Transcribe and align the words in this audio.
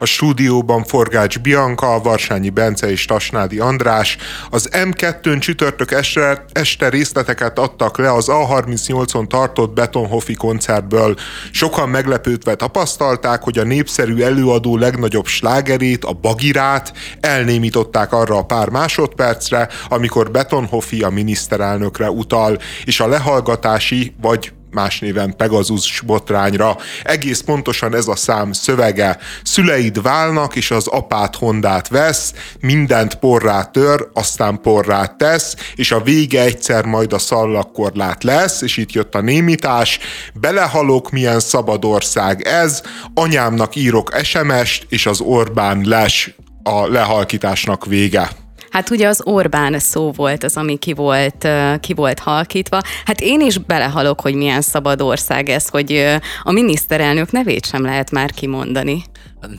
A 0.00 0.04
stúdióban 0.04 0.84
Forgács 0.84 1.38
Bianca, 1.38 2.00
Varsányi 2.02 2.50
Bence 2.50 2.90
és 2.90 3.04
Tasnádi 3.04 3.58
András. 3.58 4.16
Az 4.50 4.68
M2-n 4.72 5.40
csütörtök 5.40 5.90
este, 5.90 6.44
este 6.52 6.88
részleteket 6.88 7.58
adtak 7.58 7.98
le 7.98 8.12
az 8.12 8.26
A38-on 8.28 9.26
tartott 9.26 9.74
Betonhofi 9.74 10.34
koncertből. 10.34 11.16
Sokan 11.50 11.88
meglepődve 11.88 12.54
tapasztalták, 12.54 13.42
hogy 13.42 13.58
a 13.58 13.64
népszerű 13.64 14.22
előadó 14.22 14.76
legnagyobb 14.76 15.26
slágerét, 15.26 16.04
a 16.04 16.12
Bagirát 16.12 16.92
elnémították 17.20 18.12
arra 18.12 18.36
a 18.36 18.44
pár 18.44 18.68
másodpercre, 18.68 19.68
amikor 19.88 20.30
Betonhofi 20.30 21.02
a 21.02 21.08
miniszterelnökre 21.08 22.10
utal, 22.10 22.58
és 22.84 23.00
a 23.00 23.08
lehallgatási 23.08 24.14
vagy 24.20 24.52
más 24.70 24.98
néven 24.98 25.36
Pegazus 25.36 26.00
botrányra. 26.00 26.76
Egész 27.04 27.40
pontosan 27.40 27.94
ez 27.94 28.06
a 28.06 28.16
szám 28.16 28.52
szövege. 28.52 29.18
Szüleid 29.42 30.02
válnak, 30.02 30.56
és 30.56 30.70
az 30.70 30.86
apát 30.86 31.36
Hondát 31.36 31.88
vesz, 31.88 32.32
mindent 32.60 33.14
porrá 33.14 33.64
tör, 33.64 34.08
aztán 34.12 34.60
porrá 34.60 35.04
tesz, 35.04 35.54
és 35.74 35.92
a 35.92 36.00
vége 36.00 36.42
egyszer 36.42 36.84
majd 36.84 37.12
a 37.12 37.18
szallagkorlát 37.18 38.24
lesz, 38.24 38.62
és 38.62 38.76
itt 38.76 38.92
jött 38.92 39.14
a 39.14 39.20
némítás. 39.20 39.98
Belehalok, 40.34 41.10
milyen 41.10 41.40
szabad 41.40 41.84
ország 41.84 42.42
ez, 42.42 42.82
anyámnak 43.14 43.76
írok 43.76 44.12
SMS-t, 44.22 44.86
és 44.88 45.06
az 45.06 45.20
Orbán 45.20 45.82
les 45.84 46.34
a 46.62 46.86
lehalkításnak 46.86 47.86
vége. 47.86 48.47
Hát 48.78 48.90
ugye 48.90 49.08
az 49.08 49.20
Orbán 49.24 49.78
szó 49.78 50.12
volt 50.12 50.44
az, 50.44 50.56
ami 50.56 50.76
ki 50.76 50.92
volt, 50.92 51.48
ki 51.80 51.94
volt 51.94 52.18
halkítva. 52.18 52.80
Hát 53.04 53.20
én 53.20 53.40
is 53.40 53.58
belehalok, 53.58 54.20
hogy 54.20 54.34
milyen 54.34 54.60
szabad 54.60 55.00
ország 55.00 55.48
ez, 55.48 55.68
hogy 55.68 56.18
a 56.42 56.52
miniszterelnök 56.52 57.30
nevét 57.30 57.66
sem 57.66 57.82
lehet 57.82 58.10
már 58.10 58.30
kimondani. 58.30 59.04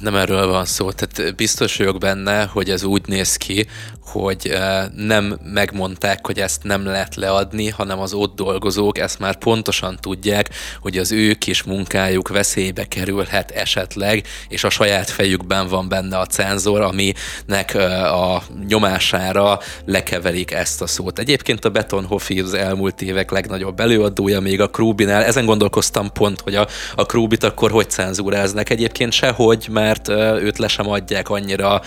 Nem 0.01 0.15
erről 0.15 0.47
van 0.47 0.65
szó, 0.65 0.91
tehát 0.91 1.35
biztos 1.35 1.77
vagyok 1.77 1.97
benne, 1.97 2.45
hogy 2.45 2.69
ez 2.69 2.83
úgy 2.83 3.07
néz 3.07 3.35
ki, 3.35 3.67
hogy 4.09 4.53
nem 4.95 5.39
megmondták, 5.43 6.25
hogy 6.25 6.39
ezt 6.39 6.63
nem 6.63 6.85
lehet 6.85 7.15
leadni, 7.15 7.69
hanem 7.69 7.99
az 7.99 8.13
ott 8.13 8.35
dolgozók 8.35 8.97
ezt 8.97 9.19
már 9.19 9.37
pontosan 9.37 9.97
tudják, 10.01 10.49
hogy 10.81 10.97
az 10.97 11.11
ő 11.11 11.33
kis 11.33 11.63
munkájuk 11.63 12.27
veszélybe 12.27 12.85
kerülhet 12.85 13.51
esetleg, 13.51 14.27
és 14.47 14.63
a 14.63 14.69
saját 14.69 15.09
fejükben 15.09 15.67
van 15.67 15.89
benne 15.89 16.17
a 16.17 16.25
cenzor, 16.25 16.81
aminek 16.81 17.75
a 18.03 18.43
nyomására 18.67 19.59
lekeverik 19.85 20.51
ezt 20.51 20.81
a 20.81 20.87
szót. 20.87 21.19
Egyébként 21.19 21.65
a 21.65 21.69
Betonhofi 21.69 22.39
az 22.39 22.53
elmúlt 22.53 23.01
évek 23.01 23.31
legnagyobb 23.31 23.79
előadója, 23.79 24.39
még 24.39 24.61
a 24.61 24.69
Krúbinál. 24.69 25.23
Ezen 25.23 25.45
gondolkoztam 25.45 26.11
pont, 26.11 26.41
hogy 26.41 26.55
a, 26.55 26.67
a 26.95 27.05
Krúbit 27.05 27.43
akkor 27.43 27.71
hogy 27.71 27.89
cenzúráznak. 27.89 28.69
Egyébként 28.69 29.13
sehogy, 29.13 29.67
mert 29.69 30.09
őt 30.41 30.57
le 30.57 30.67
sem 30.67 30.89
adják 30.89 31.29
annyira 31.29 31.81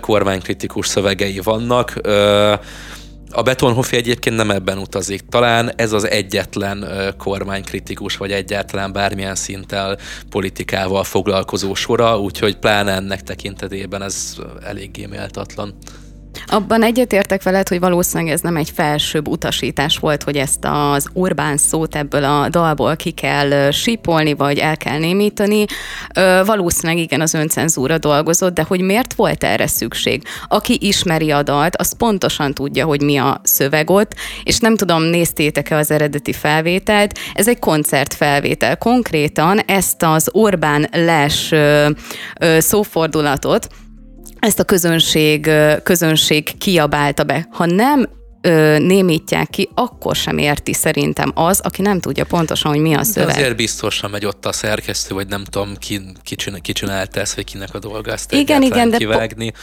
kormánykritikus 0.00 0.86
szövegei 0.86 1.40
vannak. 1.42 2.00
A 3.34 3.42
Betonhofi 3.42 3.96
egyébként 3.96 4.36
nem 4.36 4.50
ebben 4.50 4.78
utazik. 4.78 5.20
Talán 5.28 5.72
ez 5.76 5.92
az 5.92 6.08
egyetlen 6.08 6.86
kormánykritikus, 7.18 8.16
vagy 8.16 8.32
egyáltalán 8.32 8.92
bármilyen 8.92 9.34
szinttel 9.34 9.98
politikával 10.30 11.04
foglalkozó 11.04 11.74
sora, 11.74 12.18
úgyhogy 12.18 12.56
pláne 12.56 12.92
ennek 12.92 13.22
tekintetében 13.22 14.02
ez 14.02 14.36
eléggé 14.64 15.06
méltatlan. 15.06 15.74
Abban 16.46 16.82
egyetértek 16.82 17.42
veled, 17.42 17.68
hogy 17.68 17.80
valószínűleg 17.80 18.32
ez 18.32 18.40
nem 18.40 18.56
egy 18.56 18.70
felsőbb 18.70 19.28
utasítás 19.28 19.98
volt, 19.98 20.22
hogy 20.22 20.36
ezt 20.36 20.58
az 20.60 21.08
Orbán 21.12 21.56
szót 21.56 21.96
ebből 21.96 22.24
a 22.24 22.48
dalból 22.48 22.96
ki 22.96 23.10
kell 23.10 23.70
sípolni, 23.70 24.34
vagy 24.34 24.58
el 24.58 24.76
kell 24.76 24.98
némítani. 24.98 25.64
Valószínűleg 26.44 27.02
igen, 27.02 27.20
az 27.20 27.34
öncenzúra 27.34 27.98
dolgozott, 27.98 28.54
de 28.54 28.62
hogy 28.62 28.80
miért 28.80 29.14
volt 29.14 29.44
erre 29.44 29.66
szükség? 29.66 30.22
Aki 30.48 30.78
ismeri 30.80 31.30
a 31.30 31.42
dalt, 31.42 31.76
az 31.76 31.96
pontosan 31.96 32.54
tudja, 32.54 32.86
hogy 32.86 33.02
mi 33.02 33.16
a 33.16 33.40
szöveg 33.42 33.90
ott, 33.90 34.14
és 34.42 34.58
nem 34.58 34.76
tudom, 34.76 35.02
néztétek-e 35.02 35.76
az 35.76 35.90
eredeti 35.90 36.32
felvételt, 36.32 37.18
ez 37.34 37.48
egy 37.48 37.58
koncertfelvétel. 37.58 38.76
Konkrétan 38.76 39.58
ezt 39.58 40.02
az 40.02 40.28
Orbán 40.32 40.88
les 40.92 41.54
szófordulatot, 42.58 43.66
ezt 44.42 44.58
a 44.58 44.64
közönség, 44.64 45.50
közönség 45.82 46.58
kiabálta 46.58 47.24
be. 47.24 47.48
Ha 47.50 47.66
nem 47.66 48.08
ö, 48.40 48.78
némítják 48.78 49.50
ki, 49.50 49.68
akkor 49.74 50.16
sem 50.16 50.38
érti 50.38 50.72
szerintem 50.72 51.32
az, 51.34 51.60
aki 51.60 51.82
nem 51.82 52.00
tudja 52.00 52.24
pontosan, 52.24 52.72
hogy 52.72 52.80
mi 52.80 52.94
a 52.94 53.02
szöveg. 53.02 53.28
De 53.28 53.34
azért 53.34 53.56
biztosan 53.56 54.10
megy 54.10 54.24
ott 54.24 54.46
a 54.46 54.52
szerkesztő, 54.52 55.14
vagy 55.14 55.26
nem 55.26 55.44
tudom, 55.44 55.76
ki, 55.76 56.00
ki, 56.22 56.36
ki 56.60 56.72
csinálta 56.72 57.20
ezt, 57.20 57.34
vagy 57.34 57.44
kinek 57.44 57.74
a 57.74 57.78
dolga 57.78 58.12
ezt 58.12 58.32
igen, 58.32 58.62
igen, 58.62 58.90
de 58.90 58.96
kivágni. 58.96 59.50
Po- 59.50 59.60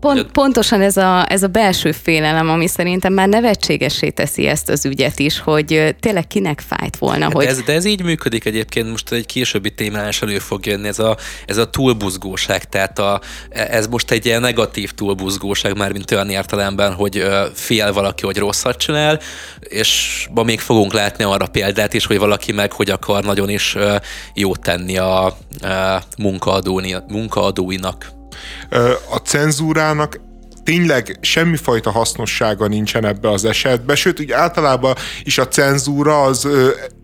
Pont, 0.00 0.30
pontosan 0.32 0.80
ez 0.80 0.96
a, 0.96 1.32
ez 1.32 1.42
a 1.42 1.46
belső 1.46 1.92
félelem, 1.92 2.48
ami 2.48 2.66
szerintem 2.66 3.12
már 3.12 3.28
nevetségesé 3.28 4.10
teszi 4.10 4.46
ezt 4.46 4.68
az 4.68 4.84
ügyet 4.84 5.18
is, 5.18 5.40
hogy 5.40 5.96
tényleg 6.00 6.26
kinek 6.26 6.62
fájt 6.68 6.96
volna. 6.96 7.28
De, 7.28 7.34
hogy... 7.34 7.44
ez, 7.44 7.62
de 7.62 7.72
ez 7.72 7.84
így 7.84 8.02
működik 8.02 8.44
egyébként, 8.44 8.90
most 8.90 9.12
egy 9.12 9.26
későbbi 9.26 9.74
témán 9.74 10.08
is 10.08 10.22
elő 10.22 10.38
fog 10.38 10.66
jönni, 10.66 10.88
ez 10.88 10.98
a, 10.98 11.16
ez 11.46 11.56
a 11.56 11.70
túlbuzgóság, 11.70 12.64
tehát 12.64 12.98
a, 12.98 13.20
ez 13.50 13.86
most 13.86 14.10
egy 14.10 14.26
ilyen 14.26 14.40
negatív 14.40 14.90
túlbuzgóság, 14.90 15.76
már 15.76 15.92
mint 15.92 16.10
olyan 16.10 16.30
értelemben, 16.30 16.94
hogy 16.94 17.24
fél 17.54 17.92
valaki, 17.92 18.24
hogy 18.24 18.36
rosszat 18.36 18.76
csinál, 18.76 19.20
és 19.60 20.26
ma 20.34 20.42
még 20.42 20.60
fogunk 20.60 20.92
látni 20.92 21.24
arra 21.24 21.46
példát 21.46 21.94
is, 21.94 22.06
hogy 22.06 22.18
valaki 22.18 22.52
meg 22.52 22.72
hogy 22.72 22.90
akar 22.90 23.24
nagyon 23.24 23.48
is 23.48 23.76
jót 24.34 24.60
tenni 24.60 24.98
a, 24.98 25.24
a 25.26 25.34
munkaadóinak 27.08 28.16
a 29.10 29.16
cenzúrának 29.16 30.20
tényleg 30.64 31.18
semmifajta 31.20 31.90
hasznossága 31.90 32.66
nincsen 32.66 33.04
ebbe 33.04 33.30
az 33.30 33.44
esetbe, 33.44 33.94
sőt, 33.94 34.20
úgy 34.20 34.32
általában 34.32 34.94
is 35.22 35.38
a 35.38 35.48
cenzúra 35.48 36.22
az 36.22 36.48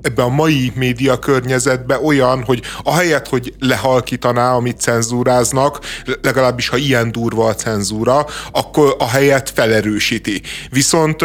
ebbe 0.04 0.22
a 0.22 0.28
mai 0.28 0.72
média 0.74 1.18
környezetbe 1.18 2.00
olyan, 2.00 2.42
hogy 2.44 2.62
ahelyett, 2.82 3.28
hogy 3.28 3.54
lehalkítaná, 3.58 4.52
amit 4.52 4.80
cenzúráznak, 4.80 5.78
legalábbis 6.22 6.68
ha 6.68 6.76
ilyen 6.76 7.12
durva 7.12 7.46
a 7.46 7.54
cenzúra, 7.54 8.26
akkor 8.52 8.96
a 8.98 9.08
helyet 9.08 9.50
felerősíti. 9.54 10.42
Viszont 10.70 11.24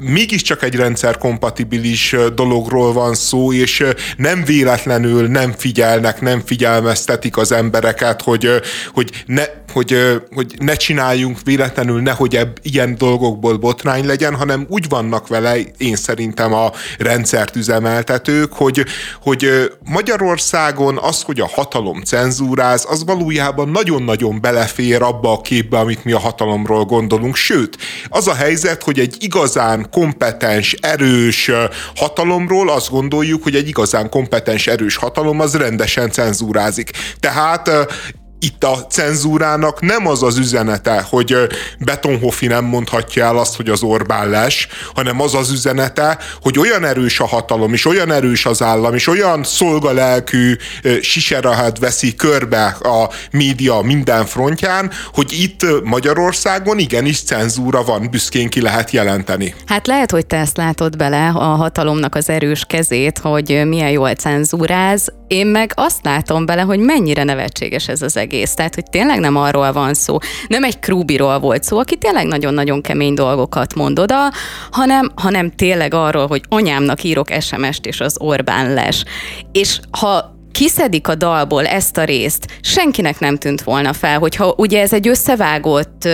mégiscsak 0.00 0.62
egy 0.62 0.74
rendszer 0.74 1.18
kompatibilis 1.18 2.16
dologról 2.34 2.92
van 2.92 3.14
szó, 3.14 3.52
és 3.52 3.84
nem 4.16 4.44
véletlenül 4.44 5.28
nem 5.28 5.52
figyelnek, 5.52 6.20
nem 6.20 6.42
figyelmeztetik 6.44 7.36
az 7.36 7.52
embereket, 7.52 8.22
hogy, 8.22 8.48
hogy, 8.92 9.24
ne, 9.26 9.44
hogy, 9.72 10.20
hogy 10.34 10.54
ne 10.58 10.74
csináljunk 10.74 11.38
véletlenül, 11.44 12.00
nehogy 12.00 12.36
ebb, 12.36 12.58
ilyen 12.62 12.96
dolgokból 12.98 13.56
botrány 13.56 14.06
legyen, 14.06 14.34
hanem 14.34 14.66
úgy 14.68 14.88
vannak 14.88 15.28
vele, 15.28 15.56
én 15.78 15.96
szerintem 15.96 16.52
a 16.52 16.72
rendszert 16.98 17.56
üzemeltet, 17.56 18.17
vezetők, 18.18 18.52
hogy, 18.52 18.84
hogy 19.22 19.70
Magyarországon 19.84 20.98
az, 20.98 21.22
hogy 21.22 21.40
a 21.40 21.48
hatalom 21.48 22.02
cenzúráz, 22.02 22.86
az 22.88 23.04
valójában 23.04 23.68
nagyon-nagyon 23.68 24.40
belefér 24.40 25.02
abba 25.02 25.32
a 25.32 25.40
képbe, 25.40 25.78
amit 25.78 26.04
mi 26.04 26.12
a 26.12 26.18
hatalomról 26.18 26.84
gondolunk. 26.84 27.36
Sőt, 27.36 27.76
az 28.08 28.28
a 28.28 28.34
helyzet, 28.34 28.82
hogy 28.82 28.98
egy 28.98 29.16
igazán 29.18 29.86
kompetens, 29.90 30.72
erős 30.72 31.50
hatalomról 31.96 32.70
azt 32.70 32.90
gondoljuk, 32.90 33.42
hogy 33.42 33.54
egy 33.54 33.68
igazán 33.68 34.10
kompetens, 34.10 34.66
erős 34.66 34.96
hatalom 34.96 35.40
az 35.40 35.54
rendesen 35.54 36.10
cenzúrázik. 36.10 36.90
Tehát 37.20 37.70
itt 38.40 38.64
a 38.64 38.86
cenzúrának 38.86 39.80
nem 39.80 40.06
az 40.06 40.22
az 40.22 40.38
üzenete, 40.38 41.06
hogy 41.10 41.36
Betonhofi 41.78 42.46
nem 42.46 42.64
mondhatja 42.64 43.24
el 43.24 43.38
azt, 43.38 43.56
hogy 43.56 43.68
az 43.68 43.82
Orbán 43.82 44.28
les, 44.28 44.68
hanem 44.94 45.20
az 45.20 45.34
az 45.34 45.50
üzenete, 45.50 46.18
hogy 46.40 46.58
olyan 46.58 46.84
erős 46.84 47.20
a 47.20 47.26
hatalom, 47.26 47.72
és 47.72 47.86
olyan 47.86 48.12
erős 48.12 48.46
az 48.46 48.62
állam, 48.62 48.94
és 48.94 49.06
olyan 49.06 49.44
szolgalelkű 49.44 50.56
siserahat 51.00 51.78
veszi 51.78 52.14
körbe 52.14 52.64
a 52.66 53.10
média 53.30 53.80
minden 53.80 54.26
frontján, 54.26 54.90
hogy 55.12 55.32
itt 55.32 55.66
Magyarországon 55.84 56.78
igenis 56.78 57.22
cenzúra 57.22 57.82
van, 57.82 58.08
büszkén 58.10 58.48
ki 58.48 58.60
lehet 58.60 58.90
jelenteni. 58.90 59.54
Hát 59.66 59.86
lehet, 59.86 60.10
hogy 60.10 60.26
te 60.26 60.36
ezt 60.36 60.56
látod 60.56 60.96
bele, 60.96 61.28
a 61.28 61.44
hatalomnak 61.44 62.14
az 62.14 62.28
erős 62.28 62.64
kezét, 62.66 63.18
hogy 63.18 63.62
milyen 63.66 63.90
jól 63.90 64.14
cenzúráz. 64.14 65.12
Én 65.26 65.46
meg 65.46 65.72
azt 65.74 65.98
látom 66.02 66.46
bele, 66.46 66.62
hogy 66.62 66.78
mennyire 66.78 67.24
nevetséges 67.24 67.88
ez 67.88 68.02
az 68.02 68.16
egész 68.16 68.26
egész. 68.32 68.54
Tehát, 68.54 68.74
hogy 68.74 68.84
tényleg 68.90 69.18
nem 69.20 69.36
arról 69.36 69.72
van 69.72 69.94
szó. 69.94 70.18
Nem 70.48 70.64
egy 70.64 70.78
Krúbiról 70.78 71.38
volt 71.38 71.62
szó, 71.62 71.78
aki 71.78 71.96
tényleg 71.96 72.26
nagyon-nagyon 72.26 72.82
kemény 72.82 73.14
dolgokat 73.14 73.74
mond 73.74 73.98
oda, 73.98 74.32
hanem, 74.70 75.12
hanem 75.14 75.50
tényleg 75.50 75.94
arról, 75.94 76.26
hogy 76.26 76.42
anyámnak 76.48 77.02
írok 77.02 77.28
SMS-t, 77.40 77.86
és 77.86 78.00
az 78.00 78.16
Orbán 78.18 78.72
les. 78.72 79.04
És 79.52 79.80
ha 79.90 80.36
kiszedik 80.58 81.08
a 81.08 81.14
dalból 81.14 81.66
ezt 81.66 81.96
a 81.96 82.04
részt, 82.04 82.46
senkinek 82.60 83.18
nem 83.18 83.36
tűnt 83.36 83.62
volna 83.62 83.92
fel, 83.92 84.18
hogyha 84.18 84.54
ugye 84.56 84.80
ez 84.80 84.92
egy 84.92 85.08
összevágott, 85.08 86.08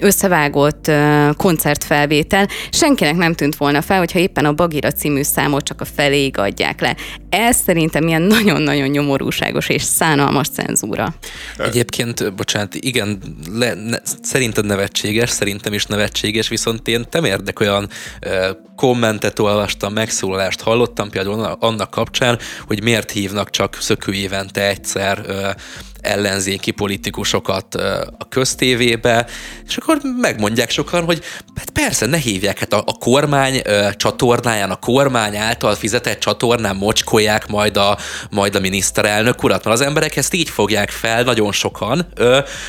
összevágott 0.00 0.90
koncertfelvétel, 1.36 2.48
senkinek 2.70 3.16
nem 3.16 3.34
tűnt 3.34 3.56
volna 3.56 3.82
fel, 3.82 3.98
hogyha 3.98 4.18
éppen 4.18 4.44
a 4.44 4.52
Bagira 4.52 4.90
című 4.90 5.22
számot 5.22 5.64
csak 5.64 5.80
a 5.80 5.84
feléig 5.84 6.38
adják 6.38 6.80
le. 6.80 6.96
Ez 7.28 7.56
szerintem 7.56 8.08
ilyen 8.08 8.22
nagyon-nagyon 8.22 8.88
nyomorúságos 8.88 9.68
és 9.68 9.82
szánalmas 9.82 10.48
cenzúra. 10.48 11.14
Egyébként, 11.58 12.34
bocsánat, 12.34 12.74
igen, 12.74 13.18
le, 13.52 13.74
ne, 13.74 13.96
szerinted 14.22 14.66
nevetséges, 14.66 15.30
szerintem 15.30 15.72
is 15.72 15.86
nevetséges, 15.86 16.48
viszont 16.48 16.88
én 16.88 17.06
nem 17.10 17.24
érdek 17.24 17.60
olyan 17.60 17.88
ö, 18.20 18.50
kommentet 18.76 19.38
olvastam, 19.38 19.92
megszólalást 19.92 20.60
hallottam 20.60 21.10
például 21.10 21.56
annak 21.60 21.90
kapcsán, 21.90 22.38
hogy 22.66 22.82
miért 22.82 23.10
hívnak 23.10 23.50
csak 23.50 23.71
szökő 23.80 24.12
évente 24.12 24.68
egyszer 24.68 25.54
ellenzéki 26.02 26.70
politikusokat 26.70 27.74
a 28.18 28.28
köztévébe, 28.28 29.26
és 29.66 29.76
akkor 29.76 29.98
megmondják 30.20 30.70
sokan, 30.70 31.04
hogy 31.04 31.22
hát 31.54 31.70
persze, 31.70 32.06
ne 32.06 32.16
hívják, 32.16 32.58
hát 32.58 32.72
a, 32.72 32.82
a 32.86 32.98
kormány 32.98 33.62
csatornáján, 33.96 34.70
a 34.70 34.76
kormány 34.76 35.36
által 35.36 35.74
fizetett 35.74 36.20
csatornán 36.20 36.76
mocskolják 36.76 37.48
majd 37.48 37.76
a, 37.76 37.98
majd 38.30 38.54
a 38.54 38.60
miniszterelnök 38.60 39.42
urat, 39.42 39.64
mert 39.64 39.76
az 39.76 39.86
emberek 39.86 40.16
ezt 40.16 40.34
így 40.34 40.48
fogják 40.48 40.90
fel 40.90 41.22
nagyon 41.22 41.52
sokan, 41.52 42.06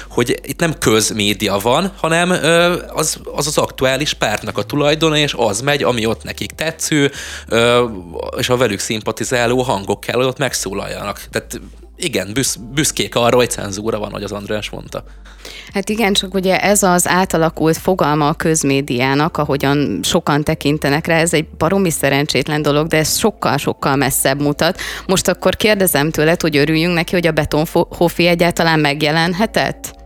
hogy 0.10 0.40
itt 0.44 0.60
nem 0.60 0.78
közmédia 0.78 1.58
van, 1.58 1.92
hanem 1.98 2.30
az 2.94 3.14
az, 3.36 3.48
az 3.48 3.58
aktuális 3.58 4.14
pártnak 4.14 4.58
a 4.58 4.64
tulajdona, 4.64 5.18
és 5.18 5.34
az 5.38 5.62
megy, 5.62 5.84
ami 5.84 6.06
ott 6.06 6.24
nekik 6.24 6.52
tetsző, 6.52 7.12
és 8.38 8.50
a 8.50 8.58
velük 8.58 8.80
szimpatizáló 8.80 9.62
hangok 9.62 10.00
kell, 10.00 10.16
hogy 10.16 10.26
ott 10.26 10.38
megszólaljanak. 10.38 11.22
Tehát 11.32 11.60
igen, 12.04 12.30
büsz, 12.34 12.56
büszkék 12.56 13.16
arra, 13.16 13.36
hogy 13.36 13.50
cenzúra 13.50 14.00
van, 14.00 14.12
hogy 14.12 14.24
az 14.24 14.32
András 14.32 14.70
mondta. 14.70 15.04
Hát 15.74 15.90
igen, 15.90 16.14
csak 16.14 16.34
ugye 16.34 16.60
ez 16.60 16.84
az 16.84 17.08
átalakult 17.08 17.78
fogalma 17.78 18.28
a 18.28 18.34
közmédiának, 18.34 19.38
ahogyan 19.38 20.00
sokan 20.04 20.44
tekintenek 20.44 21.08
rá, 21.08 21.18
ez 21.18 21.34
egy 21.34 21.48
baromi 21.48 21.90
szerencsétlen 21.90 22.62
dolog, 22.62 22.88
de 22.88 22.98
ez 22.98 23.18
sokkal-sokkal 23.18 23.96
messzebb 23.96 24.42
mutat. 24.42 24.80
Most 25.08 25.28
akkor 25.28 25.56
kérdezem 25.56 26.12
tőled, 26.12 26.42
hogy 26.42 26.58
örüljünk 26.58 26.94
neki, 26.94 27.14
hogy 27.14 27.28
a 27.28 27.32
Betonhofi 27.32 28.28
egyáltalán 28.28 28.80
megjelenhetett? 28.80 30.03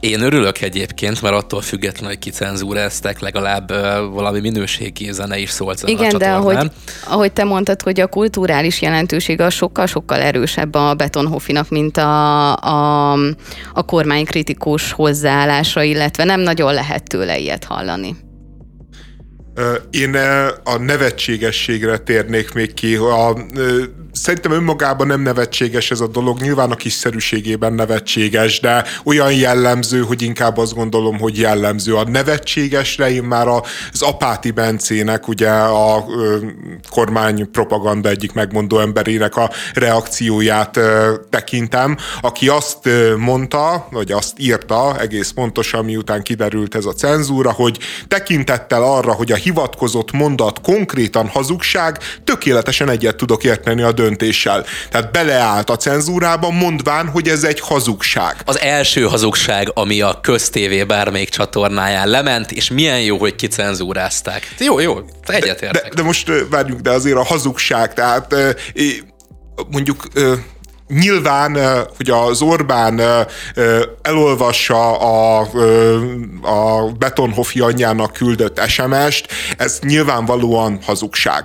Én 0.00 0.20
örülök 0.20 0.60
egyébként, 0.60 1.22
mert 1.22 1.34
attól 1.34 1.60
függetlenül, 1.60 2.08
hogy 2.08 2.18
kicenzúreztek, 2.18 3.20
legalább 3.20 3.70
uh, 3.70 3.78
valami 4.14 4.40
minőségi 4.40 5.12
zene 5.12 5.38
is 5.38 5.50
szólt 5.50 5.82
Igen, 5.86 6.14
a 6.14 6.18
de 6.18 6.30
ahogy, 6.30 6.70
ahogy 7.06 7.32
te 7.32 7.44
mondtad, 7.44 7.82
hogy 7.82 8.00
a 8.00 8.06
kulturális 8.06 8.80
jelentőség 8.80 9.40
az 9.40 9.52
sokkal-sokkal 9.54 10.20
erősebb 10.20 10.74
a 10.74 10.94
Betonhofinak, 10.94 11.68
mint 11.68 11.96
a, 11.96 12.56
a, 12.56 13.12
a 13.72 13.82
kormány 13.84 14.24
kritikus 14.24 14.92
hozzáállása, 14.92 15.82
illetve 15.82 16.24
nem 16.24 16.40
nagyon 16.40 16.74
lehet 16.74 17.08
tőle 17.08 17.38
ilyet 17.38 17.64
hallani. 17.64 18.16
Én 19.90 20.16
a 20.64 20.78
nevetségességre 20.78 21.98
térnék 21.98 22.52
még 22.52 22.74
ki. 22.74 22.94
A, 22.94 23.36
szerintem 24.22 24.52
önmagában 24.52 25.06
nem 25.06 25.20
nevetséges 25.20 25.90
ez 25.90 26.00
a 26.00 26.06
dolog, 26.06 26.40
nyilván 26.40 26.70
a 26.70 26.74
kiszerűségében 26.74 27.72
nevetséges, 27.72 28.60
de 28.60 28.84
olyan 29.04 29.32
jellemző, 29.32 30.00
hogy 30.00 30.22
inkább 30.22 30.56
azt 30.56 30.74
gondolom, 30.74 31.18
hogy 31.18 31.38
jellemző. 31.38 31.94
A 31.94 32.08
nevetségesre 32.08 33.10
én 33.10 33.22
már 33.22 33.46
az 33.48 34.02
Apáti 34.02 34.50
Bencének, 34.50 35.28
ugye 35.28 35.50
a 35.50 36.04
kormány 36.90 37.50
propaganda 37.50 38.08
egyik 38.08 38.32
megmondó 38.32 38.78
emberének 38.78 39.36
a 39.36 39.50
reakcióját 39.74 40.80
tekintem, 41.30 41.96
aki 42.20 42.48
azt 42.48 42.88
mondta, 43.16 43.88
vagy 43.90 44.12
azt 44.12 44.32
írta 44.38 45.00
egész 45.00 45.30
pontosan, 45.30 45.84
miután 45.84 46.22
kiderült 46.22 46.74
ez 46.74 46.84
a 46.84 46.92
cenzúra, 46.92 47.52
hogy 47.52 47.78
tekintettel 48.08 48.82
arra, 48.82 49.12
hogy 49.12 49.32
a 49.32 49.36
hivatkozott 49.36 50.12
mondat 50.12 50.60
konkrétan 50.60 51.28
hazugság, 51.28 51.98
tökéletesen 52.24 52.88
egyet 52.88 53.16
tudok 53.16 53.44
érteni 53.44 53.82
a 53.82 53.92
döntéssel. 54.08 54.64
Tehát 54.90 55.12
beleállt 55.12 55.70
a 55.70 55.76
cenzúrába, 55.76 56.50
mondván, 56.50 57.08
hogy 57.08 57.28
ez 57.28 57.44
egy 57.44 57.60
hazugság. 57.60 58.36
Az 58.44 58.60
első 58.60 59.02
hazugság, 59.02 59.70
ami 59.74 60.00
a 60.00 60.18
köztévé 60.22 60.84
bármelyik 60.84 61.28
csatornáján 61.28 62.08
lement, 62.08 62.52
és 62.52 62.70
milyen 62.70 63.00
jó, 63.00 63.18
hogy 63.18 63.34
kicenzúrázták. 63.34 64.54
Jó, 64.58 64.80
jó, 64.80 64.98
egyetértek. 65.26 65.82
De, 65.82 65.88
de, 65.88 65.94
de 65.94 66.02
most 66.02 66.32
várjuk, 66.50 66.80
de 66.80 66.90
azért 66.90 67.16
a 67.16 67.24
hazugság, 67.24 67.94
tehát 67.94 68.34
mondjuk 69.70 70.06
nyilván, 70.88 71.58
hogy 71.96 72.10
az 72.10 72.42
Orbán 72.42 73.00
elolvassa 74.02 74.98
a, 74.98 75.48
a 76.42 76.92
Betonhofi 76.98 77.60
anyjának 77.60 78.12
küldött 78.12 78.60
SMS-t, 78.68 79.32
ez 79.56 79.78
nyilvánvalóan 79.82 80.78
hazugság. 80.84 81.44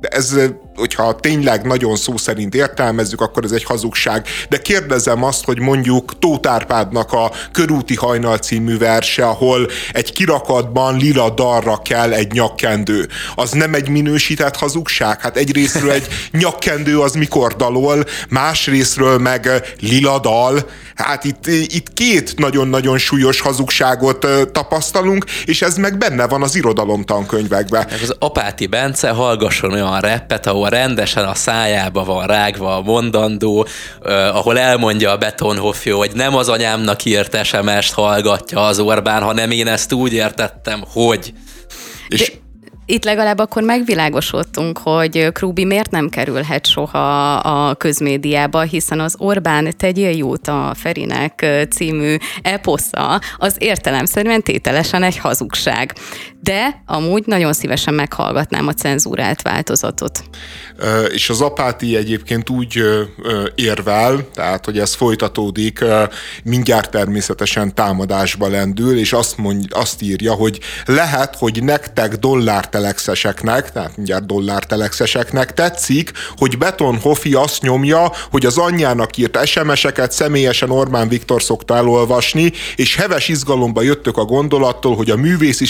De 0.00 0.08
ez 0.08 0.36
hogyha 0.78 1.14
tényleg 1.14 1.66
nagyon 1.66 1.96
szó 1.96 2.16
szerint 2.16 2.54
értelmezzük, 2.54 3.20
akkor 3.20 3.44
ez 3.44 3.52
egy 3.52 3.64
hazugság. 3.64 4.26
De 4.48 4.58
kérdezem 4.58 5.24
azt, 5.24 5.44
hogy 5.44 5.60
mondjuk 5.60 6.18
Tóth 6.18 6.50
Árpádnak 6.50 7.12
a 7.12 7.30
Körúti 7.52 7.94
hajnal 7.94 8.38
című 8.38 8.78
verse, 8.78 9.26
ahol 9.26 9.68
egy 9.92 10.12
kirakatban 10.12 10.96
lila 10.96 11.30
darra 11.30 11.76
kell 11.84 12.12
egy 12.12 12.32
nyakkendő. 12.32 13.08
Az 13.34 13.50
nem 13.50 13.74
egy 13.74 13.88
minősített 13.88 14.56
hazugság? 14.56 15.20
Hát 15.20 15.36
egyrésztről 15.36 15.90
egy 15.90 16.06
nyakkendő 16.42 16.98
az 17.00 17.12
mikor 17.12 17.56
dalol, 17.56 18.04
másrésztről 18.28 19.18
meg 19.18 19.48
lila 19.80 20.18
dal. 20.18 20.68
Hát 20.94 21.24
itt, 21.24 21.46
itt 21.46 21.92
két 21.92 22.38
nagyon-nagyon 22.38 22.98
súlyos 22.98 23.40
hazugságot 23.40 24.26
tapasztalunk, 24.52 25.24
és 25.44 25.62
ez 25.62 25.76
meg 25.76 25.98
benne 25.98 26.26
van 26.26 26.42
az 26.42 26.54
irodalom 26.54 27.04
tankönyvekben. 27.04 27.86
Az 28.02 28.14
Apáti 28.18 28.66
Bence 28.66 29.10
hallgasson 29.10 29.72
olyan 29.72 30.00
reppet, 30.00 30.46
ahol 30.46 30.67
rendesen 30.68 31.24
a 31.24 31.34
szájába 31.34 32.04
van 32.04 32.26
rágva 32.26 32.76
a 32.76 32.82
mondandó, 32.82 33.66
ahol 34.32 34.58
elmondja 34.58 35.10
a 35.10 35.16
Betonhoffi, 35.16 35.90
hogy 35.90 36.10
nem 36.14 36.36
az 36.36 36.48
anyámnak 36.48 37.04
írt 37.04 37.44
SMS-t 37.44 37.92
hallgatja 37.92 38.66
az 38.66 38.78
Orbán, 38.78 39.22
hanem 39.22 39.50
én 39.50 39.66
ezt 39.66 39.92
úgy 39.92 40.12
értettem, 40.12 40.82
hogy... 40.92 41.32
És 42.08 42.18
De 42.18 42.46
itt 42.90 43.04
legalább 43.04 43.38
akkor 43.38 43.62
megvilágosodtunk, 43.62 44.78
hogy 44.78 45.32
Krúbi 45.32 45.64
miért 45.64 45.90
nem 45.90 46.08
kerülhet 46.08 46.66
soha 46.66 47.34
a 47.36 47.74
közmédiába, 47.74 48.60
hiszen 48.60 49.00
az 49.00 49.14
Orbán 49.18 49.74
tegyél 49.76 50.10
jót 50.10 50.48
a 50.48 50.72
Ferinek 50.74 51.46
című 51.70 52.16
eposza 52.42 53.20
az 53.36 53.56
értelemszerűen 53.58 54.42
tételesen 54.42 55.02
egy 55.02 55.18
hazugság. 55.18 55.94
De 56.40 56.82
amúgy 56.86 57.22
nagyon 57.26 57.52
szívesen 57.52 57.94
meghallgatnám 57.94 58.66
a 58.66 58.72
cenzúrált 58.72 59.42
változatot. 59.42 60.24
És 61.12 61.30
az 61.30 61.40
apáti 61.40 61.96
egyébként 61.96 62.50
úgy 62.50 62.82
érvel, 63.54 64.28
tehát 64.34 64.64
hogy 64.64 64.78
ez 64.78 64.94
folytatódik, 64.94 65.84
mindjárt 66.44 66.90
természetesen 66.90 67.74
támadásba 67.74 68.48
lendül, 68.48 68.98
és 68.98 69.12
azt, 69.12 69.36
mond, 69.36 69.64
azt 69.70 70.02
írja, 70.02 70.32
hogy 70.32 70.60
lehet, 70.84 71.36
hogy 71.36 71.62
nektek 71.62 72.14
dollár 72.14 72.68
telexeseknek, 72.68 73.72
tehát 73.72 73.96
mindjárt 73.96 74.26
dollártelexeseknek 74.26 75.54
tetszik, 75.54 76.12
hogy 76.36 76.58
Beton 76.58 76.98
Hofi 76.98 77.34
azt 77.34 77.62
nyomja, 77.62 78.12
hogy 78.30 78.46
az 78.46 78.58
anyjának 78.58 79.16
írt 79.16 79.46
SMS-eket 79.46 80.12
személyesen 80.12 80.70
Orbán 80.70 81.08
Viktor 81.08 81.42
szokta 81.42 81.76
elolvasni, 81.76 82.52
és 82.76 82.96
heves 82.96 83.28
izgalomba 83.28 83.82
jöttök 83.82 84.16
a 84.16 84.24
gondolattól, 84.24 84.96
hogy 84.96 85.10
a 85.10 85.16
művészi 85.16 85.66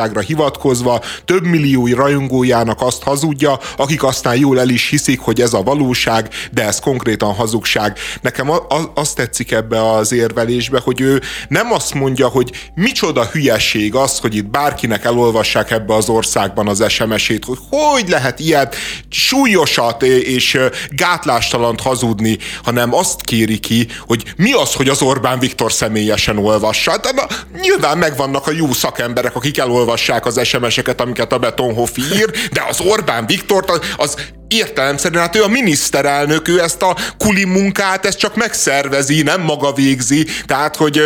szabadságra 0.00 0.20
hivatkozva 0.20 1.00
több 1.24 1.44
millió 1.44 1.86
rajongójának 1.86 2.80
azt 2.80 3.02
hazudja, 3.02 3.58
akik 3.76 4.02
aztán 4.02 4.36
jól 4.36 4.60
el 4.60 4.68
is 4.68 4.88
hiszik, 4.88 5.20
hogy 5.20 5.40
ez 5.40 5.52
a 5.52 5.62
valóság, 5.62 6.28
de 6.52 6.64
ez 6.64 6.80
konkrétan 6.80 7.34
hazugság. 7.34 7.98
Nekem 8.20 8.50
azt 8.94 9.16
tetszik 9.16 9.52
ebbe 9.52 9.92
az 9.92 10.12
érvelésbe, 10.12 10.80
hogy 10.84 11.00
ő 11.00 11.20
nem 11.48 11.72
azt 11.72 11.94
mondja, 11.94 12.28
hogy 12.28 12.50
micsoda 12.74 13.24
hülyeség 13.24 13.94
az, 13.94 14.18
hogy 14.18 14.34
itt 14.34 14.46
bárkinek 14.50 15.04
elolvassák 15.04 15.70
ebbe 15.70 15.94
az 15.94 16.08
ország 16.08 16.40
országban 16.40 16.68
az 16.68 16.84
SMS-ét, 16.88 17.44
hogy 17.44 17.58
hogy 17.70 18.08
lehet 18.08 18.40
ilyet 18.40 18.76
súlyosat 19.08 20.02
és 20.02 20.58
gátlástalant 20.90 21.80
hazudni, 21.80 22.38
hanem 22.62 22.94
azt 22.94 23.22
kéri 23.22 23.58
ki, 23.58 23.86
hogy 24.06 24.24
mi 24.36 24.52
az, 24.52 24.74
hogy 24.74 24.88
az 24.88 25.02
Orbán 25.02 25.38
Viktor 25.38 25.72
személyesen 25.72 26.38
olvassa. 26.38 26.96
De 26.96 27.10
na, 27.12 27.26
nyilván 27.60 27.98
megvannak 27.98 28.46
a 28.46 28.50
jó 28.50 28.72
szakemberek, 28.72 29.36
akik 29.36 29.58
elolvassák 29.58 29.89
az 30.26 30.40
SMS-eket, 30.46 31.00
amiket 31.00 31.32
a 31.32 31.38
Betonhofi 31.38 32.02
ír, 32.14 32.30
de 32.52 32.64
az 32.68 32.80
Orbán 32.80 33.26
Viktor 33.26 33.64
az, 33.66 33.80
az 33.96 34.16
értelemszerűen, 34.48 35.22
hát 35.22 35.36
ő 35.36 35.42
a 35.42 35.48
miniszterelnök, 35.48 36.48
ő 36.48 36.60
ezt 36.60 36.82
a 36.82 36.96
kuli 37.18 37.44
munkát, 37.44 38.06
ezt 38.06 38.18
csak 38.18 38.36
megszervezi, 38.36 39.22
nem 39.22 39.40
maga 39.40 39.72
végzi, 39.72 40.26
tehát, 40.44 40.76
hogy 40.76 41.00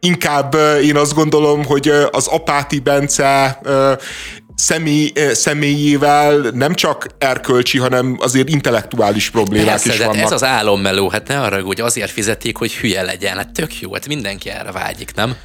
inkább 0.00 0.56
én 0.82 0.96
azt 0.96 1.14
gondolom, 1.14 1.64
hogy 1.64 1.88
az 2.10 2.26
Apáti 2.26 2.78
Bence 2.78 3.58
személy, 4.54 5.12
személyével 5.32 6.36
nem 6.36 6.74
csak 6.74 7.06
erkölcsi, 7.18 7.78
hanem 7.78 8.16
azért 8.20 8.48
intellektuális 8.48 9.30
problémák 9.30 9.66
Persze, 9.66 9.92
is 9.92 9.98
vannak. 9.98 10.24
ez 10.24 10.32
az 10.32 10.44
álommeló, 10.44 11.08
hát 11.08 11.28
ne 11.28 11.40
arra, 11.40 11.62
hogy 11.62 11.80
azért 11.80 12.10
fizetik, 12.10 12.56
hogy 12.56 12.74
hülye 12.74 13.02
legyen. 13.02 13.36
Hát 13.36 13.52
tök 13.52 13.80
jó, 13.80 13.92
hát 13.92 14.06
mindenki 14.06 14.50
erre 14.50 14.72
vágyik, 14.72 15.14
nem? 15.14 15.36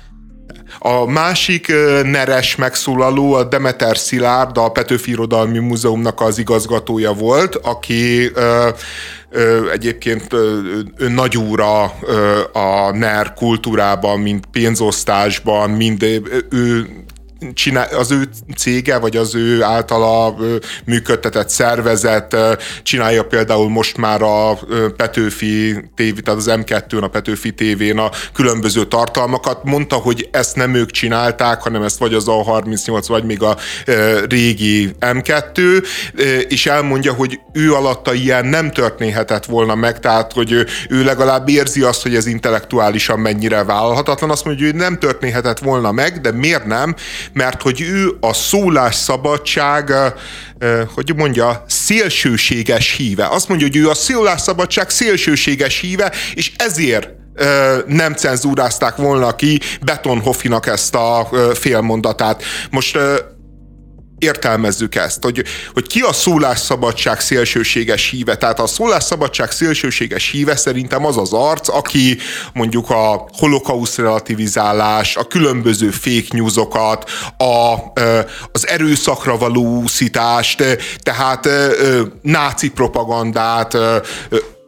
A 0.79 1.05
másik 1.05 1.67
neres 2.03 2.55
megszólaló 2.55 3.33
a 3.33 3.43
Demeter 3.43 3.97
Szilárd, 3.97 4.57
a 4.57 4.69
Petőfi 4.69 5.11
Irodalmi 5.11 5.59
Múzeumnak 5.59 6.21
az 6.21 6.37
igazgatója 6.37 7.13
volt, 7.13 7.55
aki 7.55 8.31
egyébként 9.71 10.33
ö, 10.33 10.69
nagyúra 11.07 11.83
a 12.53 12.91
NER 12.93 13.33
kultúrában, 13.33 14.19
mint 14.19 14.45
pénzosztásban, 14.51 15.69
mind 15.69 16.03
ő 16.49 16.87
csinál, 17.53 17.87
az 17.95 18.11
ő 18.11 18.29
cége, 18.57 18.97
vagy 18.97 19.17
az 19.17 19.35
ő 19.35 19.63
általa 19.63 20.35
működtetett 20.85 21.49
szervezet 21.49 22.35
csinálja 22.83 23.23
például 23.23 23.69
most 23.69 23.97
már 23.97 24.21
a 24.21 24.59
Petőfi 24.95 25.73
TV, 25.95 26.19
tehát 26.23 26.39
az 26.39 26.49
M2-n, 26.49 27.01
a 27.01 27.07
Petőfi 27.07 27.53
TV-n 27.53 27.97
a 27.97 28.09
különböző 28.33 28.85
tartalmakat. 28.85 29.63
Mondta, 29.63 29.95
hogy 29.95 30.29
ezt 30.31 30.55
nem 30.55 30.73
ők 30.73 30.91
csinálták, 30.91 31.61
hanem 31.61 31.83
ezt 31.83 31.97
vagy 31.97 32.13
az 32.13 32.25
A38, 32.27 33.03
vagy 33.07 33.23
még 33.23 33.43
a 33.43 33.57
régi 34.27 34.95
M2, 34.99 35.83
és 36.47 36.65
elmondja, 36.65 37.13
hogy 37.13 37.39
ő 37.53 37.73
alatta 37.73 38.13
ilyen 38.13 38.45
nem 38.45 38.71
történhetett 38.71 39.45
volna 39.45 39.75
meg, 39.75 39.99
tehát 39.99 40.33
hogy 40.33 40.65
ő 40.89 41.03
legalább 41.03 41.49
érzi 41.49 41.81
azt, 41.81 42.01
hogy 42.01 42.15
ez 42.15 42.25
intellektuálisan 42.25 43.19
mennyire 43.19 43.63
vállalhatatlan. 43.63 44.29
Azt 44.29 44.45
mondja, 44.45 44.65
hogy 44.65 44.75
nem 44.75 44.99
történhetett 44.99 45.59
volna 45.59 45.91
meg, 45.91 46.21
de 46.21 46.31
miért 46.31 46.65
nem? 46.65 46.95
Mert 47.33 47.61
hogy 47.61 47.81
ő 47.81 48.17
a 48.19 48.33
szólásszabadság, 48.33 49.91
hogy 50.93 51.13
mondja, 51.15 51.63
szélsőséges 51.67 52.95
híve. 52.95 53.27
Azt 53.27 53.47
mondja, 53.47 53.67
hogy 53.67 53.75
ő 53.75 53.89
a 53.89 53.95
szólásszabadság 53.95 54.89
szélsőséges 54.89 55.79
híve, 55.79 56.11
és 56.33 56.51
ezért 56.55 57.09
nem 57.87 58.13
cenzúrázták 58.13 58.95
volna 58.95 59.35
ki 59.35 59.59
Betonhoffinak 59.81 60.67
ezt 60.67 60.95
a 60.95 61.29
félmondatát. 61.53 62.43
Most 62.69 62.97
értelmezzük 64.19 64.95
ezt, 64.95 65.23
hogy, 65.23 65.43
hogy 65.73 65.87
ki 65.87 65.99
a 65.99 66.13
szólásszabadság 66.13 67.19
szélsőséges 67.19 68.09
híve. 68.09 68.35
Tehát 68.35 68.59
a 68.59 68.67
szólásszabadság 68.67 69.51
szélsőséges 69.51 70.29
híve 70.29 70.55
szerintem 70.55 71.05
az 71.05 71.17
az 71.17 71.33
arc, 71.33 71.69
aki 71.69 72.17
mondjuk 72.53 72.89
a 72.89 73.29
holokauszt 73.37 73.97
relativizálás, 73.97 75.15
a 75.15 75.23
különböző 75.23 75.89
fake 75.89 76.27
newsokat, 76.29 77.09
a, 77.37 77.75
az 78.51 78.67
erőszakra 78.67 79.37
való 79.37 79.81
úszítást, 79.81 80.63
tehát 81.03 81.49
náci 82.21 82.69
propagandát, 82.69 83.77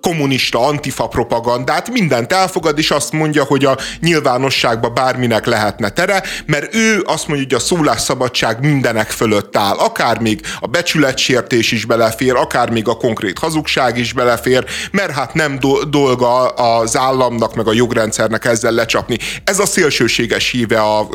kommunista, 0.02 0.60
antifa 0.60 1.08
propagandát, 1.08 1.90
mindent 1.90 2.34
elfogad, 2.34 2.78
és 2.78 2.92
azt 2.92 3.12
mondja, 3.12 3.44
hogy 3.44 3.66
a 3.66 3.78
nyilvánosságba 4.00 4.90
bárminek 4.90 5.46
lehetne 5.46 5.90
tere, 5.90 6.24
mert 6.46 6.76
ő 6.76 7.04
azt 7.06 7.28
mondja, 7.28 7.46
hogy 7.46 7.56
a 7.56 7.66
szólásszabadság 7.66 8.60
mindenek 8.60 9.10
fölött 9.10 9.58
áll. 9.58 9.78
Akár 9.78 10.20
még 10.20 10.42
a 10.60 10.68
becsületsértés 10.68 11.72
is 11.72 11.86
belefér, 11.86 12.36
akár 12.36 12.70
még 12.70 12.88
a 12.88 12.94
konkrét 12.94 13.40
hazugság 13.40 13.98
is 13.98 14.14
belefér, 14.14 14.66
mert 14.92 15.12
hát 15.12 15.34
nem 15.34 15.60
do- 15.60 15.90
dolga 15.90 16.48
az 16.48 16.98
államnak, 16.98 17.56
meg 17.56 17.68
a 17.68 17.74
jogrendszernek 17.74 18.46
ezzel 18.46 18.72
lecsapni. 18.72 19.18
Ez 19.44 19.60
a 19.60 19.66
szélsőséges 19.66 20.50
híve 20.50 20.80
a, 20.82 21.08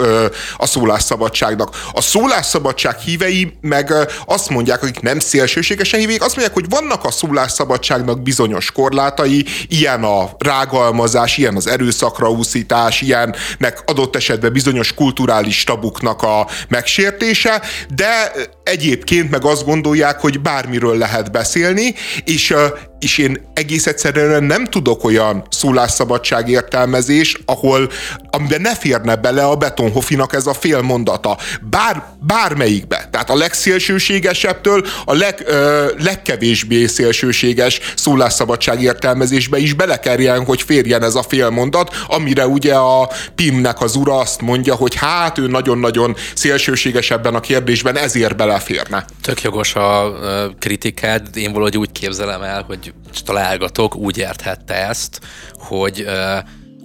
a 0.57 0.67
szólásszabadságnak. 0.67 1.77
A 1.93 2.01
szólásszabadság 2.01 2.99
hívei 2.99 3.53
meg 3.61 3.93
azt 4.27 4.49
mondják, 4.49 4.83
akik 4.83 5.01
nem 5.01 5.19
szélsőségesen 5.19 6.01
hívják, 6.01 6.23
azt 6.23 6.37
mondják, 6.37 6.57
hogy 6.57 6.69
vannak 6.69 7.05
a 7.05 7.11
szólásszabadságnak 7.11 8.23
bizonyos 8.23 8.73
korlátai, 8.77 9.45
ilyen 9.69 10.05
a 10.05 10.31
rágalmazás, 10.39 11.37
ilyen 11.37 11.57
az 11.57 11.67
erőszakra 11.67 12.31
úszítás, 12.31 13.01
ilyennek 13.01 13.83
adott 13.87 14.17
esetben 14.17 14.53
bizonyos 14.53 14.95
kulturális 14.95 15.65
tabuknak 15.65 16.23
a 16.23 16.47
megsértése, 16.69 17.63
de 17.95 18.33
egyébként 18.63 19.31
meg 19.31 19.45
azt 19.45 19.65
gondolják, 19.65 20.21
hogy 20.21 20.41
bármiről 20.41 20.99
lehet 20.99 21.33
beszélni, 21.33 21.95
és 22.25 22.55
és 22.99 23.19
én 23.19 23.51
egész 23.55 23.87
egyszerűen 23.87 24.45
nem 24.45 24.65
tudok 24.65 25.05
olyan 25.05 25.47
szólásszabadság 25.51 26.49
értelmezés, 26.49 27.39
ahol 27.45 27.91
amiben 28.31 28.61
ne 28.61 28.75
férne 28.75 29.17
bele 29.17 29.45
a 29.45 29.57
Betonhofinak 29.57 30.35
ez 30.35 30.47
a 30.47 30.55
fél 30.55 30.81
mondata. 30.81 31.39
Bár, 31.71 32.05
bármelyikbe. 32.21 33.09
Tehát 33.11 33.31
a 33.31 33.37
legszélsőségesebbtől 33.37 34.87
a 35.05 35.15
leg, 35.15 35.43
ö, 35.47 35.87
legkevésbé 35.99 36.87
szélsőséges 36.87 37.81
szólásszabadság 37.97 38.83
értelmezésbe 38.83 39.59
is 39.59 39.73
belekerjen, 39.73 40.45
hogy 40.45 40.63
férjen 40.63 41.03
ez 41.03 41.15
a 41.15 41.23
fél 41.23 41.51
mondat, 41.51 41.95
amire 42.07 42.47
ugye 42.47 42.75
a 42.75 43.11
Pimnek 43.35 43.81
az 43.81 43.97
ura 43.97 44.19
azt 44.19 44.41
mondja, 44.41 44.75
hogy 44.75 44.95
hát 44.95 45.39
ő 45.39 45.47
nagyon-nagyon 45.47 46.17
szélsőséges 46.35 47.11
ebben 47.11 47.35
a 47.35 47.41
kérdésben, 47.41 47.97
ezért 47.97 48.37
beleférne. 48.37 49.05
Tök 49.23 49.43
jogos 49.43 49.75
a 49.75 50.13
kritikád, 50.59 51.29
én 51.35 51.53
valahogy 51.53 51.79
úgy 51.79 51.93
képzelem 51.93 52.43
el, 52.43 52.65
hogy 52.67 52.86
találgatok, 53.25 53.97
úgy 53.97 54.19
érthette 54.19 54.75
ezt, 54.75 55.21
hogy 55.59 56.07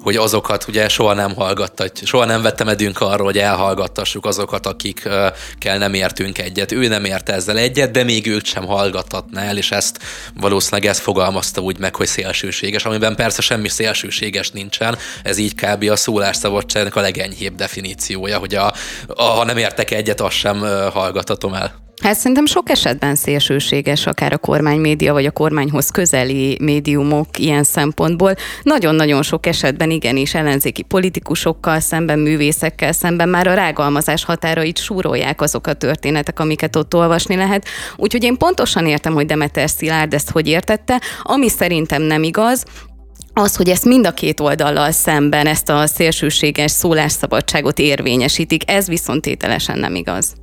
hogy 0.02 0.16
azokat 0.16 0.68
ugye 0.68 0.90
soha 0.90 1.14
nem 1.14 1.36
hallgattat, 1.36 2.06
soha 2.06 2.26
nem 2.26 2.42
vettem 2.42 2.68
edünk 2.68 3.02
arról, 3.02 3.26
hogy 3.26 3.38
elhallgattassuk 3.38 4.26
azokat, 4.26 4.66
akikkel 4.66 5.34
nem 5.78 5.94
értünk 5.94 6.38
egyet. 6.38 6.72
Ő 6.72 6.88
nem 6.88 7.06
ért 7.06 7.30
ezzel 7.30 7.58
egyet, 7.58 7.92
de 7.92 8.04
még 8.04 8.28
őt 8.28 8.46
sem 8.46 8.66
hallgathatná 8.66 9.42
el, 9.42 9.58
és 9.58 9.72
ezt 9.72 10.00
valószínűleg 10.36 10.90
ezt 10.90 11.00
fogalmazta 11.00 11.62
úgy 11.62 11.78
meg, 11.78 11.96
hogy 11.96 12.08
szélsőséges, 12.08 12.86
amiben 12.86 13.16
persze 13.16 13.42
semmi 13.42 13.70
szélsőséges 13.70 14.50
nincsen, 14.50 14.98
ez 15.24 15.38
így 15.38 15.56
kb. 15.56 15.90
a 15.90 15.96
szólásszabadságnak 15.96 16.96
a 16.96 17.02
legenyhébb 17.02 17.56
definíciója, 17.56 18.38
hogy 18.38 18.56
a, 18.56 18.74
a, 19.08 19.24
ha 19.24 19.46
nem 19.46 19.58
értek 19.58 19.92
egyet, 19.92 20.22
azt 20.22 20.36
sem 20.36 20.60
hallgatatom 20.94 21.54
el. 21.54 21.91
Hát 22.02 22.16
szerintem 22.16 22.46
sok 22.46 22.70
esetben 22.70 23.16
szélsőséges 23.16 24.06
akár 24.06 24.34
a 24.34 24.38
kormánymédia, 24.38 25.14
vagy 25.14 25.26
a 25.26 25.32
kormányhoz 25.32 25.90
közeli 25.90 26.58
médiumok 26.62 27.40
ilyen 27.40 27.64
szempontból. 27.64 28.34
Nagyon-nagyon 28.64 29.24
sok 29.24 29.46
esetben 29.46 29.90
igenis 29.90 30.34
ellenzéki 30.34 30.82
politikusokkal 30.82 31.80
szemben, 31.80 32.20
művészekkel 32.20 32.92
szemben 32.92 33.30
már 33.30 33.48
a 33.48 33.54
rágalmazás 33.54 34.24
határait 34.24 34.78
súrolják 34.78 35.42
azok 35.42 35.68
a 35.68 35.74
történetek, 35.74 36.40
amiket 36.40 36.76
ott 36.76 36.96
olvasni 36.96 37.36
lehet. 37.36 37.66
Úgyhogy 37.96 38.24
én 38.24 38.38
pontosan 38.38 38.88
értem, 38.88 39.14
hogy 39.14 39.26
Demeter 39.26 39.70
Szilárd 39.70 40.14
ezt 40.14 40.30
hogy 40.30 40.48
értette. 40.48 41.02
Ami 41.22 41.50
szerintem 41.50 42.02
nem 42.02 42.24
igaz, 42.24 42.64
az, 43.34 43.56
hogy 43.56 43.70
ezt 43.70 43.86
mind 43.86 44.06
a 44.06 44.12
két 44.12 44.40
oldallal 44.40 44.92
szemben, 44.92 45.48
ezt 45.48 45.70
a 45.70 45.88
szélsőséges 45.88 46.72
szólásszabadságot 46.72 47.80
érvényesítik, 47.80 48.70
ez 48.70 48.88
viszont 48.88 49.22
tételesen 49.22 49.80
nem 49.80 49.96
igaz. 49.96 50.34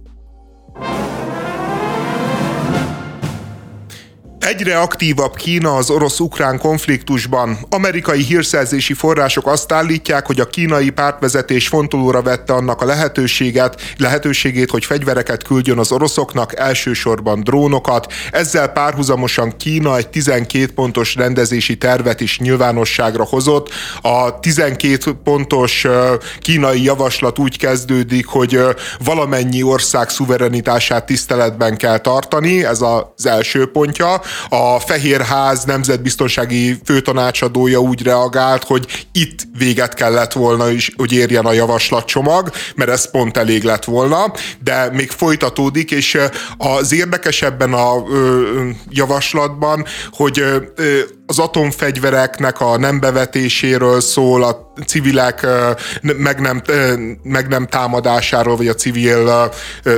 Egyre 4.40 4.78
aktívabb 4.78 5.35
Kína 5.35 5.76
az 5.76 5.90
orosz-ukrán 5.90 6.59
konfliktusban. 6.59 7.59
Amerikai 7.71 8.23
hírszerzési 8.23 8.92
források 8.95 9.47
azt 9.47 9.73
állítják, 9.73 10.26
hogy 10.26 10.40
a 10.40 10.45
kínai 10.45 10.90
pártvezetés 10.90 11.68
fontolóra 11.68 12.23
vette 12.23 12.52
annak 12.52 12.83
a 12.83 12.85
lehetőséget, 12.85 13.80
lehetőségét, 13.97 14.71
hogy 14.71 14.85
fegyvereket 14.85 15.42
küldjön 15.42 15.78
az 15.78 15.92
oroszoknak, 15.92 16.59
elsősorban 16.59 17.40
drónokat. 17.40 18.12
Ezzel 18.30 18.68
párhuzamosan 18.68 19.57
Kína 19.57 19.97
egy 19.97 20.09
12 20.09 20.73
pontos 20.73 21.14
rendezési 21.14 21.78
tervet 21.78 22.21
is 22.21 22.38
nyilvánosságra 22.38 23.25
hozott. 23.25 23.71
A 24.02 24.40
12 24.40 25.12
pontos 25.25 25.87
kínai 26.40 26.83
javaslat 26.83 27.38
úgy 27.38 27.59
kezdődik, 27.59 28.26
hogy 28.26 28.61
valamennyi 29.04 29.62
ország 29.62 30.09
szuverenitását 30.09 31.07
tiszteletben 31.07 31.76
kell 31.76 31.99
tartani, 31.99 32.64
ez 32.64 32.80
az 32.80 33.26
első 33.26 33.71
pontja 33.71 34.21
a 34.49 34.80
Fehérház 34.80 35.64
nemzetbiztonsági 35.64 36.76
főtanácsadója 36.85 37.78
úgy 37.78 38.02
reagált, 38.02 38.64
hogy 38.64 39.07
itt 39.12 39.38
véget 39.59 39.95
kellett 39.95 40.33
volna 40.33 40.71
is, 40.71 40.92
hogy 40.97 41.12
érjen 41.12 41.47
a 41.47 41.52
javaslatcsomag, 41.52 42.50
mert 42.75 42.90
ez 42.90 43.11
pont 43.11 43.37
elég 43.37 43.62
lett 43.62 43.85
volna, 43.85 44.33
de 44.64 44.90
még 44.92 45.11
folytatódik, 45.11 45.90
és 45.90 46.18
az 46.57 46.92
érdekesebben 46.92 47.73
a 47.73 48.04
javaslatban, 48.88 49.85
hogy 50.11 50.45
az 51.30 51.38
atomfegyvereknek 51.38 52.61
a 52.61 52.78
nem 52.78 53.00
bevetéséről 53.00 54.00
szól, 54.00 54.44
a 54.44 54.73
civilek 54.87 55.47
meg 56.00 56.40
nem, 56.40 56.62
meg 57.23 57.49
nem 57.49 57.66
támadásáról, 57.66 58.56
vagy 58.56 58.68
a 58.68 58.75
civil 58.75 59.50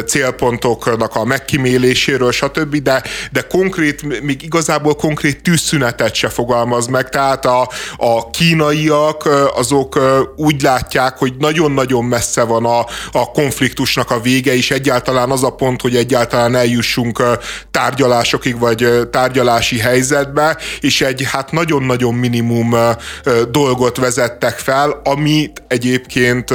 célpontoknak 0.07 1.15
a 1.15 1.25
megkíméléséről, 1.25 2.33
stb., 2.33 2.77
de, 2.77 3.03
de 3.33 3.41
konkrét, 3.41 4.23
még 4.23 4.43
igazából 4.43 4.95
konkrét 4.95 5.43
tűzszünetet 5.43 6.15
se 6.15 6.29
fogalmaz 6.29 6.87
meg, 6.87 7.09
tehát 7.09 7.47
a, 7.47 7.69
a 7.97 8.31
kínaiak 8.31 9.29
azok 9.55 9.99
úgy 10.37 10.63
látják, 10.63 11.19
hogy 11.19 11.35
nagyon-nagyon 11.39 12.05
messze 12.05 12.43
van 12.43 12.65
a, 12.65 12.79
a 13.13 13.31
konfliktusnak 13.33 14.11
a 14.11 14.21
vége, 14.21 14.55
és 14.55 14.71
egyáltalán 14.71 15.31
az 15.31 15.43
a 15.43 15.51
pont, 15.51 15.81
hogy 15.81 15.97
egyáltalán 15.97 16.55
eljussunk 16.55 17.23
tárgyalásokig, 17.71 18.59
vagy 18.59 19.09
tárgyalási 19.11 19.79
helyzetbe, 19.79 20.57
és 20.81 21.01
egy 21.01 21.19
hát 21.25 21.53
nagyon-nagyon 21.53 22.15
minimum 22.15 22.75
dolgot 23.51 23.97
vezettek 23.97 24.59
fel, 24.59 25.01
amit 25.05 25.63
egyébként 25.69 26.55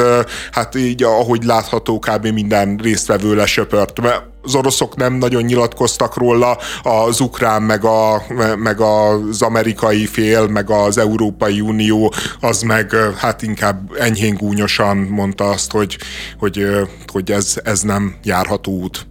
hát 0.51 0.75
így 0.75 1.03
ahogy 1.03 1.43
látható 1.43 1.99
kb. 1.99 2.27
minden 2.27 2.79
résztvevő 2.83 3.35
lesöpört. 3.35 4.01
Mert 4.01 4.23
az 4.45 4.55
oroszok 4.55 4.95
nem 4.95 5.13
nagyon 5.13 5.43
nyilatkoztak 5.43 6.17
róla, 6.17 6.57
az 6.83 7.19
ukrán, 7.19 7.61
meg, 7.61 7.83
a, 7.83 8.23
meg 8.57 8.81
az 8.81 9.41
amerikai 9.41 10.05
fél, 10.05 10.47
meg 10.47 10.69
az 10.69 10.97
Európai 10.97 11.61
Unió, 11.61 12.13
az 12.39 12.61
meg 12.61 12.95
hát 13.17 13.41
inkább 13.41 13.91
enyhén 13.99 14.35
gúnyosan 14.35 14.97
mondta 14.97 15.49
azt, 15.49 15.71
hogy, 15.71 15.97
hogy, 16.39 16.65
hogy 17.11 17.31
ez, 17.31 17.55
ez 17.63 17.81
nem 17.81 18.15
járható 18.23 18.71
út. 18.71 19.07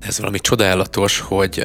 Ez 0.00 0.18
valami 0.18 0.38
csodálatos, 0.38 1.20
hogy 1.20 1.62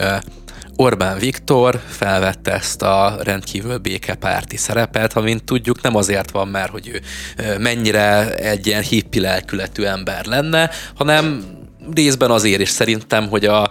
Orbán 0.75 1.17
Viktor 1.17 1.81
felvette 1.87 2.53
ezt 2.53 2.81
a 2.81 3.17
rendkívül 3.23 3.77
békepárti 3.77 4.57
szerepet, 4.57 5.13
amint 5.13 5.43
tudjuk 5.43 5.81
nem 5.81 5.95
azért 5.95 6.31
van 6.31 6.47
már, 6.47 6.69
hogy 6.69 6.87
ő 6.87 7.01
mennyire 7.57 8.35
egy 8.35 8.67
ilyen 8.67 8.81
hippi 8.81 9.19
lelkületű 9.19 9.83
ember 9.83 10.25
lenne, 10.25 10.69
hanem 10.95 11.45
részben 11.93 12.31
azért 12.31 12.61
is 12.61 12.69
szerintem, 12.69 13.29
hogy 13.29 13.45
a, 13.45 13.61
a 13.61 13.69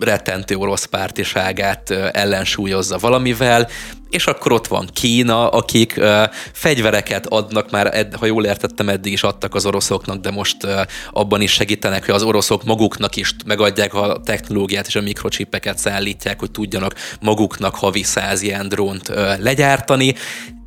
rettentő 0.00 0.56
orosz 0.56 0.84
pártiságát 0.84 1.90
ellensúlyozza 1.90 2.98
valamivel, 2.98 3.68
és 4.12 4.26
akkor 4.26 4.52
ott 4.52 4.66
van 4.66 4.88
Kína, 4.92 5.48
akik 5.48 5.94
uh, 5.96 6.22
fegyvereket 6.52 7.26
adnak 7.26 7.70
már, 7.70 7.96
ed, 7.96 8.14
ha 8.14 8.26
jól 8.26 8.44
értettem, 8.44 8.88
eddig 8.88 9.12
is 9.12 9.22
adtak 9.22 9.54
az 9.54 9.66
oroszoknak, 9.66 10.20
de 10.20 10.30
most 10.30 10.64
uh, 10.64 10.80
abban 11.10 11.40
is 11.40 11.52
segítenek, 11.52 12.04
hogy 12.04 12.14
az 12.14 12.22
oroszok 12.22 12.64
maguknak 12.64 13.16
is 13.16 13.34
megadják 13.46 13.94
a 13.94 14.20
technológiát 14.24 14.86
és 14.86 14.96
a 14.96 15.00
mikrocsipeket 15.00 15.78
szállítják, 15.78 16.38
hogy 16.38 16.50
tudjanak 16.50 16.94
maguknak 17.20 17.74
havi 17.74 18.02
száz 18.02 18.42
ilyen 18.42 18.68
drónt 18.68 19.08
uh, 19.08 19.38
legyártani, 19.38 20.14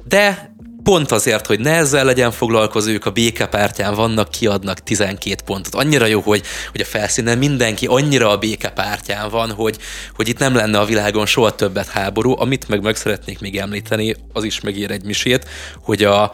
de 0.07 0.54
pont 0.85 1.11
azért, 1.11 1.45
hogy 1.45 1.59
ne 1.59 1.71
ezzel 1.71 2.05
legyen 2.05 2.31
foglalkozó, 2.31 2.89
ők 2.89 3.05
a 3.05 3.11
békepártyán 3.11 3.95
vannak, 3.95 4.29
kiadnak 4.29 4.79
12 4.79 5.35
pontot. 5.45 5.75
Annyira 5.75 6.05
jó, 6.05 6.21
hogy, 6.21 6.43
hogy 6.71 6.81
a 6.81 6.85
felszínen 6.85 7.37
mindenki 7.37 7.85
annyira 7.85 8.29
a 8.29 8.37
békepártyán 8.37 9.29
van, 9.29 9.51
hogy, 9.51 9.77
hogy 10.15 10.27
itt 10.27 10.39
nem 10.39 10.55
lenne 10.55 10.79
a 10.79 10.85
világon 10.85 11.25
soha 11.25 11.55
többet 11.55 11.87
háború. 11.87 12.35
Amit 12.39 12.67
meg 12.67 12.81
meg 12.81 12.95
szeretnék 12.95 13.39
még 13.39 13.57
említeni, 13.57 14.15
az 14.33 14.43
is 14.43 14.59
megír 14.59 14.91
egy 14.91 15.03
misét, 15.03 15.45
hogy 15.83 16.03
a, 16.03 16.33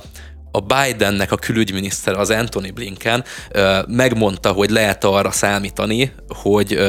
a 0.51 0.59
Bidennek 0.59 1.31
a 1.31 1.35
külügyminiszter, 1.35 2.13
az 2.13 2.29
Anthony 2.29 2.73
Blinken 2.73 3.23
megmondta, 3.87 4.51
hogy 4.51 4.69
lehet 4.69 5.03
arra 5.03 5.31
számítani, 5.31 6.11
hogy 6.27 6.79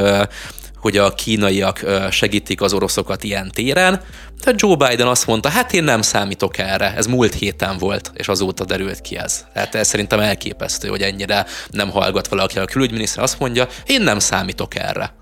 hogy 0.82 0.96
a 0.96 1.14
kínaiak 1.14 1.84
segítik 2.10 2.60
az 2.60 2.72
oroszokat 2.72 3.24
ilyen 3.24 3.50
téren. 3.54 4.00
De 4.44 4.52
Joe 4.56 4.76
Biden 4.76 5.06
azt 5.06 5.26
mondta, 5.26 5.48
hát 5.48 5.72
én 5.72 5.84
nem 5.84 6.02
számítok 6.02 6.58
erre, 6.58 6.94
ez 6.96 7.06
múlt 7.06 7.34
héten 7.34 7.78
volt, 7.78 8.10
és 8.14 8.28
azóta 8.28 8.64
derült 8.64 9.00
ki 9.00 9.16
ez. 9.16 9.44
Hát 9.54 9.74
ez 9.74 9.88
szerintem 9.88 10.20
elképesztő, 10.20 10.88
hogy 10.88 11.02
ennyire 11.02 11.46
nem 11.70 11.90
hallgat 11.90 12.28
valaki. 12.28 12.58
A 12.58 12.64
külügyminiszter 12.64 13.22
azt 13.22 13.38
mondja, 13.38 13.68
én 13.86 14.02
nem 14.02 14.18
számítok 14.18 14.74
erre. 14.74 15.14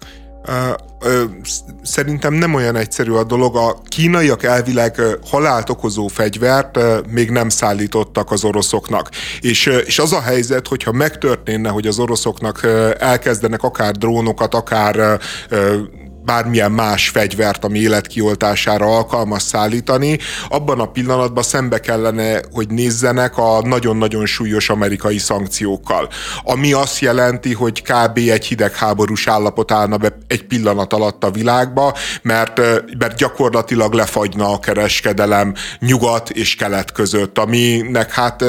Szerintem 1.82 2.34
nem 2.34 2.54
olyan 2.54 2.76
egyszerű 2.76 3.12
a 3.12 3.24
dolog. 3.24 3.56
A 3.56 3.78
kínaiak 3.88 4.42
elvileg 4.42 5.00
halált 5.30 5.70
okozó 5.70 6.06
fegyvert 6.06 6.78
még 7.10 7.30
nem 7.30 7.48
szállítottak 7.48 8.30
az 8.30 8.44
oroszoknak. 8.44 9.10
És, 9.40 9.66
és 9.66 9.98
az 9.98 10.12
a 10.12 10.20
helyzet, 10.20 10.68
hogyha 10.68 10.92
megtörténne, 10.92 11.68
hogy 11.68 11.86
az 11.86 11.98
oroszoknak 11.98 12.66
elkezdenek 12.98 13.62
akár 13.62 13.96
drónokat, 13.96 14.54
akár 14.54 15.20
bármilyen 16.24 16.72
más 16.72 17.08
fegyvert, 17.08 17.64
ami 17.64 17.78
életkioltására 17.78 18.86
alkalmas 18.86 19.42
szállítani, 19.42 20.18
abban 20.48 20.80
a 20.80 20.90
pillanatban 20.90 21.42
szembe 21.42 21.80
kellene, 21.80 22.40
hogy 22.52 22.68
nézzenek 22.68 23.38
a 23.38 23.60
nagyon-nagyon 23.62 24.26
súlyos 24.26 24.70
amerikai 24.70 25.18
szankciókkal. 25.18 26.08
Ami 26.42 26.72
azt 26.72 26.98
jelenti, 26.98 27.54
hogy 27.54 27.82
kb. 27.82 28.16
egy 28.16 28.46
hidegháborús 28.46 29.26
állapot 29.26 29.70
állna 29.70 29.96
be 29.96 30.16
egy 30.26 30.44
pillanat 30.44 30.92
alatt 30.92 31.24
a 31.24 31.30
világba, 31.30 31.94
mert, 32.22 32.60
mert 32.98 33.16
gyakorlatilag 33.16 33.92
lefagyna 33.92 34.52
a 34.52 34.58
kereskedelem 34.58 35.54
nyugat 35.78 36.30
és 36.30 36.54
kelet 36.54 36.92
között, 36.92 37.38
aminek 37.38 38.12
hát 38.12 38.44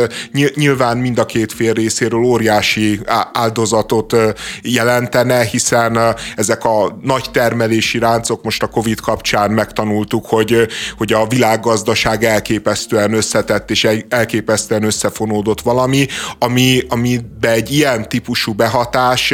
nyilván 0.53 0.97
mind 0.97 1.19
a 1.19 1.25
két 1.25 1.53
fél 1.53 1.73
részéről 1.73 2.23
óriási 2.23 2.99
áldozatot 3.33 4.15
jelentene, 4.61 5.43
hiszen 5.43 6.15
ezek 6.35 6.65
a 6.65 6.97
nagy 7.01 7.25
termelés 7.31 7.60
termelési 7.61 7.99
ráncok 7.99 8.43
most 8.43 8.63
a 8.63 8.67
Covid 8.67 8.99
kapcsán 8.99 9.51
megtanultuk, 9.51 10.25
hogy, 10.25 10.67
hogy 10.97 11.13
a 11.13 11.27
világgazdaság 11.27 12.23
elképesztően 12.23 13.13
összetett 13.13 13.69
és 13.71 13.87
elképesztően 14.09 14.83
összefonódott 14.83 15.61
valami, 15.61 16.07
ami, 16.39 16.81
amiben 16.89 17.51
egy 17.51 17.71
ilyen 17.71 18.09
típusú 18.09 18.53
behatás 18.53 19.33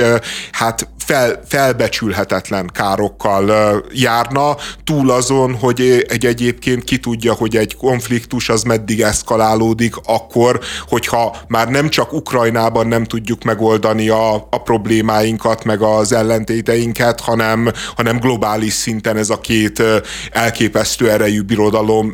hát 0.51 0.87
fel, 1.07 1.41
felbecsülhetetlen 1.47 2.69
károkkal 2.73 3.83
járna, 3.93 4.55
túl 4.83 5.11
azon, 5.11 5.55
hogy 5.55 6.05
egy 6.07 6.25
egyébként 6.25 6.83
ki 6.83 6.97
tudja, 6.97 7.33
hogy 7.33 7.55
egy 7.55 7.75
konfliktus 7.75 8.49
az 8.49 8.63
meddig 8.63 9.01
eszkalálódik 9.01 9.95
akkor, 10.05 10.59
hogyha 10.87 11.35
már 11.47 11.67
nem 11.69 11.89
csak 11.89 12.13
Ukrajnában 12.13 12.87
nem 12.87 13.03
tudjuk 13.03 13.43
megoldani 13.43 14.09
a, 14.09 14.35
a 14.35 14.61
problémáinkat, 14.63 15.63
meg 15.63 15.81
az 15.81 16.11
ellentéteinket, 16.11 17.19
hanem, 17.19 17.71
hanem 17.95 18.16
globális 18.19 18.73
szinten 18.73 19.17
ez 19.17 19.29
a 19.29 19.39
két 19.39 19.83
elképesztő 20.31 21.09
erejű 21.09 21.41
birodalom 21.41 22.13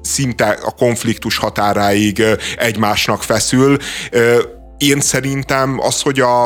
szinte 0.00 0.58
a 0.64 0.70
konfliktus 0.70 1.36
határáig 1.36 2.22
egymásnak 2.56 3.22
feszül. 3.22 3.76
Én 4.78 5.00
szerintem 5.00 5.78
az, 5.80 6.00
hogy 6.00 6.20
a, 6.20 6.44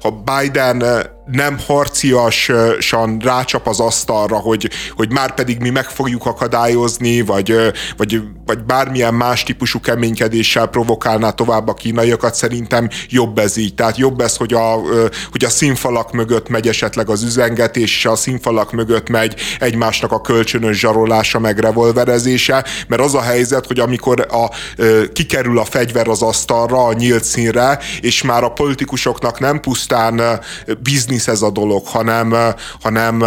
a 0.00 0.10
Biden 0.24 0.84
nem 1.26 1.58
harciasan 1.66 3.18
rácsap 3.18 3.66
az 3.66 3.80
asztalra, 3.80 4.36
hogy, 4.36 4.70
hogy 4.96 5.12
már 5.12 5.34
pedig 5.34 5.60
mi 5.60 5.70
meg 5.70 5.84
fogjuk 5.84 6.26
akadályozni, 6.26 7.20
vagy, 7.20 7.54
vagy, 7.96 8.20
vagy 8.46 8.64
bármilyen 8.64 9.14
más 9.14 9.42
típusú 9.42 9.80
keménykedéssel 9.80 10.66
provokálná 10.66 11.30
tovább 11.30 11.68
a 11.68 11.74
kínaiakat, 11.74 12.34
szerintem 12.34 12.88
jobb 13.08 13.38
ez 13.38 13.56
így. 13.56 13.74
Tehát 13.74 13.96
jobb 13.96 14.20
ez, 14.20 14.36
hogy 14.36 14.54
a, 14.54 14.80
hogy 15.30 15.44
a 15.44 15.48
színfalak 15.48 16.12
mögött 16.12 16.48
megy 16.48 16.68
esetleg 16.68 17.08
az 17.08 17.22
üzengetés, 17.22 17.96
és 17.96 18.06
a 18.06 18.16
színfalak 18.16 18.72
mögött 18.72 19.08
megy 19.08 19.34
egymásnak 19.58 20.12
a 20.12 20.20
kölcsönös 20.20 20.78
zsarolása, 20.78 21.38
meg 21.38 21.58
revolverezése, 21.58 22.64
mert 22.88 23.02
az 23.02 23.14
a 23.14 23.20
helyzet, 23.20 23.66
hogy 23.66 23.78
amikor 23.78 24.26
a, 24.30 24.50
kikerül 25.12 25.58
a 25.58 25.64
fegyver 25.64 26.08
az 26.08 26.22
asztalra, 26.22 26.84
a 26.84 26.92
nyílt 26.92 27.24
színre, 27.24 27.78
és 28.00 28.22
már 28.22 28.44
a 28.44 28.52
politikusoknak 28.52 29.38
nem 29.38 29.60
pusztán 29.60 30.40
bizni 30.82 31.15
biznisz 31.16 31.34
ez 31.34 31.42
a 31.42 31.50
dolog, 31.50 31.86
hanem, 31.86 32.34
hanem 32.80 33.24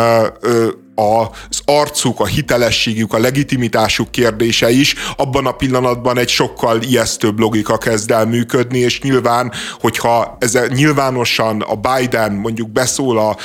az 0.96 1.62
arcuk, 1.66 2.20
a 2.20 2.26
hitelességük, 2.26 3.14
a 3.14 3.20
legitimitásuk 3.20 4.12
kérdése 4.12 4.70
is, 4.70 4.96
abban 5.18 5.46
a 5.46 5.52
pillanatban 5.52 6.18
egy 6.18 6.30
sokkal 6.30 6.82
ijesztőbb 6.82 7.40
logika 7.40 7.78
kezd 7.78 8.12
el 8.12 8.26
működni, 8.26 8.78
és 8.78 9.02
nyilván, 9.02 9.52
hogyha 9.80 10.38
ez 10.40 10.58
nyilvánosan 10.68 11.62
a 11.62 11.76
Biden 11.76 12.32
mondjuk 12.32 12.70
beszól 12.70 13.18
a 13.18 13.38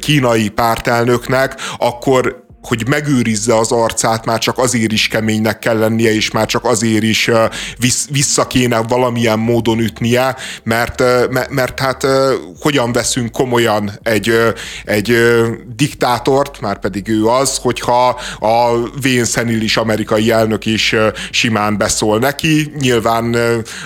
kínai 0.00 0.48
pártelnöknek, 0.48 1.54
akkor 1.78 2.43
hogy 2.66 2.88
megőrizze 2.88 3.58
az 3.58 3.72
arcát, 3.72 4.24
már 4.24 4.38
csak 4.38 4.58
azért 4.58 4.92
is 4.92 5.08
keménynek 5.08 5.58
kell 5.58 5.78
lennie, 5.78 6.14
és 6.14 6.30
már 6.30 6.46
csak 6.46 6.64
azért 6.64 7.02
is 7.02 7.30
vissza 8.10 8.46
kéne 8.46 8.82
valamilyen 8.88 9.38
módon 9.38 9.78
ütnie, 9.78 10.36
mert, 10.62 11.02
mert 11.50 11.80
hát 11.80 12.06
hogyan 12.60 12.92
veszünk 12.92 13.32
komolyan 13.32 13.90
egy, 14.02 14.32
egy 14.84 15.16
diktátort, 15.76 16.60
már 16.60 16.78
pedig 16.78 17.08
ő 17.08 17.26
az, 17.26 17.56
hogyha 17.56 18.20
a 18.38 18.70
Wayne 19.04 19.62
is 19.62 19.76
amerikai 19.76 20.30
elnök 20.30 20.66
is 20.66 20.94
simán 21.30 21.78
beszól 21.78 22.18
neki, 22.18 22.72
nyilván 22.78 23.36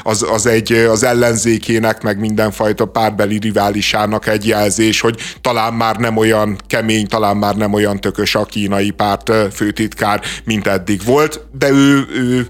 az, 0.02 0.26
az 0.32 0.46
egy 0.46 0.72
az 0.72 1.02
ellenzékének, 1.02 2.02
meg 2.02 2.18
mindenfajta 2.18 2.84
párbeli 2.84 3.38
riválisának 3.38 4.26
egy 4.26 4.46
jelzés, 4.46 5.00
hogy 5.00 5.20
talán 5.40 5.72
már 5.72 5.96
nem 5.96 6.16
olyan 6.16 6.56
kemény, 6.66 7.06
talán 7.06 7.36
már 7.36 7.56
nem 7.56 7.72
olyan 7.72 8.00
tökös 8.00 8.34
a 8.34 8.44
kínai 8.68 8.90
párt 8.90 9.32
főtitkár, 9.52 10.20
mint 10.44 10.66
eddig 10.66 11.04
volt, 11.04 11.40
de 11.58 11.70
ő, 11.70 12.06
ő 12.12 12.46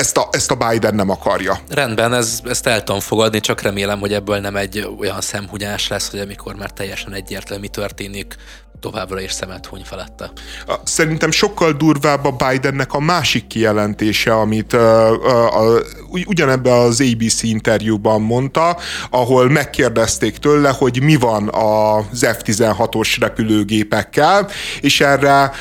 ezt 0.00 0.16
a, 0.16 0.28
ezt 0.30 0.50
a 0.50 0.54
Biden 0.54 0.94
nem 0.94 1.10
akarja. 1.10 1.58
Rendben, 1.68 2.14
ez, 2.14 2.40
ezt 2.44 2.66
el 2.66 2.84
tudom 2.84 3.00
fogadni, 3.00 3.40
csak 3.40 3.60
remélem, 3.60 3.98
hogy 4.00 4.12
ebből 4.12 4.38
nem 4.38 4.56
egy 4.56 4.88
olyan 4.98 5.20
szemhunyás 5.20 5.88
lesz, 5.88 6.10
hogy 6.10 6.20
amikor 6.20 6.54
már 6.54 6.70
teljesen 6.70 7.12
egyértelmű 7.12 7.60
mi 7.60 7.68
történik, 7.68 8.36
továbbra 8.80 9.20
is 9.20 9.32
szemet 9.32 9.66
huny 9.66 9.82
felette. 9.84 10.30
Szerintem 10.84 11.30
sokkal 11.30 11.72
durvább 11.72 12.24
a 12.24 12.30
Bidennek 12.30 12.92
a 12.92 13.00
másik 13.00 13.46
kijelentése, 13.46 14.34
amit 14.34 14.72
uh, 14.72 14.80
uh, 16.10 16.26
ugyanebben 16.26 16.72
az 16.72 17.04
ABC 17.14 17.42
interjúban 17.42 18.20
mondta, 18.20 18.76
ahol 19.10 19.48
megkérdezték 19.48 20.36
tőle, 20.36 20.70
hogy 20.70 21.02
mi 21.02 21.16
van 21.16 21.48
az 21.48 22.26
F-16-os 22.38 23.16
repülőgépekkel, 23.20 24.48
és 24.80 25.00
erre 25.00 25.52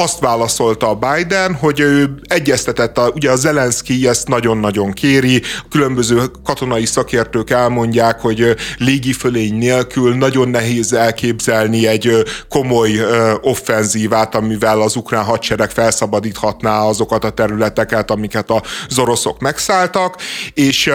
azt 0.00 0.18
válaszolta 0.18 0.88
a 0.88 0.94
Biden, 0.94 1.54
hogy 1.54 1.80
ő 1.80 2.14
egyeztetett, 2.22 2.98
a, 2.98 3.10
ugye 3.14 3.30
a 3.30 3.36
Zelenszky 3.36 4.08
ezt 4.08 4.28
nagyon-nagyon 4.28 4.92
kéri, 4.92 5.42
különböző 5.70 6.20
katonai 6.44 6.86
szakértők 6.86 7.50
elmondják, 7.50 8.20
hogy 8.20 8.56
légifölény 8.78 9.54
nélkül 9.54 10.14
nagyon 10.14 10.48
nehéz 10.48 10.92
elképzelni 10.92 11.86
egy 11.86 12.22
komoly 12.48 12.90
offenzívát, 13.40 14.34
amivel 14.34 14.80
az 14.80 14.96
ukrán 14.96 15.24
hadsereg 15.24 15.70
felszabadíthatná 15.70 16.80
azokat 16.80 17.24
a 17.24 17.30
területeket, 17.30 18.10
amiket 18.10 18.50
az 18.50 18.98
oroszok 18.98 19.40
megszálltak, 19.40 20.16
és 20.54 20.86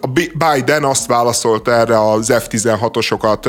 a 0.00 0.12
Biden 0.12 0.84
azt 0.84 1.06
válaszolta 1.06 1.72
erre 1.72 2.10
az 2.10 2.32
F-16-osokat 2.32 3.48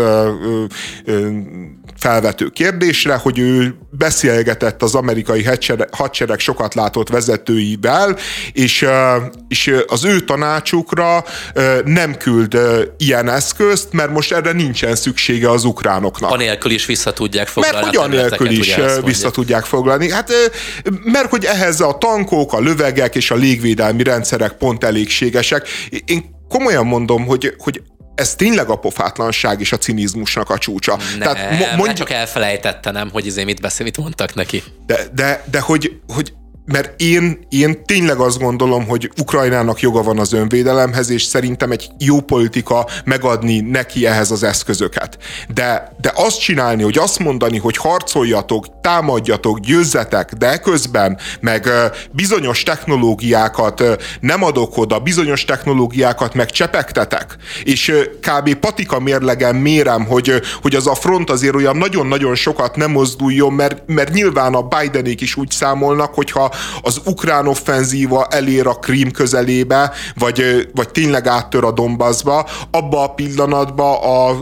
felvető 1.97 2.47
kérdésre, 2.47 3.15
hogy 3.15 3.39
ő 3.39 3.75
beszélgetett 3.89 4.81
az 4.81 4.95
amerikai 4.95 5.43
hadsereg, 5.43 5.87
hadsereg 5.91 6.39
sokat 6.39 6.73
látott 6.73 7.09
vezetőivel, 7.09 8.17
és, 8.51 8.85
és 9.47 9.75
az 9.87 10.05
ő 10.05 10.19
tanácsukra 10.19 11.23
nem 11.85 12.15
küld 12.15 12.57
ilyen 12.97 13.29
eszközt, 13.29 13.93
mert 13.93 14.11
most 14.11 14.33
erre 14.33 14.51
nincsen 14.51 14.95
szüksége 14.95 15.49
az 15.49 15.63
ukránoknak. 15.63 16.31
Anélkül 16.31 16.71
is 16.71 16.85
vissza 16.85 17.13
tudják 17.13 17.47
foglalni. 17.47 17.77
Mert 17.77 17.95
hogy 17.95 18.05
anélkül 18.05 18.49
is 18.49 18.75
vissza 19.03 19.31
tudják 19.31 19.63
foglalni. 19.63 20.11
Hát, 20.11 20.31
mert 21.03 21.29
hogy 21.29 21.45
ehhez 21.45 21.81
a 21.81 21.97
tankok, 21.99 22.53
a 22.53 22.59
lövegek 22.59 23.15
és 23.15 23.31
a 23.31 23.35
légvédelmi 23.35 24.03
rendszerek 24.03 24.51
pont 24.51 24.83
elégségesek. 24.83 25.67
Én 26.05 26.35
komolyan 26.49 26.85
mondom, 26.85 27.25
hogy, 27.25 27.53
hogy 27.57 27.81
ez 28.17 28.35
tényleg 28.35 28.69
a 28.69 28.75
pofátlanság 28.75 29.59
és 29.59 29.71
a 29.71 29.77
cinizmusnak 29.77 30.49
a 30.49 30.57
csúcsa. 30.57 30.97
Nem, 31.17 31.19
Tehát 31.19 31.75
mondj... 31.75 31.93
csak 31.93 32.09
elfelejtette, 32.09 32.91
nem, 32.91 33.09
hogy 33.11 33.25
izé 33.25 33.43
mit 33.43 33.61
beszél, 33.61 33.85
mit 33.85 33.97
mondtak 33.97 34.33
neki. 34.33 34.63
De, 34.85 35.07
de, 35.13 35.43
de 35.51 35.59
hogy, 35.59 35.99
hogy 36.07 36.33
mert 36.67 37.01
én, 37.01 37.45
én 37.49 37.85
tényleg 37.85 38.17
azt 38.17 38.39
gondolom, 38.39 38.87
hogy 38.87 39.11
Ukrajnának 39.19 39.79
joga 39.79 40.01
van 40.01 40.19
az 40.19 40.33
önvédelemhez, 40.33 41.09
és 41.09 41.23
szerintem 41.23 41.71
egy 41.71 41.89
jó 41.97 42.19
politika 42.19 42.87
megadni 43.05 43.59
neki 43.59 44.05
ehhez 44.07 44.31
az 44.31 44.43
eszközöket. 44.43 45.17
De, 45.53 45.95
de 46.01 46.11
azt 46.15 46.39
csinálni, 46.39 46.83
hogy 46.83 46.97
azt 46.97 47.19
mondani, 47.19 47.57
hogy 47.57 47.77
harcoljatok, 47.77 48.65
támadjatok, 48.81 49.59
győzzetek, 49.59 50.33
de 50.33 50.57
közben 50.57 51.17
meg 51.39 51.69
bizonyos 52.11 52.63
technológiákat 52.63 53.83
nem 54.19 54.43
adok 54.43 54.77
oda, 54.77 54.99
bizonyos 54.99 55.45
technológiákat 55.45 56.33
meg 56.33 56.49
csepegtetek, 56.49 57.35
és 57.63 57.93
kb. 58.21 58.53
patika 58.53 58.99
mérlegen 58.99 59.55
mérem, 59.55 60.05
hogy, 60.05 60.41
hogy 60.61 60.75
az 60.75 60.87
a 60.87 60.95
front 60.95 61.29
azért 61.29 61.55
olyan 61.55 61.77
nagyon-nagyon 61.77 62.35
sokat 62.35 62.75
nem 62.75 62.91
mozduljon, 62.91 63.53
mert, 63.53 63.81
mert 63.85 64.13
nyilván 64.13 64.53
a 64.53 64.61
Bidenék 64.61 65.21
is 65.21 65.35
úgy 65.35 65.51
számolnak, 65.51 66.13
hogyha 66.13 66.55
az 66.81 67.01
ukrán 67.05 67.47
offenzíva 67.47 68.25
elér 68.25 68.67
a 68.67 68.73
Krím 68.73 69.11
közelébe, 69.11 69.91
vagy, 70.15 70.69
vagy 70.73 70.89
tényleg 70.89 71.27
áttör 71.27 71.63
a 71.63 71.71
Donbassba, 71.71 72.47
abba 72.71 73.03
a 73.03 73.13
pillanatban 73.13 73.95
a, 73.95 74.29
a 74.29 74.35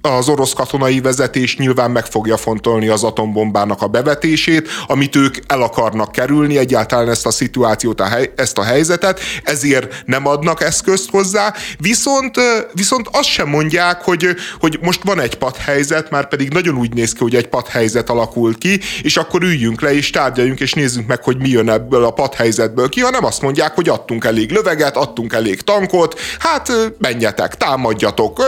az 0.00 0.28
orosz 0.28 0.52
katonai 0.52 1.00
vezetés 1.00 1.56
nyilván 1.56 1.90
meg 1.90 2.06
fogja 2.06 2.36
fontolni 2.36 2.88
az 2.88 3.04
atombombának 3.04 3.82
a 3.82 3.86
bevetését, 3.86 4.68
amit 4.86 5.16
ők 5.16 5.36
el 5.46 5.62
akarnak 5.62 6.12
kerülni, 6.12 6.58
egyáltalán 6.58 7.08
ezt 7.08 7.26
a 7.26 7.30
szituációt, 7.30 8.00
a 8.00 8.04
hely, 8.04 8.32
ezt 8.36 8.58
a 8.58 8.62
helyzetet, 8.62 9.20
ezért 9.44 10.02
nem 10.06 10.26
adnak 10.26 10.62
eszközt 10.62 11.10
hozzá, 11.10 11.54
viszont, 11.78 12.36
viszont 12.72 13.08
azt 13.12 13.28
sem 13.28 13.48
mondják, 13.48 14.02
hogy, 14.02 14.26
hogy 14.60 14.78
most 14.82 15.02
van 15.02 15.20
egy 15.20 15.34
padhelyzet, 15.34 16.10
már 16.10 16.28
pedig 16.28 16.52
nagyon 16.52 16.78
úgy 16.78 16.94
néz 16.94 17.12
ki, 17.12 17.22
hogy 17.22 17.34
egy 17.34 17.48
padhelyzet 17.48 18.10
alakult 18.10 18.58
ki, 18.58 18.80
és 19.02 19.16
akkor 19.16 19.42
üljünk 19.42 19.80
le 19.80 19.94
és 19.94 20.10
tárgyaljunk, 20.10 20.60
és 20.60 20.72
nézzünk 20.72 21.06
meg, 21.06 21.22
hogy 21.22 21.36
mi 21.36 21.48
jön 21.48 21.70
ebből 21.70 22.04
a 22.04 22.10
padhelyzetből 22.10 22.88
ki, 22.88 23.00
hanem 23.00 23.24
azt 23.24 23.42
mondják, 23.42 23.74
hogy 23.74 23.88
adtunk 23.88 24.24
elég 24.24 24.50
löveget, 24.50 24.96
adtunk 24.96 25.32
elég 25.32 25.60
tankot, 25.60 26.20
hát 26.38 26.72
menjetek, 26.98 27.56
támadjatok, 27.56 28.42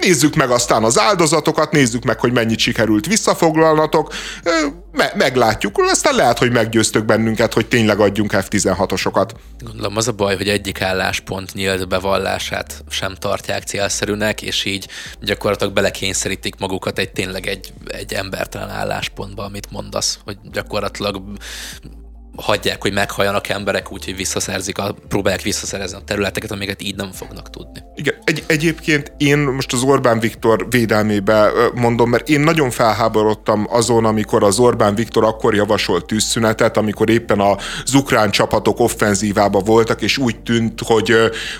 nézzük 0.00 0.34
meg 0.34 0.50
aztán 0.50 0.73
az 0.82 0.98
áldozatokat, 0.98 1.72
nézzük 1.72 2.04
meg, 2.04 2.20
hogy 2.20 2.32
mennyit 2.32 2.58
sikerült 2.58 3.06
visszafoglalnatok, 3.06 4.12
me- 4.92 5.14
meglátjuk, 5.14 5.78
aztán 5.78 6.14
lehet, 6.14 6.38
hogy 6.38 6.52
meggyőztök 6.52 7.04
bennünket, 7.04 7.52
hogy 7.52 7.66
tényleg 7.66 8.00
adjunk 8.00 8.32
F-16-osokat. 8.32 9.30
Gondolom 9.58 9.96
az 9.96 10.08
a 10.08 10.12
baj, 10.12 10.36
hogy 10.36 10.48
egyik 10.48 10.82
álláspont 10.82 11.54
nyílt 11.54 11.88
bevallását 11.88 12.84
sem 12.88 13.14
tartják 13.14 13.62
célszerűnek, 13.62 14.42
és 14.42 14.64
így 14.64 14.88
gyakorlatilag 15.20 15.72
belekényszerítik 15.72 16.54
magukat 16.58 16.98
egy 16.98 17.12
tényleg 17.12 17.46
egy, 17.46 17.72
egy 17.86 18.14
embertelen 18.14 18.70
álláspontba, 18.70 19.44
amit 19.44 19.70
mondasz, 19.70 20.18
hogy 20.24 20.36
gyakorlatilag 20.52 21.22
hagyják, 22.36 22.82
hogy 22.82 22.92
meghalljanak 22.92 23.48
emberek 23.48 23.92
úgy, 23.92 24.04
hogy 24.04 24.16
visszaszerzik, 24.16 24.78
a, 24.78 24.94
próbálják 25.08 25.42
visszaszerezni 25.42 25.96
a 25.96 26.02
területeket, 26.06 26.50
amiket 26.50 26.82
így 26.82 26.96
nem 26.96 27.12
fognak 27.12 27.50
tudni. 27.50 27.82
Igen, 27.94 28.14
egy, 28.24 28.44
egyébként 28.46 29.12
én 29.16 29.38
most 29.38 29.72
az 29.72 29.82
Orbán 29.82 30.18
Viktor 30.18 30.66
védelmébe 30.70 31.50
mondom, 31.74 32.10
mert 32.10 32.28
én 32.28 32.40
nagyon 32.40 32.70
felháborodtam 32.70 33.66
azon, 33.70 34.04
amikor 34.04 34.42
az 34.42 34.58
Orbán 34.58 34.94
Viktor 34.94 35.24
akkor 35.24 35.54
javasolt 35.54 36.06
tűzszünetet, 36.06 36.76
amikor 36.76 37.10
éppen 37.10 37.40
az 37.40 37.94
ukrán 37.94 38.30
csapatok 38.30 38.80
offenzívába 38.80 39.60
voltak, 39.60 40.02
és 40.02 40.18
úgy 40.18 40.40
tűnt, 40.40 40.80
hogy, 40.84 41.14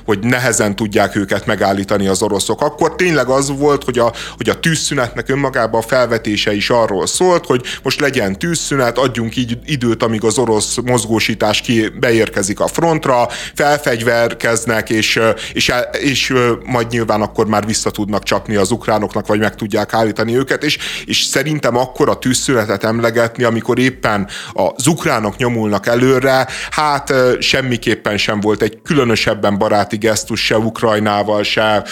hogy 0.05 0.19
nehezen 0.19 0.77
tudják 0.77 1.17
őket 1.17 1.47
megállítani 1.47 2.07
az 2.07 2.23
oroszok. 2.23 2.61
Akkor 2.61 2.95
tényleg 2.95 3.29
az 3.29 3.59
volt, 3.59 3.85
hogy 3.85 3.99
a, 3.99 4.13
hogy 4.37 4.49
a 4.49 4.61
tűzszünetnek 4.61 5.29
önmagában 5.29 5.81
a 5.81 5.87
felvetése 5.87 6.55
is 6.55 6.71
arról 6.71 7.07
szólt, 7.07 7.47
hogy 7.47 7.63
most 7.83 8.01
legyen 8.01 8.39
tűzszünet, 8.39 8.99
adjunk 8.99 9.37
így 9.37 9.59
időt, 9.65 10.03
amíg 10.03 10.25
az 10.25 10.39
orosz 10.39 10.64
orosz 10.65 10.91
mozgósítás 10.91 11.61
ki 11.61 11.89
beérkezik 12.01 12.61
a 12.61 12.67
frontra, 12.67 13.29
felfegyverkeznek, 13.55 14.91
és, 14.91 15.21
és, 15.53 15.73
és 16.01 16.35
majd 16.65 16.87
nyilván 16.91 17.23
akkor 17.23 17.47
már 17.47 17.67
vissza 17.67 17.91
tudnak 17.91 18.23
csapni 18.23 18.57
az 18.57 18.71
ukránoknak, 18.71 19.27
vagy 19.27 19.39
meg 19.39 19.55
tudják 19.55 19.95
állítani 19.95 20.37
őket, 20.37 20.65
és, 20.65 20.79
és 21.05 21.23
szerintem 21.23 21.77
akkor 21.77 22.09
a 22.09 22.19
tűzszünetet 22.19 22.85
emlegetni, 22.85 23.45
amikor 23.45 23.79
éppen 23.79 24.29
az 24.53 24.87
ukránok 24.87 25.37
nyomulnak 25.37 25.87
előre, 25.87 26.47
hát 26.71 27.13
semmiképpen 27.41 28.17
sem 28.17 28.41
volt 28.41 28.63
egy 28.63 28.79
különösebben 28.83 29.59
baráti 29.59 29.97
gesztus 29.97 30.45
se 30.45 30.59
Ukrajnával, 30.59 31.43
se 31.43 31.85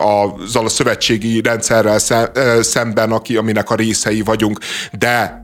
a, 0.00 0.24
a 0.58 0.68
szövetségi 0.68 1.40
rendszerrel 1.40 1.98
szemben, 2.60 3.12
aki, 3.12 3.36
aminek 3.36 3.70
a 3.70 3.74
részei 3.74 4.20
vagyunk, 4.20 4.58
de, 4.92 5.42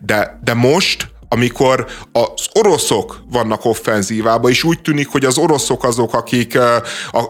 de, 0.00 0.38
de 0.44 0.54
most 0.54 1.14
amikor 1.28 1.86
az 2.12 2.46
oroszok 2.52 3.22
vannak 3.30 3.64
offenzívába, 3.64 4.48
és 4.48 4.64
úgy 4.64 4.80
tűnik, 4.80 5.08
hogy 5.08 5.24
az 5.24 5.38
oroszok 5.38 5.84
azok, 5.84 6.14
akik, 6.14 6.58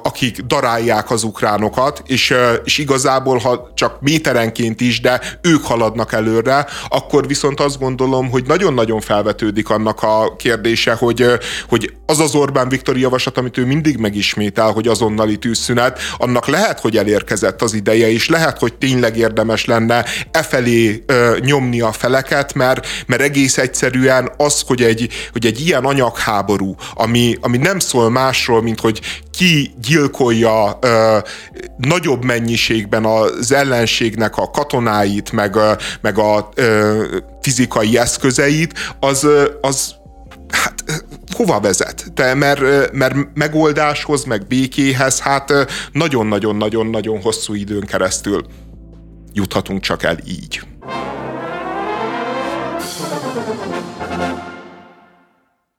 akik 0.02 0.40
darálják 0.40 1.10
az 1.10 1.22
ukránokat, 1.22 2.02
és, 2.06 2.34
és 2.64 2.78
igazából, 2.78 3.38
ha 3.38 3.70
csak 3.74 4.00
méterenként 4.00 4.80
is, 4.80 5.00
de 5.00 5.20
ők 5.42 5.64
haladnak 5.64 6.12
előre, 6.12 6.66
akkor 6.88 7.26
viszont 7.26 7.60
azt 7.60 7.78
gondolom, 7.78 8.30
hogy 8.30 8.44
nagyon-nagyon 8.46 9.00
felvetődik 9.00 9.70
annak 9.70 10.02
a 10.02 10.36
kérdése, 10.36 10.94
hogy, 10.94 11.26
hogy 11.68 11.94
az 12.06 12.20
az 12.20 12.34
Orbán 12.34 12.68
Viktor 12.68 12.96
javaslat, 12.96 13.38
amit 13.38 13.58
ő 13.58 13.64
mindig 13.66 13.96
megismétel, 13.96 14.70
hogy 14.70 14.88
azonnali 14.88 15.38
tűzszünet, 15.38 15.98
annak 16.16 16.46
lehet, 16.46 16.80
hogy 16.80 16.96
elérkezett 16.96 17.62
az 17.62 17.74
ideje, 17.74 18.10
és 18.10 18.28
lehet, 18.28 18.58
hogy 18.58 18.74
tényleg 18.74 19.16
érdemes 19.16 19.64
lenne 19.64 20.04
e 20.30 20.42
felé 20.42 21.04
nyomni 21.40 21.80
a 21.80 21.92
feleket, 21.92 22.54
mert, 22.54 22.86
mert 23.06 23.22
egész 23.22 23.58
egyszer 23.58 23.85
egyszerűen 23.86 24.30
az, 24.36 24.62
hogy 24.66 24.82
egy, 24.82 25.08
hogy 25.32 25.46
egy 25.46 25.60
ilyen 25.60 25.84
anyagháború, 25.84 26.74
ami, 26.94 27.36
ami 27.40 27.56
nem 27.56 27.78
szól 27.78 28.10
másról, 28.10 28.62
mint 28.62 28.80
hogy 28.80 29.00
ki 29.30 29.74
gyilkolja 29.80 30.78
ö, 30.80 31.18
nagyobb 31.76 32.24
mennyiségben 32.24 33.04
az 33.04 33.52
ellenségnek 33.52 34.36
a 34.36 34.50
katonáit, 34.50 35.32
meg, 35.32 35.54
ö, 35.54 35.72
meg 36.00 36.18
a 36.18 36.48
ö, 36.54 37.04
fizikai 37.40 37.98
eszközeit, 37.98 38.94
az, 39.00 39.26
az 39.60 39.94
hát 40.50 40.84
hova 41.34 41.60
vezet? 41.60 42.12
De 42.14 42.34
mert, 42.34 42.92
mert 42.92 43.14
megoldáshoz, 43.34 44.24
meg 44.24 44.46
békéhez, 44.46 45.20
hát 45.20 45.52
nagyon-nagyon-nagyon-nagyon 45.92 47.20
hosszú 47.20 47.54
időn 47.54 47.84
keresztül 47.84 48.46
juthatunk 49.32 49.80
csak 49.80 50.02
el 50.02 50.18
így. 50.26 50.60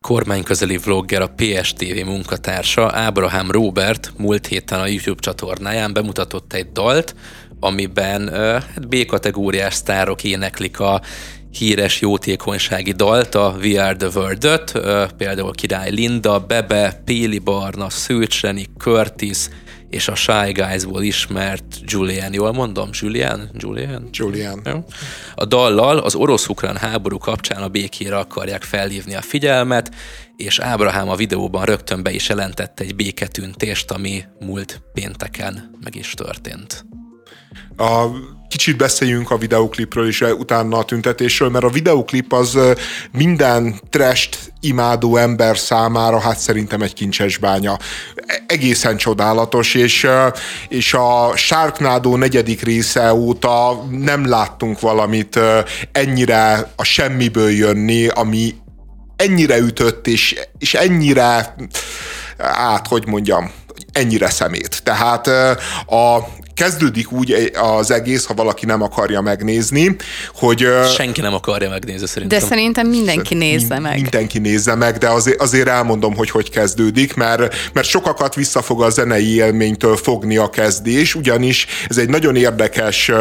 Kormányközeli 0.08 0.78
vlogger, 0.78 1.22
a 1.22 1.34
PSTV 1.36 2.06
munkatársa 2.06 2.92
Ábrahám 2.94 3.52
Robert 3.52 4.14
múlt 4.18 4.48
héten 4.48 4.80
a 4.80 4.88
YouTube 4.88 5.20
csatornáján 5.20 5.94
bemutatott 5.94 6.54
egy 6.54 6.72
dalt, 6.72 7.16
amiben 7.60 8.30
hát 8.34 8.88
B-kategóriás 8.88 9.74
sztárok 9.74 10.24
éneklik 10.24 10.80
a 10.80 11.02
híres 11.52 12.02
jótékonysági 12.02 12.92
dalt, 12.92 13.36
a 13.36 13.56
We 13.62 13.84
Are 13.84 13.96
The 13.96 14.10
world 14.16 14.62
például 15.18 15.52
Király 15.52 15.92
Linda, 15.92 16.40
Bebe, 16.40 17.02
Péli 17.06 17.40
Barna, 17.40 17.90
Szőcseni, 17.90 18.66
Curtis, 18.78 19.38
és 19.90 20.08
a 20.08 20.16
Shy 20.16 20.52
Guys-ból 20.52 21.04
ismert 21.04 21.64
Julian, 21.86 22.34
jól 22.34 22.52
mondom? 22.52 22.90
Julian? 22.92 23.50
Julian? 23.54 24.10
Julian. 24.12 24.62
Jó. 24.66 24.86
A 25.36 25.46
dallal 25.46 25.98
az 25.98 26.16
orosz-ukrán 26.16 26.78
háború 26.78 27.18
kapcsán 27.18 27.62
a 27.62 27.68
békére 27.68 28.18
akarják 28.18 28.64
felhívni 28.64 29.16
a 29.16 29.22
figyelmet, 29.22 29.92
és 30.36 30.60
Ábrahám 30.60 31.10
a 31.10 31.16
videóban 31.16 31.66
rögtön 31.66 32.04
be 32.04 32.12
is 32.12 32.30
jelentette 32.30 32.84
egy 32.84 32.96
béketüntést, 32.96 33.92
ami 33.92 34.24
múlt 34.40 34.82
pénteken 34.94 35.78
meg 35.84 35.96
is 35.96 36.14
történt. 36.14 36.86
A 37.78 38.06
kicsit 38.50 38.78
beszéljünk 38.78 39.32
a 39.32 39.38
videoklipről 39.38 40.08
és 40.08 40.22
utána 40.22 40.78
a 40.78 40.86
tüntetésről, 40.86 41.50
mert 41.50 41.66
a 41.66 41.70
videoklip 41.70 42.34
az 42.34 42.58
minden 43.12 43.80
trest 43.90 44.54
imádó 44.60 45.16
ember 45.16 45.58
számára 45.58 46.20
hát 46.20 46.40
szerintem 46.40 46.82
egy 46.82 46.94
kincses 46.94 47.38
bánya. 47.38 47.78
Egészen 48.48 48.98
csodálatos, 48.98 49.74
és, 49.74 50.08
és 50.68 50.94
a 50.94 51.32
Sharknado 51.36 52.16
negyedik 52.18 52.62
része 52.62 53.14
óta 53.14 53.86
nem 53.90 54.28
láttunk 54.30 54.80
valamit 54.80 55.40
ennyire 55.92 56.72
a 56.76 56.84
semmiből 56.84 57.50
jönni, 57.50 58.08
ami 58.08 58.56
ennyire 59.16 59.58
ütött, 59.58 60.08
és, 60.08 60.36
és 60.58 60.74
ennyire, 60.74 61.56
hát 62.38 62.88
hogy 62.88 63.08
mondjam, 63.08 63.52
ennyire 63.92 64.30
szemét. 64.30 64.84
Tehát 64.84 65.28
a 65.88 66.28
kezdődik 66.58 67.12
úgy 67.12 67.52
az 67.54 67.92
egész, 67.92 68.26
ha 68.26 68.34
valaki 68.34 68.66
nem 68.66 68.82
akarja 68.82 69.22
megnézni, 69.22 69.96
hogy... 70.34 70.68
Senki 70.96 71.22
nem 71.22 71.34
akarja 71.34 71.70
megnézni 71.70 72.08
szerintem. 72.08 72.40
De 72.40 72.46
szerintem 72.46 72.88
mindenki 72.88 73.36
nézze 73.36 73.80
meg. 73.80 74.02
Mindenki 74.02 74.40
nézze 74.40 74.76
meg, 74.76 74.98
de 74.98 75.08
azért, 75.08 75.42
azért 75.42 75.68
elmondom, 75.68 76.16
hogy 76.16 76.30
hogy 76.30 76.50
kezdődik, 76.50 77.14
mert, 77.14 77.56
mert 77.74 77.88
sokakat 77.88 78.36
vissza 78.36 78.62
fog 78.62 78.82
a 78.82 78.90
zenei 78.90 79.36
élménytől 79.36 79.96
fogni 79.96 80.38
a 80.38 80.50
kezdés, 80.50 81.16
ugyanis 81.16 81.68
ez 81.90 81.98
egy 81.98 82.10
nagyon 82.10 82.36
érdekes 82.36 83.12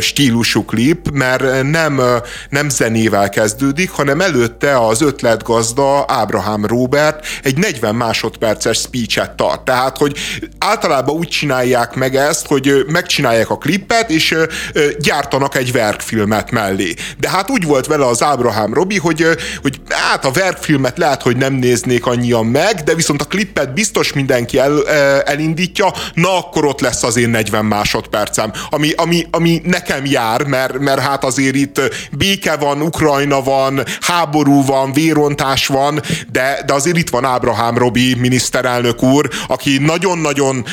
stílusú 0.00 0.64
klip, 0.64 1.10
mert 1.12 1.62
nem, 1.62 2.00
nem 2.48 2.68
zenével 2.68 3.28
kezdődik, 3.28 3.90
hanem 3.90 4.20
előtte 4.20 4.78
az 4.86 5.00
ötletgazda 5.00 6.04
Ábrahám 6.08 6.66
Robert 6.66 7.26
egy 7.42 7.56
40 7.56 7.94
másodperces 7.94 8.78
speechet 8.78 9.30
tart. 9.30 9.60
Tehát, 9.60 9.96
hogy 9.96 10.16
általában 10.58 11.16
úgy 11.16 11.28
csinálják 11.28 11.94
meg 11.94 12.16
ezt, 12.16 12.43
azt, 12.44 12.64
hogy 12.64 12.84
megcsinálják 12.86 13.50
a 13.50 13.58
klippet, 13.58 14.10
és 14.10 14.36
gyártanak 14.98 15.56
egy 15.56 15.72
verkfilmet 15.72 16.50
mellé. 16.50 16.94
De 17.18 17.28
hát 17.28 17.50
úgy 17.50 17.64
volt 17.64 17.86
vele 17.86 18.06
az 18.06 18.22
Ábrahám 18.22 18.74
Robi, 18.74 18.98
hogy, 18.98 19.26
hogy 19.62 19.80
hát 19.88 20.24
a 20.24 20.30
verkfilmet 20.30 20.98
lehet, 20.98 21.22
hogy 21.22 21.36
nem 21.36 21.54
néznék 21.54 22.06
annyian 22.06 22.46
meg, 22.46 22.74
de 22.84 22.94
viszont 22.94 23.20
a 23.20 23.24
klippet 23.24 23.74
biztos 23.74 24.12
mindenki 24.12 24.58
el, 24.58 24.88
elindítja, 25.24 25.92
na 26.14 26.36
akkor 26.36 26.64
ott 26.64 26.80
lesz 26.80 27.02
az 27.02 27.16
én 27.16 27.30
40 27.30 27.64
másodpercem, 27.64 28.52
ami, 28.70 28.90
ami, 28.96 29.26
ami 29.30 29.60
nekem 29.64 30.06
jár, 30.06 30.42
mert, 30.42 30.78
mert 30.78 31.00
hát 31.00 31.24
azért 31.24 31.54
itt 31.54 31.80
béke 32.12 32.56
van, 32.56 32.82
Ukrajna 32.82 33.42
van, 33.42 33.82
háború 34.00 34.64
van, 34.64 34.92
vérontás 34.92 35.66
van, 35.66 36.00
de, 36.32 36.62
de 36.66 36.72
azért 36.72 36.96
itt 36.96 37.10
van 37.10 37.24
Ábrahám 37.24 37.78
Robi 37.78 38.14
miniszterelnök 38.14 39.02
úr, 39.02 39.28
aki 39.46 39.78
nagyon-nagyon 39.78 40.64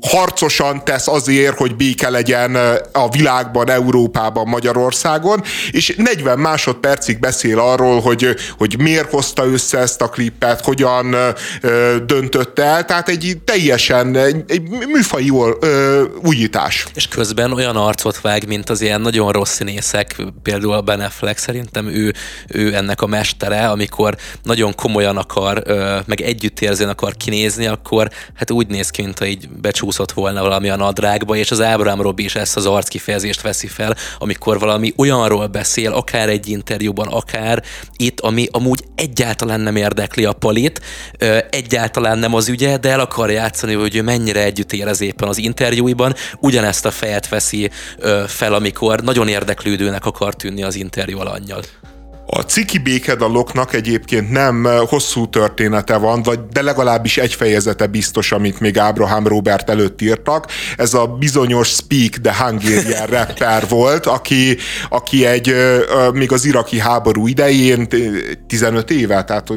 harcosan 0.00 0.84
tesz 0.84 1.08
azért, 1.08 1.56
hogy 1.56 1.76
béke 1.76 2.10
legyen 2.10 2.56
a 2.92 3.08
világban, 3.08 3.70
Európában, 3.70 4.48
Magyarországon, 4.48 5.42
és 5.70 5.94
40 5.96 6.38
másodpercig 6.38 7.18
beszél 7.18 7.58
arról, 7.58 8.00
hogy, 8.00 8.34
hogy 8.58 8.78
miért 8.78 9.10
hozta 9.10 9.46
össze 9.46 9.78
ezt 9.78 10.00
a 10.00 10.08
klippet, 10.08 10.64
hogyan 10.64 11.16
ö, 11.60 11.96
döntött 12.06 12.58
el, 12.58 12.84
tehát 12.84 13.08
egy 13.08 13.38
teljesen 13.44 14.16
egy, 14.16 14.44
egy 14.46 14.68
műfai 14.68 15.30
ö, 15.60 16.02
újítás. 16.22 16.86
És 16.94 17.08
közben 17.08 17.52
olyan 17.52 17.76
arcot 17.76 18.20
vág, 18.20 18.46
mint 18.46 18.70
az 18.70 18.80
ilyen 18.80 19.00
nagyon 19.00 19.32
rossz 19.32 19.52
színészek, 19.52 20.16
például 20.42 20.72
a 20.72 20.80
Ben 20.80 21.00
Affleck, 21.00 21.38
szerintem 21.38 21.86
ő, 21.86 22.14
ő 22.48 22.74
ennek 22.74 23.02
a 23.02 23.06
mestere, 23.06 23.68
amikor 23.68 24.16
nagyon 24.42 24.74
komolyan 24.74 25.16
akar, 25.16 25.62
ö, 25.66 25.98
meg 26.06 26.20
együttérzően 26.20 26.90
akar 26.90 27.16
kinézni, 27.16 27.66
akkor 27.66 28.10
hát 28.34 28.50
úgy 28.50 28.66
néz 28.66 28.90
ki, 28.90 29.02
mint 29.02 29.18
ha 29.18 29.26
így 29.26 29.48
becsúsz 29.48 29.93
becsúszott 29.96 30.12
volna 30.12 30.42
valami 30.42 30.68
a 30.68 30.76
nadrágba, 30.76 31.36
és 31.36 31.50
az 31.50 31.60
Ábrám 31.60 32.00
Robi 32.00 32.24
is 32.24 32.34
ezt 32.34 32.56
az 32.56 32.66
arckifejezést 32.66 33.40
veszi 33.40 33.66
fel, 33.66 33.96
amikor 34.18 34.58
valami 34.58 34.92
olyanról 34.96 35.46
beszél, 35.46 35.92
akár 35.92 36.28
egy 36.28 36.48
interjúban, 36.48 37.06
akár 37.08 37.62
itt, 37.96 38.20
ami 38.20 38.48
amúgy 38.50 38.84
egyáltalán 38.94 39.60
nem 39.60 39.76
érdekli 39.76 40.24
a 40.24 40.32
palit, 40.32 40.80
egyáltalán 41.50 42.18
nem 42.18 42.34
az 42.34 42.48
ügye, 42.48 42.76
de 42.76 42.90
el 42.90 43.00
akar 43.00 43.30
játszani, 43.30 43.74
hogy 43.74 43.96
ő 43.96 44.02
mennyire 44.02 44.42
együtt 44.42 44.72
érez 44.72 45.00
éppen 45.00 45.28
az 45.28 45.38
interjúiban, 45.38 46.14
ugyanezt 46.40 46.86
a 46.86 46.90
fejet 46.90 47.28
veszi 47.28 47.70
fel, 48.26 48.54
amikor 48.54 49.00
nagyon 49.00 49.28
érdeklődőnek 49.28 50.04
akar 50.04 50.34
tűnni 50.34 50.62
az 50.62 50.74
interjú 50.74 51.18
alanyjal. 51.18 51.62
A 52.26 52.40
ciki 52.40 52.78
békedaloknak 52.78 53.74
egyébként 53.74 54.30
nem 54.30 54.68
hosszú 54.86 55.28
története 55.28 55.96
van, 55.96 56.22
vagy 56.22 56.38
de 56.52 56.62
legalábbis 56.62 57.18
egy 57.18 57.34
fejezete 57.34 57.86
biztos, 57.86 58.32
amit 58.32 58.60
még 58.60 58.78
Ábrahám 58.78 59.26
Robert 59.26 59.70
előtt 59.70 60.02
írtak. 60.02 60.46
Ez 60.76 60.94
a 60.94 61.06
bizonyos 61.06 61.68
Speak 61.68 62.10
the 62.10 62.44
Hungarian 62.44 63.06
rapper 63.16 63.68
volt, 63.68 64.06
aki, 64.06 64.56
aki 64.88 65.26
egy, 65.26 65.54
még 66.12 66.32
az 66.32 66.44
iraki 66.44 66.78
háború 66.78 67.26
idején, 67.26 67.88
15 68.46 68.90
éve, 68.90 69.24
tehát 69.24 69.48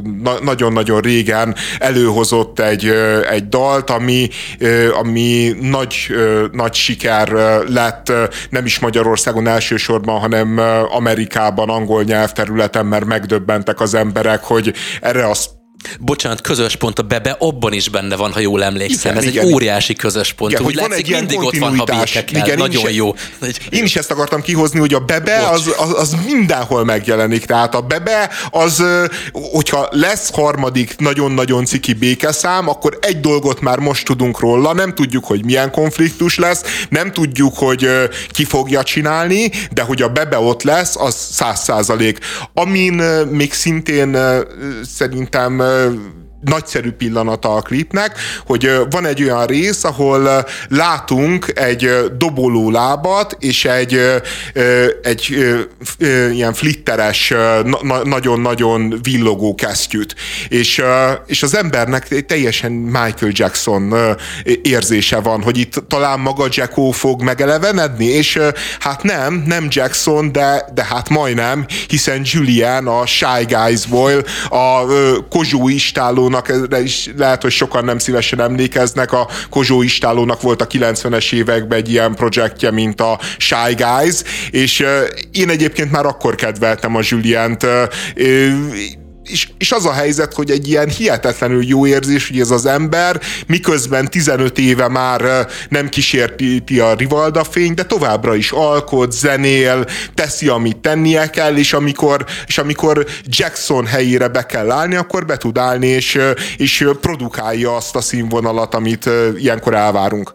nagyon-nagyon 0.41 1.01
régen 1.01 1.55
előhozott 1.79 2.59
egy, 2.59 2.85
egy 3.31 3.47
dalt, 3.49 3.89
ami, 3.89 4.29
ami 5.01 5.55
nagy, 5.61 5.95
nagy 6.51 6.73
siker 6.73 7.27
lett 7.67 8.11
nem 8.49 8.65
is 8.65 8.79
Magyarországon 8.79 9.47
elsősorban, 9.47 10.19
hanem 10.19 10.61
Amerikában, 10.91 11.69
angol 11.69 12.03
nyelvterületen 12.03 12.55
területen, 12.57 12.85
mert 12.85 13.05
megdöbbentek 13.05 13.79
az 13.79 13.93
emberek, 13.93 14.43
hogy 14.43 14.73
erre 15.01 15.29
az 15.29 15.56
Bocsánat, 15.99 16.41
közös 16.41 16.75
pont 16.75 16.99
a 16.99 17.01
bebe, 17.01 17.35
abban 17.39 17.73
is 17.73 17.89
benne 17.89 18.15
van, 18.15 18.31
ha 18.31 18.39
jól 18.39 18.63
emlékszem. 18.63 19.11
Igen, 19.11 19.23
Ez 19.23 19.29
igen. 19.29 19.45
egy 19.45 19.53
óriási 19.53 19.95
közös 19.95 20.33
pont. 20.33 20.51
Igen, 20.51 20.63
hogy 20.63 20.75
van 20.75 20.93
egy 20.93 21.07
ilyen 21.07 21.19
mindig 21.19 21.39
ott 21.39 21.57
van, 21.57 21.77
ha 21.77 22.03
igen, 22.31 22.57
Nagyon 22.57 22.89
is, 22.89 22.95
jó. 22.95 23.15
Én 23.69 23.83
is 23.83 23.95
ezt 23.95 24.11
akartam 24.11 24.41
kihozni, 24.41 24.79
hogy 24.79 24.93
a 24.93 24.99
bebe 24.99 25.37
az, 25.37 25.73
az, 25.77 25.93
az 25.93 26.15
mindenhol 26.25 26.85
megjelenik. 26.85 27.45
Tehát 27.45 27.75
a 27.75 27.81
bebe 27.81 28.29
az, 28.51 28.83
hogyha 29.31 29.87
lesz 29.91 30.29
harmadik 30.33 30.95
nagyon-nagyon 30.97 31.65
ciki 31.65 31.93
békeszám, 31.93 32.69
akkor 32.69 32.97
egy 33.01 33.19
dolgot 33.19 33.61
már 33.61 33.79
most 33.79 34.05
tudunk 34.05 34.39
róla, 34.39 34.73
nem 34.73 34.93
tudjuk, 34.93 35.25
hogy 35.25 35.45
milyen 35.45 35.71
konfliktus 35.71 36.37
lesz, 36.37 36.61
nem 36.89 37.11
tudjuk, 37.11 37.57
hogy 37.57 37.89
ki 38.31 38.45
fogja 38.45 38.83
csinálni, 38.83 39.51
de 39.71 39.81
hogy 39.81 40.01
a 40.01 40.09
bebe 40.09 40.37
ott 40.39 40.63
lesz, 40.63 40.95
az 40.95 41.15
száz 41.31 41.63
százalék. 41.63 42.19
Amin 42.53 42.93
még 43.29 43.53
szintén 43.53 44.17
szerintem 44.95 45.61
are 45.77 46.26
nagyszerű 46.41 46.91
pillanata 46.91 47.55
a 47.55 47.61
klipnek, 47.61 48.17
hogy 48.45 48.71
van 48.89 49.05
egy 49.05 49.23
olyan 49.23 49.45
rész, 49.45 49.83
ahol 49.83 50.45
látunk 50.69 51.51
egy 51.55 51.89
doboló 52.17 52.71
lábat, 52.71 53.35
és 53.39 53.65
egy, 53.65 53.99
egy 55.01 55.37
ilyen 56.31 56.53
flitteres, 56.53 57.33
nagyon-nagyon 58.03 58.99
villogó 59.01 59.55
kesztyűt. 59.55 60.15
És, 60.47 60.81
és 61.25 61.43
az 61.43 61.55
embernek 61.55 62.25
teljesen 62.25 62.71
Michael 62.71 63.31
Jackson 63.31 63.93
érzése 64.61 65.19
van, 65.19 65.41
hogy 65.41 65.57
itt 65.57 65.83
talán 65.87 66.19
maga 66.19 66.47
Jacko 66.49 66.91
fog 66.91 67.21
megelevenedni, 67.21 68.05
és 68.05 68.39
hát 68.79 69.03
nem, 69.03 69.43
nem 69.45 69.67
Jackson, 69.69 70.31
de, 70.31 70.65
de 70.73 70.85
hát 70.85 71.09
majdnem, 71.09 71.65
hiszen 71.87 72.21
Julian 72.23 72.87
a 72.87 73.05
Shy 73.05 73.45
Guys-ból, 73.47 74.23
a 74.49 74.85
Kozsó 75.29 75.69
istáló 76.37 76.49
Istálónak, 76.49 76.83
is 76.83 77.09
lehet, 77.17 77.41
hogy 77.41 77.51
sokan 77.51 77.85
nem 77.85 77.97
szívesen 77.97 78.41
emlékeznek, 78.41 79.11
a 79.11 79.27
Kozsó 79.49 79.81
Istálónak 79.81 80.41
volt 80.41 80.61
a 80.61 80.67
90-es 80.67 81.33
években 81.33 81.77
egy 81.77 81.91
ilyen 81.91 82.15
projektje, 82.15 82.71
mint 82.71 83.01
a 83.01 83.19
Shy 83.37 83.73
Guys, 83.75 84.21
és 84.51 84.85
én 85.31 85.49
egyébként 85.49 85.91
már 85.91 86.05
akkor 86.05 86.35
kedveltem 86.35 86.95
a 86.95 87.01
Julient, 87.03 87.65
és, 89.27 89.49
és 89.57 89.71
az 89.71 89.85
a 89.85 89.91
helyzet, 89.91 90.33
hogy 90.33 90.51
egy 90.51 90.67
ilyen 90.67 90.89
hihetetlenül 90.89 91.65
jó 91.65 91.87
érzés, 91.87 92.27
hogy 92.27 92.39
ez 92.39 92.51
az 92.51 92.65
ember 92.65 93.21
miközben 93.47 94.09
15 94.09 94.57
éve 94.57 94.87
már 94.87 95.47
nem 95.69 95.89
kísérti 95.89 96.79
a 96.79 96.93
Rivalda 96.93 97.43
fény, 97.43 97.73
de 97.73 97.83
továbbra 97.83 98.35
is 98.35 98.51
alkot, 98.51 99.11
zenél, 99.11 99.85
teszi, 100.13 100.47
amit 100.47 100.77
tennie 100.77 101.29
kell, 101.29 101.55
és 101.55 101.73
amikor, 101.73 102.25
és 102.47 102.57
amikor 102.57 103.05
Jackson 103.25 103.85
helyére 103.85 104.27
be 104.27 104.45
kell 104.45 104.71
állni, 104.71 104.95
akkor 104.95 105.25
be 105.25 105.37
tud 105.37 105.57
állni, 105.57 105.87
és, 105.87 106.19
és 106.57 106.87
produkálja 107.01 107.75
azt 107.75 107.95
a 107.95 108.01
színvonalat, 108.01 108.75
amit 108.75 109.09
ilyenkor 109.37 109.73
elvárunk. 109.73 110.31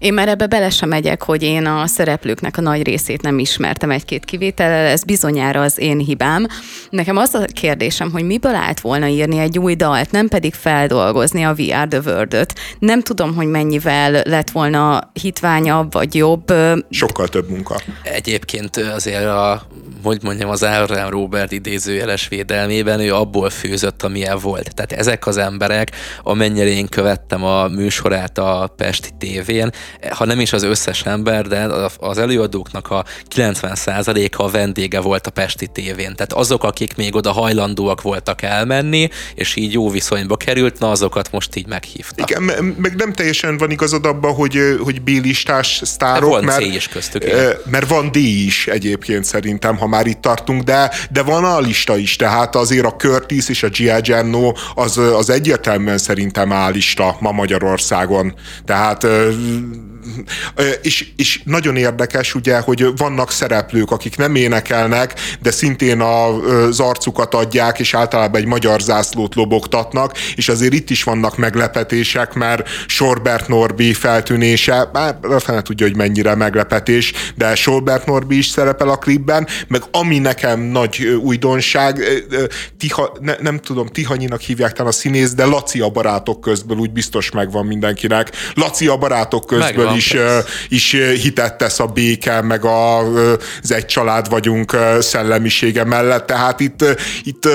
Én 0.00 0.14
már 0.14 0.28
ebbe 0.28 0.46
bele 0.46 0.70
sem 0.70 0.88
megyek, 0.88 1.22
hogy 1.22 1.42
én 1.42 1.66
a 1.66 1.86
szereplőknek 1.86 2.56
a 2.56 2.60
nagy 2.60 2.82
részét 2.82 3.22
nem 3.22 3.38
ismertem 3.38 3.90
egy-két 3.90 4.24
kivétellel, 4.24 4.86
ez 4.86 5.04
bizonyára 5.04 5.62
az 5.62 5.78
én 5.78 5.98
hibám. 5.98 6.46
Nekem 6.90 7.16
az 7.16 7.34
a 7.34 7.44
kérdésem, 7.44 8.10
hogy 8.10 8.24
miből 8.24 8.54
állt 8.54 8.80
volna 8.80 9.06
írni 9.06 9.38
egy 9.38 9.58
új 9.58 9.74
dalt, 9.74 10.10
nem 10.10 10.28
pedig 10.28 10.54
feldolgozni 10.54 11.42
a 11.42 11.54
VR 11.54 11.88
The 11.88 12.00
world 12.04 12.46
Nem 12.78 13.02
tudom, 13.02 13.34
hogy 13.34 13.46
mennyivel 13.46 14.22
lett 14.24 14.50
volna 14.50 15.10
hitványabb 15.12 15.92
vagy 15.92 16.14
jobb. 16.14 16.52
Sokkal 16.90 17.28
több 17.28 17.48
munka. 17.48 17.80
Egyébként 18.02 18.76
azért 18.76 19.24
a 19.24 19.66
hogy 20.02 20.18
mondjam, 20.22 20.50
az 20.50 20.62
Aaron 20.62 21.10
Robert 21.10 21.52
idézőjeles 21.52 22.28
védelmében 22.28 23.00
ő 23.00 23.14
abból 23.14 23.50
főzött, 23.50 24.02
amilyen 24.02 24.38
volt. 24.38 24.74
Tehát 24.74 24.92
ezek 24.92 25.26
az 25.26 25.36
emberek, 25.36 25.90
amennyire 26.22 26.68
én 26.68 26.88
követtem 26.88 27.44
a 27.44 27.68
műsorát 27.68 28.38
a 28.38 28.72
Pesti 28.76 29.10
tévén, 29.18 29.70
ha 30.10 30.24
nem 30.24 30.40
is 30.40 30.52
az 30.52 30.62
összes 30.62 31.02
ember, 31.02 31.46
de 31.46 31.68
az 31.98 32.18
előadóknak 32.18 32.90
a 32.90 33.04
90%-a 33.34 34.42
a 34.42 34.48
vendége 34.48 35.00
volt 35.00 35.26
a 35.26 35.30
Pesti 35.30 35.66
tévén. 35.66 36.14
Tehát 36.14 36.32
azok, 36.32 36.64
akik 36.64 36.96
még 36.96 37.14
oda 37.14 37.32
hajlandóak 37.32 38.02
voltak 38.02 38.42
elmenni, 38.42 39.08
és 39.34 39.56
így 39.56 39.72
jó 39.72 39.90
viszonyba 39.90 40.36
került, 40.36 40.78
na 40.78 40.90
azokat 40.90 41.32
most 41.32 41.56
így 41.56 41.66
meghívtak. 41.66 42.30
Igen, 42.30 42.42
meg 42.78 42.94
nem 42.96 43.12
teljesen 43.12 43.56
van 43.56 43.70
igazad 43.70 44.06
abban, 44.06 44.34
hogy, 44.34 44.58
hogy 44.82 45.02
B-listás 45.02 45.80
sztárok, 45.84 46.30
van 46.30 46.44
mert, 46.44 46.60
is 46.60 46.88
köztük. 46.88 47.24
Mert 47.64 47.88
van 47.88 48.10
D 48.12 48.16
is 48.16 48.66
egyébként 48.66 49.24
szerintem, 49.24 49.76
ha 49.76 49.86
már 49.86 50.06
itt 50.06 50.20
tartunk, 50.20 50.62
de, 50.62 50.90
de 51.10 51.22
van 51.22 51.44
a 51.44 51.60
lista 51.60 51.96
is, 51.96 52.16
tehát 52.16 52.56
azért 52.56 52.84
a 52.84 52.96
Curtis 52.96 53.48
és 53.48 53.62
a 53.62 53.68
Gia 53.68 54.00
Genno 54.00 54.52
az, 54.74 54.98
az 54.98 55.30
egyértelműen 55.30 55.98
szerintem 55.98 56.50
A 56.50 56.68
lista 56.68 57.16
ma 57.20 57.32
Magyarországon. 57.32 58.34
Tehát 58.64 59.06
Mm. 59.80 59.99
És, 60.82 61.08
és 61.16 61.40
nagyon 61.44 61.76
érdekes 61.76 62.34
ugye, 62.34 62.58
hogy 62.58 62.86
vannak 62.96 63.30
szereplők, 63.30 63.90
akik 63.90 64.16
nem 64.16 64.34
énekelnek, 64.34 65.20
de 65.42 65.50
szintén 65.50 66.00
az 66.00 66.80
arcukat 66.80 67.34
adják, 67.34 67.78
és 67.78 67.94
általában 67.94 68.40
egy 68.40 68.46
magyar 68.46 68.80
zászlót 68.80 69.34
lobogtatnak, 69.34 70.18
és 70.34 70.48
azért 70.48 70.72
itt 70.72 70.90
is 70.90 71.02
vannak 71.02 71.36
meglepetések, 71.36 72.34
mert 72.34 72.68
Sorbert 72.86 73.48
Norbi 73.48 73.92
feltűnése, 73.92 74.88
bár 74.92 75.18
fene 75.38 75.62
tudja, 75.62 75.86
hogy 75.86 75.96
mennyire 75.96 76.34
meglepetés, 76.34 77.12
de 77.36 77.54
Sorbert 77.54 78.06
Norbi 78.06 78.36
is 78.36 78.46
szerepel 78.46 78.88
a 78.88 78.96
klipben, 78.96 79.46
meg 79.68 79.82
ami 79.90 80.18
nekem 80.18 80.60
nagy 80.60 81.18
újdonság, 81.22 81.98
Tiha, 82.78 83.16
ne, 83.20 83.34
nem 83.40 83.58
tudom, 83.58 83.86
Tihanyinak 83.86 84.40
hívják 84.40 84.72
talán 84.72 84.92
a 84.92 84.94
színész, 84.94 85.32
de 85.32 85.44
Laci 85.44 85.80
a 85.80 85.88
barátok 85.88 86.40
közből 86.40 86.76
úgy 86.76 86.90
biztos 86.90 87.30
megvan 87.30 87.66
mindenkinek. 87.66 88.30
Laci 88.54 88.86
a 88.86 88.96
barátok 88.96 89.46
közből 89.46 89.66
megvan, 89.66 89.94
is, 90.00 90.16
is 90.68 90.96
hitet 91.22 91.58
tesz 91.58 91.80
a 91.80 91.86
béke, 91.86 92.40
meg 92.40 92.64
a, 92.64 92.98
az 93.62 93.72
egy 93.72 93.86
család 93.86 94.28
vagyunk 94.28 94.76
szellemisége 95.00 95.84
mellett, 95.84 96.26
tehát 96.26 96.60
itt, 96.60 96.84
itt 97.22 97.48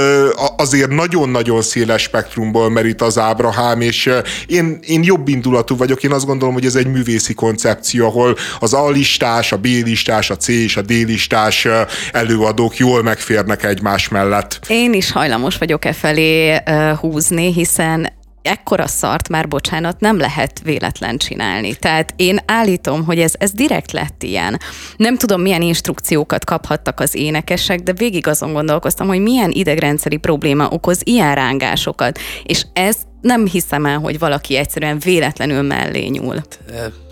azért 0.58 0.90
nagyon-nagyon 0.90 1.62
széles 1.62 2.02
spektrumból 2.02 2.70
merít 2.70 3.02
az 3.02 3.18
Ábrahám, 3.18 3.82
és 3.82 4.10
én, 4.48 4.80
én 4.82 5.04
jobb 5.04 5.28
indulatú 5.28 5.78
vagyok, 5.78 6.04
én 6.04 6.12
azt 6.12 6.26
gondolom, 6.26 6.54
hogy 6.54 6.66
ez 6.66 6.76
egy 6.76 6.88
művészi 6.88 7.34
koncepció, 7.34 8.06
ahol 8.06 8.38
az 8.60 8.74
A-listás, 8.74 9.52
a 9.52 9.58
B-listás, 9.58 10.30
a 10.30 10.38
C 10.38 10.48
és 10.48 10.78
a 10.78 10.82
D-listás 10.82 11.68
előadók 12.12 12.78
jól 12.78 13.04
megférnek 13.04 13.64
egymás 13.64 14.08
mellett. 14.08 14.60
Én 14.68 14.94
is 14.94 15.12
hajlamos 15.12 15.58
vagyok 15.58 15.86
e 15.86 15.94
felé 15.94 16.58
húzni, 17.00 17.54
hiszen 17.54 18.24
ekkora 18.46 18.88
szart 18.88 19.30
már, 19.30 19.48
bocsánat, 19.48 20.00
nem 20.00 20.18
lehet 20.18 20.62
véletlen 20.64 21.18
csinálni. 21.18 21.76
Tehát 21.76 22.14
én 22.16 22.40
állítom, 22.46 23.06
hogy 23.06 23.20
ez, 23.20 23.34
ez 23.38 23.52
direkt 23.52 23.92
lett 23.92 24.24
ilyen. 24.24 24.60
Nem 24.98 25.18
tudom, 25.18 25.42
milyen 25.42 25.62
instrukciókat 25.62 26.46
kaphattak 26.46 27.00
az 27.00 27.16
énekesek, 27.16 27.80
de 27.80 27.94
végig 27.94 28.28
azon 28.28 28.54
gondolkoztam, 28.54 29.08
hogy 29.08 29.20
milyen 29.20 29.52
idegrendszeri 29.52 30.18
probléma 30.18 30.70
okoz 30.70 31.02
ilyen 31.04 31.36
rángásokat. 31.36 32.20
És 32.44 32.66
ez 32.74 32.98
nem 33.22 33.46
hiszem 33.48 33.86
el, 33.86 33.98
hogy 33.98 34.20
valaki 34.20 34.56
egyszerűen 34.56 35.00
véletlenül 35.00 35.62
mellé 35.62 36.06
nyúl. 36.06 36.44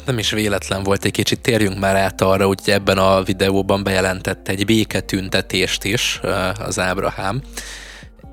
Nem 0.05 0.17
is 0.17 0.31
véletlen 0.31 0.83
volt 0.83 1.05
egy 1.05 1.11
kicsit, 1.11 1.39
térjünk 1.39 1.79
már 1.79 1.95
át 1.95 2.21
arra, 2.21 2.45
hogy 2.45 2.59
ebben 2.65 2.97
a 2.97 3.23
videóban 3.23 3.83
bejelentette 3.83 4.51
egy 4.51 4.65
béketüntetést 4.65 5.83
is 5.83 6.19
az 6.65 6.79
Ábrahám 6.79 7.41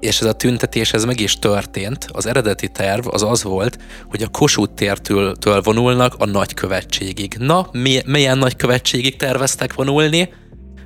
és 0.00 0.20
ez 0.20 0.26
a 0.26 0.32
tüntetés 0.32 0.92
ez 0.92 1.04
meg 1.04 1.20
is 1.20 1.38
történt. 1.38 2.06
Az 2.12 2.26
eredeti 2.26 2.68
terv 2.68 3.06
az 3.10 3.22
az 3.22 3.42
volt, 3.42 3.78
hogy 4.08 4.22
a 4.22 4.28
Kossuth 4.28 4.74
tértől 4.74 5.36
től 5.36 5.60
vonulnak 5.60 6.14
a 6.18 6.24
nagykövetségig. 6.24 7.36
Na, 7.38 7.68
mi, 7.72 8.00
milyen 8.06 8.38
nagykövetségig 8.38 9.16
terveztek 9.16 9.74
vonulni? 9.74 10.32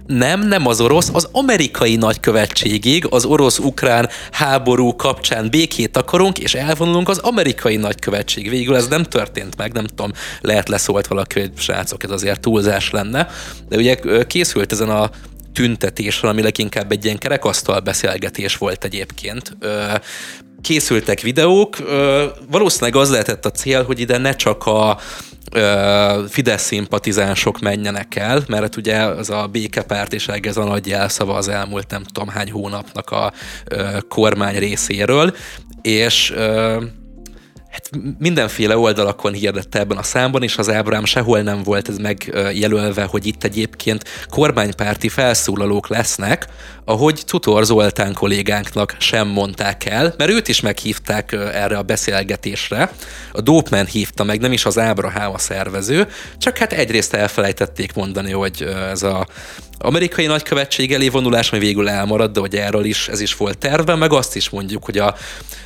Nem, 0.07 0.48
nem 0.48 0.66
az 0.66 0.81
orosz, 0.81 1.11
az 1.12 1.29
amerikai 1.33 1.96
nagykövetségig, 1.96 3.07
az 3.11 3.24
orosz-ukrán 3.24 4.09
háború 4.31 4.96
kapcsán 4.96 5.50
békét 5.50 5.96
akarunk, 5.96 6.38
és 6.38 6.55
elvonulunk 6.55 7.09
az 7.09 7.18
amerikai 7.18 7.77
nagykövetség. 7.77 8.50
Végül 8.50 8.77
ez 8.77 8.88
nem 8.88 9.03
történt 9.03 9.57
meg, 9.57 9.72
nem 9.72 9.87
tudom, 9.87 10.12
lehet 10.40 10.68
leszólt 10.68 11.07
valaki, 11.07 11.40
hogy 11.40 11.50
srácok, 11.57 12.03
ez 12.03 12.11
azért 12.11 12.40
túlzás 12.40 12.90
lenne. 12.90 13.29
De 13.68 13.77
ugye 13.77 13.98
készült 14.27 14.72
ezen 14.72 14.88
a 14.88 15.11
tüntetésről, 15.55 16.31
ami 16.31 16.43
leginkább 16.43 16.93
egy 16.93 17.05
ilyen 17.05 17.19
kerekasztal 17.19 17.81
beszélgetés 17.81 18.57
volt 18.57 18.85
egyébként. 18.85 19.57
Készültek 20.62 21.21
videók, 21.21 21.77
valószínűleg 22.51 22.97
az 22.97 23.11
lehetett 23.11 23.45
a 23.45 23.51
cél, 23.51 23.85
hogy 23.85 24.01
ide 24.01 24.19
ne 24.19 24.33
csak 24.37 24.67
a 24.67 24.99
Fidesz 26.29 26.62
szimpatizánsok 26.62 27.61
menjenek 27.61 28.17
el, 28.17 28.45
mert 28.49 28.77
ugye 28.77 28.97
az 28.97 29.31
a 29.31 29.47
békepárt 29.53 30.12
és 30.12 30.29
ez 30.29 30.57
a 30.57 30.64
nagy 30.64 30.87
jelszava 30.87 31.35
az 31.35 31.49
elmúlt 31.49 31.90
nem 31.90 32.03
tudom 32.03 32.29
hány 32.29 32.51
hónapnak 32.51 33.11
a 33.11 33.33
kormány 34.09 34.59
részéről, 34.59 35.35
és 35.83 36.35
hát 37.75 37.91
mindenféle 38.19 38.77
oldalakon 38.77 39.33
hirdette 39.33 39.79
ebben 39.79 39.97
a 39.97 40.03
számban, 40.03 40.43
és 40.43 40.57
az 40.57 40.71
Ábrám 40.71 41.05
sehol 41.05 41.41
nem 41.41 41.63
volt 41.63 41.89
ez 41.89 41.97
megjelölve, 41.97 43.05
hogy 43.05 43.27
itt 43.27 43.45
egyébként 43.45 44.05
kormánypárti 44.29 45.09
felszólalók 45.09 45.89
lesznek, 45.89 46.47
ahogy 46.85 47.23
Tutor 47.27 47.65
Zoltán 47.65 48.13
kollégánknak 48.13 48.97
sem 48.99 49.29
mondták 49.29 49.85
el, 49.85 50.15
mert 50.19 50.31
őt 50.31 50.49
is 50.49 50.61
meghívták 50.61 51.33
erre 51.33 51.77
a 51.77 51.83
beszélgetésre. 51.83 52.91
A 53.33 53.41
Dopeman 53.41 53.87
hívta 53.87 54.25
meg, 54.25 54.41
nem 54.41 54.53
is 54.53 54.65
az 54.65 54.79
Ábrahám 54.79 55.33
a 55.33 55.39
szervező, 55.39 56.09
csak 56.39 56.57
hát 56.57 56.73
egyrészt 56.73 57.15
elfelejtették 57.15 57.95
mondani, 57.95 58.33
hogy 58.33 58.63
ez 58.91 59.03
a 59.03 59.27
amerikai 59.85 60.27
nagykövetség 60.27 60.92
elé 60.92 61.09
vonulás, 61.09 61.51
ami 61.51 61.61
végül 61.61 61.88
elmaradt, 61.88 62.33
de 62.33 62.40
hogy 62.40 62.57
erről 62.57 62.85
is 62.85 63.09
ez 63.09 63.20
is 63.20 63.35
volt 63.35 63.59
terve, 63.59 63.94
meg 63.94 64.12
azt 64.12 64.37
is 64.37 64.51
mondjuk, 64.51 64.85
hogy 64.85 64.99
a 64.99 65.14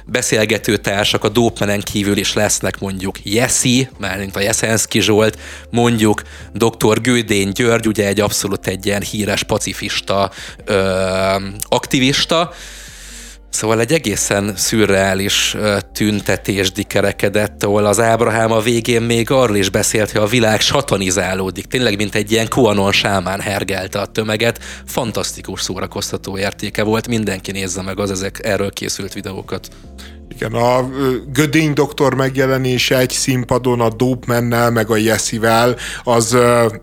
beszélgető 0.07 0.77
társak 0.77 1.25
a 1.25 1.29
Dopemanen 1.29 1.81
kívül 1.81 2.17
is 2.17 2.33
lesznek 2.33 2.79
mondjuk 2.79 3.25
Jeszi, 3.25 3.89
mármint 3.99 4.37
a 4.37 4.41
Jeszenszki 4.41 5.01
Zsolt, 5.01 5.39
mondjuk 5.71 6.23
dr. 6.53 7.01
Gődény 7.01 7.51
György, 7.53 7.87
ugye 7.87 8.07
egy 8.07 8.21
abszolút 8.21 8.67
egy 8.67 8.87
ilyen 8.87 9.03
híres 9.03 9.43
pacifista 9.43 10.31
ö, 10.65 10.77
aktivista, 11.69 12.53
Szóval 13.51 13.81
egy 13.81 13.93
egészen 13.93 14.57
szürreális 14.57 15.57
tüntetés 15.93 16.73
dikerekedett, 16.73 17.63
ahol 17.63 17.87
az 17.87 18.01
Ábrahám 18.01 18.53
a 18.53 18.61
végén 18.61 19.03
még 19.03 19.31
arról 19.31 19.57
is 19.57 19.71
beszélt, 19.71 20.11
hogy 20.11 20.21
a 20.21 20.27
világ 20.27 20.61
satanizálódik. 20.61 21.67
Tényleg, 21.67 21.97
mint 21.97 22.15
egy 22.15 22.33
ilyen 22.33 22.49
kuanon 22.49 22.93
sámán 22.93 23.41
hergelte 23.41 24.01
a 24.01 24.07
tömeget. 24.07 24.59
Fantasztikus 24.87 25.63
szórakoztató 25.63 26.39
értéke 26.39 26.83
volt. 26.83 27.09
Mindenki 27.09 27.53
nézze 27.53 27.83
meg 27.83 27.99
az 27.99 28.11
ezek 28.11 28.41
erről 28.43 28.73
készült 28.73 29.13
videókat. 29.13 29.69
Igen, 30.35 30.53
a 30.53 30.91
Gödény 31.33 31.73
doktor 31.73 32.15
megjelenése 32.15 32.99
egy 32.99 33.11
színpadon 33.11 33.81
a 33.81 33.91
Mennel, 34.27 34.71
meg 34.71 34.91
a 34.91 34.97
Jessivel, 34.97 35.77
az 36.05 36.37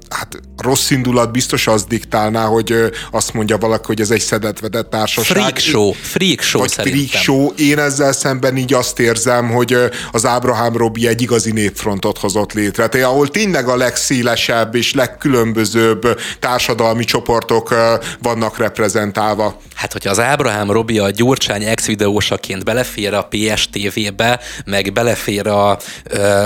hát 0.09 0.39
rossz 0.57 0.89
indulat 0.89 1.31
biztos 1.31 1.67
az 1.67 1.83
diktálná, 1.83 2.45
hogy 2.45 2.73
azt 3.11 3.33
mondja 3.33 3.57
valaki, 3.57 3.83
hogy 3.85 4.01
ez 4.01 4.11
egy 4.11 4.21
szedetvedett 4.21 4.89
társaság. 4.89 5.37
Freak 5.37 5.57
show, 5.57 5.91
freak 5.91 6.41
show 6.41 6.61
Vagy 6.61 6.69
szerintem. 6.69 7.05
freak 7.05 7.23
show. 7.23 7.51
Én 7.57 7.79
ezzel 7.79 8.11
szemben 8.11 8.57
így 8.57 8.73
azt 8.73 8.99
érzem, 8.99 9.49
hogy 9.49 9.77
az 10.11 10.25
Ábrahám 10.25 10.77
Robi 10.77 11.07
egy 11.07 11.21
igazi 11.21 11.51
népfrontot 11.51 12.17
hozott 12.17 12.53
létre. 12.53 12.87
Tehát, 12.87 13.07
ahol 13.07 13.27
tényleg 13.27 13.67
a 13.67 13.75
legszélesebb 13.75 14.75
és 14.75 14.93
legkülönbözőbb 14.93 16.19
társadalmi 16.39 17.03
csoportok 17.03 17.75
vannak 18.21 18.57
reprezentálva. 18.57 19.59
Hát, 19.75 19.91
hogyha 19.91 20.09
az 20.09 20.19
Ábrahám 20.19 20.71
Robi 20.71 20.99
a 20.99 21.09
Gyurcsány 21.09 21.63
ex-videósaként 21.63 22.63
belefér 22.63 23.13
a 23.13 23.27
PSTV-be, 23.35 24.39
meg 24.65 24.93
belefér 24.93 25.47
a, 25.47 25.77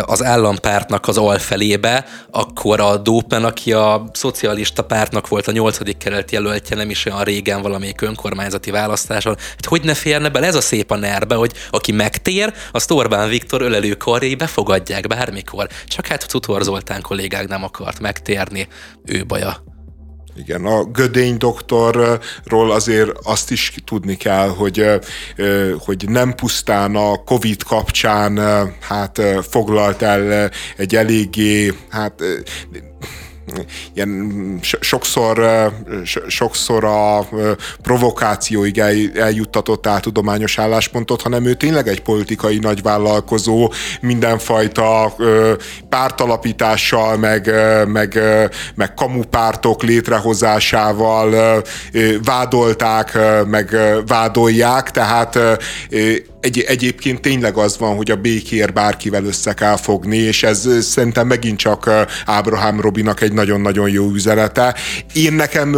az 0.02 0.24
állampártnak 0.24 1.08
az 1.08 1.18
alfelébe, 1.18 2.06
akkor 2.32 2.80
a 2.80 2.98
Dópen, 2.98 3.44
aki 3.44 3.74
a 3.74 4.10
szocialista 4.14 4.84
pártnak 4.84 5.28
volt 5.28 5.48
a 5.48 5.52
nyolcadik 5.52 5.98
kerület 5.98 6.32
jelöltje 6.32 6.76
nem 6.76 6.90
is 6.90 7.06
olyan 7.06 7.24
régen 7.24 7.62
valamelyik 7.62 8.02
önkormányzati 8.02 8.72
választáson, 8.72 9.36
hát 9.38 9.66
hogy 9.66 9.84
ne 9.84 9.94
férne 9.94 10.30
bele? 10.30 10.48
Ez 10.48 10.56
a 10.56 10.62
szép 10.62 10.92
a 10.92 10.96
nerbe, 10.96 11.36
hogy 11.36 11.52
aki 11.70 11.92
megtér, 11.92 12.54
azt 12.72 12.92
Orbán 12.92 13.30
Viktor 13.30 13.62
ölelő 13.62 13.94
karjai 13.94 14.36
befogadják 14.36 15.08
bármikor. 15.08 15.68
Csak 15.88 16.08
hát 16.08 16.26
Cutor 16.28 16.64
Zoltán 16.64 17.02
kollégák 17.02 17.48
nem 17.48 17.64
akart 17.64 18.00
megtérni, 18.00 18.68
ő 19.06 19.26
baja. 19.26 19.69
Igen, 20.40 20.66
a 20.66 20.84
Gödény 20.84 21.38
doktorról 21.38 22.72
azért 22.72 23.12
azt 23.24 23.52
is 23.52 23.74
tudni 23.86 24.16
kell, 24.16 24.48
hogy, 24.48 24.86
hogy 25.78 26.10
nem 26.10 26.36
pusztán 26.36 26.96
a 26.96 27.24
Covid 27.24 27.64
kapcsán 27.64 28.40
hát 28.80 29.22
foglalt 29.50 30.02
el 30.02 30.52
egy 30.78 30.96
eléggé 30.96 31.74
hát 31.90 32.24
ilyen 33.94 34.60
sokszor, 34.62 35.42
sokszor 36.28 36.84
a 36.84 37.28
provokációig 37.82 38.82
eljuttatott 39.16 39.88
át 39.88 40.02
tudományos 40.02 40.60
álláspontot, 40.60 41.22
hanem 41.22 41.46
ő 41.46 41.54
tényleg 41.54 41.88
egy 41.88 42.02
politikai 42.02 42.58
nagyvállalkozó, 42.60 43.72
mindenfajta 44.02 45.16
pártalapítással, 45.90 47.18
meg, 47.18 47.52
meg, 47.88 48.20
meg 48.76 48.94
kamupártok 48.94 49.84
létrehozásával 49.84 51.62
vádolták, 52.24 53.18
meg 53.46 53.78
vádolják, 54.08 54.92
tehát 54.92 55.40
egy, 56.42 56.60
egyébként 56.60 57.22
tényleg 57.22 57.58
az 57.58 57.78
van, 57.78 57.96
hogy 57.96 58.12
a 58.12 58.16
békér 58.16 58.74
bárkivel 58.74 59.26
össze 59.26 59.54
kell 59.54 59.78
fogni, 59.78 60.18
és 60.18 60.44
ez 60.44 60.68
szerintem 60.82 61.28
megint 61.28 61.58
csak 61.58 61.90
Ábrahám 62.26 62.82
Robinak 62.82 63.22
egy 63.22 63.34
nagyon-nagyon 63.34 63.90
jó 63.90 64.12
üzenete. 64.12 64.76
Én 65.14 65.34
nekem 65.34 65.78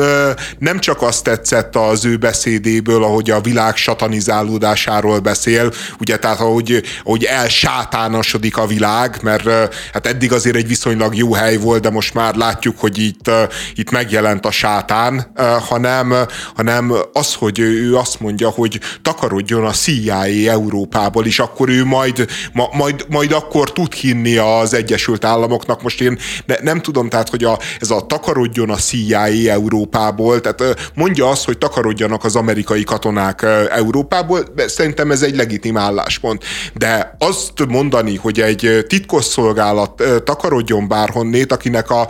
nem 0.59 0.79
csak 0.79 1.01
azt 1.01 1.23
tetszett 1.23 1.75
az 1.75 2.05
ő 2.05 2.17
beszédéből, 2.17 3.03
ahogy 3.03 3.29
a 3.29 3.41
világ 3.41 3.75
satanizálódásáról 3.75 5.19
beszél, 5.19 5.71
ugye 5.99 6.17
tehát 6.17 6.39
ahogy, 6.39 6.83
ahogy 7.03 7.23
elsátánosodik 7.23 8.57
a 8.57 8.67
világ, 8.67 9.17
mert 9.21 9.49
hát 9.93 10.07
eddig 10.07 10.33
azért 10.33 10.55
egy 10.55 10.67
viszonylag 10.67 11.15
jó 11.15 11.33
hely 11.33 11.57
volt, 11.57 11.81
de 11.81 11.89
most 11.89 12.13
már 12.13 12.35
látjuk, 12.35 12.79
hogy 12.79 12.97
itt, 12.97 13.29
itt 13.75 13.91
megjelent 13.91 14.45
a 14.45 14.51
sátán, 14.51 15.33
hanem, 15.67 16.13
hanem 16.55 16.93
az, 17.13 17.33
hogy 17.33 17.59
ő 17.59 17.95
azt 17.95 18.19
mondja, 18.19 18.49
hogy 18.49 18.79
takarodjon 19.01 19.65
a 19.65 19.71
CIA 19.71 20.49
Európából, 20.51 21.25
és 21.25 21.39
akkor 21.39 21.69
ő 21.69 21.85
majd, 21.85 22.25
ma, 22.53 22.69
majd, 22.73 23.05
majd 23.09 23.31
akkor 23.31 23.71
tud 23.71 23.93
hinni 23.93 24.37
az 24.37 24.73
Egyesült 24.73 25.25
Államoknak. 25.25 25.81
Most 25.81 26.01
én 26.01 26.19
ne, 26.45 26.55
nem 26.61 26.81
tudom, 26.81 27.09
tehát, 27.09 27.29
hogy 27.29 27.43
a, 27.43 27.59
ez 27.79 27.91
a 27.91 28.05
takarodjon 28.05 28.69
a 28.69 28.75
CIA 28.75 29.25
Európából, 29.51 30.41
tehát 30.41 30.91
mondja 30.95 31.29
azt, 31.29 31.45
hogy 31.45 31.57
takarodjanak 31.57 32.23
az 32.23 32.35
amerikai 32.35 32.83
katonák 32.83 33.45
Európából, 33.69 34.43
szerintem 34.67 35.11
ez 35.11 35.21
egy 35.21 35.35
legitim 35.35 35.77
álláspont. 35.77 36.43
De 36.73 37.15
azt 37.19 37.65
mondani, 37.67 38.15
hogy 38.15 38.39
egy 38.39 38.85
titkosszolgálat 38.87 40.03
takarodjon 40.23 40.87
bárhonnét, 40.87 41.51
akinek 41.51 41.89
a, 41.89 42.07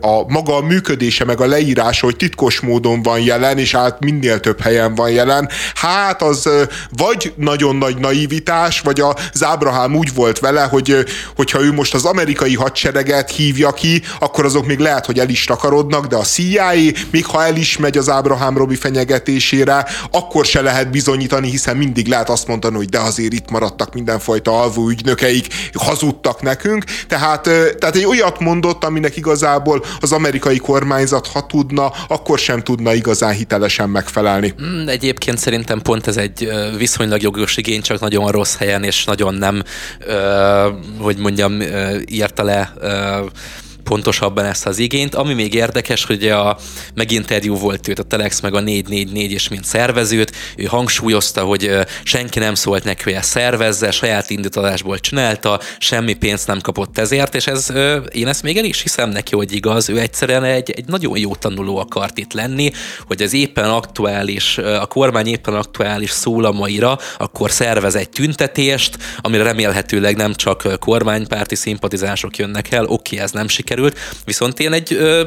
a 0.00 0.24
maga 0.28 0.56
a 0.56 0.60
működése, 0.60 1.24
meg 1.24 1.40
a 1.40 1.46
leírása, 1.46 2.04
hogy 2.06 2.16
titkos 2.16 2.60
módon 2.60 3.02
van 3.02 3.20
jelen, 3.20 3.58
és 3.58 3.74
át 3.74 4.00
minél 4.00 4.40
több 4.40 4.60
helyen 4.60 4.94
van 4.94 5.10
jelen, 5.10 5.48
hát 5.74 6.22
az 6.22 6.48
vagy 6.96 7.32
nagyon 7.36 7.65
nagyon 7.66 7.92
nagy 7.92 7.98
naivitás, 7.98 8.80
vagy 8.80 9.00
az 9.00 9.44
Ábrahám 9.44 9.96
úgy 9.96 10.14
volt 10.14 10.38
vele, 10.38 10.62
hogy 10.62 11.04
hogyha 11.36 11.62
ő 11.62 11.72
most 11.72 11.94
az 11.94 12.04
amerikai 12.04 12.54
hadsereget 12.54 13.30
hívja 13.30 13.72
ki, 13.72 14.02
akkor 14.18 14.44
azok 14.44 14.66
még 14.66 14.78
lehet, 14.78 15.06
hogy 15.06 15.18
el 15.18 15.28
is 15.28 15.44
takarodnak, 15.44 16.06
de 16.06 16.16
a 16.16 16.22
CIA, 16.22 16.72
még 17.10 17.26
ha 17.26 17.44
el 17.44 17.56
is 17.56 17.76
megy 17.76 17.98
az 17.98 18.08
Ábrahám 18.08 18.56
Robi 18.56 18.74
fenyegetésére, 18.74 19.86
akkor 20.10 20.44
se 20.44 20.60
lehet 20.60 20.90
bizonyítani, 20.90 21.50
hiszen 21.50 21.76
mindig 21.76 22.06
lehet 22.06 22.28
azt 22.28 22.46
mondani, 22.46 22.76
hogy 22.76 22.88
de 22.88 22.98
azért 22.98 23.32
itt 23.32 23.50
maradtak 23.50 23.94
mindenfajta 23.94 24.60
alvó 24.60 24.88
ügynökeik, 24.88 25.46
hazudtak 25.72 26.42
nekünk. 26.42 26.84
Tehát, 27.08 27.42
tehát 27.78 27.96
egy 27.96 28.04
olyat 28.04 28.40
mondott, 28.40 28.84
aminek 28.84 29.16
igazából 29.16 29.84
az 30.00 30.12
amerikai 30.12 30.58
kormányzat, 30.58 31.26
ha 31.26 31.46
tudna, 31.46 31.92
akkor 32.08 32.38
sem 32.38 32.62
tudna 32.62 32.94
igazán 32.94 33.32
hitelesen 33.32 33.90
megfelelni. 33.90 34.54
Hmm, 34.56 34.88
egyébként 34.88 35.38
szerintem 35.38 35.82
pont 35.82 36.06
ez 36.06 36.16
egy 36.16 36.48
viszonylag 36.78 37.22
jogos 37.22 37.55
igény, 37.56 37.80
csak 37.80 38.00
nagyon 38.00 38.30
rossz 38.30 38.56
helyen, 38.56 38.84
és 38.84 39.04
nagyon 39.04 39.34
nem, 39.34 39.62
ö, 40.00 40.68
hogy 40.98 41.16
mondjam, 41.16 41.60
ö, 41.60 41.98
írta 42.06 42.42
le 42.42 42.72
ö, 42.80 43.24
pontosabban 43.88 44.44
ezt 44.44 44.66
az 44.66 44.78
igényt. 44.78 45.14
Ami 45.14 45.34
még 45.34 45.54
érdekes, 45.54 46.04
hogy 46.04 46.28
a 46.28 46.58
meginterjú 46.94 47.56
volt 47.56 47.88
őt 47.88 47.98
a 47.98 48.02
Telex 48.02 48.40
meg 48.40 48.54
a 48.54 48.60
444 48.60 49.32
és 49.32 49.48
mint 49.48 49.64
szervezőt, 49.64 50.32
ő 50.56 50.64
hangsúlyozta, 50.64 51.42
hogy 51.42 51.70
senki 52.02 52.38
nem 52.38 52.54
szólt 52.54 52.84
neki, 52.84 53.02
hogy 53.02 53.12
ezt 53.12 53.28
szervezze, 53.28 53.90
saját 53.90 54.30
indítadásból 54.30 54.98
csinálta, 54.98 55.60
semmi 55.78 56.14
pénzt 56.14 56.46
nem 56.46 56.60
kapott 56.60 56.98
ezért, 56.98 57.34
és 57.34 57.46
ez, 57.46 57.72
én 58.12 58.28
ezt 58.28 58.42
még 58.42 58.56
el 58.56 58.64
is 58.64 58.82
hiszem 58.82 59.10
neki, 59.10 59.34
hogy 59.34 59.52
igaz, 59.52 59.88
ő 59.88 59.98
egyszerűen 59.98 60.44
egy, 60.44 60.70
egy 60.70 60.86
nagyon 60.86 61.18
jó 61.18 61.34
tanuló 61.34 61.76
akart 61.76 62.18
itt 62.18 62.32
lenni, 62.32 62.70
hogy 63.06 63.22
az 63.22 63.32
éppen 63.32 63.70
aktuális, 63.70 64.58
a 64.58 64.86
kormány 64.86 65.26
éppen 65.26 65.54
aktuális 65.54 66.10
szólamaira, 66.10 66.98
akkor 67.18 67.50
szervez 67.50 67.94
egy 67.94 68.08
tüntetést, 68.08 68.96
amire 69.20 69.42
remélhetőleg 69.42 70.16
nem 70.16 70.34
csak 70.34 70.78
kormánypárti 70.78 71.54
szimpatizások 71.54 72.36
jönnek 72.36 72.72
el, 72.72 72.84
oké, 72.84 73.18
ez 73.18 73.30
nem 73.30 73.48
sikerül, 73.48 73.75
sikerült, 73.76 73.98
viszont 74.24 74.60
én 74.60 74.72
egy, 74.72 74.92
ö, 74.92 75.26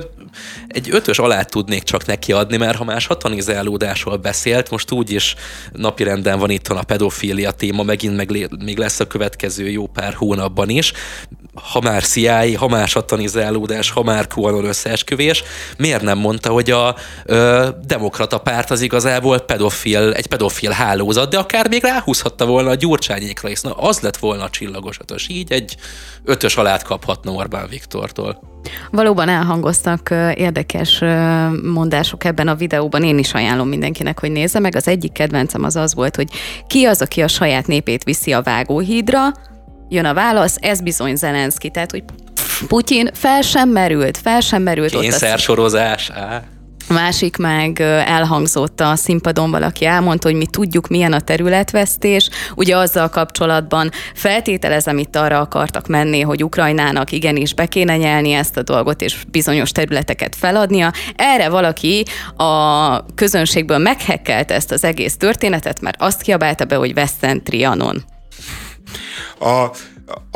egy 0.67 0.87
ötös 0.91 1.19
alá 1.19 1.43
tudnék 1.43 1.83
csak 1.83 2.05
neki 2.05 2.31
adni, 2.31 2.57
mert 2.57 2.77
ha 2.77 2.83
más 2.83 3.03
satanizálódásról 3.03 4.17
beszélt, 4.17 4.69
most 4.69 4.91
úgy 4.91 5.11
is 5.11 5.35
napirenden 5.71 6.39
van 6.39 6.49
itt 6.49 6.67
a 6.67 6.83
pedofília 6.83 7.51
téma, 7.51 7.83
megint 7.83 8.15
meg 8.15 8.49
még 8.63 8.77
lesz 8.77 8.99
a 8.99 9.07
következő 9.07 9.69
jó 9.69 9.87
pár 9.87 10.13
hónapban 10.13 10.69
is, 10.69 10.93
ha 11.53 11.81
már 11.81 12.03
CIA, 12.03 12.57
ha 12.57 12.67
már 12.67 12.87
satanizálódás, 12.87 13.91
ha 13.91 14.03
már 14.03 14.27
QAnon 14.35 14.65
összeesküvés, 14.65 15.43
miért 15.77 16.01
nem 16.01 16.17
mondta, 16.17 16.49
hogy 16.49 16.71
a 16.71 16.95
ö, 17.25 17.67
demokrata 17.85 18.37
párt 18.37 18.71
az 18.71 18.81
igazából 18.81 19.39
pedofil, 19.39 20.13
egy 20.13 20.27
pedofil 20.27 20.71
hálózat, 20.71 21.29
de 21.29 21.37
akár 21.37 21.69
még 21.69 21.81
ráhúzhatta 21.81 22.45
volna 22.45 22.69
a 22.69 22.75
gyurcsányékra, 22.75 23.49
és 23.49 23.61
na, 23.61 23.71
az 23.71 23.99
lett 23.99 24.17
volna 24.17 24.43
a 24.43 24.49
csillagos 24.49 24.97
ötös. 24.99 25.27
Így 25.27 25.51
egy 25.51 25.75
ötös 26.23 26.55
alát 26.55 26.83
kaphatna 26.83 27.31
Orbán 27.31 27.67
Viktortól. 27.69 28.38
Valóban 28.91 29.29
elhangoztak 29.29 30.09
érdekes 30.35 31.03
mondások 31.63 32.23
ebben 32.23 32.47
a 32.47 32.55
videóban, 32.55 33.03
én 33.03 33.17
is 33.17 33.33
ajánlom 33.33 33.67
mindenkinek, 33.67 34.19
hogy 34.19 34.31
nézze 34.31 34.59
meg. 34.59 34.75
Az 34.75 34.87
egyik 34.87 35.11
kedvencem 35.11 35.63
az 35.63 35.75
az 35.75 35.95
volt, 35.95 36.15
hogy 36.15 36.27
ki 36.67 36.85
az, 36.85 37.01
aki 37.01 37.21
a 37.21 37.27
saját 37.27 37.67
népét 37.67 38.03
viszi 38.03 38.33
a 38.33 38.41
vágóhídra, 38.41 39.31
jön 39.89 40.05
a 40.05 40.13
válasz, 40.13 40.55
ez 40.59 40.81
bizony 40.81 41.15
Zelenszky, 41.15 41.69
tehát 41.69 41.91
hogy 41.91 42.03
Putyin 42.67 43.09
fel 43.13 43.41
sem 43.41 43.69
merült, 43.69 44.17
fel 44.17 44.39
sem 44.39 44.61
merült. 44.61 44.89
Kényszersorozás. 44.89 46.11
Másik 46.89 47.37
meg 47.37 47.79
elhangzott 48.05 48.79
a 48.81 48.95
színpadon 48.95 49.51
valaki 49.51 49.85
elmondta, 49.85 50.27
hogy 50.27 50.37
mi 50.37 50.45
tudjuk, 50.45 50.87
milyen 50.87 51.13
a 51.13 51.19
területvesztés. 51.19 52.29
Ugye 52.55 52.77
azzal 52.77 53.09
kapcsolatban 53.09 53.91
feltételezem, 54.13 54.97
itt 54.97 55.15
arra 55.15 55.39
akartak 55.39 55.87
menni, 55.87 56.21
hogy 56.21 56.43
Ukrajnának 56.43 57.11
igenis 57.11 57.53
be 57.53 57.65
kéne 57.65 57.97
nyelni 57.97 58.31
ezt 58.31 58.57
a 58.57 58.63
dolgot, 58.63 59.01
és 59.01 59.25
bizonyos 59.31 59.71
területeket 59.71 60.35
feladnia. 60.35 60.91
Erre 61.15 61.49
valaki 61.49 62.05
a 62.35 63.05
közönségből 63.15 63.77
meghekkelte 63.77 64.53
ezt 64.53 64.71
az 64.71 64.83
egész 64.83 65.17
történetet, 65.17 65.81
mert 65.81 66.01
azt 66.01 66.21
kiabálta 66.21 66.65
be, 66.65 66.75
hogy 66.75 66.91
Western 66.95 67.43
Trianon. 67.43 68.03
A, 69.39 69.63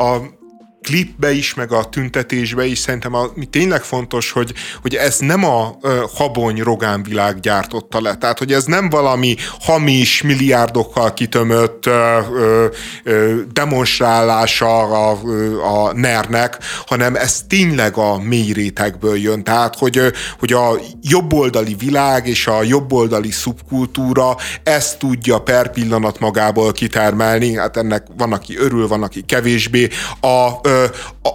a 0.02 0.42
klipbe 0.84 1.32
is, 1.32 1.54
meg 1.54 1.72
a 1.72 1.88
tüntetésbe 1.88 2.64
is 2.64 2.78
szerintem 2.78 3.14
a, 3.14 3.30
mi 3.34 3.44
tényleg 3.44 3.82
fontos, 3.82 4.30
hogy, 4.30 4.52
hogy 4.82 4.94
ez 4.94 5.18
nem 5.18 5.44
a 5.44 5.76
ö, 5.80 6.04
habony 6.14 6.62
Rogán 6.62 7.02
világ 7.02 7.40
gyártotta 7.40 8.00
le. 8.00 8.16
Tehát, 8.16 8.38
hogy 8.38 8.52
ez 8.52 8.64
nem 8.64 8.88
valami 8.90 9.36
hamis, 9.60 10.22
milliárdokkal 10.22 11.12
kitömött 11.14 11.86
ö, 11.86 12.18
ö, 12.34 12.66
ö, 13.04 13.40
demonstrálása 13.52 14.82
a, 14.82 15.18
a 15.62 15.92
NER-nek, 15.92 16.58
hanem 16.86 17.14
ez 17.14 17.42
tényleg 17.48 17.96
a 17.96 18.18
mély 18.18 18.52
rétegből 18.52 19.16
jön. 19.16 19.44
Tehát, 19.44 19.76
hogy, 19.76 20.00
hogy 20.38 20.52
a 20.52 20.78
jobboldali 21.02 21.74
világ 21.78 22.26
és 22.26 22.46
a 22.46 22.62
jobboldali 22.62 23.30
szubkultúra 23.30 24.36
ezt 24.62 24.98
tudja 24.98 25.38
per 25.38 25.70
pillanat 25.70 26.18
magából 26.18 26.72
kitermelni. 26.72 27.56
Hát 27.56 27.76
ennek 27.76 28.06
van, 28.16 28.32
aki 28.32 28.56
örül, 28.58 28.88
van, 28.88 29.02
aki 29.02 29.22
kevésbé. 29.22 29.88
A, 30.20 30.68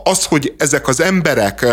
az, 0.04 0.26
hogy 0.26 0.54
ezek 0.58 0.88
az 0.88 1.02
emberek 1.02 1.66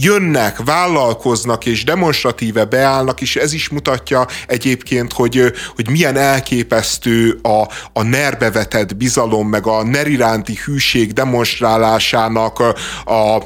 jönnek, 0.00 0.64
vállalkoznak 0.64 1.66
és 1.66 1.84
demonstratíve 1.84 2.64
beállnak, 2.64 3.20
és 3.20 3.36
ez 3.36 3.52
is 3.52 3.68
mutatja 3.68 4.26
egyébként, 4.46 5.12
hogy, 5.12 5.52
hogy 5.74 5.90
milyen 5.90 6.16
elképesztő 6.16 7.38
a, 7.42 7.68
a 7.92 8.02
nerbe 8.02 8.50
vetett 8.50 8.96
bizalom, 8.96 9.48
meg 9.48 9.66
a 9.66 9.82
ner 9.82 10.06
iránti 10.06 10.58
hűség 10.64 11.12
demonstrálásának 11.12 12.58
a, 12.58 12.74
a, 13.12 13.36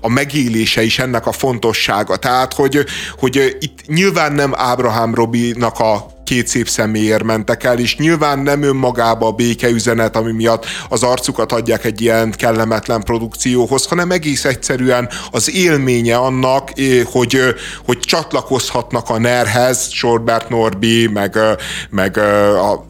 a 0.00 0.08
megélése 0.08 0.82
is 0.82 0.98
ennek 0.98 1.26
a 1.26 1.32
fontossága. 1.32 2.16
Tehát, 2.16 2.54
hogy, 2.54 2.84
hogy 3.18 3.56
itt 3.60 3.86
nyilván 3.86 4.32
nem 4.32 4.52
Ábrahám 4.56 5.14
Robinak 5.14 5.78
a 5.78 6.17
két 6.28 6.46
szép 6.46 6.68
személyért 6.68 7.22
mentek 7.22 7.64
el, 7.64 7.78
és 7.78 7.96
nyilván 7.96 8.38
nem 8.38 8.62
önmagába 8.62 9.26
a 9.26 9.32
békeüzenet, 9.32 10.16
ami 10.16 10.32
miatt 10.32 10.66
az 10.88 11.02
arcukat 11.02 11.52
adják 11.52 11.84
egy 11.84 12.00
ilyen 12.00 12.30
kellemetlen 12.30 13.02
produkcióhoz, 13.02 13.86
hanem 13.86 14.10
egész 14.10 14.44
egyszerűen 14.44 15.08
az 15.30 15.54
élménye 15.54 16.16
annak, 16.16 16.70
eh, 16.78 17.04
hogy, 17.04 17.34
eh, 17.34 17.54
hogy 17.84 17.98
csatlakozhatnak 17.98 19.08
a 19.10 19.18
NER-hez, 19.18 19.90
Sorbert 19.90 20.48
Norbi, 20.48 21.06
meg, 21.06 21.36
eh, 21.36 21.54
meg 21.90 22.18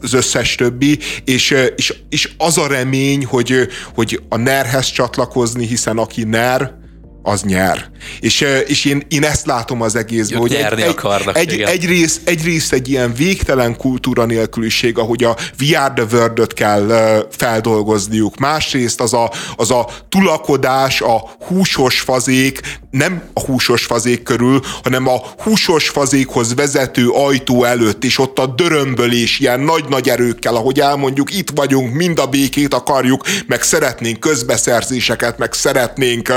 az 0.01 0.13
összes 0.13 0.55
többi, 0.55 0.99
és, 1.25 1.55
és, 1.75 1.93
és 2.09 2.31
az 2.37 2.57
a 2.57 2.67
remény, 2.67 3.25
hogy, 3.25 3.67
hogy 3.95 4.21
a 4.29 4.37
NER-hez 4.37 4.85
csatlakozni, 4.85 5.65
hiszen 5.65 5.97
aki 5.97 6.23
NER, 6.23 6.78
az 7.23 7.41
nyer. 7.41 7.89
És, 8.19 8.45
és 8.67 8.85
én, 8.85 9.03
én 9.09 9.23
ezt 9.23 9.45
látom 9.45 9.81
az 9.81 9.95
egészben, 9.95 10.39
hogy 10.39 10.53
egy, 10.53 10.81
akarnak, 10.81 11.37
egy, 11.37 11.61
egy, 11.61 11.85
rész, 11.85 12.21
egy 12.23 12.43
rész 12.43 12.71
egy 12.71 12.89
ilyen 12.89 13.13
végtelen 13.13 13.77
kultúra 13.77 14.25
nélküliség, 14.25 14.97
ahogy 14.97 15.23
a 15.23 15.35
Are 15.75 15.93
the 16.05 16.17
world 16.17 16.53
kell 16.53 16.87
feldolgozniuk. 17.31 18.37
Másrészt 18.37 19.01
az 19.01 19.13
a, 19.13 19.31
az 19.55 19.71
a 19.71 19.87
tulakodás, 20.09 21.01
a 21.01 21.29
húsos 21.47 21.99
fazék, 21.99 22.61
nem 22.91 23.21
a 23.33 23.39
húsos 23.39 23.85
fazék 23.85 24.23
körül, 24.23 24.61
hanem 24.83 25.07
a 25.07 25.21
húsos 25.37 25.89
fazékhoz 25.89 26.53
vezető 26.53 27.09
ajtó 27.09 27.63
előtt, 27.63 28.03
és 28.03 28.17
ott 28.17 28.39
a 28.39 28.45
dörömbölés 28.45 29.39
ilyen 29.39 29.59
nagy-nagy 29.59 30.09
erőkkel, 30.09 30.55
ahogy 30.55 30.79
elmondjuk, 30.79 31.35
itt 31.35 31.49
vagyunk, 31.55 31.93
mind 31.93 32.19
a 32.19 32.25
békét 32.25 32.73
akarjuk, 32.73 33.23
meg 33.47 33.61
szeretnénk 33.61 34.19
közbeszerzéseket, 34.19 35.37
meg 35.37 35.53
szeretnénk 35.53 36.33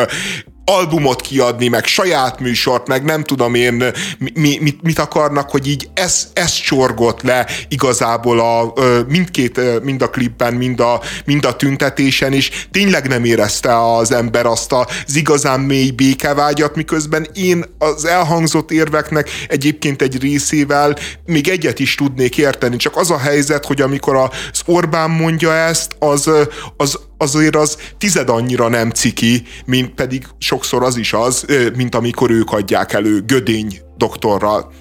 albumot 0.64 1.20
kiadni, 1.20 1.68
meg 1.68 1.84
saját 1.84 2.40
műsort, 2.40 2.86
meg 2.86 3.04
nem 3.04 3.24
tudom 3.24 3.54
én 3.54 3.84
mi, 4.18 4.58
mit, 4.60 4.82
mit 4.82 4.98
akarnak, 4.98 5.50
hogy 5.50 5.68
így 5.68 5.88
ez, 5.94 6.28
ez 6.32 6.52
csorgott 6.52 7.22
le 7.22 7.46
igazából 7.68 8.40
a, 8.40 8.72
mindkét, 9.08 9.82
mind 9.82 10.02
a 10.02 10.10
klipben, 10.10 10.54
mind 10.54 10.80
a, 10.80 11.00
mind 11.24 11.44
a 11.44 11.56
tüntetésen, 11.56 12.32
és 12.32 12.66
tényleg 12.70 13.08
nem 13.08 13.24
érezte 13.24 13.94
az 13.94 14.12
ember 14.12 14.46
azt 14.46 14.72
az 14.72 15.16
igazán 15.16 15.60
mély 15.60 15.90
békevágyat, 15.90 16.76
miközben 16.76 17.26
én 17.34 17.64
az 17.78 18.04
elhangzott 18.04 18.70
érveknek 18.70 19.30
egyébként 19.48 20.02
egy 20.02 20.20
részével 20.20 20.96
még 21.24 21.48
egyet 21.48 21.78
is 21.78 21.94
tudnék 21.94 22.38
érteni, 22.38 22.76
csak 22.76 22.96
az 22.96 23.10
a 23.10 23.18
helyzet, 23.18 23.66
hogy 23.66 23.80
amikor 23.80 24.16
az 24.16 24.62
Orbán 24.66 25.10
mondja 25.10 25.54
ezt, 25.54 25.96
az, 25.98 26.30
az 26.76 26.98
azért 27.22 27.56
az 27.56 27.76
tized 27.98 28.28
annyira 28.28 28.68
nem 28.68 28.90
ciki, 28.90 29.42
mint 29.64 29.94
pedig 29.94 30.26
sokszor 30.38 30.82
az 30.82 30.96
is 30.96 31.12
az, 31.12 31.46
mint 31.76 31.94
amikor 31.94 32.30
ők 32.30 32.52
adják 32.52 32.92
elő 32.92 33.20
Gödény 33.26 33.80
doktorral. 33.96 34.72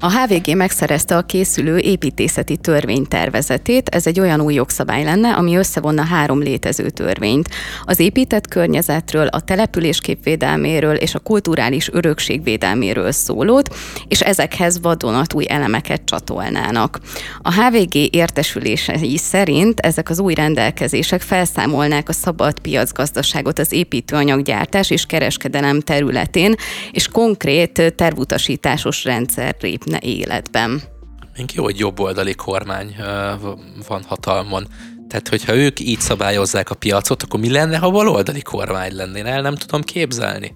A 0.00 0.10
HVG 0.10 0.56
megszerezte 0.56 1.16
a 1.16 1.22
készülő 1.22 1.78
építészeti 1.78 2.56
törvénytervezetét. 2.56 3.88
Ez 3.88 4.06
egy 4.06 4.20
olyan 4.20 4.40
új 4.40 4.54
jogszabály 4.54 5.04
lenne, 5.04 5.32
ami 5.32 5.56
összevonna 5.56 6.02
három 6.04 6.42
létező 6.42 6.90
törvényt. 6.90 7.48
Az 7.84 7.98
épített 7.98 8.48
környezetről, 8.48 9.26
a 9.26 9.40
település 9.40 10.00
képvédelméről 10.00 10.94
és 10.94 11.14
a 11.14 11.18
kulturális 11.18 11.88
örökség 11.92 12.42
védelméről 12.42 13.12
szólót, 13.12 13.74
és 14.08 14.20
ezekhez 14.20 14.80
vadonatúj 14.80 15.44
elemeket 15.48 16.02
csatolnának. 16.04 16.98
A 17.42 17.52
HVG 17.52 17.94
értesülései 18.14 19.16
szerint 19.16 19.80
ezek 19.80 20.10
az 20.10 20.18
új 20.18 20.34
rendelkezések 20.34 21.20
felszámolnák 21.20 22.08
a 22.08 22.12
szabad 22.12 22.58
piacgazdaságot 22.58 23.58
az 23.58 23.72
építőanyaggyártás 23.72 24.90
és 24.90 25.06
kereskedelem 25.06 25.80
területén, 25.80 26.54
és 26.90 27.08
konkrét 27.08 27.94
tervutasításos 27.96 29.04
rendszer 29.04 29.56
lépne 29.86 29.98
életben. 30.08 30.82
Még 31.36 31.52
jó, 31.54 31.62
hogy 31.62 31.78
jobboldali 31.78 32.34
kormány 32.34 32.96
van 33.88 34.02
hatalmon. 34.06 34.66
Tehát, 35.08 35.28
hogyha 35.28 35.54
ők 35.54 35.80
így 35.80 36.00
szabályozzák 36.00 36.70
a 36.70 36.74
piacot, 36.74 37.22
akkor 37.22 37.40
mi 37.40 37.50
lenne, 37.50 37.76
ha 37.76 37.90
baloldali 37.90 38.42
kormány 38.42 38.94
lennél? 38.94 39.26
El 39.26 39.42
nem 39.42 39.54
tudom 39.54 39.82
képzelni. 39.82 40.54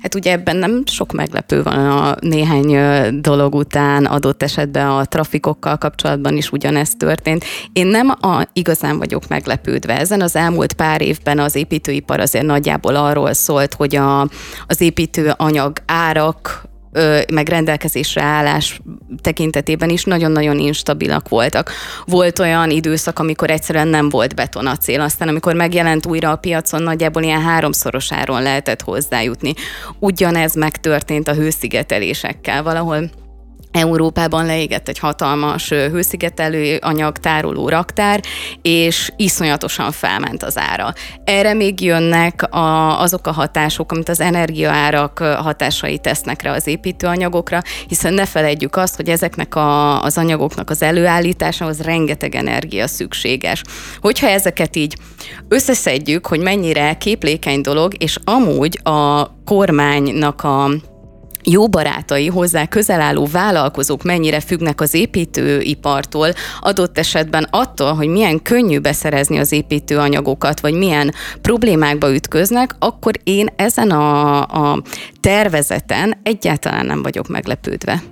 Hát 0.00 0.14
ugye 0.14 0.32
ebben 0.32 0.56
nem 0.56 0.82
sok 0.86 1.12
meglepő 1.12 1.62
van 1.62 1.90
a 1.90 2.16
néhány 2.20 2.76
dolog 3.20 3.54
után, 3.54 4.04
adott 4.04 4.42
esetben 4.42 4.88
a 4.88 5.04
trafikokkal 5.04 5.76
kapcsolatban 5.76 6.36
is 6.36 6.52
ugyanezt 6.52 6.98
történt. 6.98 7.44
Én 7.72 7.86
nem 7.86 8.08
a, 8.08 8.48
igazán 8.52 8.98
vagyok 8.98 9.28
meglepődve 9.28 9.98
ezen. 9.98 10.20
Az 10.20 10.36
elmúlt 10.36 10.72
pár 10.72 11.02
évben 11.02 11.38
az 11.38 11.54
építőipar 11.54 12.20
azért 12.20 12.44
nagyjából 12.44 12.96
arról 12.96 13.32
szólt, 13.32 13.74
hogy 13.74 13.96
a, 13.96 14.20
az 14.66 14.80
építőanyag 14.80 15.78
árak 15.86 16.68
meg 17.32 17.48
rendelkezésre 17.48 18.22
állás 18.22 18.80
tekintetében 19.20 19.88
is 19.88 20.04
nagyon-nagyon 20.04 20.58
instabilak 20.58 21.28
voltak. 21.28 21.72
Volt 22.04 22.38
olyan 22.38 22.70
időszak, 22.70 23.18
amikor 23.18 23.50
egyszerűen 23.50 23.88
nem 23.88 24.08
volt 24.08 24.34
betonacél, 24.34 25.00
aztán 25.00 25.28
amikor 25.28 25.54
megjelent 25.54 26.06
újra 26.06 26.30
a 26.30 26.36
piacon, 26.36 26.82
nagyjából 26.82 27.22
ilyen 27.22 27.42
háromszorosáron 27.42 28.42
lehetett 28.42 28.82
hozzájutni. 28.82 29.54
Ugyanez 29.98 30.54
megtörtént 30.54 31.28
a 31.28 31.34
hőszigetelésekkel 31.34 32.62
valahol 32.62 33.10
Európában 33.78 34.46
leégett 34.46 34.88
egy 34.88 34.98
hatalmas 34.98 35.68
hőszigetelő 35.68 36.76
anyag 36.80 37.18
tároló 37.18 37.68
raktár, 37.68 38.20
és 38.62 39.10
iszonyatosan 39.16 39.92
felment 39.92 40.42
az 40.42 40.58
ára. 40.58 40.92
Erre 41.24 41.54
még 41.54 41.80
jönnek 41.80 42.54
a, 42.54 43.00
azok 43.00 43.26
a 43.26 43.32
hatások, 43.32 43.92
amit 43.92 44.08
az 44.08 44.20
energiaárak 44.20 45.18
hatásai 45.18 45.98
tesznek 45.98 46.42
rá 46.42 46.54
az 46.54 46.66
építőanyagokra, 46.66 47.62
hiszen 47.88 48.14
ne 48.14 48.26
felejtjük 48.26 48.76
azt, 48.76 48.96
hogy 48.96 49.08
ezeknek 49.08 49.54
a, 49.54 50.02
az 50.02 50.18
anyagoknak 50.18 50.70
az 50.70 50.82
előállításához 50.82 51.80
rengeteg 51.80 52.34
energia 52.34 52.86
szükséges. 52.86 53.62
Hogyha 54.00 54.28
ezeket 54.28 54.76
így 54.76 54.96
összeszedjük, 55.48 56.26
hogy 56.26 56.40
mennyire 56.40 56.94
képlékeny 56.94 57.60
dolog, 57.60 58.02
és 58.02 58.16
amúgy 58.24 58.80
a 58.82 59.30
kormánynak 59.44 60.42
a 60.42 60.70
jó 61.50 61.68
barátai, 61.68 62.26
hozzá 62.26 62.66
közel 62.66 63.00
álló 63.00 63.26
vállalkozók 63.26 64.02
mennyire 64.02 64.40
függnek 64.40 64.80
az 64.80 64.94
építőipartól, 64.94 66.32
adott 66.60 66.98
esetben 66.98 67.46
attól, 67.50 67.92
hogy 67.92 68.08
milyen 68.08 68.42
könnyű 68.42 68.78
beszerezni 68.78 69.38
az 69.38 69.52
építőanyagokat, 69.52 70.60
vagy 70.60 70.74
milyen 70.74 71.14
problémákba 71.42 72.14
ütköznek, 72.14 72.74
akkor 72.78 73.14
én 73.24 73.48
ezen 73.56 73.90
a, 73.90 74.40
a 74.40 74.82
tervezeten 75.20 76.20
egyáltalán 76.22 76.86
nem 76.86 77.02
vagyok 77.02 77.28
meglepődve. 77.28 78.02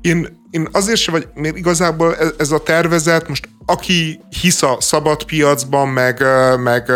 Én 0.00 0.42
én 0.54 0.68
azért 0.72 0.98
sem 0.98 1.14
vagy, 1.14 1.28
mert 1.34 1.56
igazából 1.56 2.16
ez, 2.16 2.32
ez 2.38 2.50
a 2.50 2.62
tervezet, 2.62 3.28
most 3.28 3.48
aki 3.66 4.20
hisz 4.40 4.62
a 4.62 4.76
szabad 4.80 5.24
piacban, 5.24 5.88
meg, 5.88 6.24
meg, 6.58 6.92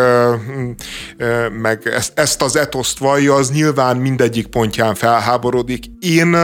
meg 1.61 1.87
ezt, 1.87 2.19
ezt 2.19 2.43
az 2.43 2.57
etoszt 2.57 2.99
vallja, 2.99 3.35
az 3.35 3.51
nyilván 3.51 3.97
mindegyik 3.97 4.47
pontján 4.47 4.95
felháborodik. 4.95 5.85
Én, 6.01 6.37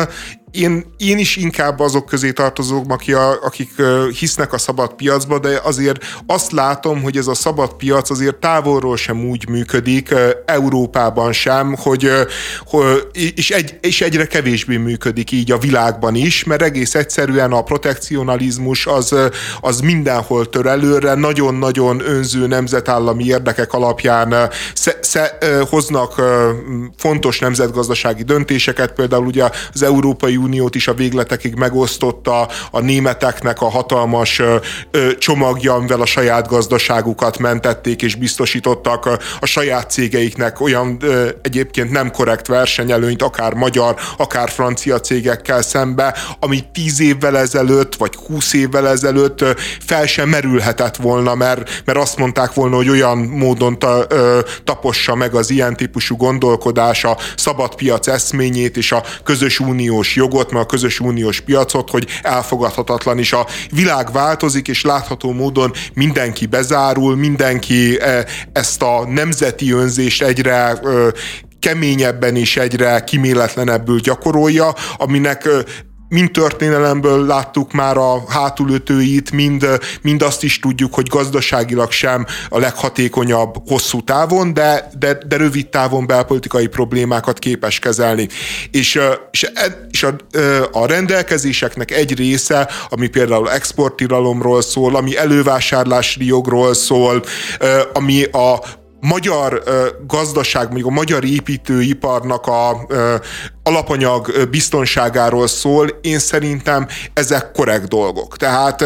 én, 0.54 0.84
én 0.98 1.18
is 1.18 1.36
inkább 1.36 1.80
azok 1.80 2.06
közé 2.06 2.32
tartozok, 2.32 2.92
aki 2.92 3.12
a, 3.12 3.38
akik 3.42 3.70
hisznek 4.18 4.52
a 4.52 4.58
szabad 4.58 4.92
piacba, 4.92 5.38
de 5.38 5.60
azért 5.62 6.04
azt 6.26 6.52
látom, 6.52 7.02
hogy 7.02 7.16
ez 7.16 7.26
a 7.26 7.34
szabad 7.34 7.72
piac 7.72 8.10
azért 8.10 8.36
távolról 8.36 8.96
sem 8.96 9.28
úgy 9.28 9.48
működik, 9.48 10.14
Európában 10.46 11.32
sem, 11.32 11.74
hogy, 11.78 12.10
hogy 12.66 13.08
és, 13.36 13.50
egy, 13.50 13.78
és 13.80 14.00
egyre 14.00 14.26
kevésbé 14.26 14.76
működik 14.76 15.30
így 15.30 15.52
a 15.52 15.58
világban 15.58 16.14
is, 16.14 16.44
mert 16.44 16.62
egész 16.62 16.94
egyszerűen 16.94 17.52
a 17.52 17.62
protekcionalizmus 17.62 18.86
az, 18.86 19.14
az 19.60 19.80
mindenhol 19.80 20.48
tör 20.48 20.66
előre, 20.66 21.14
nagyon-nagyon 21.14 22.02
önző 22.06 22.46
nemzetállami 22.46 23.24
érdekek 23.24 23.72
alapján 23.72 24.50
sze, 24.74 24.98
sze, 25.00 25.38
hoznak 25.70 26.22
fontos 26.96 27.38
nemzetgazdasági 27.38 28.22
döntéseket, 28.22 28.92
például 28.92 29.26
ugye 29.26 29.48
az 29.72 29.82
Európai 29.82 30.36
Uniót 30.44 30.74
is 30.74 30.88
a 30.88 30.94
végletekig 30.94 31.54
megosztotta 31.54 32.48
a 32.70 32.80
németeknek 32.80 33.60
a 33.60 33.68
hatalmas 33.68 34.42
csomagja, 35.18 35.74
amivel 35.74 36.00
a 36.00 36.06
saját 36.06 36.48
gazdaságukat 36.48 37.38
mentették 37.38 38.02
és 38.02 38.14
biztosítottak 38.14 39.06
a 39.40 39.46
saját 39.46 39.90
cégeiknek 39.90 40.60
olyan 40.60 41.02
egyébként 41.42 41.90
nem 41.90 42.10
korrekt 42.10 42.46
versenyelőnyt, 42.46 43.22
akár 43.22 43.54
magyar, 43.54 43.96
akár 44.16 44.50
francia 44.50 45.00
cégekkel 45.00 45.62
szembe, 45.62 46.16
ami 46.40 46.64
tíz 46.72 47.00
évvel 47.00 47.38
ezelőtt, 47.38 47.94
vagy 47.94 48.14
húsz 48.14 48.52
évvel 48.52 48.88
ezelőtt 48.88 49.44
fel 49.86 50.06
sem 50.06 50.28
merülhetett 50.28 50.96
volna, 50.96 51.34
mert, 51.34 51.82
mert 51.84 51.98
azt 51.98 52.18
mondták 52.18 52.52
volna, 52.52 52.76
hogy 52.76 52.88
olyan 52.88 53.18
módon 53.18 53.78
ta, 53.78 54.06
tapossa 54.64 55.14
meg 55.14 55.34
az 55.34 55.50
ilyen 55.50 55.76
típusú 55.76 56.16
gondolkodás 56.16 57.04
a 57.04 57.16
szabad 57.36 57.74
piac 57.74 58.06
eszményét 58.06 58.76
és 58.76 58.92
a 58.92 59.04
közös 59.24 59.60
uniós 59.60 60.16
jogot, 60.34 60.52
mert 60.52 60.64
a 60.64 60.68
közös 60.68 61.00
uniós 61.00 61.40
piacot, 61.40 61.90
hogy 61.90 62.06
elfogadhatatlan 62.22 63.18
is. 63.18 63.32
A 63.32 63.46
világ 63.70 64.12
változik, 64.12 64.68
és 64.68 64.82
látható 64.82 65.32
módon 65.32 65.72
mindenki 65.94 66.46
bezárul, 66.46 67.16
mindenki 67.16 67.98
ezt 68.52 68.82
a 68.82 69.06
nemzeti 69.08 69.72
önzést 69.72 70.22
egyre 70.22 70.80
keményebben 71.58 72.36
és 72.36 72.56
egyre 72.56 73.04
kiméletlenebbül 73.04 74.00
gyakorolja, 74.00 74.74
aminek 74.96 75.48
mind 76.08 76.30
történelemből 76.30 77.26
láttuk 77.26 77.72
már 77.72 77.96
a 77.96 78.22
hátulütőit, 78.28 79.30
mind, 79.30 79.66
mind 80.02 80.22
azt 80.22 80.42
is 80.42 80.58
tudjuk, 80.58 80.94
hogy 80.94 81.06
gazdaságilag 81.06 81.90
sem 81.90 82.26
a 82.48 82.58
leghatékonyabb 82.58 83.68
hosszú 83.68 84.00
távon, 84.00 84.54
de, 84.54 84.90
de, 84.98 85.18
de 85.26 85.36
rövid 85.36 85.68
távon 85.68 86.06
belpolitikai 86.06 86.66
problémákat 86.66 87.38
képes 87.38 87.78
kezelni. 87.78 88.28
És, 88.70 89.00
és, 89.30 89.42
e, 89.54 89.86
és 89.90 90.02
a, 90.02 90.16
a 90.72 90.86
rendelkezéseknek 90.86 91.90
egy 91.90 92.16
része, 92.16 92.68
ami 92.88 93.08
például 93.08 93.50
exportiralomról 93.50 94.62
szól, 94.62 94.96
ami 94.96 95.16
elővásárlási 95.16 96.26
jogról 96.26 96.74
szól, 96.74 97.22
ami 97.92 98.22
a 98.22 98.62
magyar 99.04 99.62
gazdaság, 100.06 100.64
mondjuk 100.64 100.86
a 100.86 100.94
magyar 100.94 101.24
építőiparnak 101.24 102.46
a 102.46 102.86
alapanyag 103.62 104.48
biztonságáról 104.50 105.46
szól, 105.46 105.88
én 106.00 106.18
szerintem 106.18 106.86
ezek 107.14 107.52
korrekt 107.52 107.88
dolgok. 107.88 108.36
Tehát 108.36 108.84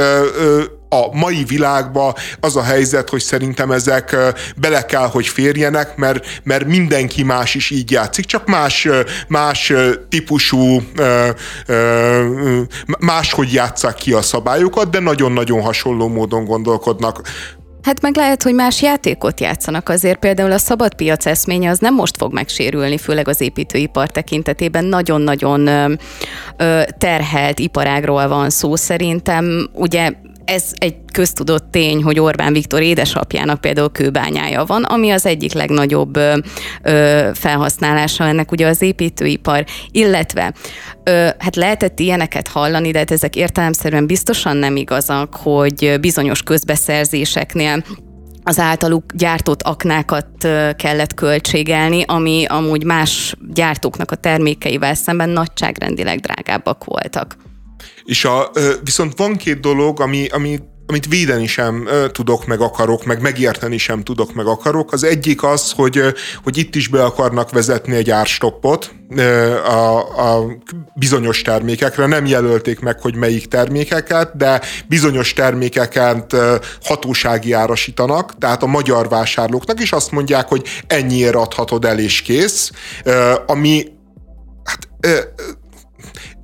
a 0.89 1.17
mai 1.17 1.45
világban 1.45 2.15
az 2.41 2.57
a 2.57 2.63
helyzet, 2.63 3.09
hogy 3.09 3.21
szerintem 3.21 3.71
ezek 3.71 4.17
bele 4.57 4.85
kell, 4.85 5.07
hogy 5.07 5.27
férjenek, 5.27 5.97
mert, 5.97 6.41
mert 6.43 6.67
mindenki 6.67 7.23
más 7.23 7.55
is 7.55 7.71
így 7.71 7.91
játszik, 7.91 8.25
csak 8.25 8.47
más, 8.47 8.89
más 9.29 9.73
típusú, 10.09 10.83
máshogy 12.99 13.53
játsszák 13.53 13.95
ki 13.95 14.13
a 14.13 14.23
szabályokat, 14.23 14.91
de 14.91 14.99
nagyon-nagyon 14.99 15.61
hasonló 15.61 16.09
módon 16.09 16.45
gondolkodnak. 16.45 17.21
Hát 17.83 18.01
meg 18.01 18.17
lehet, 18.17 18.43
hogy 18.43 18.55
más 18.55 18.83
játékot 18.83 19.41
játszanak 19.41 19.89
azért. 19.89 20.19
Például 20.19 20.53
a 20.53 20.59
szabad 20.59 20.95
piac 20.95 21.27
eszménye 21.27 21.71
az 21.71 21.79
nem 21.79 21.95
most 21.95 22.17
fog 22.17 22.33
megsérülni, 22.33 22.99
főleg 22.99 23.29
az 23.29 23.41
építőipar 23.41 24.09
tekintetében. 24.09 24.85
Nagyon-nagyon 24.85 25.99
terhelt 26.99 27.59
iparágról 27.59 28.29
van 28.29 28.51
szó 28.51 28.77
szerintem. 28.77 29.69
Ugye 29.73 30.13
ez 30.49 30.65
egy 30.79 30.97
köztudott 31.13 31.71
tény, 31.71 32.03
hogy 32.03 32.21
Orbán 32.21 32.53
Viktor 32.53 32.83
édesapjának 32.83 33.61
például 33.61 33.91
kőbányája 33.91 34.65
van, 34.65 34.83
ami 34.83 35.11
az 35.11 35.27
egyik 35.27 35.53
legnagyobb 35.53 36.17
ö, 36.17 37.29
felhasználása 37.35 38.25
ennek 38.25 38.53
ugye 38.53 38.67
az 38.67 38.83
építőipar, 38.83 39.65
illetve 39.91 40.53
ö, 41.05 41.29
hát 41.39 41.57
lehetett 41.57 41.99
ilyeneket 41.99 42.49
hallani, 42.49 42.91
de 42.91 42.99
hát 42.99 43.11
ezek 43.11 43.37
értelemszerűen 43.37 44.07
biztosan 44.07 44.57
nem 44.57 44.77
igazak, 44.77 45.35
hogy 45.35 45.97
bizonyos 46.01 46.43
közbeszerzéseknél 46.43 47.85
az 48.43 48.59
általuk 48.59 49.13
gyártott 49.15 49.63
aknákat 49.63 50.29
kellett 50.77 51.15
költségelni, 51.15 52.05
ami 52.07 52.45
amúgy 52.49 52.85
más 52.85 53.35
gyártóknak 53.53 54.11
a 54.11 54.17
termékeivel 54.17 54.95
szemben 54.95 55.29
nagyságrendileg 55.29 56.21
drágábbak 56.21 56.85
voltak. 56.85 57.37
És 58.05 58.25
a, 58.25 58.51
viszont 58.85 59.13
van 59.17 59.37
két 59.37 59.61
dolog, 59.61 60.01
ami, 60.01 60.27
ami 60.29 60.61
amit 60.91 61.09
védeni 61.09 61.47
sem 61.47 61.89
tudok, 62.13 62.47
meg 62.47 62.61
akarok, 62.61 63.05
meg 63.05 63.21
megérteni 63.21 63.79
sem 63.79 64.03
tudok, 64.03 64.35
meg 64.35 64.47
akarok. 64.47 64.93
Az 64.93 65.05
egyik 65.05 65.43
az, 65.43 65.73
hogy, 65.73 66.03
hogy 66.43 66.57
itt 66.57 66.75
is 66.75 66.89
be 66.89 67.05
akarnak 67.05 67.51
vezetni 67.51 67.95
egy 67.95 68.11
árstoppot 68.11 68.95
a, 69.65 69.99
a 70.21 70.47
bizonyos 70.95 71.43
termékekre. 71.43 72.07
Nem 72.07 72.27
jelölték 72.27 72.81
meg, 72.81 73.01
hogy 73.01 73.15
melyik 73.15 73.47
termékeket, 73.47 74.37
de 74.37 74.61
bizonyos 74.87 75.33
termékeket 75.33 76.37
hatósági 76.83 77.53
árasítanak, 77.53 78.39
tehát 78.39 78.63
a 78.63 78.67
magyar 78.67 79.09
vásárlóknak 79.09 79.81
is 79.81 79.93
azt 79.93 80.11
mondják, 80.11 80.49
hogy 80.49 80.67
ennyiért 80.87 81.35
adhatod 81.35 81.85
el 81.85 81.99
és 81.99 82.23
kész, 82.23 82.71
ami 83.47 83.85
hát 84.65 84.89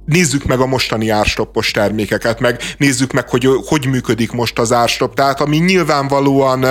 nézzük 0.05 0.45
meg 0.45 0.61
a 0.61 0.67
mostani 0.67 1.09
árstoppos 1.09 1.71
termékeket, 1.71 2.41
meg 2.41 2.61
nézzük 2.79 3.13
meg, 3.13 3.29
hogy 3.29 3.49
hogy 3.67 3.87
működik 3.87 4.33
most 4.33 4.59
az 4.59 4.73
árstopp. 4.73 5.15
Tehát 5.15 5.41
ami 5.41 5.57
nyilvánvalóan 5.57 6.67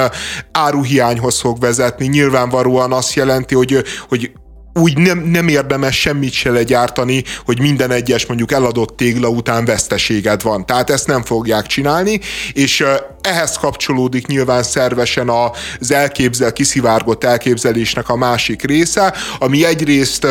áruhiányhoz 0.51 1.39
fog 1.39 1.59
vezetni, 1.59 2.07
nyilvánvalóan 2.07 2.91
azt 2.91 3.13
jelenti, 3.13 3.55
hogy, 3.55 3.83
hogy 4.07 4.31
úgy 4.73 4.97
nem, 4.97 5.19
nem 5.19 5.47
érdemes 5.47 5.99
semmit 5.99 6.31
se 6.31 6.51
legyártani, 6.51 7.23
hogy 7.45 7.59
minden 7.59 7.91
egyes 7.91 8.25
mondjuk 8.25 8.51
eladott 8.51 8.97
tégla 8.97 9.27
után 9.27 9.65
veszteséged 9.65 10.41
van. 10.41 10.65
Tehát 10.65 10.89
ezt 10.89 11.07
nem 11.07 11.23
fogják 11.23 11.65
csinálni, 11.65 12.19
és 12.53 12.83
ehhez 13.23 13.57
kapcsolódik 13.57 14.27
nyilván 14.27 14.63
szervesen 14.63 15.29
az 15.29 15.91
elképzel, 15.91 16.53
kiszivárgott 16.53 17.23
elképzelésnek 17.23 18.09
a 18.09 18.15
másik 18.15 18.63
része, 18.63 19.13
ami 19.39 19.65
egyrészt 19.65 20.27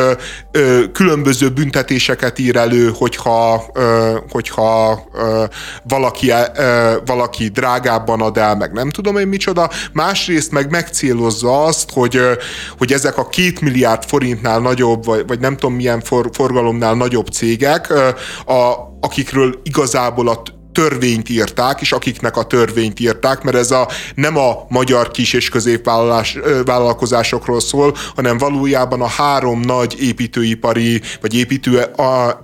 különböző 0.92 1.48
büntetéseket 1.48 2.38
ír 2.38 2.56
elő, 2.56 2.92
hogyha, 2.94 3.64
hogyha 4.30 5.04
valaki, 5.82 6.32
valaki 7.06 7.48
drágábban 7.48 8.20
ad 8.20 8.38
el, 8.38 8.56
meg 8.56 8.72
nem 8.72 8.90
tudom 8.90 9.16
én 9.16 9.28
micsoda, 9.28 9.70
másrészt 9.92 10.50
meg 10.50 10.70
megcélozza 10.70 11.64
azt, 11.64 11.90
hogy, 11.92 12.20
hogy 12.78 12.92
ezek 12.92 13.18
a 13.18 13.28
két 13.28 13.60
milliárd 13.60 14.04
forintnál 14.04 14.60
nagyobb, 14.60 15.04
vagy, 15.04 15.26
vagy 15.26 15.40
nem 15.40 15.56
tudom 15.56 15.74
milyen 15.74 16.00
for, 16.00 16.30
forgalomnál 16.32 16.94
nagyobb 16.94 17.26
cégek, 17.26 17.90
a, 18.46 18.90
akikről 19.00 19.60
igazából 19.62 20.28
a 20.28 20.42
törvényt 20.72 21.28
írták, 21.28 21.80
és 21.80 21.92
akiknek 21.92 22.36
a 22.36 22.44
törvényt 22.44 23.00
írták, 23.00 23.42
mert 23.42 23.56
ez 23.56 23.70
a, 23.70 23.88
nem 24.14 24.36
a 24.36 24.66
magyar 24.68 25.10
kis 25.10 25.32
és 25.32 25.48
középvállalkozásokról 25.48 27.60
szól, 27.60 27.96
hanem 28.14 28.38
valójában 28.38 29.00
a 29.00 29.06
három 29.06 29.60
nagy 29.60 30.02
építőipari, 30.02 31.00
vagy 31.20 31.34
építő 31.34 31.84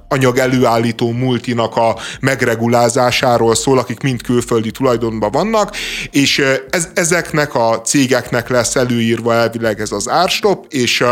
anyag 0.09 0.39
előállító 0.39 1.13
multinak 1.13 1.77
a 1.77 1.97
megregulázásáról 2.21 3.55
szól, 3.55 3.79
akik 3.79 4.01
mind 4.01 4.23
külföldi 4.23 4.71
tulajdonban 4.71 5.31
vannak, 5.31 5.77
és 6.11 6.43
ez, 6.71 6.89
ezeknek 6.95 7.55
a 7.55 7.81
cégeknek 7.81 8.49
lesz 8.49 8.77
előírva 8.77 9.35
elvileg 9.35 9.81
ez 9.81 9.93
az 9.93 10.09
árstop, 10.09 10.67
és, 10.69 11.05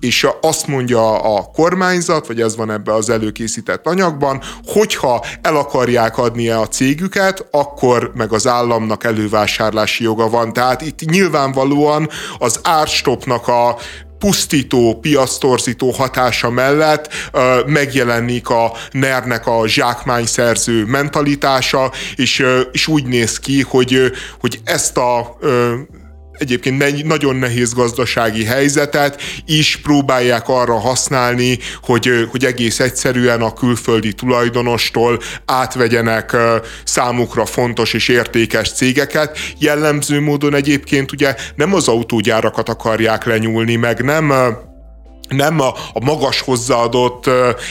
és 0.00 0.26
azt 0.40 0.66
mondja 0.66 1.22
a 1.36 1.42
kormányzat, 1.42 2.26
vagy 2.26 2.40
ez 2.40 2.56
van 2.56 2.70
ebbe 2.70 2.94
az 2.94 3.10
előkészített 3.10 3.86
anyagban, 3.86 4.40
hogyha 4.66 5.24
el 5.42 5.56
akarják 5.56 6.18
adni 6.18 6.48
a 6.48 6.68
cégüket, 6.68 7.46
akkor 7.50 8.12
meg 8.14 8.32
az 8.32 8.46
államnak 8.46 9.04
elővásárlási 9.04 10.04
joga 10.04 10.28
van. 10.28 10.52
Tehát 10.52 10.82
itt 10.82 11.00
nyilvánvalóan 11.00 12.08
az 12.38 12.60
árstopnak 12.62 13.48
a 13.48 13.76
pusztító, 14.18 14.98
piasztorzító 15.00 15.90
hatása 15.90 16.50
mellett 16.50 17.08
ö, 17.32 17.60
megjelenik 17.66 18.48
a 18.48 18.72
NER-nek 18.90 19.46
a 19.46 19.66
zsákmányszerző 19.66 20.84
mentalitása, 20.84 21.92
és, 22.16 22.38
ö, 22.38 22.60
és 22.60 22.86
úgy 22.86 23.04
néz 23.04 23.38
ki, 23.38 23.62
hogy, 23.62 23.94
ö, 23.94 24.06
hogy 24.40 24.60
ezt 24.64 24.96
a 24.96 25.36
ö, 25.40 25.74
egyébként 26.38 27.04
nagyon 27.04 27.36
nehéz 27.36 27.72
gazdasági 27.72 28.44
helyzetet 28.44 29.22
is 29.46 29.76
próbálják 29.76 30.48
arra 30.48 30.78
használni, 30.78 31.58
hogy, 31.82 32.28
hogy 32.30 32.44
egész 32.44 32.80
egyszerűen 32.80 33.42
a 33.42 33.52
külföldi 33.52 34.12
tulajdonostól 34.12 35.20
átvegyenek 35.44 36.36
számukra 36.84 37.46
fontos 37.46 37.92
és 37.92 38.08
értékes 38.08 38.72
cégeket. 38.72 39.38
Jellemző 39.58 40.20
módon 40.20 40.54
egyébként 40.54 41.12
ugye 41.12 41.34
nem 41.56 41.74
az 41.74 41.88
autógyárakat 41.88 42.68
akarják 42.68 43.24
lenyúlni, 43.24 43.76
meg 43.76 44.04
nem 44.04 44.32
nem 45.28 45.60
a, 45.60 45.68
a 45.92 46.04
magas 46.04 46.40
hozzáadott 46.40 47.30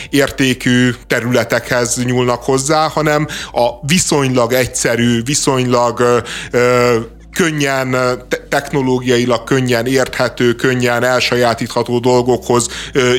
értékű 0.09 0.89
területekhez 1.07 2.03
nyúlnak 2.05 2.43
hozzá, 2.43 2.87
hanem 2.87 3.27
a 3.51 3.87
viszonylag 3.87 4.53
egyszerű, 4.53 5.23
viszonylag 5.23 6.23
könnyen, 7.33 7.95
technológiailag 8.47 9.43
könnyen 9.43 9.85
érthető, 9.85 10.53
könnyen 10.53 11.03
elsajátítható 11.03 11.99
dolgokhoz 11.99 12.67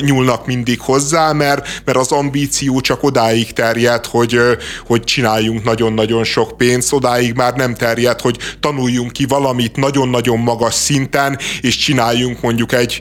nyúlnak 0.01 0.45
mindig 0.45 0.79
hozzá, 0.81 1.31
mert, 1.31 1.81
mert 1.85 1.97
az 1.97 2.11
ambíció 2.11 2.81
csak 2.81 3.03
odáig 3.03 3.53
terjed, 3.53 4.05
hogy, 4.05 4.39
hogy 4.87 5.03
csináljunk 5.03 5.63
nagyon-nagyon 5.63 6.23
sok 6.23 6.57
pénzt, 6.57 6.93
odáig 6.93 7.33
már 7.33 7.53
nem 7.53 7.75
terjed, 7.75 8.21
hogy 8.21 8.37
tanuljunk 8.59 9.11
ki 9.11 9.25
valamit 9.25 9.75
nagyon-nagyon 9.75 10.39
magas 10.39 10.73
szinten, 10.73 11.37
és 11.61 11.77
csináljunk 11.77 12.41
mondjuk 12.41 12.73
egy, 12.73 12.99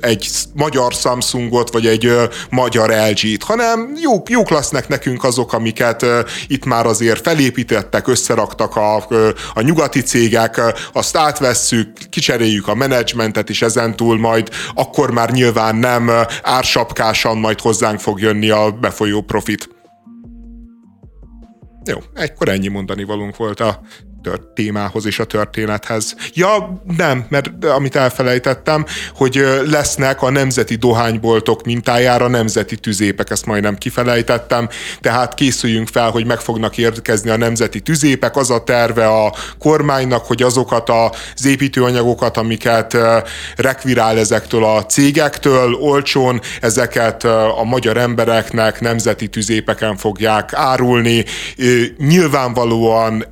egy 0.00 0.28
magyar 0.54 0.92
Samsungot, 0.92 1.72
vagy 1.72 1.86
egy 1.86 2.12
magyar 2.50 2.90
LG-t, 3.10 3.42
hanem 3.42 3.92
jók, 4.02 4.30
jók 4.30 4.50
lesznek 4.50 4.88
nekünk 4.88 5.24
azok, 5.24 5.52
amiket 5.52 6.06
itt 6.46 6.64
már 6.64 6.86
azért 6.86 7.22
felépítettek, 7.22 8.08
összeraktak 8.08 8.76
a, 8.76 8.96
a 9.54 9.60
nyugati 9.60 10.02
cégek, 10.02 10.60
azt 10.92 11.16
átvesszük, 11.54 11.92
kicseréljük 12.10 12.68
a 12.68 12.74
menedzsmentet, 12.74 13.48
és 13.48 13.62
ezentúl 13.62 14.18
majd 14.18 14.48
akkor 14.74 15.10
már 15.10 15.30
nyilván 15.30 15.76
nem 15.76 16.10
ársapkásan 16.42 17.38
majd 17.38 17.60
hozzánk 17.60 18.00
fog 18.00 18.20
jönni 18.20 18.50
a 18.50 18.70
befolyó 18.70 19.22
profit. 19.22 19.68
Jó, 21.84 21.98
egykor 22.14 22.48
ennyi 22.48 22.68
mondani 22.68 23.04
valunk 23.04 23.36
volt 23.36 23.60
a 23.60 23.80
tört 24.24 24.42
témához 24.42 25.06
és 25.06 25.18
a 25.18 25.24
történethez. 25.24 26.14
Ja, 26.34 26.82
nem, 26.96 27.26
mert 27.28 27.64
amit 27.64 27.96
elfelejtettem, 27.96 28.86
hogy 29.14 29.44
lesznek 29.66 30.22
a 30.22 30.30
nemzeti 30.30 30.74
dohányboltok 30.74 31.64
mintájára 31.64 32.28
nemzeti 32.28 32.76
tüzépek, 32.76 33.30
ezt 33.30 33.46
majdnem 33.46 33.78
kifelejtettem, 33.78 34.68
tehát 35.00 35.34
készüljünk 35.34 35.88
fel, 35.88 36.10
hogy 36.10 36.26
meg 36.26 36.40
fognak 36.40 36.78
érkezni 36.78 37.30
a 37.30 37.36
nemzeti 37.36 37.80
tüzépek, 37.80 38.36
az 38.36 38.50
a 38.50 38.64
terve 38.64 39.06
a 39.06 39.34
kormánynak, 39.58 40.26
hogy 40.26 40.42
azokat 40.42 40.90
az 40.90 41.46
építőanyagokat, 41.46 42.36
amiket 42.36 42.96
rekvirál 43.56 44.18
ezektől 44.18 44.64
a 44.64 44.86
cégektől, 44.86 45.72
olcsón, 45.72 46.40
ezeket 46.60 47.24
a 47.24 47.62
magyar 47.64 47.96
embereknek 47.96 48.80
nemzeti 48.80 49.28
tüzépeken 49.28 49.96
fogják 49.96 50.50
árulni. 50.52 51.24
Nyilvánvalóan 51.98 53.24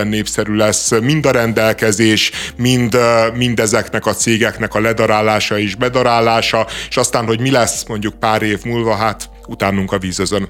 elképesztően 0.00 0.08
népszerű 0.08 0.54
lesz 0.54 1.00
mind 1.00 1.26
a 1.26 1.30
rendelkezés, 1.30 2.30
mind, 2.56 2.96
mind 3.34 3.60
ezeknek 3.60 4.06
a 4.06 4.14
cégeknek 4.14 4.74
a 4.74 4.80
ledarálása 4.80 5.58
és 5.58 5.74
bedarálása, 5.74 6.66
és 6.88 6.96
aztán, 6.96 7.26
hogy 7.26 7.40
mi 7.40 7.50
lesz 7.50 7.84
mondjuk 7.88 8.14
pár 8.14 8.42
év 8.42 8.64
múlva, 8.64 8.94
hát 8.94 9.30
utánunk 9.46 9.92
a 9.92 9.98
vízözön. 9.98 10.48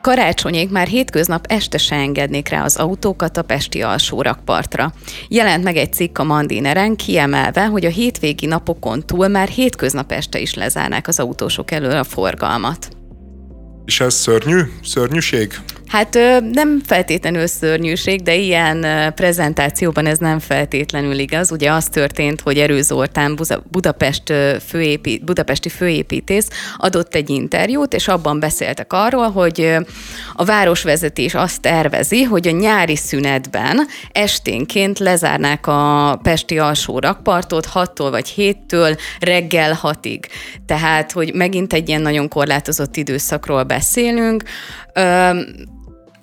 Karácsonyék 0.00 0.70
már 0.70 0.86
hétköznap 0.86 1.44
este 1.48 1.78
se 1.78 1.94
engednék 1.94 2.48
rá 2.48 2.64
az 2.64 2.76
autókat 2.76 3.36
a 3.36 3.42
Pesti 3.42 3.82
alsó 3.82 4.22
rakpartra. 4.22 4.92
Jelent 5.28 5.64
meg 5.64 5.76
egy 5.76 5.92
cikk 5.92 6.18
a 6.18 6.24
Mandineren 6.24 6.96
kiemelve, 6.96 7.66
hogy 7.66 7.84
a 7.84 7.90
hétvégi 7.90 8.46
napokon 8.46 9.06
túl 9.06 9.28
már 9.28 9.48
hétköznap 9.48 10.12
este 10.12 10.38
is 10.38 10.54
lezárnák 10.54 11.08
az 11.08 11.20
autósok 11.20 11.70
elől 11.70 11.96
a 11.96 12.04
forgalmat. 12.04 12.88
És 13.88 14.00
ez 14.00 14.14
szörnyű? 14.14 14.60
Szörnyűség? 14.84 15.60
Hát 15.88 16.18
nem 16.52 16.80
feltétlenül 16.86 17.46
szörnyűség, 17.46 18.22
de 18.22 18.34
ilyen 18.34 18.86
prezentációban 19.14 20.06
ez 20.06 20.18
nem 20.18 20.38
feltétlenül 20.38 21.18
igaz. 21.18 21.52
Ugye 21.52 21.72
az 21.72 21.84
történt, 21.84 22.40
hogy 22.40 22.58
Erő 22.58 22.82
Zoltán 22.82 23.38
Budapest 23.70 24.32
főépít, 24.66 25.24
budapesti 25.24 25.68
főépítész 25.68 26.48
adott 26.76 27.14
egy 27.14 27.30
interjút, 27.30 27.94
és 27.94 28.08
abban 28.08 28.40
beszéltek 28.40 28.92
arról, 28.92 29.30
hogy 29.30 29.76
a 30.34 30.44
városvezetés 30.44 31.34
azt 31.34 31.60
tervezi, 31.60 32.22
hogy 32.22 32.48
a 32.48 32.50
nyári 32.50 32.96
szünetben 32.96 33.86
esténként 34.12 34.98
lezárnák 34.98 35.66
a 35.66 36.18
Pesti 36.22 36.58
alsó 36.58 36.98
rakpartot 36.98 37.68
6-tól 37.74 38.08
vagy 38.10 38.34
7-től 38.36 38.98
reggel 39.20 39.80
6-ig. 39.82 40.22
Tehát, 40.66 41.12
hogy 41.12 41.34
megint 41.34 41.72
egy 41.72 41.88
ilyen 41.88 42.02
nagyon 42.02 42.28
korlátozott 42.28 42.96
időszakról 42.96 43.62
beszélünk. 43.62 44.42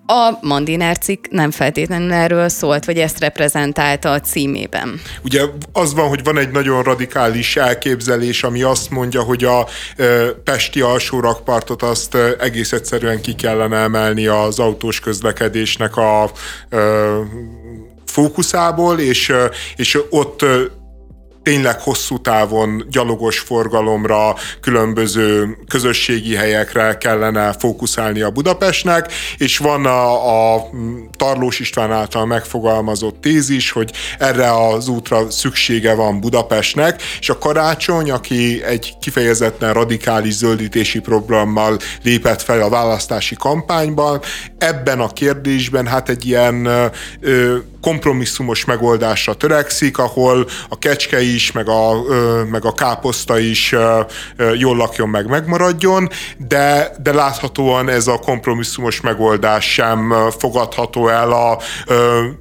A 0.08 0.38
Mandinár 0.42 0.98
cikk 0.98 1.26
nem 1.30 1.52
feltétlenül 1.52 2.14
erről 2.14 2.50
szólt, 2.50 2.86
vagy 2.86 2.98
ezt 2.98 3.20
reprezentálta 3.20 4.12
a 4.12 4.20
címében. 4.20 5.02
Ugye 5.24 5.42
az 5.72 5.94
van, 5.94 6.08
hogy 6.08 6.24
van 6.24 6.38
egy 6.38 6.52
nagyon 6.52 6.84
radikális 6.84 7.56
elképzelés, 7.56 8.44
ami 8.44 8.62
azt 8.62 8.90
mondja, 8.90 9.22
hogy 9.22 9.44
a 9.44 9.68
Pesti 10.44 10.82
alsó 10.82 11.20
rakpartot 11.20 11.82
azt 11.82 12.18
egész 12.40 12.72
egyszerűen 12.72 13.22
ki 13.22 13.34
kellene 13.34 13.78
emelni 13.78 14.28
az 14.28 14.60
autós 14.60 15.00
közlekedésnek 15.00 15.98
a 15.98 16.32
fókuszából, 18.06 19.00
és, 19.00 19.34
és 19.76 20.00
ott 20.10 20.46
tényleg 21.46 21.82
hosszú 21.82 22.18
távon 22.18 22.86
gyalogos 22.90 23.40
forgalomra, 23.40 24.36
különböző 24.62 25.58
közösségi 25.68 26.36
helyekre 26.36 26.98
kellene 26.98 27.54
fókuszálni 27.54 28.22
a 28.22 28.30
Budapestnek, 28.30 29.14
és 29.38 29.58
van 29.58 29.86
a, 29.86 30.54
a 30.54 30.70
Tarlós 31.18 31.60
István 31.60 31.92
által 31.92 32.26
megfogalmazott 32.26 33.22
tézis, 33.22 33.72
hogy 33.72 33.92
erre 34.20 34.68
az 34.68 34.88
útra 34.88 35.32
szüksége 35.32 35.94
van 35.94 36.20
Budapestnek, 36.20 37.02
és 37.20 37.30
a 37.30 37.38
Karácsony, 37.38 38.12
aki 38.12 38.64
egy 38.64 38.94
kifejezetten 39.02 39.74
radikális 39.74 40.34
zöldítési 40.34 41.00
programmal 41.00 41.78
lépett 42.04 42.42
fel 42.42 42.62
a 42.62 42.70
választási 42.70 43.36
kampányban, 43.36 44.22
ebben 44.58 45.00
a 45.00 45.08
kérdésben 45.08 45.88
hát 45.88 46.10
egy 46.10 46.26
ilyen 46.26 46.66
ö, 47.22 47.56
kompromisszumos 47.86 48.66
megoldásra 48.66 49.34
törekszik, 49.34 49.98
ahol 49.98 50.48
a 50.70 50.80
kecske 50.80 51.22
is, 51.22 51.52
meg 51.52 51.70
a, 51.70 52.02
meg 52.50 52.66
a 52.66 52.74
káposzta 52.74 53.40
is 53.40 53.76
jól 54.58 54.76
lakjon 54.76 55.10
meg, 55.10 55.28
megmaradjon, 55.28 56.10
de, 56.38 56.96
de 57.02 57.14
láthatóan 57.14 57.90
ez 57.90 58.08
a 58.08 58.18
kompromisszumos 58.18 59.02
megoldás 59.02 59.74
sem 59.74 60.14
fogadható 60.38 61.08
el 61.08 61.32
a, 61.32 61.52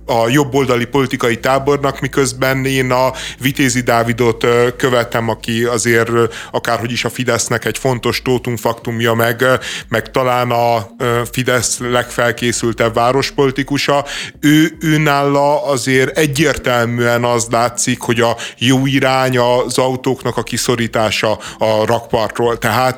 a 0.07 0.29
jobboldali 0.29 0.85
politikai 0.85 1.41
tábornak, 1.41 2.01
miközben 2.01 2.65
én 2.65 2.91
a 2.91 3.13
Vitézi 3.39 3.81
Dávidot 3.81 4.47
követem, 4.77 5.29
aki 5.29 5.65
azért 5.65 6.11
akárhogy 6.51 6.93
is 6.93 7.05
a 7.05 7.11
Fidesznek 7.11 7.65
egy 7.65 7.79
fontos 7.79 8.23
tótumfaktumja, 8.23 9.15
meg, 9.15 9.45
meg 9.89 10.11
talán 10.11 10.51
a 10.51 10.87
Fidesz 11.31 11.79
legfelkészültebb 11.79 12.95
várospolitikusa, 12.95 14.05
ő, 14.41 14.77
ő 14.81 14.99
nála 14.99 15.34
azért 15.43 16.19
egyértelműen 16.19 17.25
az 17.25 17.47
látszik, 17.51 18.01
hogy 18.01 18.21
a 18.21 18.37
jó 18.59 18.87
irány 18.87 19.39
az 19.39 19.79
autóknak 19.79 20.37
a 20.37 20.43
kiszorítása 20.43 21.39
a 21.59 21.87
rakpartról. 21.87 22.59
Tehát, 22.59 22.97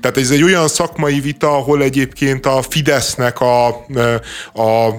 tehát 0.00 0.16
ez 0.16 0.30
egy 0.30 0.42
olyan 0.42 0.68
szakmai 0.68 1.20
vita, 1.20 1.56
ahol 1.56 1.82
egyébként 1.82 2.46
a 2.46 2.62
Fidesznek 2.62 3.40
a, 3.40 3.66
a 4.52 4.94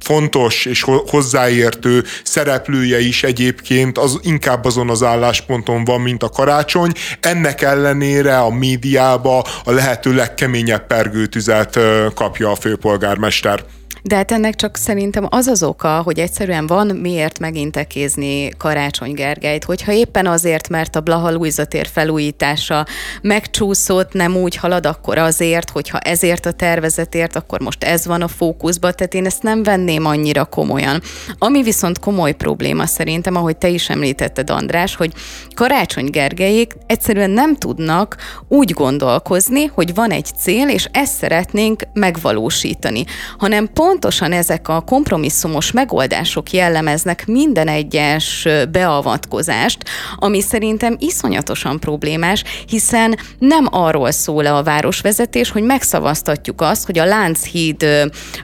fontos 0.00 0.64
és 0.64 0.84
hozzáértő 1.06 2.04
szereplője 2.24 3.00
is 3.00 3.22
egyébként 3.22 3.98
az 3.98 4.18
inkább 4.22 4.64
azon 4.64 4.90
az 4.90 5.02
állásponton 5.02 5.84
van, 5.84 6.00
mint 6.00 6.22
a 6.22 6.28
karácsony. 6.28 6.92
Ennek 7.20 7.62
ellenére 7.62 8.38
a 8.38 8.50
médiába 8.50 9.44
a 9.64 9.70
lehető 9.70 10.14
legkeményebb 10.14 10.86
pergőtüzet 10.86 11.78
kapja 12.14 12.50
a 12.50 12.54
főpolgármester. 12.54 13.64
De 14.02 14.16
hát 14.16 14.30
ennek 14.32 14.54
csak 14.54 14.76
szerintem 14.76 15.26
az 15.28 15.46
az 15.46 15.62
oka, 15.62 16.02
hogy 16.02 16.18
egyszerűen 16.18 16.66
van 16.66 16.86
miért 16.86 17.38
megintekézni 17.38 18.48
Karácsony 18.56 19.12
Gergelyt, 19.12 19.64
hogyha 19.64 19.92
éppen 19.92 20.26
azért, 20.26 20.68
mert 20.68 20.96
a 20.96 21.00
Blaha 21.00 21.30
Luisa 21.30 21.64
tér 21.64 21.86
felújítása 21.92 22.86
megcsúszott, 23.22 24.12
nem 24.12 24.36
úgy 24.36 24.56
halad, 24.56 24.86
akkor 24.86 25.18
azért, 25.18 25.70
hogyha 25.70 25.98
ezért 25.98 26.46
a 26.46 26.52
tervezetért, 26.52 27.36
akkor 27.36 27.60
most 27.60 27.84
ez 27.84 28.06
van 28.06 28.22
a 28.22 28.28
fókuszban, 28.28 28.92
tehát 28.96 29.14
én 29.14 29.26
ezt 29.26 29.42
nem 29.42 29.62
venném 29.62 29.89
venném 29.90 30.06
annyira 30.06 30.44
komolyan. 30.44 31.02
Ami 31.38 31.62
viszont 31.62 31.98
komoly 31.98 32.32
probléma 32.32 32.86
szerintem, 32.86 33.36
ahogy 33.36 33.56
te 33.56 33.68
is 33.68 33.88
említetted, 33.88 34.50
András, 34.50 34.94
hogy 34.96 35.12
Karácsony 35.54 36.10
Gergelyék 36.10 36.72
egyszerűen 36.86 37.30
nem 37.30 37.56
tudnak 37.56 38.16
úgy 38.48 38.72
gondolkozni, 38.72 39.64
hogy 39.64 39.94
van 39.94 40.10
egy 40.10 40.26
cél, 40.38 40.68
és 40.68 40.88
ezt 40.92 41.16
szeretnénk 41.16 41.82
megvalósítani, 41.92 43.04
hanem 43.38 43.72
pontosan 43.72 44.32
ezek 44.32 44.68
a 44.68 44.80
kompromisszumos 44.80 45.72
megoldások 45.72 46.50
jellemeznek 46.50 47.26
minden 47.26 47.68
egyes 47.68 48.48
beavatkozást, 48.72 49.78
ami 50.16 50.40
szerintem 50.40 50.96
iszonyatosan 50.98 51.80
problémás, 51.80 52.44
hiszen 52.66 53.18
nem 53.38 53.66
arról 53.70 54.10
szól 54.10 54.46
a 54.46 54.62
városvezetés, 54.62 55.50
hogy 55.50 55.62
megszavaztatjuk 55.62 56.60
azt, 56.60 56.86
hogy 56.86 56.98
a 56.98 57.04
Lánchíd 57.04 57.86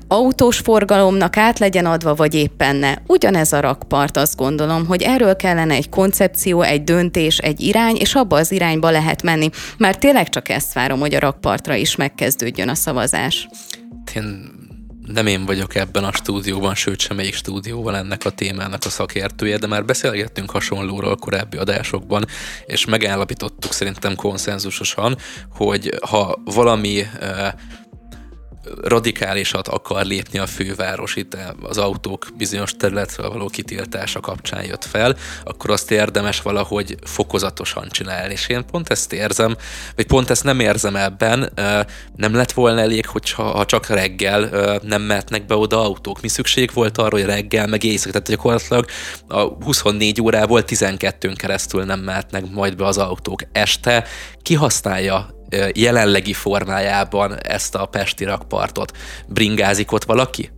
autós 0.09 0.59
forgalomnak 0.59 1.36
át 1.37 1.59
legyen 1.59 1.87
adva, 1.87 2.15
vagy 2.15 2.35
éppen 2.35 2.77
ne. 2.77 2.95
Ugyanez 3.07 3.53
a 3.53 3.61
rakpart, 3.61 4.17
azt 4.17 4.37
gondolom, 4.37 4.87
hogy 4.87 5.03
erről 5.03 5.37
kellene 5.37 5.75
egy 5.75 5.89
koncepció, 5.89 6.63
egy 6.63 6.85
döntés, 6.85 7.39
egy 7.39 7.61
irány, 7.61 7.97
és 7.97 8.15
abba 8.15 8.37
az 8.37 8.53
irányba 8.53 8.91
lehet 8.91 9.23
menni. 9.23 9.51
Már 9.79 9.97
tényleg 9.97 10.29
csak 10.29 10.49
ezt 10.49 10.73
várom, 10.73 10.99
hogy 10.99 11.15
a 11.15 11.19
rakpartra 11.19 11.75
is 11.75 11.97
megkezdődjön 11.97 12.69
a 12.69 12.75
szavazás. 12.75 13.49
Én 14.15 14.55
nem 15.07 15.27
én 15.27 15.45
vagyok 15.45 15.75
ebben 15.75 16.05
a 16.05 16.13
stúdióban, 16.13 16.75
sőt 16.75 17.01
semmelyik 17.01 17.35
stúdióban 17.35 17.95
ennek 17.95 18.25
a 18.25 18.31
témának 18.31 18.85
a 18.85 18.89
szakértője, 18.89 19.59
de 19.59 19.67
már 19.67 19.85
beszélgettünk 19.85 20.51
hasonlóról 20.51 21.17
korábbi 21.17 21.57
adásokban, 21.57 22.25
és 22.67 22.85
megállapítottuk 22.85 23.73
szerintem 23.73 24.15
konszenzusosan, 24.15 25.17
hogy 25.51 25.95
ha 26.09 26.43
valami 26.45 27.03
radikálisat 28.83 29.69
akar 29.69 30.05
lépni 30.05 30.39
a 30.39 30.47
főváros 30.47 31.17
itt 31.17 31.37
az 31.63 31.79
autók 31.79 32.27
bizonyos 32.37 32.73
területről 32.77 33.31
való 33.31 33.47
kitiltása 33.47 34.21
kapcsán 34.21 34.65
jött 34.65 34.85
fel, 34.85 35.17
akkor 35.45 35.71
azt 35.71 35.91
érdemes 35.91 36.41
valahogy 36.41 36.97
fokozatosan 37.03 37.89
csinálni. 37.89 38.33
És 38.33 38.49
én 38.49 38.67
pont 38.67 38.89
ezt 38.89 39.13
érzem, 39.13 39.57
vagy 39.97 40.07
pont 40.07 40.31
ezt 40.31 40.45
nem 40.45 40.61
érzem 40.61 40.97
ebben, 40.97 41.53
nem 42.17 42.35
lett 42.35 42.53
volna 42.53 42.81
elég, 42.81 43.07
hogyha 43.07 43.43
ha 43.43 43.65
csak 43.65 43.87
reggel 43.87 44.79
nem 44.83 45.03
mehetnek 45.03 45.47
be 45.47 45.55
oda 45.55 45.83
autók. 45.83 46.21
Mi 46.21 46.29
szükség 46.29 46.71
volt 46.75 46.99
arra, 46.99 47.17
hogy 47.17 47.25
reggel, 47.25 47.67
meg 47.67 47.85
éjszaka, 47.85 48.11
tehát 48.11 48.29
gyakorlatilag 48.29 48.87
a 49.29 49.41
24 49.41 50.21
órából 50.21 50.63
12-n 50.67 51.35
keresztül 51.37 51.85
nem 51.85 52.01
mehetnek 52.01 52.51
majd 52.51 52.77
be 52.77 52.87
az 52.87 52.99
autók. 52.99 53.43
Este 53.53 54.05
kihasználja 54.43 55.36
jelenlegi 55.75 56.33
formájában 56.33 57.39
ezt 57.43 57.75
a 57.75 57.87
pesti 57.87 58.25
rakpartot. 58.25 58.93
Bringázik 59.27 59.93
ott 59.93 60.05
valaki? 60.05 60.51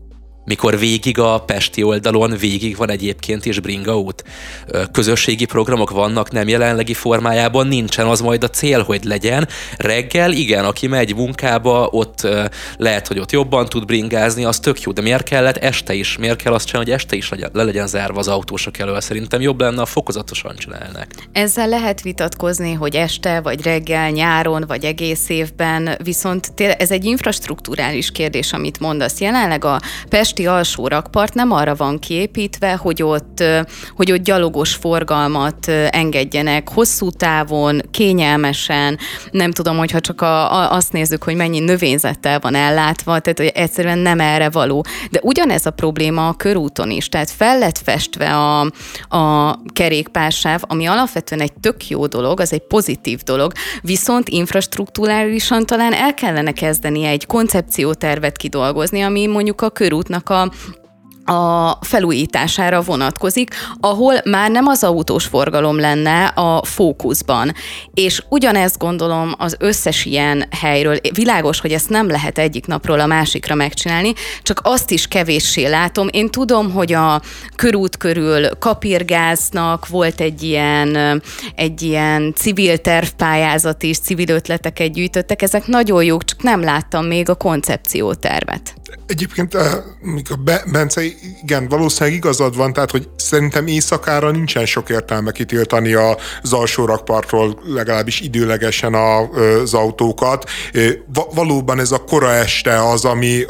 Mikor 0.48 0.78
végig 0.78 1.18
a 1.18 1.38
Pesti 1.38 1.82
oldalon 1.82 2.36
végig 2.36 2.76
van 2.76 2.90
egyébként 2.90 3.44
is 3.44 3.60
bringa 3.60 3.98
út. 3.98 4.24
Közösségi 4.92 5.44
programok 5.44 5.90
vannak 5.90 6.30
nem 6.30 6.48
jelenlegi 6.48 6.94
formájában, 6.94 7.66
nincsen 7.66 8.06
az 8.06 8.20
majd 8.20 8.44
a 8.44 8.48
cél, 8.48 8.82
hogy 8.82 9.04
legyen. 9.04 9.48
Reggel, 9.76 10.32
igen, 10.32 10.64
aki 10.64 10.86
megy 10.86 11.14
munkába, 11.14 11.88
ott 11.90 12.26
lehet, 12.76 13.06
hogy 13.06 13.18
ott 13.18 13.32
jobban 13.32 13.68
tud 13.68 13.84
bringázni, 13.84 14.44
az 14.44 14.58
tök 14.58 14.80
jó, 14.80 14.92
de 14.92 15.02
miért 15.02 15.22
kellett 15.22 15.56
este 15.56 15.94
is? 15.94 16.16
Miért 16.16 16.42
kell 16.42 16.52
azt 16.52 16.66
csinálni, 16.66 16.90
hogy 16.90 16.98
este 17.00 17.16
is 17.16 17.30
le 17.52 17.62
legyen 17.64 17.86
zárva 17.86 18.18
az 18.18 18.28
autósok 18.28 18.78
elől? 18.78 19.00
Szerintem 19.00 19.40
jobb 19.40 19.60
lenne, 19.60 19.80
a 19.80 19.86
fokozatosan 19.86 20.56
csinálnak. 20.56 21.06
Ezzel 21.32 21.68
lehet 21.68 22.02
vitatkozni, 22.02 22.72
hogy 22.72 22.94
este, 22.94 23.40
vagy 23.40 23.62
reggel, 23.62 24.10
nyáron, 24.10 24.64
vagy 24.66 24.84
egész 24.84 25.28
évben, 25.28 25.98
viszont 26.02 26.52
ez 26.78 26.90
egy 26.90 27.04
infrastruktúrális 27.04 28.10
kérdés, 28.10 28.52
amit 28.52 28.80
mondasz. 28.80 29.20
Jelenleg 29.20 29.64
a 29.64 29.80
Pest 30.08 30.37
Pesti 30.38 30.56
alsó 30.56 30.88
rakpart 30.88 31.34
nem 31.34 31.52
arra 31.52 31.74
van 31.74 31.98
kiépítve, 31.98 32.74
hogy 32.74 33.02
ott, 33.02 33.44
hogy 33.96 34.12
ott 34.12 34.22
gyalogos 34.22 34.74
forgalmat 34.74 35.68
engedjenek 35.90 36.68
hosszú 36.68 37.10
távon, 37.10 37.80
kényelmesen, 37.90 38.98
nem 39.30 39.50
tudom, 39.50 39.76
hogyha 39.76 40.00
csak 40.00 40.20
a, 40.20 40.52
a, 40.52 40.72
azt 40.72 40.92
nézzük, 40.92 41.22
hogy 41.22 41.34
mennyi 41.34 41.58
növényzettel 41.58 42.38
van 42.38 42.54
ellátva, 42.54 43.18
tehát 43.18 43.38
hogy 43.38 43.46
egyszerűen 43.54 43.98
nem 43.98 44.20
erre 44.20 44.50
való. 44.50 44.84
De 45.10 45.20
ugyanez 45.22 45.66
a 45.66 45.70
probléma 45.70 46.28
a 46.28 46.34
körúton 46.34 46.90
is, 46.90 47.08
tehát 47.08 47.30
fel 47.30 47.58
lett 47.58 47.78
festve 47.78 48.34
a, 48.34 48.60
a 49.16 49.56
kerékpársáv, 49.72 50.60
ami 50.66 50.86
alapvetően 50.86 51.40
egy 51.40 51.52
tök 51.60 51.88
jó 51.88 52.06
dolog, 52.06 52.40
az 52.40 52.52
egy 52.52 52.66
pozitív 52.66 53.22
dolog, 53.22 53.52
viszont 53.82 54.28
infrastruktúrálisan 54.28 55.66
talán 55.66 55.92
el 55.92 56.14
kellene 56.14 56.52
kezdeni 56.52 57.04
egy 57.04 57.26
koncepciótervet 57.26 58.36
kidolgozni, 58.36 59.00
ami 59.02 59.26
mondjuk 59.26 59.60
a 59.60 59.70
körútnak 59.70 60.27
a 60.30 60.87
a 61.28 61.78
felújítására 61.80 62.80
vonatkozik, 62.80 63.54
ahol 63.80 64.14
már 64.24 64.50
nem 64.50 64.66
az 64.66 64.84
autós 64.84 65.24
forgalom 65.24 65.80
lenne 65.80 66.24
a 66.24 66.64
fókuszban. 66.64 67.54
És 67.94 68.22
ugyanezt 68.28 68.78
gondolom 68.78 69.34
az 69.38 69.56
összes 69.58 70.04
ilyen 70.04 70.44
helyről. 70.60 70.96
Világos, 71.14 71.60
hogy 71.60 71.72
ezt 71.72 71.88
nem 71.88 72.08
lehet 72.08 72.38
egyik 72.38 72.66
napról 72.66 73.00
a 73.00 73.06
másikra 73.06 73.54
megcsinálni, 73.54 74.12
csak 74.42 74.60
azt 74.62 74.90
is 74.90 75.08
kevéssé 75.08 75.66
látom. 75.66 76.08
Én 76.10 76.30
tudom, 76.30 76.72
hogy 76.72 76.92
a 76.92 77.22
körút 77.56 77.96
körül 77.96 78.48
kapirgáznak 78.58 79.88
volt 79.88 80.20
egy 80.20 80.42
ilyen, 80.42 81.22
egy 81.54 81.82
ilyen 81.82 82.32
civil 82.36 82.78
tervpályázat 82.78 83.82
is, 83.82 83.98
civil 83.98 84.28
ötleteket 84.28 84.92
gyűjtöttek, 84.92 85.42
ezek 85.42 85.66
nagyon 85.66 86.04
jók, 86.04 86.24
csak 86.24 86.42
nem 86.42 86.62
láttam 86.62 87.06
még 87.06 87.28
a 87.28 87.34
koncepciótervet. 87.34 88.74
Egyébként, 89.06 89.54
eh, 89.54 89.74
a 90.28 90.36
Bence, 90.72 91.02
igen, 91.42 91.68
valószínűleg 91.68 92.16
igazad 92.18 92.56
van, 92.56 92.72
tehát, 92.72 92.90
hogy 92.90 93.08
szerintem 93.16 93.66
éjszakára 93.66 94.30
nincsen 94.30 94.66
sok 94.66 94.88
értelme 94.88 95.32
kitiltani 95.32 95.92
az 95.92 96.52
alsó 96.52 96.84
rakpartról 96.84 97.60
legalábbis 97.64 98.20
időlegesen 98.20 98.94
az 98.94 99.74
autókat. 99.74 100.50
Valóban 101.34 101.78
ez 101.78 101.90
a 101.90 102.04
kora 102.04 102.32
este 102.32 102.88
az, 102.88 103.04
ami, 103.04 103.44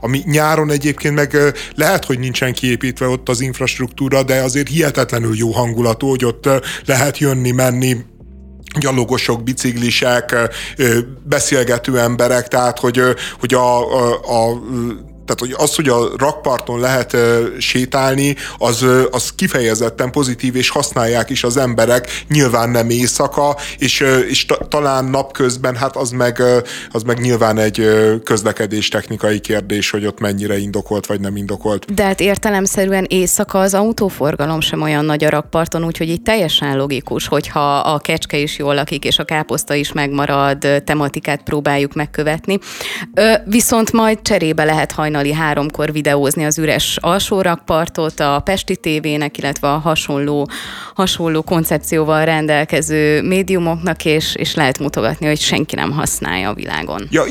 ami 0.00 0.22
nyáron 0.24 0.70
egyébként 0.70 1.14
meg 1.14 1.36
lehet, 1.74 2.04
hogy 2.04 2.18
nincsen 2.18 2.52
kiépítve 2.52 3.06
ott 3.06 3.28
az 3.28 3.40
infrastruktúra, 3.40 4.22
de 4.22 4.40
azért 4.40 4.68
hihetetlenül 4.68 5.36
jó 5.36 5.50
hangulatú, 5.50 6.08
hogy 6.08 6.24
ott 6.24 6.48
lehet 6.84 7.18
jönni, 7.18 7.50
menni, 7.50 7.96
gyalogosok, 8.78 9.42
biciklisek, 9.42 10.36
beszélgető 11.24 11.98
emberek, 11.98 12.48
tehát 12.48 12.78
hogy, 12.78 13.00
hogy 13.40 13.54
a, 13.54 13.96
a, 13.96 14.12
a 14.12 14.62
tehát 15.26 15.40
hogy 15.40 15.54
az, 15.56 15.74
hogy 15.74 15.88
a 15.88 16.16
rakparton 16.16 16.80
lehet 16.80 17.12
uh, 17.12 17.20
sétálni, 17.58 18.36
az, 18.58 18.82
uh, 18.82 19.02
az 19.10 19.32
kifejezetten 19.34 20.10
pozitív, 20.10 20.56
és 20.56 20.68
használják 20.68 21.30
is 21.30 21.44
az 21.44 21.56
emberek, 21.56 22.24
nyilván 22.28 22.70
nem 22.70 22.90
éjszaka, 22.90 23.56
és, 23.78 24.00
uh, 24.00 24.08
és 24.28 24.46
ta, 24.46 24.56
talán 24.68 25.04
napközben, 25.04 25.76
hát 25.76 25.96
az 25.96 26.10
meg, 26.10 26.36
uh, 26.40 26.56
az 26.90 27.02
meg 27.02 27.18
nyilván 27.18 27.58
egy 27.58 27.80
uh, 27.80 28.22
közlekedés 28.22 28.88
technikai 28.88 29.40
kérdés, 29.40 29.90
hogy 29.90 30.06
ott 30.06 30.20
mennyire 30.20 30.58
indokolt, 30.58 31.06
vagy 31.06 31.20
nem 31.20 31.36
indokolt. 31.36 31.94
De 31.94 32.04
hát 32.04 32.20
értelemszerűen 32.20 33.06
éjszaka 33.08 33.60
az 33.60 33.74
autóforgalom 33.74 34.60
sem 34.60 34.82
olyan 34.82 35.04
nagy 35.04 35.24
a 35.24 35.28
rakparton, 35.28 35.84
úgyhogy 35.84 36.08
itt 36.08 36.24
teljesen 36.24 36.76
logikus, 36.76 37.28
hogyha 37.28 37.78
a 37.78 37.98
kecske 37.98 38.36
is 38.36 38.58
jól 38.58 38.74
lakik, 38.74 39.04
és 39.04 39.18
a 39.18 39.24
káposzta 39.24 39.74
is 39.74 39.92
megmarad, 39.92 40.58
tematikát 40.84 41.42
próbáljuk 41.42 41.94
megkövetni. 41.94 42.58
Ö, 43.14 43.32
viszont 43.44 43.92
majd 43.92 44.18
cserébe 44.22 44.64
lehet 44.64 44.92
hajnal 44.92 45.13
hajnali 45.14 45.32
háromkor 45.32 45.92
videózni 45.92 46.44
az 46.44 46.58
üres 46.58 46.98
alsó 47.00 47.40
rakpartot 47.40 48.20
a 48.20 48.40
Pesti 48.44 48.76
tévének, 48.76 49.38
illetve 49.38 49.72
a 49.72 49.78
hasonló, 49.78 50.48
hasonló 50.94 51.42
koncepcióval 51.42 52.24
rendelkező 52.24 53.22
médiumoknak, 53.22 54.04
és, 54.04 54.34
és 54.34 54.54
lehet 54.54 54.78
mutogatni, 54.78 55.26
hogy 55.26 55.40
senki 55.40 55.74
nem 55.74 55.90
használja 55.90 56.48
a 56.48 56.54
világon. 56.54 57.08
Ja, 57.10 57.22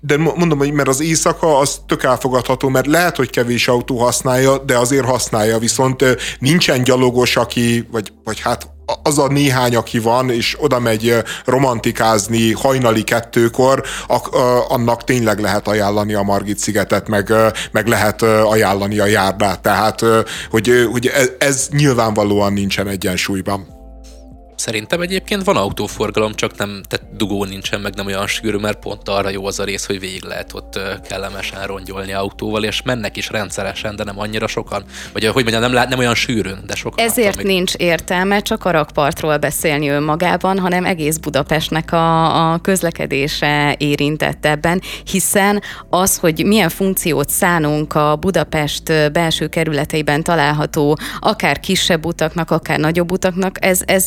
de 0.00 0.16
mondom, 0.16 0.58
hogy 0.58 0.72
mert 0.72 0.88
az 0.88 1.00
éjszaka 1.00 1.58
az 1.58 1.80
tök 1.86 2.02
elfogadható, 2.02 2.68
mert 2.68 2.86
lehet, 2.86 3.16
hogy 3.16 3.30
kevés 3.30 3.68
autó 3.68 3.98
használja, 3.98 4.58
de 4.58 4.78
azért 4.78 5.04
használja, 5.04 5.58
viszont 5.58 6.04
nincsen 6.38 6.82
gyalogos, 6.82 7.36
aki, 7.36 7.86
vagy, 7.90 8.12
vagy 8.24 8.40
hát 8.40 8.76
az 9.02 9.18
a 9.18 9.28
néhány, 9.28 9.76
aki 9.76 9.98
van, 9.98 10.30
és 10.30 10.56
oda 10.60 10.78
megy 10.78 11.14
romantikázni 11.44 12.52
hajnali 12.52 13.02
kettőkor, 13.02 13.82
annak 14.68 15.04
tényleg 15.04 15.38
lehet 15.38 15.68
ajánlani 15.68 16.14
a 16.14 16.22
Margit 16.22 16.58
szigetet, 16.58 17.08
meg, 17.08 17.32
meg 17.70 17.86
lehet 17.86 18.22
ajánlani 18.22 18.98
a 18.98 19.06
járdát. 19.06 19.60
Tehát, 19.60 20.04
hogy, 20.50 20.88
hogy 20.92 21.06
ez, 21.06 21.30
ez 21.38 21.68
nyilvánvalóan 21.70 22.52
nincsen 22.52 22.88
egyensúlyban. 22.88 23.77
Szerintem 24.58 25.00
egyébként 25.00 25.44
van 25.44 25.56
autóforgalom, 25.56 26.34
csak 26.34 26.56
nem, 26.56 26.82
tehát 26.88 27.16
dugó 27.16 27.44
nincsen, 27.44 27.80
meg 27.80 27.94
nem 27.94 28.06
olyan 28.06 28.26
sűrű, 28.26 28.56
mert 28.56 28.78
pont 28.78 29.08
arra 29.08 29.28
jó 29.28 29.46
az 29.46 29.58
a 29.58 29.64
rész, 29.64 29.86
hogy 29.86 30.00
végig 30.00 30.22
lehet 30.22 30.54
ott 30.54 30.80
kellemesen 31.08 31.66
rongyolni 31.66 32.12
autóval, 32.12 32.64
és 32.64 32.82
mennek 32.82 33.16
is 33.16 33.30
rendszeresen, 33.30 33.96
de 33.96 34.04
nem 34.04 34.18
annyira 34.18 34.46
sokan. 34.46 34.84
Vagy 35.12 35.26
hogy 35.26 35.42
mondjam, 35.42 35.60
nem, 35.60 35.72
lát, 35.72 35.88
nem 35.88 35.98
olyan 35.98 36.14
sűrűn, 36.14 36.58
de 36.66 36.74
sokan. 36.74 37.04
Ezért 37.04 37.36
még... 37.36 37.46
nincs 37.46 37.74
értelme 37.74 38.40
csak 38.40 38.64
a 38.64 38.70
rakpartról 38.70 39.36
beszélni 39.36 39.88
önmagában, 39.88 40.58
hanem 40.58 40.84
egész 40.84 41.16
Budapestnek 41.16 41.92
a, 41.92 42.52
a 42.52 42.58
közlekedése 42.58 43.74
érintett 43.78 44.46
ebben, 44.46 44.82
hiszen 45.10 45.62
az, 45.90 46.16
hogy 46.16 46.44
milyen 46.46 46.68
funkciót 46.68 47.28
szánunk 47.28 47.94
a 47.94 48.16
Budapest 48.16 49.12
belső 49.12 49.46
kerületeiben 49.46 50.22
található 50.22 50.98
akár 51.18 51.60
kisebb 51.60 52.04
utaknak, 52.04 52.50
akár 52.50 52.78
nagyobb 52.78 53.12
utaknak, 53.12 53.64
ez, 53.64 53.80
ez 53.84 54.06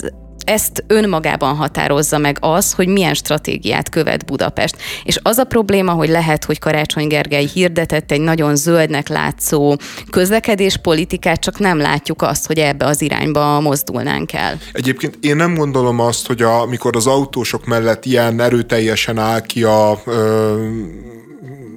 ezt 0.52 0.84
önmagában 0.88 1.56
határozza 1.56 2.18
meg 2.18 2.38
az, 2.39 2.74
hogy 2.74 2.88
milyen 2.88 3.14
stratégiát 3.14 3.89
követ 3.89 4.26
Budapest. 4.26 4.76
És 5.04 5.20
az 5.22 5.38
a 5.38 5.43
probléma, 5.43 5.91
hogy 5.91 6.10
lehet, 6.10 6.45
hogy 6.45 6.60
Karácsony 6.60 7.08
Gergely 7.08 7.45
hirdetett 7.54 8.12
egy 8.12 8.22
nagyon 8.22 8.56
zöldnek 8.56 9.08
látszó 9.08 9.76
közlekedéspolitikát, 10.10 11.39
csak 11.39 11.60
nem 11.60 11.78
látjuk 11.78 12.22
azt, 12.22 12.47
hogy 12.47 12.58
ebbe 12.58 12.86
az 12.86 13.02
irányba 13.02 13.60
mozdulnánk 13.60 14.34
el. 14.34 14.60
Egyébként 14.72 15.18
én 15.22 15.36
nem 15.36 15.56
gondolom 15.56 15.99
azt, 15.99 16.28
hogy 16.28 16.41
amikor 16.41 16.95
az 16.95 17.08
autósok 17.08 17.66
mellett 17.66 18.06
ilyen 18.06 18.39
erőteljesen 18.39 19.18
áll 19.18 19.41
ki 19.41 19.64
a 19.64 20.02
ö, 20.06 20.66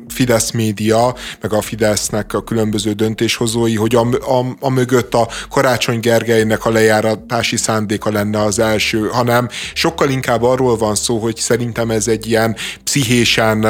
Fidesz 0.08 0.50
média, 0.50 1.14
meg 1.40 1.52
a 1.52 1.60
Fidesznek 1.60 2.32
a 2.34 2.44
különböző 2.44 2.92
döntéshozói, 2.92 3.76
hogy 3.76 3.94
a, 3.94 4.00
a, 4.38 4.56
a 4.60 4.70
mögött 4.70 5.14
a 5.14 5.28
Karácsony 5.50 6.00
Gergelynek 6.00 6.64
a 6.64 6.70
lejáratási 6.70 7.56
szándéka 7.56 8.10
lenne 8.10 8.42
az 8.42 8.58
első, 8.58 9.08
hanem 9.08 9.48
sokkal 9.74 10.10
inkább 10.10 10.42
arról 10.42 10.76
van 10.76 10.94
szó, 10.94 11.18
hogy 11.18 11.36
szerintem 11.36 11.90
ez 11.90 12.08
egy 12.08 12.26
ilyen 12.26 12.56
pszichésen 12.84 13.66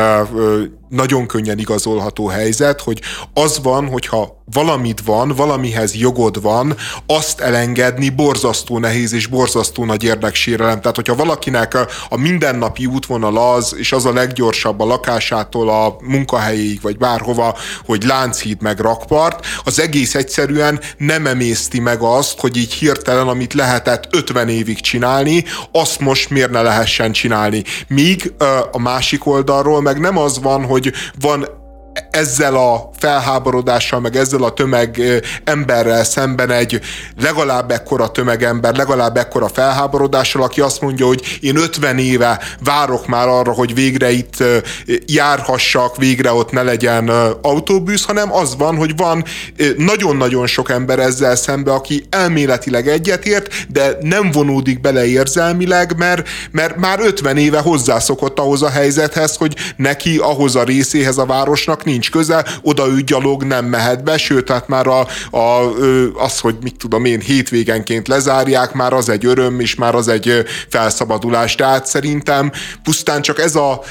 nagyon 0.95 1.27
könnyen 1.27 1.59
igazolható 1.59 2.27
helyzet, 2.27 2.81
hogy 2.81 3.01
az 3.35 3.61
van, 3.63 3.89
hogyha 3.89 4.43
valamit 4.53 5.01
van, 5.05 5.29
valamihez 5.29 5.95
jogod 5.95 6.43
van, 6.43 6.77
azt 7.07 7.41
elengedni 7.41 8.09
borzasztó 8.09 8.79
nehéz 8.79 9.13
és 9.13 9.27
borzasztó 9.27 9.85
nagy 9.85 10.05
érdeksérelem. 10.05 10.81
Tehát, 10.81 10.97
hogyha 10.97 11.15
valakinek 11.15 11.79
a 12.09 12.17
mindennapi 12.17 12.87
útvonal 12.87 13.55
az, 13.55 13.75
és 13.79 13.93
az 13.93 14.05
a 14.05 14.13
leggyorsabb 14.13 14.81
a 14.81 14.85
lakásától 14.85 15.69
a 15.69 15.97
munkahelyéig, 16.01 16.81
vagy 16.81 16.97
bárhova, 16.97 17.57
hogy 17.87 18.03
Lánchíd 18.05 18.63
meg 18.63 18.79
rakpart, 18.79 19.47
az 19.65 19.81
egész 19.81 20.15
egyszerűen 20.15 20.81
nem 20.97 21.27
emészti 21.27 21.81
meg 21.81 22.01
azt, 22.01 22.41
hogy 22.41 22.57
így 22.57 22.73
hirtelen, 22.73 23.29
amit 23.29 23.55
lehetett 23.55 24.09
50 24.11 24.49
évig 24.49 24.81
csinálni, 24.81 25.45
azt 25.73 26.01
most 26.01 26.31
miért 26.31 26.51
ne 26.51 26.63
lehessen 26.63 27.13
csinálni. 27.13 27.63
Míg 27.89 28.33
a 28.73 28.79
másik 28.79 29.27
oldalról 29.27 29.83
meg 29.83 30.01
nem 30.01 30.19
az 30.19 30.41
van, 30.41 30.65
hogy 30.65 30.84
van 31.19 31.49
ezzel 32.11 32.55
a 32.55 32.91
felháborodással, 32.99 34.01
meg 34.01 34.17
ezzel 34.17 34.43
a 34.43 34.53
tömeg 34.53 35.03
emberrel 35.45 36.05
szemben 36.05 36.51
egy 36.51 36.81
legalább 37.21 37.71
ekkora 37.71 38.11
tömegember, 38.11 38.77
legalább 38.77 39.17
ekkora 39.17 39.49
felháborodással, 39.49 40.43
aki 40.43 40.61
azt 40.61 40.81
mondja, 40.81 41.07
hogy 41.07 41.39
én 41.41 41.57
50 41.57 41.99
éve 41.99 42.41
várok 42.65 43.07
már 43.07 43.29
arra, 43.29 43.53
hogy 43.53 43.75
végre 43.75 44.11
itt 44.11 44.43
járhassak, 45.07 45.97
végre 45.97 46.33
ott 46.33 46.51
ne 46.51 46.63
legyen 46.63 47.09
autóbusz, 47.43 48.05
hanem 48.05 48.33
az 48.33 48.57
van, 48.57 48.77
hogy 48.77 48.97
van 48.97 49.25
nagyon-nagyon 49.77 50.47
sok 50.47 50.71
ember 50.71 50.99
ezzel 50.99 51.37
szembe, 51.37 51.73
aki 51.73 52.05
elméletileg 52.11 52.89
egyetért, 52.89 53.73
de 53.73 53.99
nem 54.01 54.31
vonódik 54.31 54.81
bele 54.81 55.07
érzelmileg, 55.07 55.97
mert, 55.97 56.29
mert 56.51 56.77
már 56.77 57.01
50 57.01 57.37
éve 57.37 57.59
hozzászokott 57.59 58.39
ahhoz 58.39 58.63
a 58.63 58.69
helyzethez, 58.69 59.37
hogy 59.37 59.57
neki 59.77 60.17
ahhoz 60.17 60.57
a 60.57 60.65
részéhez 60.65 61.19
a 61.19 61.27
városnak 61.27 61.84
nincs 61.85 62.11
köze, 62.11 62.45
oda 62.63 62.87
ő 62.87 63.01
gyalog 63.01 63.43
nem 63.43 63.65
mehet 63.65 64.05
be, 64.05 64.17
sőt, 64.17 64.51
hát 64.51 64.69
már 64.69 64.87
a, 64.87 65.07
a, 65.31 65.73
az, 66.15 66.39
hogy 66.41 66.57
mit 66.63 66.77
tudom 66.77 67.05
én, 67.05 67.21
hétvégenként 67.21 68.09
lezárják, 68.09 68.73
már 68.73 68.93
az 68.93 69.09
egy 69.09 69.27
öröm, 69.27 69.61
és 69.61 69.75
már 69.75 69.95
az 69.95 70.09
egy 70.09 70.45
felszabadulás. 70.69 71.55
Tehát 71.55 71.87
szerintem 71.87 72.53
pusztán 72.83 73.23
csak 73.23 73.39
ez 73.39 73.55
a, 73.57 73.83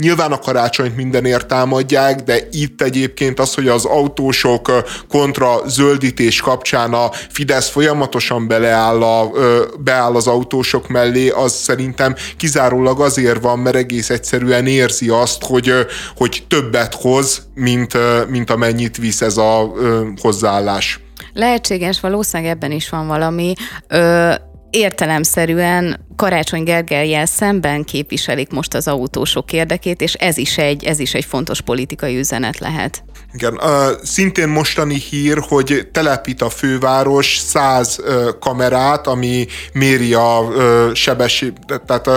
nyilván 0.00 0.32
a 0.32 0.38
karácsonyt 0.38 0.96
mindenért 0.96 1.46
támadják, 1.46 2.22
de 2.22 2.38
itt 2.50 2.82
egyébként 2.82 3.40
az, 3.40 3.54
hogy 3.54 3.68
az 3.68 3.84
autósok 3.84 4.72
kontra 5.08 5.62
zöldítés 5.66 6.40
kapcsán 6.40 6.92
a 6.92 7.10
Fidesz 7.30 7.68
folyamatosan 7.68 8.46
beleáll, 8.46 9.02
a, 9.02 9.30
beáll 9.78 10.14
az 10.14 10.26
autósok 10.26 10.88
mellé, 10.88 11.28
az 11.28 11.52
szerintem 11.52 12.14
kizárólag 12.36 13.00
azért 13.00 13.42
van, 13.42 13.58
mert 13.58 13.76
egész 13.76 14.10
egyszerűen 14.10 14.66
érzi 14.66 15.08
azt, 15.08 15.44
hogy, 15.44 15.72
hogy 16.16 16.44
többet 16.48 16.94
hoz, 16.94 17.13
hoz, 17.14 17.46
mint, 17.54 17.96
mint 18.28 18.50
amennyit 18.50 18.96
visz 18.96 19.20
ez 19.20 19.36
a 19.36 19.72
hozzáállás. 20.20 21.00
Lehetséges, 21.32 22.00
valószínűleg 22.00 22.52
ebben 22.52 22.70
is 22.70 22.88
van 22.88 23.06
valami. 23.06 23.52
Ö, 23.88 24.34
értelemszerűen 24.74 26.06
Karácsony 26.16 26.62
Gergelyel 26.62 27.26
szemben 27.26 27.84
képviselik 27.84 28.50
most 28.50 28.74
az 28.74 28.88
autósok 28.88 29.52
érdekét, 29.52 30.00
és 30.00 30.14
ez 30.14 30.36
is 30.36 30.58
egy, 30.58 30.84
ez 30.84 30.98
is 30.98 31.14
egy 31.14 31.24
fontos 31.24 31.60
politikai 31.60 32.18
üzenet 32.18 32.58
lehet. 32.58 33.04
Igen, 33.32 33.60
szintén 34.02 34.48
mostani 34.48 34.94
hír, 34.94 35.38
hogy 35.48 35.88
telepít 35.92 36.42
a 36.42 36.48
főváros 36.48 37.36
100 37.36 37.98
uh, 37.98 38.28
kamerát, 38.40 39.06
ami 39.06 39.46
méri 39.72 40.14
a 40.14 40.52
sebesség, 40.94 41.52
tehát 41.86 42.08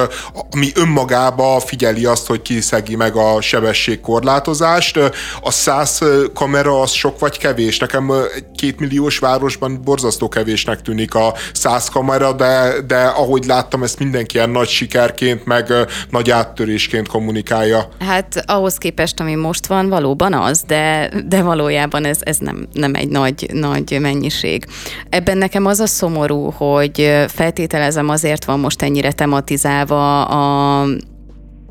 ami 0.51 0.71
önmagába 0.75 1.59
figyeli 1.59 2.05
azt, 2.05 2.27
hogy 2.27 2.41
ki 2.83 2.95
meg 2.95 3.15
a 3.15 3.41
sebességkorlátozást. 3.41 4.99
A 5.41 5.51
100 5.51 5.99
kamera 6.33 6.81
az 6.81 6.91
sok 6.91 7.19
vagy 7.19 7.37
kevés? 7.37 7.77
Nekem 7.77 8.11
egy 8.35 8.45
két 8.55 8.79
milliós 8.79 9.17
városban 9.17 9.81
borzasztó 9.83 10.29
kevésnek 10.29 10.81
tűnik 10.81 11.15
a 11.15 11.33
100 11.53 11.89
kamera, 11.89 12.33
de, 12.47 12.81
de 12.87 12.97
ahogy 12.97 13.45
láttam, 13.45 13.83
ezt 13.83 13.99
mindenki 13.99 14.35
ilyen 14.35 14.49
nagy 14.49 14.67
sikerként, 14.67 15.45
meg 15.45 15.73
nagy 16.09 16.29
áttörésként 16.29 17.07
kommunikálja. 17.07 17.87
Hát 17.99 18.43
ahhoz 18.45 18.77
képest, 18.77 19.19
ami 19.19 19.35
most 19.35 19.65
van, 19.65 19.89
valóban 19.89 20.33
az, 20.33 20.61
de, 20.67 21.11
de 21.27 21.41
valójában 21.41 22.05
ez, 22.05 22.17
ez 22.23 22.37
nem, 22.37 22.67
nem 22.73 22.93
egy 22.93 23.09
nagy, 23.09 23.49
nagy 23.53 23.97
mennyiség. 24.01 24.65
Ebben 25.09 25.37
nekem 25.37 25.65
az 25.65 25.79
a 25.79 25.87
szomorú, 25.87 26.49
hogy 26.49 27.25
feltételezem 27.27 28.09
azért 28.09 28.45
van 28.45 28.59
most 28.59 28.81
ennyire 28.81 29.11
tematizálva 29.11 30.25
a 30.25 30.85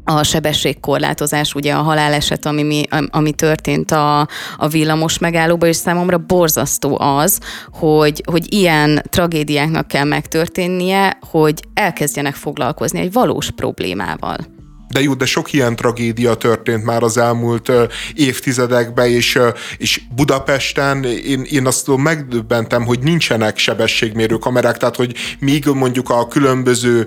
a 0.09 0.23
sebességkorlátozás, 0.23 1.55
ugye 1.55 1.75
a 1.75 1.83
haláleset, 1.83 2.47
ami, 2.47 2.63
mi, 2.63 2.85
ami 3.11 3.33
történt 3.33 3.91
a, 3.91 4.29
a 4.57 4.69
villamos 4.69 5.19
megállóban, 5.19 5.69
és 5.69 5.77
számomra 5.77 6.19
borzasztó 6.19 6.99
az, 7.01 7.41
hogy, 7.73 8.23
hogy 8.31 8.53
ilyen 8.55 9.03
tragédiáknak 9.11 9.89
kell 9.89 10.05
megtörténnie, 10.05 11.19
hogy 11.31 11.63
elkezdjenek 11.75 12.35
foglalkozni 12.35 13.01
egy 13.01 13.13
valós 13.13 13.51
problémával. 13.51 14.56
De 14.89 15.03
jó, 15.03 15.15
de 15.15 15.27
sok 15.27 15.53
ilyen 15.53 15.77
tragédia 15.77 16.35
történt 16.35 16.85
már 16.85 17.03
az 17.03 17.17
elmúlt 17.19 17.73
évtizedekben, 18.15 19.09
és, 19.09 19.39
és 19.79 20.01
Budapesten 20.15 21.05
én, 21.05 21.47
én 21.51 21.67
azt 21.67 21.85
tudom, 21.85 22.03
megdöbbentem, 22.03 22.85
hogy 22.85 22.99
nincsenek 22.99 23.59
sebességmérő 23.59 24.35
kamerák, 24.37 24.77
tehát 24.77 24.97
hogy 24.97 25.15
míg 25.39 25.67
mondjuk 25.67 26.11
a 26.11 26.29
különböző 26.29 27.07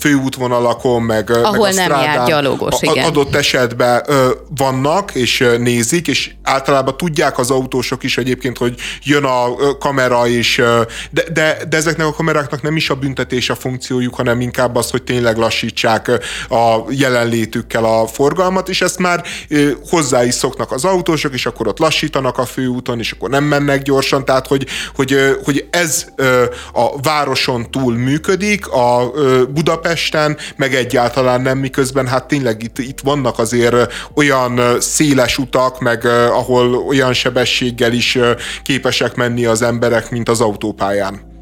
főútvonalakon, 0.00 1.02
meg, 1.02 1.30
Ahol 1.30 1.50
meg 1.50 1.60
a 1.60 1.74
nem 1.74 1.84
strádán, 1.84 2.14
jár 2.14 2.26
gyalogos, 2.26 2.74
igen. 2.80 3.04
adott 3.04 3.34
esetben 3.34 4.02
vannak, 4.56 5.14
és 5.14 5.44
nézik, 5.58 6.08
és 6.08 6.30
általában 6.42 6.96
tudják 6.96 7.38
az 7.38 7.50
autósok 7.50 8.02
is 8.02 8.18
egyébként, 8.18 8.58
hogy 8.58 8.74
jön 9.02 9.24
a 9.24 9.56
kamera, 9.78 10.26
és 10.26 10.62
de, 11.10 11.22
de, 11.32 11.58
de 11.68 11.76
ezeknek 11.76 12.06
a 12.06 12.12
kameráknak 12.12 12.62
nem 12.62 12.76
is 12.76 12.90
a 12.90 12.94
büntetés 12.94 13.50
a 13.50 13.54
funkciójuk, 13.54 14.14
hanem 14.14 14.40
inkább 14.40 14.76
az, 14.76 14.90
hogy 14.90 15.02
tényleg 15.02 15.36
lassítsák 15.36 16.10
a 16.48 16.84
jelenlétükkel 17.04 17.84
a 17.84 18.06
forgalmat, 18.06 18.68
és 18.68 18.80
ezt 18.80 18.98
már 18.98 19.24
hozzá 19.90 20.24
is 20.24 20.34
szoknak 20.34 20.72
az 20.72 20.84
autósok, 20.84 21.32
és 21.34 21.46
akkor 21.46 21.68
ott 21.68 21.78
lassítanak 21.78 22.38
a 22.38 22.44
főúton, 22.44 22.98
és 22.98 23.12
akkor 23.12 23.30
nem 23.30 23.44
mennek 23.44 23.82
gyorsan, 23.82 24.24
tehát 24.24 24.46
hogy, 24.46 24.66
hogy, 24.94 25.16
hogy 25.44 25.66
ez 25.70 26.06
a 26.72 27.00
városon 27.02 27.70
túl 27.70 27.94
működik, 27.94 28.68
a 28.68 29.12
Budapesten, 29.48 30.36
meg 30.56 30.74
egyáltalán 30.74 31.40
nem, 31.40 31.58
miközben 31.58 32.06
hát 32.06 32.28
tényleg 32.28 32.62
itt, 32.62 32.78
itt 32.78 33.00
vannak 33.00 33.38
azért 33.38 33.92
olyan 34.14 34.60
széles 34.80 35.38
utak, 35.38 35.80
meg 35.80 36.04
ahol 36.30 36.74
olyan 36.74 37.12
sebességgel 37.12 37.92
is 37.92 38.18
képesek 38.62 39.14
menni 39.14 39.44
az 39.44 39.62
emberek, 39.62 40.10
mint 40.10 40.28
az 40.28 40.40
autópályán. 40.40 41.33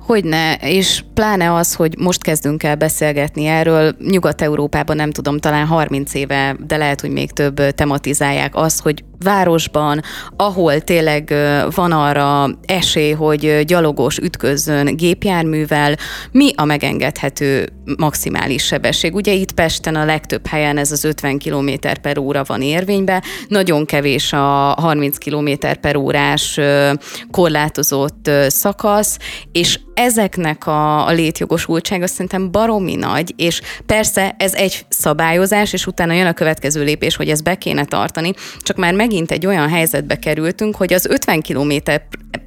Hogyne, 0.00 0.54
és 0.54 1.04
pláne 1.14 1.54
az, 1.54 1.74
hogy 1.74 1.98
most 1.98 2.22
kezdünk 2.22 2.62
el 2.62 2.76
beszélgetni 2.76 3.46
erről, 3.46 3.96
Nyugat-Európában 4.10 4.96
nem 4.96 5.10
tudom, 5.10 5.38
talán 5.38 5.66
30 5.66 6.14
éve, 6.14 6.56
de 6.66 6.76
lehet, 6.76 7.00
hogy 7.00 7.10
még 7.10 7.30
több 7.30 7.70
tematizálják 7.74 8.54
az, 8.54 8.78
hogy 8.78 9.04
városban, 9.24 10.02
ahol 10.36 10.80
tényleg 10.80 11.34
van 11.74 11.92
arra 11.92 12.48
esély, 12.64 13.12
hogy 13.12 13.62
gyalogos 13.64 14.18
ütközzön 14.18 14.96
gépjárművel, 14.96 15.96
mi 16.32 16.52
a 16.56 16.64
megengedhető 16.64 17.68
maximális 17.96 18.64
sebesség? 18.64 19.14
Ugye 19.14 19.32
itt 19.32 19.52
Pesten 19.52 19.94
a 19.94 20.04
legtöbb 20.04 20.46
helyen 20.46 20.76
ez 20.76 20.92
az 20.92 21.04
50 21.04 21.38
km 21.38 21.70
per 22.02 22.18
óra 22.18 22.42
van 22.46 22.62
érvénybe, 22.62 23.22
nagyon 23.48 23.84
kevés 23.84 24.32
a 24.32 24.74
30 24.80 25.18
km 25.18 25.50
per 25.80 25.96
órás 25.96 26.60
korlátozott 27.30 28.30
szakasz, 28.48 29.18
és 29.52 29.78
ezeknek 30.00 30.66
a, 30.66 31.06
a 31.06 31.10
létjogosultsága 31.10 32.06
szerintem 32.06 32.50
baromi 32.50 32.94
nagy, 32.94 33.34
és 33.36 33.60
persze 33.86 34.34
ez 34.38 34.54
egy 34.54 34.86
szabályozás, 34.88 35.72
és 35.72 35.86
utána 35.86 36.12
jön 36.12 36.26
a 36.26 36.32
következő 36.32 36.84
lépés, 36.84 37.16
hogy 37.16 37.28
ezt 37.28 37.42
be 37.42 37.54
kéne 37.54 37.84
tartani, 37.84 38.32
csak 38.58 38.76
már 38.76 38.94
megint 38.94 39.30
egy 39.30 39.46
olyan 39.46 39.68
helyzetbe 39.68 40.18
kerültünk, 40.18 40.76
hogy 40.76 40.92
az 40.92 41.06
50 41.06 41.42
km 41.42 41.72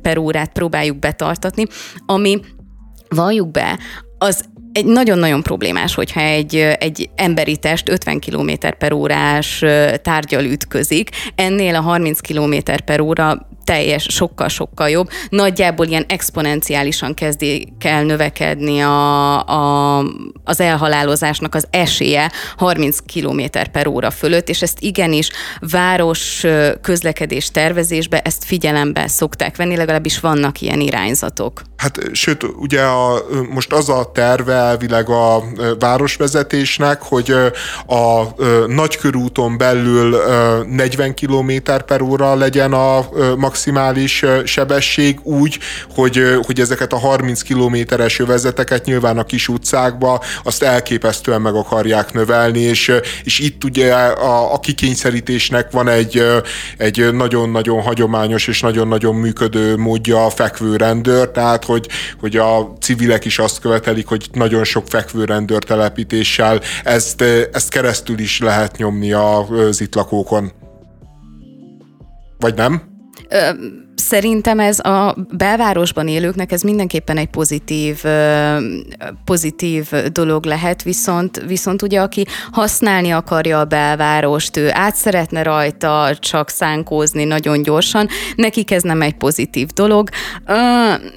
per 0.01 0.18
órát 0.18 0.51
próbáljuk 0.51 0.99
betartatni, 0.99 1.66
ami 2.06 2.39
valljuk 3.08 3.51
be, 3.51 3.80
az 4.18 4.43
egy 4.74 4.86
nagyon-nagyon 4.86 5.43
problémás, 5.43 5.95
hogyha 5.95 6.21
egy, 6.21 6.55
egy 6.55 7.09
emberi 7.15 7.57
test 7.57 7.89
50 7.89 8.19
km 8.19 8.51
per 8.78 8.93
órás 8.93 9.63
tárgyal 10.01 10.43
ütközik, 10.43 11.09
ennél 11.36 11.76
a 11.76 11.82
30 11.82 12.19
km 12.19 12.55
per 12.86 12.99
óra 12.99 13.47
teljes, 13.63 14.05
sokkal-sokkal 14.09 14.89
jobb. 14.89 15.09
Nagyjából 15.30 15.86
ilyen 15.86 16.05
exponenciálisan 16.07 17.13
kezdi 17.13 17.74
el 17.80 18.03
növekedni 18.03 18.80
a, 18.80 19.47
a, 19.47 19.97
az 20.43 20.59
elhalálozásnak 20.59 21.55
az 21.55 21.67
esélye 21.69 22.32
30 22.57 22.97
km 23.13 23.41
per 23.71 23.88
óra 23.88 24.11
fölött, 24.11 24.49
és 24.49 24.61
ezt 24.61 24.80
igenis 24.80 25.30
város 25.59 26.45
közlekedés 26.82 27.51
tervezésbe 27.51 28.21
ezt 28.21 28.43
figyelembe 28.43 29.07
szokták 29.07 29.55
venni, 29.55 29.76
legalábbis 29.76 30.19
vannak 30.19 30.61
ilyen 30.61 30.80
irányzatok. 30.80 31.61
Hát 31.78 31.99
sőt, 32.11 32.43
ugye 32.43 32.82
a, 32.82 33.21
most 33.49 33.74
az 33.74 33.89
a 33.89 34.11
terve 34.13 34.62
elvileg 34.64 35.09
a 35.09 35.43
városvezetésnek, 35.80 37.01
hogy 37.01 37.36
a 37.88 38.24
nagykörúton 38.68 39.57
belül 39.57 40.16
40 40.68 41.16
km 41.16 41.51
per 41.86 42.01
óra 42.01 42.36
legyen 42.36 42.74
a 42.74 43.09
maximális 43.38 44.26
sebesség 44.43 45.20
úgy, 45.24 45.59
hogy, 45.95 46.22
hogy 46.45 46.59
ezeket 46.59 46.93
a 46.93 46.97
30 46.97 47.41
kilométeres 47.41 48.20
övezeteket 48.20 48.86
nyilván 48.86 49.18
a 49.18 49.24
kis 49.24 49.47
utcákba 49.47 50.22
azt 50.43 50.64
elképesztően 50.64 51.41
meg 51.41 51.55
akarják 51.55 52.14
növelni, 52.14 52.59
és, 52.59 52.91
és 53.24 53.39
itt 53.39 53.64
ugye 53.64 53.93
a, 53.93 54.53
a 54.53 54.59
kikényszerítésnek 54.59 55.72
van 55.72 55.88
egy, 55.88 56.24
egy 56.78 57.14
nagyon-nagyon 57.14 57.82
hagyományos 57.82 58.47
és 58.47 58.61
nagyon-nagyon 58.61 59.16
működő 59.16 59.78
módja 59.78 60.26
a 60.26 60.30
fekvőrendőr, 60.30 61.30
tehát 61.30 61.66
hogy, 61.66 61.88
hogy 62.20 62.38
a 62.38 62.74
civilek 62.80 63.26
is 63.26 63.39
azt 63.39 63.59
követelik, 63.59 64.07
hogy 64.07 64.28
nagyon 64.32 64.53
sok 64.64 64.88
fekvőrendőr 64.88 65.64
telepítéssel 65.64 66.62
ezt, 66.84 67.22
ezt 67.51 67.70
keresztül 67.70 68.20
is 68.20 68.39
lehet 68.39 68.78
nyomni 68.78 69.12
az 69.12 69.82
itt 69.82 69.95
lakókon. 69.95 70.51
Vagy 72.38 72.56
nem? 72.56 72.82
Szerintem 74.14 74.59
ez 74.59 74.80
a 74.80 75.16
belvárosban 75.30 76.07
élőknek 76.07 76.51
ez 76.51 76.61
mindenképpen 76.61 77.18
egy 77.18 77.28
pozitív, 77.28 78.03
pozitív 79.26 79.89
dolog 80.11 80.45
lehet, 80.45 80.84
viszont, 80.84 81.43
viszont 81.47 81.82
ugye 81.82 82.01
aki 82.01 82.26
használni 82.51 83.11
akarja 83.11 83.59
a 83.59 83.66
belvárost, 83.66 84.57
ő 84.57 84.70
át 84.72 84.95
szeretne 84.95 85.43
rajta 85.43 86.16
csak 86.20 86.49
szánkózni 86.49 87.24
nagyon 87.24 87.61
gyorsan, 87.61 88.07
nekik 88.36 88.72
ez 88.72 88.82
nem 88.82 89.01
egy 89.01 89.14
pozitív 89.14 89.68
dolog. 89.68 90.09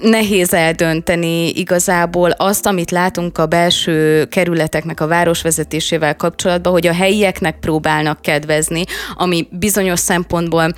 Nehéz 0.01 0.53
eldönteni 0.53 1.49
igazából 1.49 2.29
azt, 2.29 2.65
amit 2.65 2.91
látunk 2.91 3.37
a 3.37 3.45
belső 3.45 4.25
kerületeknek 4.25 5.01
a 5.01 5.07
városvezetésével 5.07 6.15
kapcsolatban, 6.15 6.71
hogy 6.71 6.87
a 6.87 6.93
helyieknek 6.93 7.59
próbálnak 7.59 8.21
kedvezni, 8.21 8.83
ami 9.15 9.47
bizonyos 9.51 9.99
szempontból 9.99 10.73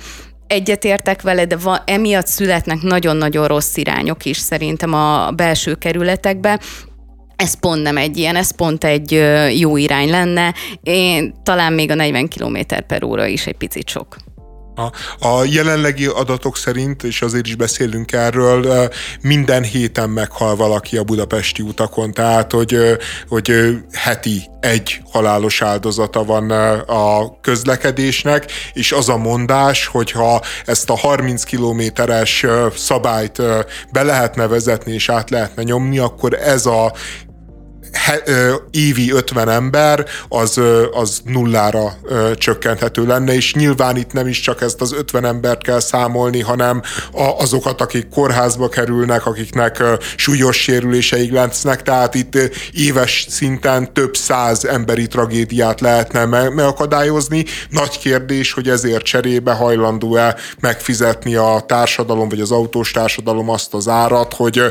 egyetértek 0.50 1.22
vele, 1.22 1.44
de 1.44 1.56
van, 1.56 1.78
emiatt 1.84 2.26
születnek 2.26 2.82
nagyon-nagyon 2.82 3.46
rossz 3.46 3.76
irányok 3.76 4.24
is 4.24 4.36
szerintem 4.36 4.94
a 4.94 5.30
belső 5.30 5.74
kerületekbe, 5.74 6.60
ez 7.36 7.60
pont 7.60 7.82
nem 7.82 7.96
egy 7.96 8.16
ilyen, 8.16 8.36
ez 8.36 8.54
pont 8.56 8.84
egy 8.84 9.22
jó 9.58 9.76
irány 9.76 10.10
lenne. 10.10 10.54
Én 10.82 11.34
talán 11.42 11.72
még 11.72 11.90
a 11.90 11.94
40 11.94 12.28
km 12.28 12.56
per 12.86 13.04
óra 13.04 13.26
is 13.26 13.46
egy 13.46 13.56
picit 13.56 13.88
sok. 13.88 14.16
A, 14.80 15.26
a 15.28 15.44
jelenlegi 15.44 16.06
adatok 16.06 16.56
szerint, 16.56 17.02
és 17.02 17.22
azért 17.22 17.46
is 17.46 17.54
beszélünk 17.54 18.12
erről, 18.12 18.88
minden 19.20 19.62
héten 19.62 20.10
meghal 20.10 20.56
valaki 20.56 20.96
a 20.96 21.02
budapesti 21.02 21.62
utakon, 21.62 22.12
tehát 22.12 22.52
hogy, 22.52 22.78
hogy 23.28 23.52
heti 23.92 24.48
egy 24.60 25.00
halálos 25.10 25.62
áldozata 25.62 26.24
van 26.24 26.50
a 26.80 27.40
közlekedésnek, 27.40 28.52
és 28.72 28.92
az 28.92 29.08
a 29.08 29.16
mondás, 29.16 29.86
hogyha 29.86 30.40
ezt 30.64 30.90
a 30.90 30.96
30 30.96 31.42
kilométeres 31.42 32.46
szabályt 32.76 33.42
be 33.92 34.02
lehetne 34.02 34.46
vezetni 34.46 34.92
és 34.92 35.08
át 35.08 35.30
lehetne 35.30 35.62
nyomni, 35.62 35.98
akkor 35.98 36.34
ez 36.34 36.66
a 36.66 36.92
he, 37.92 38.20
ö, 38.24 38.54
évi 38.70 39.12
50 39.12 39.48
ember, 39.48 40.04
az, 40.28 40.56
ö, 40.56 40.86
az 40.92 41.20
nullára 41.24 41.92
ö, 42.02 42.30
csökkenthető 42.34 43.06
lenne, 43.06 43.34
és 43.34 43.54
nyilván 43.54 43.96
itt 43.96 44.12
nem 44.12 44.26
is 44.26 44.40
csak 44.40 44.60
ezt 44.60 44.80
az 44.80 44.92
50 44.92 45.24
embert 45.24 45.62
kell 45.62 45.80
számolni, 45.80 46.40
hanem 46.40 46.82
a, 47.12 47.22
azokat, 47.22 47.80
akik 47.80 48.08
kórházba 48.08 48.68
kerülnek, 48.68 49.26
akiknek 49.26 49.78
ö, 49.78 49.94
súlyos 50.16 50.56
sérüléseik 50.56 51.32
lesznek, 51.32 51.82
tehát 51.82 52.14
itt 52.14 52.38
éves 52.72 53.26
szinten 53.28 53.92
több 53.92 54.16
száz 54.16 54.64
emberi 54.64 55.06
tragédiát 55.06 55.80
lehetne 55.80 56.24
me- 56.24 56.54
megakadályozni. 56.54 57.44
Nagy 57.70 57.98
kérdés, 57.98 58.52
hogy 58.52 58.68
ezért 58.68 59.04
cserébe 59.04 59.52
hajlandó-e 59.52 60.36
megfizetni 60.60 61.34
a 61.34 61.64
társadalom, 61.66 62.28
vagy 62.28 62.40
az 62.40 62.50
autós 62.50 62.90
társadalom 62.90 63.48
azt 63.48 63.74
az 63.74 63.88
árat, 63.88 64.34
hogy, 64.34 64.62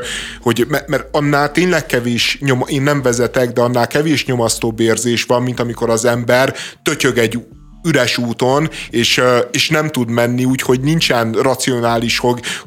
hogy 0.42 0.68
mert 0.88 1.08
annál 1.12 1.52
tényleg 1.52 1.86
kevés 1.86 2.38
nyom, 2.42 2.64
én 2.68 2.82
nem 2.82 3.02
vezetek, 3.10 3.52
de 3.52 3.62
annál 3.62 3.88
kevés 3.88 4.26
nyomasztóbb 4.26 4.80
érzés 4.80 5.24
van, 5.24 5.44
mint 5.44 5.60
amikor 5.60 5.90
az 5.90 6.06
ember 6.06 6.54
tötyög 6.84 7.18
egy 7.18 7.40
üres 7.84 8.18
úton, 8.18 8.70
és, 8.90 9.22
és 9.52 9.70
nem 9.70 9.90
tud 9.90 10.10
menni, 10.10 10.46
úgyhogy 10.46 10.80
nincsen 10.82 11.32
racionális 11.32 12.22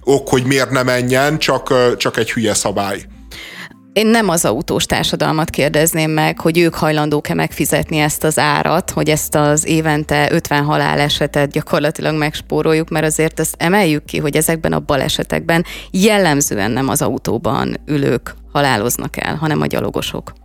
ok, 0.05 0.29
hogy 0.29 0.45
miért 0.45 0.71
ne 0.71 0.83
menjen, 0.83 1.39
csak, 1.39 1.97
csak 1.97 2.17
egy 2.17 2.33
hülye 2.33 2.55
szabály. 2.55 3.07
Én 3.93 4.07
nem 4.07 4.29
az 4.29 4.45
autós 4.45 4.87
társadalmat 4.87 5.51
kérdezném 5.51 6.11
meg, 6.11 6.41
hogy 6.41 6.59
ők 6.59 6.75
hajlandók-e 6.75 7.35
megfizetni 7.35 7.99
ezt 7.99 8.25
az 8.25 8.39
árat, 8.39 8.91
hogy 8.91 9.09
ezt 9.09 9.35
az 9.35 9.67
évente 9.67 10.33
50 10.33 10.65
halálesetet 10.65 11.51
gyakorlatilag 11.51 12.17
megspóroljuk, 12.17 12.89
mert 12.89 13.07
azért 13.07 13.41
ezt 13.41 13.55
emeljük 13.59 14.05
ki, 14.05 14.19
hogy 14.19 14.37
ezekben 14.37 14.73
a 14.73 14.81
balesetekben 14.81 15.65
jellemzően 15.91 16.71
nem 16.71 16.89
az 16.89 17.03
autóban 17.03 17.77
ülők 17.87 18.35
haláloznak 18.53 19.17
el, 19.17 19.35
hanem 19.35 19.61
a 19.61 19.67
gyalogosok. 19.67 20.42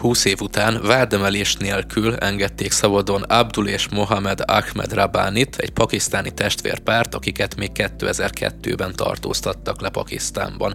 Húsz 0.00 0.24
év 0.24 0.40
után 0.40 0.80
vádemelés 0.82 1.56
nélkül 1.56 2.14
engedték 2.14 2.72
szabadon 2.72 3.22
Abdul 3.22 3.68
és 3.68 3.88
Mohamed 3.88 4.42
Ahmed 4.46 4.92
Rabánit, 4.92 5.56
egy 5.56 5.70
pakisztáni 5.70 6.30
testvérpárt, 6.34 7.14
akiket 7.14 7.56
még 7.56 7.70
2002-ben 7.74 8.92
tartóztattak 8.96 9.80
le 9.80 9.88
Pakisztánban. 9.88 10.74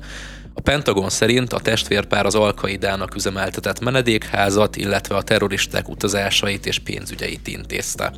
A 0.53 0.61
Pentagon 0.61 1.09
szerint 1.09 1.53
a 1.53 1.59
testvérpár 1.59 2.25
az 2.25 2.35
Alkaidának 2.35 3.15
üzemeltetett 3.15 3.79
menedékházat, 3.79 4.75
illetve 4.75 5.15
a 5.15 5.23
terroristák 5.23 5.89
utazásait 5.89 6.65
és 6.65 6.79
pénzügyeit 6.79 7.47
intézte. 7.47 8.13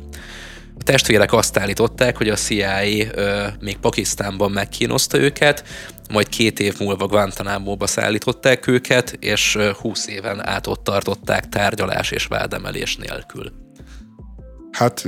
A 0.78 0.82
testvérek 0.84 1.32
azt 1.32 1.58
állították, 1.58 2.16
hogy 2.16 2.28
a 2.28 2.34
CIA 2.34 2.82
ö, 3.14 3.46
még 3.60 3.76
Pakisztánban 3.76 4.50
megkínozta 4.50 5.18
őket, 5.18 5.64
majd 6.12 6.28
két 6.28 6.60
év 6.60 6.74
múlva 6.80 7.06
Guantanamo-ba 7.06 7.86
szállították 7.86 8.66
őket, 8.66 9.16
és 9.20 9.58
20 9.80 10.06
éven 10.06 10.46
át 10.46 10.66
ott 10.66 10.84
tartották 10.84 11.48
tárgyalás 11.48 12.10
és 12.10 12.26
vádemelés 12.26 12.96
nélkül. 12.96 13.52
Hát 14.72 15.04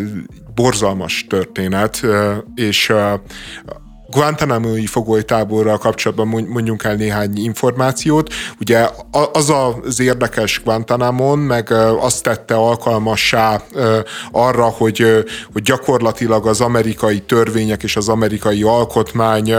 borzalmas 0.54 1.24
történet, 1.28 2.00
és 2.54 2.92
Guantanamo-i 4.10 4.86
fogolytáborral 4.86 5.78
kapcsolatban 5.78 6.46
mondjunk 6.48 6.84
el 6.84 6.94
néhány 6.94 7.32
információt. 7.34 8.32
Ugye 8.60 8.88
az 9.32 9.52
az 9.84 10.00
érdekes 10.00 10.60
Guantanamon, 10.64 11.38
meg 11.38 11.70
azt 12.00 12.22
tette 12.22 12.54
alkalmassá 12.54 13.62
arra, 14.32 14.64
hogy, 14.64 15.24
hogy 15.52 15.62
gyakorlatilag 15.62 16.46
az 16.46 16.60
amerikai 16.60 17.20
törvények 17.20 17.82
és 17.82 17.96
az 17.96 18.08
amerikai 18.08 18.62
alkotmány 18.62 19.54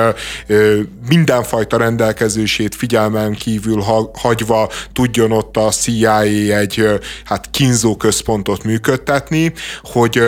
mindenfajta 1.07 1.77
rendelkezését 1.77 2.75
figyelmen 2.75 3.33
kívül 3.33 3.83
hagyva 4.13 4.69
tudjon 4.93 5.31
ott 5.31 5.57
a 5.57 5.69
CIA 5.69 6.21
egy 6.21 6.85
hát 7.23 7.49
kínzó 7.51 7.95
központot 7.95 8.63
működtetni, 8.63 9.53
hogy, 9.81 10.21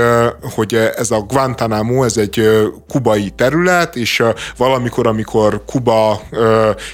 hogy 0.55 0.75
ez 0.95 1.11
a 1.11 1.19
Guantanamo, 1.19 2.03
ez 2.03 2.17
egy 2.17 2.49
kubai 2.87 3.29
terület, 3.29 3.95
és 3.95 4.12
valamikor, 4.57 5.07
amikor 5.07 5.63
Kuba 5.65 6.21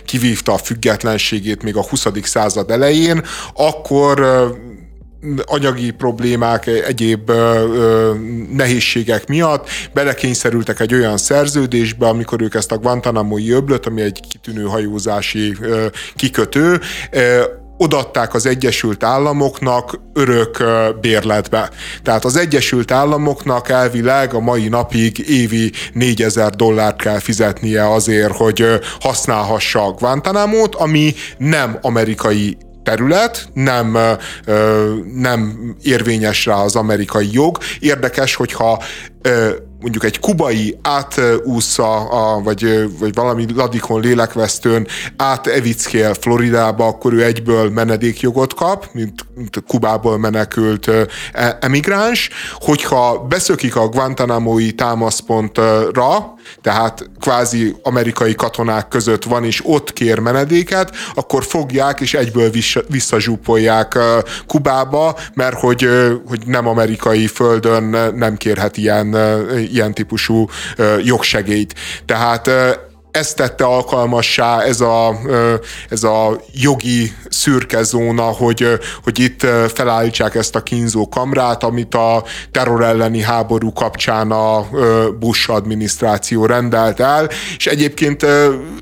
kivívta 0.06 0.54
a 0.54 0.58
függetlenségét 0.58 1.64
még 1.64 1.76
a 1.76 1.84
20. 1.84 2.08
század 2.24 2.72
elején, 2.72 3.24
akkor 3.54 4.20
anyagi 5.46 5.92
problémák, 5.92 6.68
egyéb 6.68 7.32
nehézségek 8.52 9.28
miatt 9.28 9.70
belekényszerültek 9.94 10.80
egy 10.80 10.94
olyan 10.94 11.18
szerződésbe, 11.18 12.08
amikor 12.08 12.42
ők 12.42 12.56
ezt 12.56 12.72
a 12.72 12.78
Guantanamo-i 12.78 13.52
öblöt, 13.52 13.86
ami 13.86 14.02
egy 14.02 14.20
kitűnő 14.30 14.64
hajózási 14.64 15.58
kikötő, 16.16 16.80
odatták 17.82 18.34
az 18.34 18.46
Egyesült 18.46 19.04
Államoknak 19.04 20.00
örök 20.14 20.64
bérletbe. 21.02 21.70
Tehát 22.04 22.26
az 22.26 22.36
Egyesült 22.36 22.92
Államoknak 22.92 23.70
elvileg 23.70 24.34
a 24.34 24.40
mai 24.40 24.68
napig 24.68 25.30
évi 25.30 25.72
4000 25.94 26.50
dollárt 26.50 27.02
kell 27.02 27.20
fizetnie 27.20 27.92
azért, 27.92 28.36
hogy 28.36 28.80
használhassa 29.00 29.86
a 29.86 29.92
Guantanamo-t, 29.92 30.76
ami 30.76 31.14
nem 31.38 31.78
amerikai 31.82 32.58
terület, 32.84 33.50
nem, 33.54 33.98
nem 35.16 35.60
érvényes 35.82 36.46
rá 36.46 36.56
az 36.56 36.76
amerikai 36.76 37.30
jog. 37.32 37.58
Érdekes, 37.80 38.36
hogyha 38.36 38.84
mondjuk 39.82 40.04
egy 40.04 40.20
kubai 40.20 40.80
átúszza, 40.82 42.10
a, 42.10 42.42
vagy, 42.42 42.90
vagy 43.00 43.14
valami 43.14 43.46
ladikon 43.56 44.02
lélekvesztőn 44.02 44.88
átevickél 45.18 46.14
Floridába, 46.14 46.86
akkor 46.86 47.14
ő 47.14 47.24
egyből 47.24 47.70
menedékjogot 47.70 48.54
kap, 48.54 48.90
mint, 48.92 49.26
mint 49.36 49.64
Kubából 49.68 50.18
menekült 50.18 50.88
e, 50.88 51.58
emigráns. 51.62 52.30
Hogyha 52.54 53.20
beszökik 53.20 53.76
a 53.76 53.88
Guantanamo-i 53.88 54.72
támaszpontra, 54.72 56.34
tehát 56.62 57.10
kvázi 57.20 57.76
amerikai 57.84 58.36
katonák 58.36 58.88
között 58.88 59.24
van, 59.24 59.44
és 59.44 59.62
ott 59.64 59.94
kér 59.94 60.20
menedéket, 60.20 60.96
akkor 61.16 61.44
fogják, 61.44 62.00
és 62.00 62.14
egyből 62.14 62.52
visszazsúpolják 62.88 63.98
Kubába, 64.48 65.18
mert 65.34 65.60
hogy, 65.60 65.90
hogy 66.28 66.40
nem 66.46 66.68
amerikai 66.68 67.28
földön 67.28 68.14
nem 68.16 68.38
kérhet 68.38 68.78
ilyen, 68.78 69.16
ilyen 69.72 69.94
típusú 69.94 70.50
jogsegélyt. 71.04 71.74
Tehát 72.06 72.50
ezt 73.12 73.36
tette 73.36 73.64
alkalmassá 73.64 74.62
ez 74.62 74.82
a, 74.82 75.20
ez 75.90 76.04
a 76.04 76.42
jogi 76.54 77.14
szürke 77.30 77.84
zóna, 77.84 78.24
hogy, 78.24 78.68
hogy 79.04 79.20
itt 79.20 79.46
felállítsák 79.74 80.36
ezt 80.36 80.56
a 80.56 80.64
kínzó 80.64 81.10
kamrát, 81.10 81.64
amit 81.64 81.96
a 81.96 82.24
terror 82.52 82.84
elleni 82.84 83.22
háború 83.22 83.74
kapcsán 83.74 84.32
a 84.32 84.68
Bush 85.20 85.50
adminisztráció 85.50 86.46
rendelt 86.46 87.00
el, 87.00 87.30
és 87.58 87.68
egyébként 87.68 88.26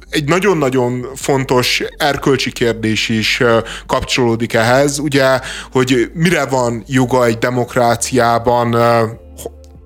egy 0.09 0.25
nagyon-nagyon 0.25 1.07
fontos 1.15 1.83
erkölcsi 1.97 2.51
kérdés 2.51 3.09
is 3.09 3.43
kapcsolódik 3.87 4.53
ehhez, 4.53 4.99
ugye, 4.99 5.39
hogy 5.71 6.11
mire 6.13 6.45
van 6.45 6.83
joga 6.87 7.25
egy 7.25 7.37
demokráciában 7.37 8.75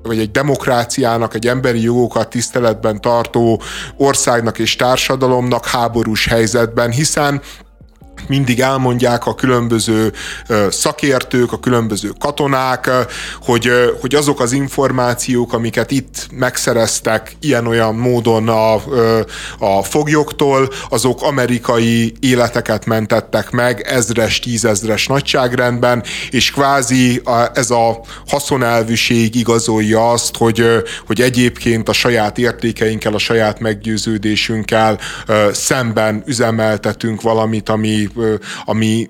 vagy 0.03 0.19
egy 0.19 0.31
demokráciának, 0.31 1.33
egy 1.33 1.47
emberi 1.47 1.81
jogokat 1.81 2.29
tiszteletben 2.29 3.01
tartó 3.01 3.61
országnak 3.97 4.59
és 4.59 4.75
társadalomnak 4.75 5.65
háborús 5.65 6.27
helyzetben, 6.27 6.91
hiszen 6.91 7.41
mindig 8.27 8.59
elmondják 8.59 9.25
a 9.25 9.35
különböző 9.35 10.13
szakértők, 10.69 11.51
a 11.51 11.59
különböző 11.59 12.11
katonák, 12.19 12.89
hogy, 13.41 13.71
hogy 14.01 14.15
azok 14.15 14.39
az 14.39 14.51
információk, 14.51 15.53
amiket 15.53 15.91
itt 15.91 16.27
megszereztek 16.31 17.35
ilyen-olyan 17.39 17.95
módon 17.95 18.49
a, 18.49 18.73
a 19.59 19.83
foglyoktól, 19.83 20.69
azok 20.89 21.21
amerikai 21.21 22.13
életeket 22.19 22.85
mentettek 22.85 23.51
meg 23.51 23.81
ezres, 23.81 24.39
tízezres 24.39 25.07
nagyságrendben, 25.07 26.03
és 26.29 26.51
kvázi 26.51 27.21
ez 27.53 27.69
a 27.69 28.01
haszonelvűség 28.27 29.35
igazolja 29.35 30.11
azt, 30.11 30.37
hogy, 30.37 30.65
hogy 31.07 31.21
egyébként 31.21 31.89
a 31.89 31.93
saját 31.93 32.37
értékeinkkel, 32.37 33.13
a 33.13 33.17
saját 33.17 33.59
meggyőződésünkkel 33.59 34.99
szemben 35.51 36.23
üzemeltetünk 36.25 37.21
valamit, 37.21 37.69
ami 37.69 38.07
ami 38.65 39.09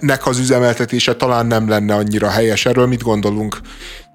nek 0.00 0.26
az 0.26 0.38
üzemeltetése 0.38 1.16
talán 1.16 1.46
nem 1.46 1.68
lenne 1.68 1.94
annyira 1.94 2.28
helyes. 2.28 2.66
Erről 2.66 2.86
mit 2.86 3.02
gondolunk? 3.02 3.60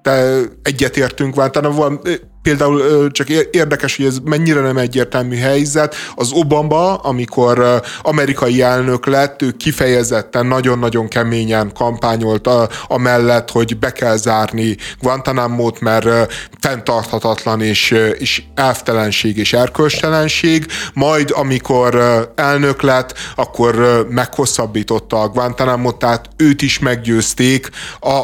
Te 0.02 0.40
egyetértünk, 0.62 1.34
van, 1.34 1.50
van 1.74 2.00
például 2.42 3.10
csak 3.10 3.28
érdekes, 3.50 3.96
hogy 3.96 4.06
ez 4.06 4.18
mennyire 4.24 4.60
nem 4.60 4.76
egyértelmű 4.76 5.36
helyzet. 5.36 5.94
Az 6.14 6.32
Obama, 6.32 6.94
amikor 6.94 7.82
amerikai 8.02 8.62
elnök 8.62 9.06
lett, 9.06 9.42
ő 9.42 9.50
kifejezetten 9.50 10.46
nagyon-nagyon 10.46 11.08
keményen 11.08 11.72
kampányolt 11.74 12.46
a, 12.46 12.68
amellett, 12.86 13.50
hogy 13.50 13.78
be 13.78 13.92
kell 13.92 14.16
zárni 14.16 14.76
Guantanamo-t, 15.00 15.80
mert 15.80 16.32
fenntarthatatlan 16.60 17.60
és, 17.60 17.90
és 18.18 18.42
elvtelenség 18.54 19.36
és 19.36 19.52
erkölcstelenség. 19.52 20.66
Majd, 20.94 21.30
amikor 21.34 21.98
elnök 22.34 22.82
lett, 22.82 23.14
akkor 23.34 24.06
meghosszabbította 24.10 25.20
a 25.20 25.28
Guantanamo-t, 25.28 25.98
tehát 25.98 26.28
őt 26.36 26.62
is 26.62 26.78
meggyőzték 26.78 27.68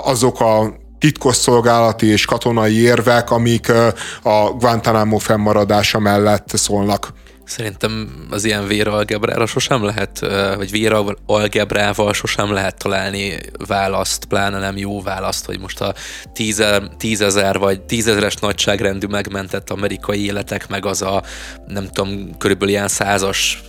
azok 0.05 0.41
a 0.41 0.85
titkosszolgálati 1.07 2.07
és 2.07 2.25
katonai 2.25 2.81
érvek, 2.81 3.31
amik 3.31 3.73
a 4.23 4.51
Guantanamo 4.59 5.19
fennmaradása 5.19 5.99
mellett 5.99 6.49
szólnak. 6.55 7.13
Szerintem 7.45 8.09
az 8.31 8.45
ilyen 8.45 8.67
véralgebrára 8.67 9.47
sosem 9.47 9.85
lehet, 9.85 10.21
vagy 10.57 10.71
véralgebrával 10.71 12.13
sosem 12.13 12.53
lehet 12.53 12.77
találni 12.77 13.39
választ, 13.67 14.25
pláne 14.25 14.59
nem 14.59 14.77
jó 14.77 15.03
választ, 15.03 15.47
hogy 15.47 15.61
most 15.61 15.81
a 15.81 15.95
tízezer 16.99 17.59
vagy 17.59 17.81
tízezeres 17.81 18.35
nagyságrendű 18.35 19.07
megmentett 19.07 19.71
amerikai 19.71 20.25
életek, 20.25 20.69
meg 20.69 20.87
az 20.87 21.03
a 21.03 21.23
nem 21.67 21.89
tudom, 21.93 22.37
körülbelül 22.39 22.75
ilyen 22.75 22.89
százas 22.89 23.63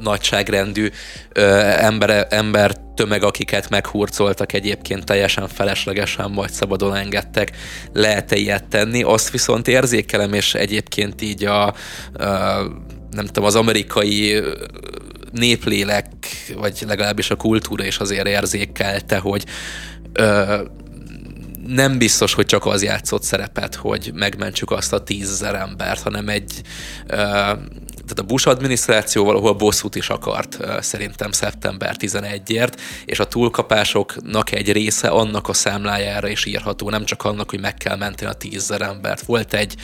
nagyságrendű 0.00 0.88
ö, 1.32 1.42
ember, 1.64 2.26
ember 2.30 2.76
tömeg, 2.94 3.22
akiket 3.22 3.68
meghurcoltak 3.68 4.52
egyébként 4.52 5.04
teljesen 5.04 5.48
feleslegesen, 5.48 6.32
vagy 6.32 6.50
szabadon 6.50 6.94
engedtek, 6.94 7.50
lehet-e 7.92 8.36
ilyet 8.36 8.64
tenni. 8.64 9.02
Azt 9.02 9.30
viszont 9.30 9.68
érzékelem, 9.68 10.32
és 10.32 10.54
egyébként 10.54 11.22
így 11.22 11.44
a, 11.44 11.66
a 11.66 11.74
nem 13.10 13.26
tudom, 13.26 13.44
az 13.44 13.54
amerikai 13.54 14.42
néplélek, 15.32 16.06
vagy 16.56 16.82
legalábbis 16.86 17.30
a 17.30 17.36
kultúra 17.36 17.84
is 17.84 17.98
azért 17.98 18.26
érzékelte, 18.26 19.18
hogy 19.18 19.44
ö, 20.12 20.56
nem 21.66 21.98
biztos, 21.98 22.34
hogy 22.34 22.46
csak 22.46 22.66
az 22.66 22.82
játszott 22.82 23.22
szerepet, 23.22 23.74
hogy 23.74 24.10
megmentsük 24.14 24.70
azt 24.70 24.92
a 24.92 25.02
tízezer 25.02 25.54
embert, 25.54 26.02
hanem 26.02 26.28
egy 26.28 26.60
ö, 27.06 27.52
tehát 28.06 28.18
a 28.18 28.26
Bush 28.32 28.48
adminisztráció 28.48 29.24
valahol 29.24 29.54
bosszút 29.54 29.94
is 29.94 30.08
akart 30.08 30.58
szerintem 30.80 31.32
szeptember 31.32 31.96
11-ért, 31.98 32.80
és 33.04 33.18
a 33.18 33.24
túlkapásoknak 33.24 34.52
egy 34.52 34.72
része 34.72 35.08
annak 35.08 35.48
a 35.48 35.52
számlájára 35.52 36.28
is 36.28 36.44
írható, 36.44 36.90
nem 36.90 37.04
csak 37.04 37.24
annak, 37.24 37.50
hogy 37.50 37.60
meg 37.60 37.74
kell 37.74 37.96
menteni 37.96 38.30
a 38.30 38.34
tízzer 38.34 38.80
embert. 38.80 39.20
Volt 39.20 39.54
egy, 39.54 39.74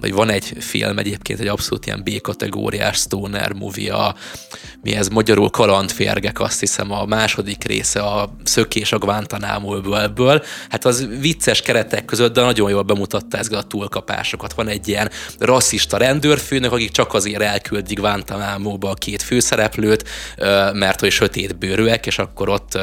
vagy 0.00 0.12
van 0.12 0.30
egy 0.30 0.52
film 0.58 0.98
egyébként, 0.98 1.40
egy 1.40 1.46
abszolút 1.46 1.86
ilyen 1.86 2.02
B-kategóriás 2.04 2.96
stoner 2.96 3.52
movie, 3.52 3.94
a, 3.94 4.14
mi 4.82 4.94
ez 4.94 5.08
magyarul 5.08 5.50
kalandférgek, 5.50 6.40
azt 6.40 6.60
hiszem 6.60 6.92
a 6.92 7.04
második 7.04 7.64
része, 7.64 8.00
a 8.00 8.36
szökés 8.44 8.92
a 8.92 8.98
Guantanamo 8.98 9.80
ből. 10.14 10.42
Hát 10.68 10.84
az 10.84 11.08
vicces 11.20 11.62
keretek 11.62 12.04
között, 12.04 12.34
de 12.34 12.40
nagyon 12.40 12.70
jól 12.70 12.82
bemutatta 12.82 13.38
ezeket 13.38 13.58
a 13.58 13.62
túlkapásokat. 13.62 14.52
Van 14.52 14.68
egy 14.68 14.88
ilyen 14.88 15.10
rasszista 15.38 15.96
rendőrfőnök, 15.96 16.72
akik 16.72 16.90
csak 16.90 17.05
csak 17.06 17.14
azért 17.14 17.42
elküldik 17.42 17.98
Guantanamo-ba 17.98 18.90
a 18.90 18.94
két 18.94 19.22
főszereplőt, 19.22 20.08
mert 20.72 21.00
hogy 21.00 21.10
sötét 21.10 21.58
bőrűek, 21.58 22.06
és 22.06 22.18
akkor 22.18 22.48
ott 22.48 22.78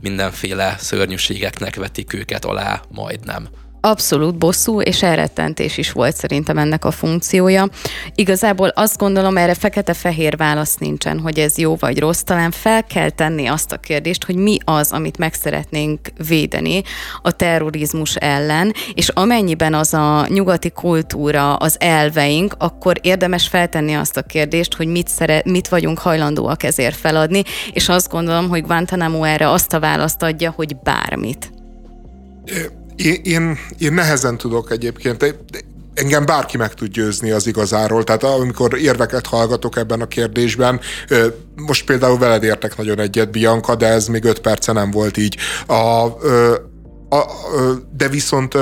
mindenféle 0.00 0.76
szörnyűségeknek 0.78 1.76
vetik 1.76 2.12
őket 2.12 2.44
alá, 2.44 2.80
majdnem. 2.88 3.48
Abszolút 3.86 4.38
bosszú 4.38 4.80
és 4.80 5.02
elrettentés 5.02 5.78
is 5.78 5.92
volt 5.92 6.16
szerintem 6.16 6.58
ennek 6.58 6.84
a 6.84 6.90
funkciója. 6.90 7.68
Igazából 8.14 8.68
azt 8.68 8.98
gondolom, 8.98 9.36
erre 9.36 9.54
fekete-fehér 9.54 10.36
válasz 10.36 10.76
nincsen, 10.76 11.20
hogy 11.20 11.38
ez 11.38 11.58
jó 11.58 11.76
vagy 11.76 11.98
rossz. 11.98 12.20
Talán 12.20 12.50
fel 12.50 12.84
kell 12.84 13.10
tenni 13.10 13.46
azt 13.46 13.72
a 13.72 13.76
kérdést, 13.76 14.24
hogy 14.24 14.36
mi 14.36 14.56
az, 14.64 14.92
amit 14.92 15.18
meg 15.18 15.34
szeretnénk 15.34 16.00
védeni 16.28 16.82
a 17.22 17.30
terrorizmus 17.30 18.14
ellen, 18.14 18.72
és 18.94 19.08
amennyiben 19.08 19.74
az 19.74 19.94
a 19.94 20.26
nyugati 20.28 20.70
kultúra, 20.70 21.54
az 21.56 21.76
elveink, 21.80 22.54
akkor 22.58 22.98
érdemes 23.02 23.48
feltenni 23.48 23.94
azt 23.94 24.16
a 24.16 24.22
kérdést, 24.22 24.74
hogy 24.74 24.86
mit, 24.86 25.08
szeret, 25.08 25.44
mit 25.44 25.68
vagyunk 25.68 25.98
hajlandóak 25.98 26.62
ezért 26.62 26.96
feladni, 26.96 27.42
és 27.72 27.88
azt 27.88 28.10
gondolom, 28.10 28.48
hogy 28.48 28.62
Guantanamo 28.62 29.24
erre 29.24 29.50
azt 29.50 29.72
a 29.72 29.80
választ 29.80 30.22
adja, 30.22 30.52
hogy 30.56 30.76
bármit. 30.76 31.50
Én, 32.96 33.20
én, 33.24 33.58
én 33.78 33.92
nehezen 33.92 34.36
tudok 34.36 34.70
egyébként, 34.70 35.34
engem 35.94 36.26
bárki 36.26 36.56
meg 36.56 36.74
tud 36.74 36.88
győzni 36.88 37.30
az 37.30 37.46
igazáról. 37.46 38.04
Tehát 38.04 38.22
amikor 38.22 38.78
érveket 38.78 39.26
hallgatok 39.26 39.76
ebben 39.76 40.00
a 40.00 40.06
kérdésben, 40.06 40.80
most 41.54 41.84
például 41.84 42.18
veled 42.18 42.42
értek 42.42 42.76
nagyon 42.76 42.98
egyet, 42.98 43.30
Bianca, 43.30 43.74
de 43.74 43.86
ez 43.86 44.06
még 44.06 44.24
öt 44.24 44.38
perce 44.38 44.72
nem 44.72 44.90
volt 44.90 45.16
így. 45.16 45.36
A, 45.66 45.74
a, 45.74 46.06
a, 47.08 47.24
de 47.96 48.08
viszont 48.08 48.54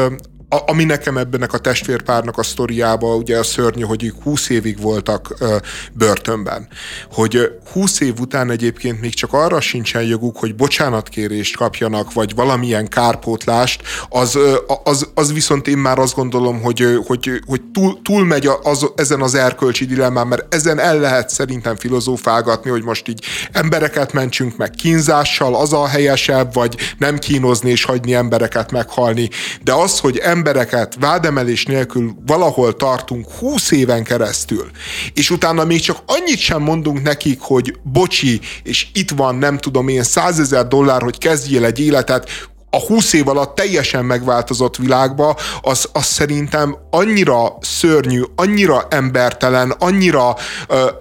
a, 0.55 0.63
ami 0.67 0.85
nekem 0.85 1.17
ebbenek 1.17 1.53
a 1.53 1.59
testvérpárnak 1.59 2.39
a 2.39 2.43
sztoriába, 2.43 3.15
ugye 3.15 3.39
a 3.39 3.43
szörnyű, 3.43 3.83
hogy 3.83 4.05
ők 4.05 4.23
20 4.23 4.49
évig 4.49 4.81
voltak 4.81 5.35
ö, 5.39 5.57
börtönben. 5.93 6.69
Hogy 7.13 7.53
20 7.73 8.01
év 8.01 8.21
után 8.21 8.51
egyébként 8.51 9.01
még 9.01 9.15
csak 9.15 9.33
arra 9.33 9.61
sincsen 9.61 10.03
joguk, 10.03 10.37
hogy 10.37 10.55
bocsánatkérést 10.55 11.57
kapjanak, 11.57 12.13
vagy 12.13 12.35
valamilyen 12.35 12.89
kárpótlást, 12.89 13.83
az, 14.09 14.39
az, 14.85 15.09
az 15.15 15.33
viszont 15.33 15.69
én 15.69 15.79
már 15.79 15.99
azt 15.99 16.15
gondolom, 16.15 16.63
hogy, 16.63 16.99
hogy, 17.07 17.31
hogy 17.47 17.63
túl, 17.73 17.99
túlmegy 18.03 18.49
az, 18.63 18.91
ezen 18.97 19.21
az 19.21 19.35
erkölcsi 19.35 19.85
dilemmán, 19.85 20.27
mert 20.27 20.55
ezen 20.55 20.79
el 20.79 20.99
lehet 20.99 21.29
szerintem 21.29 21.77
filozófálgatni, 21.77 22.71
hogy 22.71 22.83
most 22.83 23.09
így 23.09 23.25
embereket 23.53 24.13
mentsünk 24.13 24.57
meg 24.57 24.71
kínzással, 24.71 25.55
az 25.55 25.73
a 25.73 25.87
helyesebb, 25.87 26.55
vagy 26.55 26.77
nem 26.99 27.19
kínozni 27.19 27.71
és 27.71 27.85
hagyni 27.85 28.15
embereket 28.15 28.71
meghalni. 28.71 29.29
De 29.63 29.73
az, 29.73 29.99
hogy 29.99 30.19
ember 30.19 30.44
embereket 30.47 30.97
vádemelés 31.01 31.65
nélkül 31.65 32.15
valahol 32.27 32.77
tartunk 32.77 33.31
20 33.39 33.71
éven 33.71 34.05
keresztül, 34.05 34.71
és 35.15 35.31
utána 35.31 35.65
még 35.65 35.81
csak 35.81 35.99
annyit 36.07 36.39
sem 36.39 36.62
mondunk 36.62 37.03
nekik, 37.03 37.41
hogy 37.41 37.77
bocsi, 37.83 38.41
és 38.62 38.87
itt 38.93 39.11
van, 39.11 39.35
nem 39.35 39.59
tudom 39.59 39.89
én, 39.89 40.03
100 40.03 40.39
ezer 40.39 40.69
dollár, 40.69 41.03
hogy 41.03 41.19
kezdjél 41.19 41.65
egy 41.65 41.81
életet, 41.81 42.31
a 42.75 42.87
20 42.87 43.13
év 43.13 43.29
alatt 43.29 43.55
teljesen 43.55 44.05
megváltozott 44.05 44.77
világba, 44.77 45.37
az, 45.63 45.89
az 45.93 46.05
szerintem 46.05 46.77
annyira 46.91 47.59
szörnyű, 47.61 48.23
annyira 48.37 48.87
embertelen, 48.91 49.71
annyira 49.71 50.37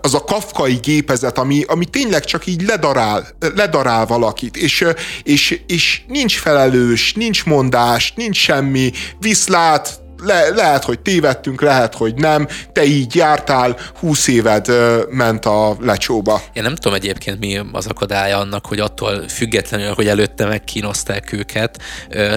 az 0.02 0.14
a 0.14 0.24
kafkai 0.24 0.74
gépezet, 0.74 1.38
ami, 1.38 1.64
ami 1.68 1.86
tényleg 1.86 2.24
csak 2.24 2.46
így 2.46 2.62
ledarál, 2.62 3.28
ledarál 3.56 4.06
valakit, 4.06 4.58
és, 4.58 4.86
és, 5.24 5.62
és 5.68 6.02
nincs 6.08 6.40
felelős, 6.40 7.14
nincs 7.14 7.46
mondás, 7.46 8.14
nincs 8.16 8.38
semmi, 8.38 8.92
viszlát, 9.20 10.02
le, 10.24 10.50
lehet, 10.50 10.84
hogy 10.84 11.00
tévedtünk, 11.00 11.62
lehet, 11.62 11.96
hogy 11.96 12.16
nem, 12.16 12.48
te 12.72 12.84
így 12.84 13.16
jártál, 13.16 13.78
húsz 14.00 14.28
éved 14.28 14.68
ö, 14.68 15.04
ment 15.10 15.46
a 15.46 15.78
lecsóba. 15.80 16.42
Én 16.54 16.64
nem 16.64 16.76
tudom 16.76 16.98
egyébként 16.98 17.40
mi 17.40 17.62
az 17.72 17.88
akadálya 17.88 18.38
annak, 18.38 18.66
hogy 18.66 18.80
attól 18.80 19.28
függetlenül, 19.28 19.94
hogy 19.94 20.08
előtte 20.08 20.46
megkínozták 20.46 21.32
őket, 21.32 21.82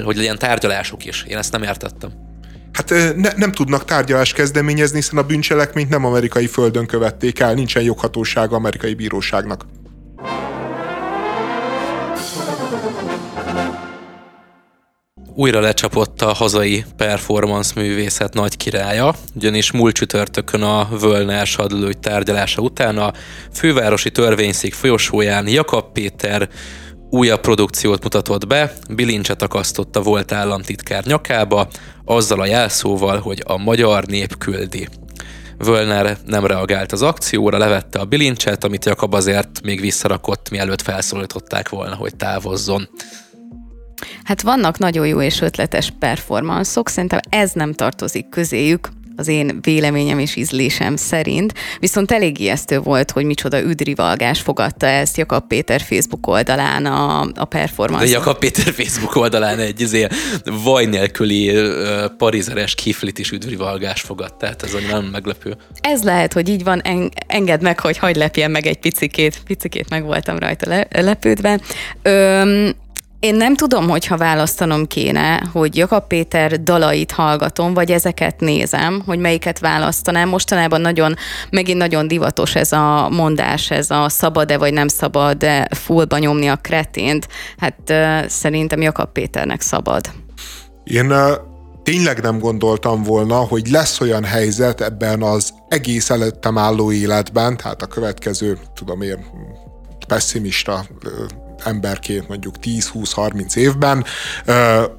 hogy 0.05 0.17
legyen 0.17 0.39
tárgyalásuk 0.39 1.05
is. 1.05 1.25
Én 1.29 1.37
ezt 1.37 1.53
nem 1.53 1.63
értettem. 1.63 2.11
Hát 2.73 2.91
ne, 3.17 3.31
nem 3.37 3.53
tudnak 3.53 3.85
tárgyalást 3.85 4.35
kezdeményezni, 4.35 4.97
hiszen 4.97 5.19
a 5.19 5.23
bűncselekményt 5.23 5.89
nem 5.89 6.05
amerikai 6.05 6.47
földön 6.47 6.87
követték 6.87 7.41
el, 7.41 7.55
nincsen 7.55 7.83
joghatósága 7.83 8.57
amerikai 8.57 8.95
bíróságnak. 8.95 9.67
Újra 15.37 15.61
lecsapott 15.61 16.23
a 16.23 16.33
hazai 16.33 16.85
performance 16.97 17.73
művészet 17.81 18.35
nagy 18.35 18.57
királya, 18.57 19.15
ugyanis 19.35 19.71
múlt 19.71 19.95
csütörtökön 19.95 20.63
a 20.63 20.89
Völner 21.01 21.47
sadlőgy 21.47 21.99
tárgyalása 21.99 22.63
után 22.63 22.99
a 22.99 23.13
fővárosi 23.53 24.11
törvényszék 24.11 24.75
folyosóján 24.75 25.49
Jakab 25.49 25.93
Péter 25.93 26.49
újabb 27.11 27.41
produkciót 27.41 28.03
mutatott 28.03 28.47
be, 28.47 28.73
bilincset 28.91 29.43
akasztott 29.43 29.99
volt 30.03 30.33
államtitkár 30.33 31.05
nyakába, 31.05 31.69
azzal 32.05 32.41
a 32.41 32.47
jelszóval, 32.47 33.19
hogy 33.19 33.43
a 33.47 33.57
magyar 33.57 34.05
nép 34.07 34.39
küldi. 34.39 34.89
Völner 35.59 36.19
nem 36.27 36.47
reagált 36.47 36.93
az 36.93 37.03
akcióra, 37.03 37.59
levette 37.59 37.99
a 37.99 38.05
bilincset, 38.05 38.65
amit 38.65 38.85
Jakab 38.85 39.15
azért 39.15 39.61
még 39.63 39.81
visszarakott, 39.81 40.51
mielőtt 40.51 40.83
felszólították 40.83 41.69
volna, 41.69 41.95
hogy 41.95 42.17
távozzon. 42.17 42.89
Hát 44.25 44.43
vannak 44.43 44.79
nagyon 44.79 45.07
jó 45.07 45.21
és 45.21 45.41
ötletes 45.41 45.93
performanszok, 45.99 46.89
szerintem 46.89 47.19
ez 47.29 47.53
nem 47.53 47.73
tartozik 47.73 48.29
közéjük, 48.29 48.89
az 49.17 49.29
én 49.29 49.59
véleményem 49.63 50.19
és 50.19 50.37
ízlésem 50.37 50.97
szerint. 50.97 51.55
Viszont 51.81 52.13
elég 52.13 52.41
ijesztő 52.41 52.79
volt, 52.79 53.11
hogy 53.11 53.25
micsoda 53.25 53.63
üdrivalgás 53.63 54.41
fogadta 54.41 54.87
ezt 54.87 55.17
Jakab 55.17 55.47
Péter 55.47 55.81
Facebook 55.81 56.27
oldalán 56.27 56.87
a, 56.87 57.21
a 57.35 57.45
performance. 57.45 58.05
De 58.05 58.11
Jakab 58.11 58.39
Péter 58.39 58.73
Facebook 58.73 59.17
oldalán 59.17 59.59
egy 59.59 59.81
izé, 59.81 60.07
vaj 60.63 60.85
nélküli 60.85 61.51
uh, 61.51 62.05
parizeres 62.19 62.75
kiflit 62.75 63.19
is 63.19 63.31
üdrivalgás 63.31 64.01
fogadta, 64.01 64.37
tehát 64.37 64.63
ez 64.63 64.73
nagyon 64.73 65.05
meglepő. 65.05 65.57
Ez 65.81 66.03
lehet, 66.03 66.33
hogy 66.33 66.49
így 66.49 66.65
van, 66.65 66.81
en, 66.81 67.11
engedd 67.27 67.63
meg, 67.63 67.81
hogy 67.81 67.99
hagy 67.99 68.17
lepjen 68.17 68.51
meg 68.51 68.67
egy 68.67 68.79
picikét, 68.79 69.41
picikét 69.47 69.89
meg 69.91 70.05
voltam 70.05 70.39
rajta 70.39 70.69
le, 70.69 70.87
lepődve. 70.91 71.61
Öm, 72.03 72.75
én 73.21 73.35
nem 73.35 73.55
tudom, 73.55 73.89
hogyha 73.89 74.17
választanom 74.17 74.87
kéne, 74.87 75.43
hogy 75.53 75.77
Jakab 75.77 76.07
Péter 76.07 76.63
dalait 76.63 77.13
hallgatom, 77.13 77.75
vagy 77.75 77.91
ezeket 77.91 78.41
nézem, 78.41 79.03
hogy 79.07 79.19
melyiket 79.19 79.59
választanám. 79.59 80.29
Mostanában 80.29 80.81
nagyon, 80.81 81.15
megint 81.51 81.79
nagyon 81.79 82.09
divatos 82.09 82.55
ez 82.55 82.73
a 82.73 83.09
mondás, 83.09 83.71
ez 83.71 83.91
a 83.91 84.09
szabad-e 84.09 84.59
vagy 84.59 84.73
nem 84.73 84.89
szabad-e 84.89 85.69
fullba 85.71 86.19
nyomni 86.19 86.47
a 86.47 86.57
kretént. 86.57 87.29
Hát 87.57 87.93
szerintem 88.31 88.81
Jakab 88.81 89.13
Péternek 89.13 89.61
szabad. 89.61 90.11
Én 90.85 91.15
tényleg 91.83 92.23
nem 92.23 92.39
gondoltam 92.39 93.03
volna, 93.03 93.37
hogy 93.37 93.71
lesz 93.71 94.01
olyan 94.01 94.25
helyzet 94.25 94.81
ebben 94.81 95.23
az 95.23 95.53
egész 95.69 96.11
előttem 96.11 96.59
álló 96.59 96.93
életben, 96.93 97.57
tehát 97.57 97.83
a 97.83 97.87
következő, 97.87 98.59
tudom 98.75 99.03
én, 99.03 99.27
pessimista 100.07 100.85
emberként 101.65 102.29
mondjuk 102.29 102.55
10-20-30 102.63 103.57
évben, 103.57 104.05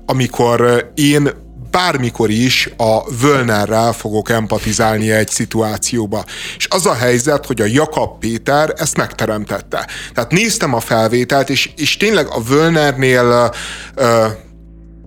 amikor 0.05 0.91
én 0.95 1.29
bármikor 1.71 2.29
is 2.29 2.69
a 2.77 3.13
Völnerrel 3.21 3.93
fogok 3.93 4.29
empatizálni 4.29 5.11
egy 5.11 5.29
szituációba. 5.29 6.23
És 6.57 6.67
az 6.69 6.85
a 6.85 6.93
helyzet, 6.93 7.45
hogy 7.45 7.61
a 7.61 7.65
Jakab 7.65 8.19
Péter 8.19 8.73
ezt 8.75 8.97
megteremtette. 8.97 9.87
Tehát 10.13 10.31
néztem 10.31 10.73
a 10.73 10.79
felvételt, 10.79 11.49
és, 11.49 11.69
és 11.75 11.97
tényleg 11.97 12.27
a 12.27 12.41
Völnernél 12.41 13.53
ö, 13.95 14.25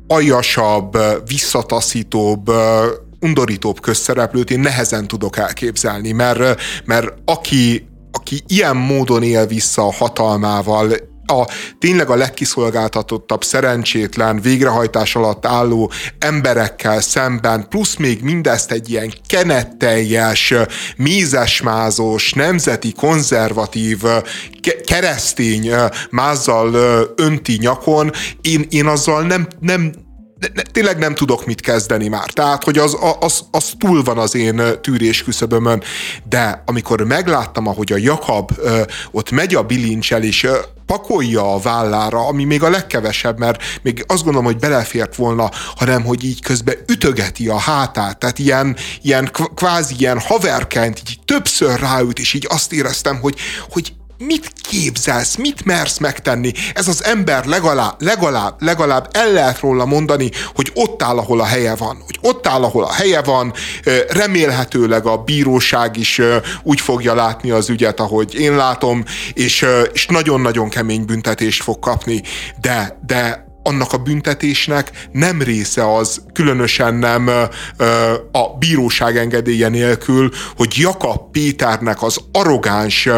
aljasabb, 0.06 0.98
visszataszítóbb, 1.26 2.50
undorítóbb 3.20 3.80
közszereplőt 3.80 4.50
én 4.50 4.60
nehezen 4.60 5.06
tudok 5.06 5.36
elképzelni, 5.36 6.12
mert, 6.12 6.60
mert 6.84 7.12
aki, 7.24 7.88
aki 8.12 8.42
ilyen 8.46 8.76
módon 8.76 9.22
él 9.22 9.46
vissza 9.46 9.86
a 9.86 9.92
hatalmával, 9.92 10.92
a 11.30 11.48
tényleg 11.78 12.10
a 12.10 12.14
legkiszolgáltatottabb, 12.14 13.44
szerencsétlen, 13.44 14.40
végrehajtás 14.40 15.16
alatt 15.16 15.46
álló 15.46 15.90
emberekkel 16.18 17.00
szemben, 17.00 17.68
plusz 17.68 17.96
még 17.96 18.22
mindezt 18.22 18.70
egy 18.70 18.90
ilyen 18.90 19.12
kenetteljes, 19.26 20.54
mézesmázos, 20.96 22.32
nemzeti, 22.32 22.92
konzervatív, 22.92 24.02
ke- 24.60 24.84
keresztény 24.84 25.70
mázzal 26.10 26.74
önti 27.16 27.56
nyakon, 27.60 28.12
én, 28.40 28.66
én 28.70 28.86
azzal 28.86 29.22
nem, 29.22 29.46
nem 29.60 29.92
ne, 30.54 30.62
tényleg 30.62 30.98
nem 30.98 31.14
tudok 31.14 31.46
mit 31.46 31.60
kezdeni 31.60 32.08
már. 32.08 32.30
Tehát, 32.30 32.64
hogy 32.64 32.78
az, 32.78 32.96
az, 33.20 33.44
az 33.50 33.72
túl 33.78 34.02
van 34.02 34.18
az 34.18 34.34
én 34.34 34.62
tűrés 34.80 35.22
küszöbömön, 35.22 35.82
de 36.28 36.62
amikor 36.66 37.02
megláttam, 37.02 37.66
ahogy 37.66 37.92
a 37.92 37.96
Jakab 37.96 38.50
ö, 38.58 38.82
ott 39.10 39.30
megy 39.30 39.54
a 39.54 39.62
bilincsel, 39.62 40.22
és 40.22 40.44
ö, 40.44 40.58
pakolja 40.86 41.54
a 41.54 41.58
vállára, 41.58 42.26
ami 42.26 42.44
még 42.44 42.62
a 42.62 42.70
legkevesebb, 42.70 43.38
mert 43.38 43.62
még 43.82 44.04
azt 44.06 44.22
gondolom, 44.22 44.46
hogy 44.46 44.58
belefért 44.58 45.16
volna, 45.16 45.50
hanem 45.76 46.04
hogy 46.04 46.24
így 46.24 46.42
közben 46.42 46.74
ütögeti 46.86 47.48
a 47.48 47.58
hátát, 47.58 48.18
tehát 48.18 48.38
ilyen, 48.38 48.76
ilyen 49.02 49.30
kvázi 49.54 49.94
ilyen 49.98 50.20
haverként 50.20 51.00
így 51.00 51.18
többször 51.24 51.80
ráüt, 51.80 52.18
és 52.18 52.34
így 52.34 52.46
azt 52.48 52.72
éreztem, 52.72 53.20
hogy, 53.20 53.38
hogy 53.70 53.92
mit 54.26 54.52
képzelsz, 54.60 55.36
mit 55.36 55.64
mersz 55.64 55.98
megtenni? 55.98 56.52
Ez 56.74 56.88
az 56.88 57.04
ember 57.04 57.44
legalább, 57.44 58.02
legalább, 58.02 58.54
legalább 58.58 59.08
el 59.12 59.32
lehet 59.32 59.60
róla 59.60 59.84
mondani, 59.84 60.30
hogy 60.54 60.70
ott 60.74 61.02
áll, 61.02 61.18
ahol 61.18 61.40
a 61.40 61.44
helye 61.44 61.74
van. 61.74 62.02
Hogy 62.06 62.18
ott 62.20 62.46
áll, 62.46 62.62
ahol 62.62 62.84
a 62.84 62.92
helye 62.92 63.22
van, 63.22 63.52
remélhetőleg 64.08 65.06
a 65.06 65.16
bíróság 65.16 65.96
is 65.96 66.20
úgy 66.62 66.80
fogja 66.80 67.14
látni 67.14 67.50
az 67.50 67.68
ügyet, 67.68 68.00
ahogy 68.00 68.34
én 68.34 68.56
látom, 68.56 69.04
és, 69.32 69.66
és 69.92 70.06
nagyon-nagyon 70.06 70.68
kemény 70.68 71.04
büntetést 71.04 71.62
fog 71.62 71.78
kapni, 71.78 72.22
de, 72.60 72.98
de 73.06 73.49
annak 73.62 73.92
a 73.92 73.98
büntetésnek 73.98 74.90
nem 75.12 75.42
része 75.42 75.94
az, 75.94 76.22
különösen 76.32 76.94
nem 76.94 77.28
a 78.32 78.56
bíróság 78.58 79.16
engedélye 79.16 79.68
nélkül, 79.68 80.30
hogy 80.56 80.74
Jakab 80.78 81.30
Péternek 81.30 82.02
az 82.02 82.18
arrogáns 82.32 83.08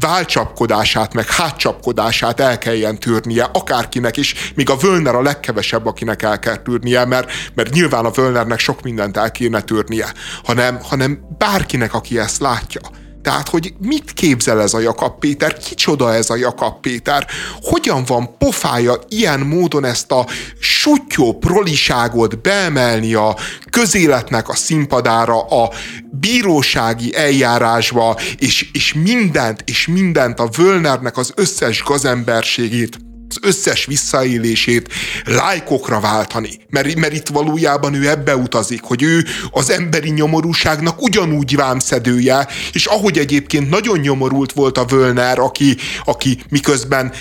válcsapkodását, 0.00 1.14
meg 1.14 1.28
hátcsapkodását 1.28 2.40
el 2.40 2.58
kelljen 2.58 2.98
tűrnie 2.98 3.48
akárkinek 3.52 4.16
is, 4.16 4.52
míg 4.54 4.70
a 4.70 4.76
Völner 4.76 5.14
a 5.14 5.22
legkevesebb, 5.22 5.86
akinek 5.86 6.22
el 6.22 6.38
kell 6.38 6.56
tűrnie, 6.56 7.04
mert, 7.04 7.32
mert 7.54 7.72
nyilván 7.72 8.04
a 8.04 8.10
Völnernek 8.10 8.58
sok 8.58 8.82
mindent 8.82 9.16
el 9.16 9.30
kéne 9.30 9.60
tűrnie, 9.60 10.12
hanem, 10.44 10.78
hanem 10.82 11.20
bárkinek, 11.38 11.94
aki 11.94 12.18
ezt 12.18 12.40
látja. 12.40 12.80
Tehát, 13.22 13.48
hogy 13.48 13.74
mit 13.78 14.12
képzel 14.12 14.60
ez 14.60 14.74
a 14.74 14.80
Jakab 14.80 15.18
Péter, 15.18 15.56
kicsoda 15.56 16.14
ez 16.14 16.30
a 16.30 16.36
Jakab 16.36 16.80
Péter, 16.80 17.26
hogyan 17.62 18.04
van 18.04 18.36
pofája 18.38 18.94
ilyen 19.08 19.40
módon 19.40 19.84
ezt 19.84 20.12
a 20.12 20.26
sutyó 20.58 21.38
proliságot 21.38 22.38
beemelni 22.38 23.14
a 23.14 23.36
közéletnek 23.70 24.48
a 24.48 24.54
színpadára, 24.54 25.40
a 25.40 25.70
bírósági 26.10 27.16
eljárásba, 27.16 28.16
és, 28.38 28.70
és 28.72 28.92
mindent, 28.92 29.62
és 29.66 29.86
mindent 29.86 30.40
a 30.40 30.48
Völnernek 30.56 31.16
az 31.16 31.32
összes 31.34 31.82
gazemberségét? 31.82 32.96
az 32.96 33.11
összes 33.42 33.84
visszaélését 33.84 34.88
lájkokra 35.24 36.00
váltani. 36.00 36.50
Mert, 36.68 36.94
mert 36.94 37.12
itt 37.12 37.28
valójában 37.28 37.94
ő 37.94 38.08
ebbe 38.08 38.36
utazik, 38.36 38.82
hogy 38.82 39.02
ő 39.02 39.24
az 39.50 39.70
emberi 39.70 40.10
nyomorúságnak 40.10 41.02
ugyanúgy 41.02 41.56
vámszedője, 41.56 42.46
és 42.72 42.86
ahogy 42.86 43.18
egyébként 43.18 43.70
nagyon 43.70 43.98
nyomorult 43.98 44.52
volt 44.52 44.78
a 44.78 44.84
Völner, 44.84 45.38
aki, 45.38 45.76
aki 46.04 46.38
miközben 46.48 47.12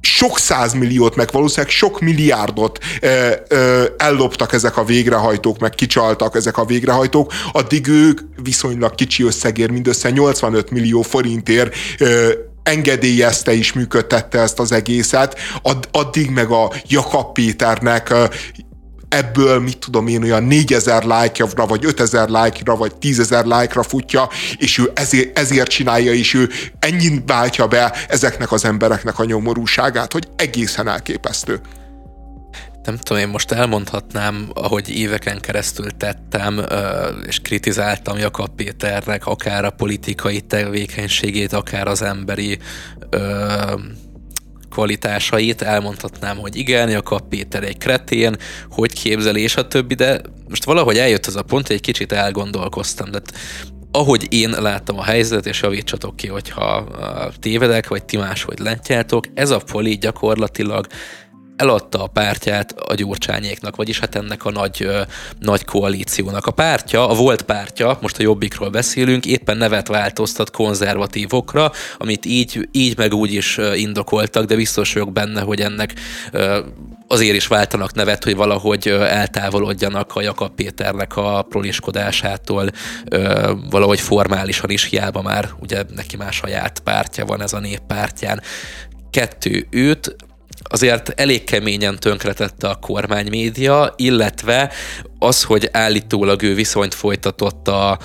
sok 0.00 0.38
százmilliót, 0.38 1.16
meg 1.16 1.28
valószínűleg 1.32 1.70
sok 1.70 2.00
milliárdot 2.00 2.78
ö, 3.00 3.30
ö, 3.48 3.84
elloptak 3.96 4.52
ezek 4.52 4.76
a 4.76 4.84
végrehajtók, 4.84 5.58
meg 5.58 5.70
kicsaltak 5.70 6.36
ezek 6.36 6.56
a 6.56 6.64
végrehajtók, 6.64 7.32
addig 7.52 7.86
ők 7.86 8.20
viszonylag 8.42 8.94
kicsi 8.94 9.22
összegér, 9.22 9.70
mindössze 9.70 10.10
85 10.10 10.70
millió 10.70 11.02
forintért 11.02 11.74
ö, 11.98 12.32
engedélyezte 12.68 13.54
és 13.54 13.72
működtette 13.72 14.40
ezt 14.40 14.58
az 14.58 14.72
egészet, 14.72 15.38
Ad, 15.62 15.88
addig 15.92 16.30
meg 16.30 16.50
a 16.50 16.72
Jakab 16.88 17.32
Péternek 17.32 18.14
ebből, 19.08 19.60
mit 19.60 19.78
tudom 19.78 20.06
én, 20.06 20.22
olyan 20.22 20.44
4000 20.44 21.04
lájkra, 21.04 21.66
vagy 21.66 21.84
5000 21.84 22.28
lájkra, 22.28 22.76
vagy 22.76 22.92
10.000 23.00 23.44
lájkra 23.44 23.82
futja, 23.82 24.28
és 24.56 24.78
ő 24.78 24.90
ezért, 24.94 25.38
ezért 25.38 25.70
csinálja, 25.70 26.12
és 26.12 26.34
ő 26.34 26.48
ennyi 26.78 27.22
váltja 27.26 27.66
be 27.66 27.92
ezeknek 28.08 28.52
az 28.52 28.64
embereknek 28.64 29.18
a 29.18 29.24
nyomorúságát, 29.24 30.12
hogy 30.12 30.28
egészen 30.36 30.88
elképesztő 30.88 31.60
nem 32.88 32.96
tudom, 32.96 33.22
én 33.22 33.28
most 33.28 33.52
elmondhatnám, 33.52 34.50
ahogy 34.54 34.90
éveken 34.90 35.40
keresztül 35.40 35.90
tettem, 35.90 36.64
és 37.26 37.40
kritizáltam 37.40 38.18
Jakab 38.18 38.50
Péternek 38.56 39.26
akár 39.26 39.64
a 39.64 39.70
politikai 39.70 40.40
tevékenységét, 40.40 41.52
akár 41.52 41.86
az 41.86 42.02
emberi 42.02 42.58
kvalitásait, 44.70 45.62
elmondhatnám, 45.62 46.36
hogy 46.36 46.56
igen, 46.56 46.90
Jakab 46.90 47.28
Péter 47.28 47.62
egy 47.62 47.78
kretén, 47.78 48.36
hogy 48.70 48.92
képzeli, 48.92 49.42
és 49.42 49.56
a 49.56 49.68
többi, 49.68 49.94
de 49.94 50.20
most 50.48 50.64
valahogy 50.64 50.98
eljött 50.98 51.26
az 51.26 51.36
a 51.36 51.42
pont, 51.42 51.66
hogy 51.66 51.76
egy 51.76 51.82
kicsit 51.82 52.12
elgondolkoztam, 52.12 53.10
de 53.10 53.20
ahogy 53.92 54.26
én 54.28 54.50
láttam 54.50 54.98
a 54.98 55.04
helyzetet, 55.04 55.46
és 55.46 55.62
javítsatok 55.62 56.16
ki, 56.16 56.26
hogyha 56.26 56.86
tévedek, 57.40 57.88
vagy 57.88 58.04
ti 58.04 58.16
máshogy 58.16 58.58
látjátok, 58.58 59.24
ez 59.34 59.50
a 59.50 59.58
poli 59.58 59.98
gyakorlatilag 59.98 60.86
eladta 61.58 62.02
a 62.02 62.06
pártját 62.06 62.72
a 62.72 62.94
gyurcsányéknak, 62.94 63.76
vagyis 63.76 63.98
hát 63.98 64.14
ennek 64.14 64.44
a 64.44 64.50
nagy, 64.50 64.88
nagy 65.38 65.64
koalíciónak. 65.64 66.46
A 66.46 66.50
pártja, 66.50 67.08
a 67.08 67.14
volt 67.14 67.42
pártja, 67.42 67.98
most 68.00 68.18
a 68.18 68.22
Jobbikról 68.22 68.70
beszélünk, 68.70 69.26
éppen 69.26 69.56
nevet 69.56 69.88
változtat 69.88 70.50
konzervatívokra, 70.50 71.72
amit 71.98 72.24
így, 72.24 72.68
így 72.72 72.96
meg 72.96 73.14
úgy 73.14 73.32
is 73.32 73.58
indokoltak, 73.74 74.44
de 74.44 74.56
biztos 74.56 74.92
vagyok 74.92 75.12
benne, 75.12 75.40
hogy 75.40 75.60
ennek 75.60 75.94
azért 77.08 77.36
is 77.36 77.46
váltanak 77.46 77.94
nevet, 77.94 78.24
hogy 78.24 78.36
valahogy 78.36 78.88
eltávolodjanak 78.88 80.14
a 80.14 80.22
Jakab 80.22 80.54
Péternek 80.54 81.16
a 81.16 81.42
proliskodásától, 81.42 82.70
valahogy 83.70 84.00
formálisan 84.00 84.70
is 84.70 84.84
hiába 84.84 85.22
már, 85.22 85.48
ugye 85.60 85.82
neki 85.94 86.16
már 86.16 86.32
saját 86.32 86.80
pártja 86.80 87.24
van 87.24 87.42
ez 87.42 87.52
a 87.52 87.58
néppártján. 87.58 88.42
Kettő, 89.10 89.66
őt 89.70 90.16
azért 90.68 91.20
elég 91.20 91.44
keményen 91.44 91.98
tönkretette 91.98 92.68
a 92.68 92.74
kormánymédia, 92.74 93.92
illetve 93.96 94.72
az, 95.18 95.42
hogy 95.42 95.68
állítólag 95.72 96.42
ő 96.42 96.54
viszonyt 96.54 96.94
folytatott 96.94 97.68
a 97.68 97.98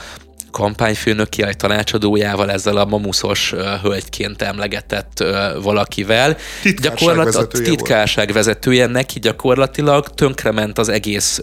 kampányfőnöki, 0.53 1.43
egy 1.43 1.57
tanácsadójával, 1.57 2.51
ezzel 2.51 2.77
a 2.77 2.85
mamuszos 2.85 3.53
hölgyként 3.81 4.41
emlegetett 4.41 5.23
valakivel. 5.61 6.37
Titkárság 6.61 7.47
titkárság 7.47 8.31
vezetője 8.31 8.85
neki 8.85 9.19
gyakorlatilag 9.19 10.07
tönkrement 10.07 10.77
az 10.77 10.89
egész 10.89 11.41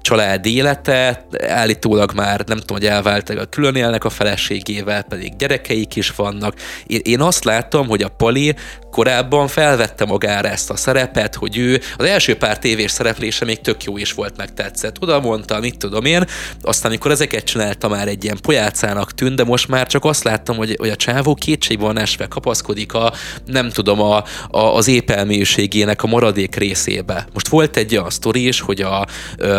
család 0.00 0.46
élete, 0.46 1.26
állítólag 1.48 2.12
már 2.14 2.44
nem 2.46 2.58
tudom, 2.58 2.76
hogy 2.76 2.86
elváltak, 2.86 3.50
külön 3.50 3.74
élnek 3.74 4.04
a 4.04 4.10
feleségével, 4.10 5.02
pedig 5.02 5.36
gyerekeik 5.36 5.96
is 5.96 6.10
vannak. 6.10 6.54
Én, 6.86 7.00
én 7.02 7.20
azt 7.20 7.44
látom, 7.44 7.88
hogy 7.88 8.02
a 8.02 8.08
Pali 8.08 8.54
korábban 8.96 9.48
felvette 9.48 10.04
magára 10.04 10.48
ezt 10.48 10.70
a 10.70 10.76
szerepet, 10.76 11.34
hogy 11.34 11.56
ő 11.56 11.80
az 11.96 12.04
első 12.04 12.36
pár 12.36 12.58
tévés 12.58 12.90
szereplése 12.90 13.44
még 13.44 13.60
tök 13.60 13.84
jó 13.84 13.96
is 13.96 14.12
volt, 14.12 14.36
meg 14.36 14.54
tetszett. 14.54 15.02
Oda 15.02 15.20
mondta, 15.20 15.60
mit 15.60 15.76
tudom 15.76 16.04
én, 16.04 16.24
aztán 16.62 16.90
amikor 16.90 17.10
ezeket 17.10 17.44
csinálta 17.44 17.88
már 17.88 18.08
egy 18.08 18.24
ilyen 18.24 18.38
pojácának 18.42 19.14
tűnt, 19.14 19.36
de 19.36 19.44
most 19.44 19.68
már 19.68 19.86
csak 19.86 20.04
azt 20.04 20.24
láttam, 20.24 20.56
hogy, 20.56 20.76
hogy 20.78 20.88
a 20.88 20.96
csávó 20.96 21.34
kétségben 21.34 21.98
esve 21.98 22.26
kapaszkodik 22.26 22.94
a, 22.94 23.12
nem 23.46 23.70
tudom, 23.70 24.00
a, 24.00 24.24
a, 24.50 24.58
az 24.58 24.88
épelműségének 24.88 26.02
a 26.02 26.06
maradék 26.06 26.54
részébe. 26.54 27.26
Most 27.32 27.48
volt 27.48 27.76
egy 27.76 27.96
olyan 27.96 28.10
sztori 28.10 28.46
is, 28.46 28.60
hogy 28.60 28.80
a, 28.80 29.00
a 29.00 29.06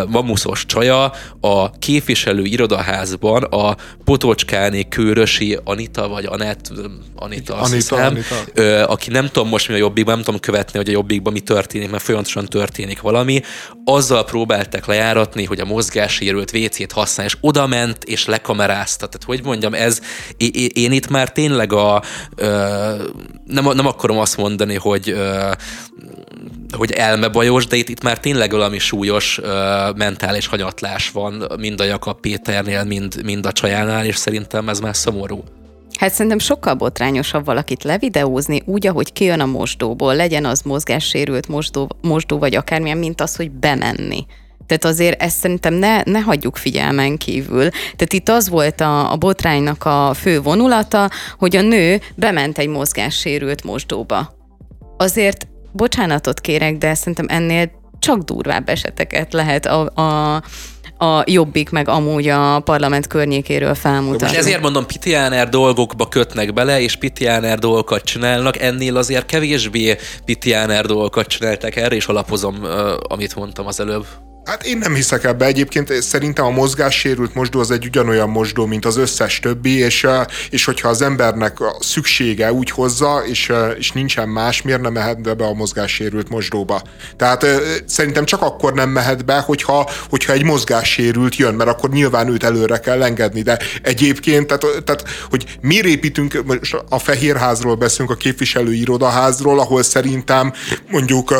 mamuszos 0.08 0.66
csaja 0.66 1.12
a 1.42 1.70
képviselő 1.80 2.44
irodaházban 2.44 3.44
a 3.44 3.76
Potocskáni 4.04 4.88
Kőrösi 4.88 5.60
Anita, 5.64 6.08
vagy 6.08 6.26
Anett, 6.26 6.72
Anita, 7.16 7.56
Anita, 7.56 7.74
hiszem, 7.74 8.06
Anita. 8.06 8.36
Ö, 8.54 8.82
aki 8.82 9.10
nem 9.10 9.27
tudom 9.32 9.50
most 9.50 9.68
mi 9.68 9.74
a 9.74 9.78
jobbikban, 9.78 10.14
nem 10.14 10.24
tudom 10.24 10.40
követni, 10.40 10.78
hogy 10.78 10.90
a 10.90 10.92
jobbikban 10.92 11.34
mi 11.34 11.40
történik, 11.40 11.90
mert 11.90 12.04
folyamatosan 12.04 12.46
történik 12.46 13.02
valami, 13.02 13.42
azzal 13.86 14.26
próbáltak 14.26 14.86
lejáratni, 14.86 15.44
hogy 15.44 15.60
a 15.60 15.66
mozgássérült 15.66 16.56
WC-t 16.56 16.92
használ, 16.92 17.26
és 17.26 17.38
oda 17.42 17.68
ment, 17.68 18.04
és 18.04 18.26
lekamerázta. 18.26 19.08
Tehát, 19.08 19.24
hogy 19.26 19.44
mondjam, 19.44 19.74
ez, 19.74 20.02
én 20.74 20.92
itt 20.92 21.08
már 21.08 21.32
tényleg 21.32 21.74
a, 21.74 22.04
nem, 23.46 23.64
nem 23.74 23.88
akarom 23.88 24.18
azt 24.18 24.38
mondani, 24.38 24.76
hogy 24.76 25.16
hogy 26.72 26.92
elmebajos, 26.92 27.68
de 27.68 27.76
itt, 27.76 27.90
itt 27.90 28.04
már 28.04 28.20
tényleg 28.20 28.52
valami 28.52 28.80
súlyos 28.80 29.40
mentális 29.96 30.48
hanyatlás 30.48 31.10
van, 31.10 31.52
mind 31.60 31.80
a 31.80 31.84
Jakab 31.84 32.20
Péternél, 32.20 32.84
mind, 32.84 33.24
mind 33.24 33.46
a 33.46 33.52
Csajánál, 33.52 34.06
és 34.06 34.16
szerintem 34.16 34.70
ez 34.70 34.80
már 34.80 34.96
szomorú. 34.96 35.44
Hát 35.98 36.12
szerintem 36.14 36.40
sokkal 36.40 36.74
botrányosabb 36.74 37.46
valakit 37.46 37.84
levideózni 37.84 38.62
úgy, 38.66 38.88
ahogy 38.88 39.14
kijön 39.14 39.40
a 39.40 39.46
mosdóból, 39.46 40.16
legyen 40.16 40.46
az 40.46 40.62
mozgássérült 40.62 41.48
mosdó, 41.48 41.90
mosdó 42.02 42.38
vagy 42.38 42.56
akármilyen, 42.56 42.98
mint 42.98 43.22
az, 43.22 43.36
hogy 43.36 43.52
bemenni. 43.52 44.26
Tehát 44.66 44.86
azért 44.86 45.22
ezt 45.22 45.38
szerintem 45.38 45.74
ne, 45.74 46.02
ne 46.04 46.20
hagyjuk 46.20 46.56
figyelmen 46.56 47.18
kívül. 47.18 47.70
Tehát 47.70 48.14
itt 48.14 48.30
az 48.30 48.50
volt 48.50 48.82
a, 48.82 49.12
a 49.12 49.16
botránynak 49.16 49.86
a 49.86 50.14
fő 50.14 50.42
vonulata, 50.42 51.10
hogy 51.38 51.56
a 51.56 51.62
nő 51.62 52.02
bement 52.16 52.58
egy 52.58 52.68
mozgássérült 52.68 53.64
mosdóba. 53.64 54.36
Azért 54.98 55.48
bocsánatot 55.72 56.42
kérek, 56.42 56.78
de 56.78 56.94
szerintem 56.94 57.26
ennél 57.30 57.72
csak 58.00 58.18
durvább 58.18 58.70
eseteket 58.70 59.34
lehet 59.34 59.66
a, 59.66 60.02
a 60.02 60.42
a 60.98 61.24
jobbik, 61.26 61.70
meg 61.70 61.88
amúgy 61.88 62.28
a 62.28 62.60
parlament 62.60 63.08
környékéről 63.08 63.76
felmutatni. 63.76 64.26
Most 64.26 64.38
ezért 64.40 64.62
mondom, 64.62 64.86
Pitiáner 64.86 65.50
dolgokba 65.50 66.08
kötnek 66.08 66.54
bele, 66.54 66.82
és 66.82 66.96
Pitiáner 66.96 67.60
dolgokat 67.60 68.04
csinálnak, 68.04 68.60
ennél 68.60 68.98
azért 68.98 69.26
kevésbé 69.26 69.98
Pitiáner 70.26 70.86
dolgokat 70.86 71.28
csináltak, 71.28 71.76
erre 71.76 71.96
is 71.96 72.06
alapozom, 72.06 72.56
amit 73.08 73.36
mondtam 73.36 73.68
az 73.68 73.80
előbb. 73.80 74.06
Hát 74.48 74.66
én 74.66 74.78
nem 74.78 74.96
hiszek 74.96 75.24
ebbe. 75.24 75.46
Egyébként 75.46 76.02
szerintem 76.02 76.46
a 76.46 76.50
mozgássérült 76.50 77.34
mosdó 77.34 77.60
az 77.60 77.72
egy 77.72 77.86
ugyanolyan 77.86 78.30
mosdó, 78.30 78.66
mint 78.66 78.86
az 78.86 78.98
összes 78.98 79.40
többi, 79.40 79.78
és, 79.78 80.08
és 80.50 80.66
hogyha 80.66 80.88
az 80.88 81.02
embernek 81.02 81.58
szüksége 81.80 82.54
úgy 82.54 82.70
hozza, 82.70 83.24
és, 83.26 83.52
és 83.78 83.92
nincsen 83.92 84.30
más, 84.30 84.62
miért 84.62 84.82
nem 84.82 84.94
mehet 84.94 85.38
be 85.38 85.46
a 85.46 85.54
mozgássérült 85.54 86.30
mosdóba? 86.30 86.82
Tehát 87.18 87.46
szerintem 87.86 88.26
csak 88.26 88.42
akkor 88.42 88.74
nem 88.74 88.90
mehet 88.90 89.26
be, 89.26 89.40
hogyha, 89.40 89.90
hogyha 90.10 90.34
egy 90.34 90.44
mozgássérült 90.44 91.36
jön, 91.36 91.54
mert 91.54 91.70
akkor 91.70 91.90
nyilván 91.90 92.30
őt 92.30 92.44
előre 92.44 92.78
kell 92.78 93.04
engedni, 93.04 93.42
de 93.42 93.60
egyébként, 93.82 94.48
tehát, 94.48 94.84
tehát 94.84 95.04
hogy 95.30 95.58
miért 95.62 95.86
építünk, 95.86 96.44
most 96.46 96.84
a 96.90 97.00
Fehérházról 97.00 97.76
beszélünk, 97.76 98.12
a 98.12 98.16
képviselői 98.16 98.80
irodaházról, 98.80 99.60
ahol 99.60 99.84
szerintem 99.84 100.54
mondjuk 100.90 101.34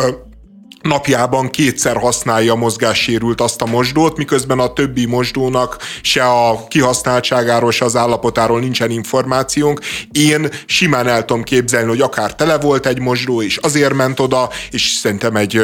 napjában 0.82 1.50
kétszer 1.50 1.98
használja 1.98 2.54
a 2.54 2.56
mozgássérült 2.56 3.42
azt 3.42 3.62
a 3.62 3.66
mosdót, 3.66 4.18
miközben 4.18 4.60
a 4.60 4.74
többi 4.74 5.06
mosdónak 5.06 5.78
se 6.02 6.24
a 6.24 6.68
kihasználtságáról, 6.68 7.72
se 7.72 7.86
az 7.86 7.96
állapotáról 7.96 8.60
nincsen 8.60 8.90
információnk. 8.90 9.80
Én 10.12 10.50
simán 10.66 11.08
el 11.08 11.26
tudom 11.26 11.44
képzelni, 11.44 11.88
hogy 11.88 12.02
akár 12.02 12.36
tele 12.36 12.58
volt 12.58 12.86
egy 12.86 13.00
mosdó, 13.00 13.42
és 13.42 13.58
azért 13.58 13.94
ment 13.94 14.20
oda, 14.20 14.50
és 14.72 14.82
szerintem 14.82 15.36
egy... 15.36 15.62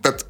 Tehát 0.00 0.26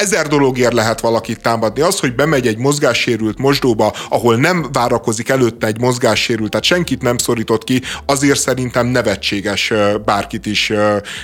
ezer 0.00 0.26
dologért 0.26 0.72
lehet 0.72 1.00
valakit 1.00 1.40
támadni. 1.40 1.80
Az, 1.80 2.00
hogy 2.00 2.14
bemegy 2.14 2.46
egy 2.46 2.58
mozgássérült 2.58 3.38
mosdóba, 3.38 3.94
ahol 4.08 4.36
nem 4.36 4.66
várakozik 4.72 5.28
előtte 5.28 5.66
egy 5.66 5.80
mozgássérült, 5.80 6.50
tehát 6.50 6.64
senkit 6.64 7.02
nem 7.02 7.18
szorított 7.18 7.64
ki, 7.64 7.82
azért 8.06 8.38
szerintem 8.38 8.86
nevetséges 8.86 9.72
bárkit 10.04 10.46
is 10.46 10.72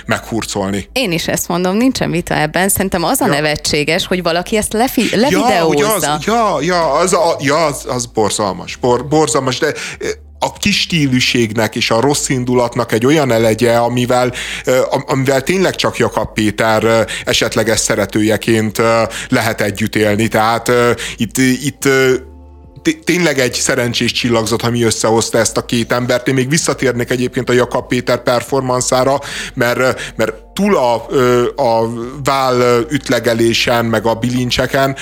meghurcolni. 0.05 0.89
Én 0.91 1.11
is 1.11 1.27
ezt 1.27 1.47
mondom, 1.47 1.75
nincsen 1.75 2.11
vita 2.11 2.35
ebben. 2.35 2.69
Szerintem 2.69 3.03
az 3.03 3.21
a 3.21 3.25
ja. 3.25 3.31
nevetséges, 3.31 4.07
hogy 4.07 4.23
valaki 4.23 4.57
ezt 4.57 4.73
lefi- 4.73 5.15
levideózza. 5.15 5.79
Ja, 5.79 6.13
az, 6.13 6.25
ja, 6.25 6.57
ja, 6.61 6.91
az, 6.91 7.13
a, 7.13 7.35
ja, 7.39 7.65
az, 7.65 7.85
az 7.87 8.05
borzalmas. 8.05 8.75
Bor, 8.75 9.07
borzalmas, 9.07 9.59
de 9.59 9.73
a 10.39 10.53
kis 10.53 10.79
stílűségnek 10.79 11.75
és 11.75 11.91
a 11.91 11.99
rossz 11.99 12.29
indulatnak 12.29 12.91
egy 12.91 13.05
olyan 13.05 13.31
elegye, 13.31 13.75
amivel, 13.77 14.33
amivel 15.05 15.43
tényleg 15.43 15.75
csak 15.75 15.97
Jakab 15.97 16.33
Péter 16.33 17.07
esetleges 17.25 17.79
szeretőjeként 17.79 18.81
lehet 19.29 19.61
együtt 19.61 19.95
élni. 19.95 20.27
Tehát 20.27 20.71
itt, 21.17 21.37
itt 21.37 21.87
tényleg 23.03 23.39
egy 23.39 23.53
szerencsés 23.53 24.11
csillagzat, 24.11 24.61
ami 24.61 24.83
összehozta 24.83 25.37
ezt 25.37 25.57
a 25.57 25.65
két 25.65 25.91
embert. 25.91 26.27
Én 26.27 26.33
még 26.33 26.49
visszatérnék 26.49 27.09
egyébként 27.09 27.49
a 27.49 27.53
Jakab 27.53 27.87
Péter 27.87 28.23
performanszára, 28.23 29.19
mert, 29.53 30.13
mert 30.15 30.33
túl 30.57 30.77
a, 30.77 30.93
a 31.55 31.89
vál 32.23 32.85
ütlegelésen, 32.89 33.85
meg 33.85 34.05
a 34.05 34.13
bilincseken, 34.13 34.95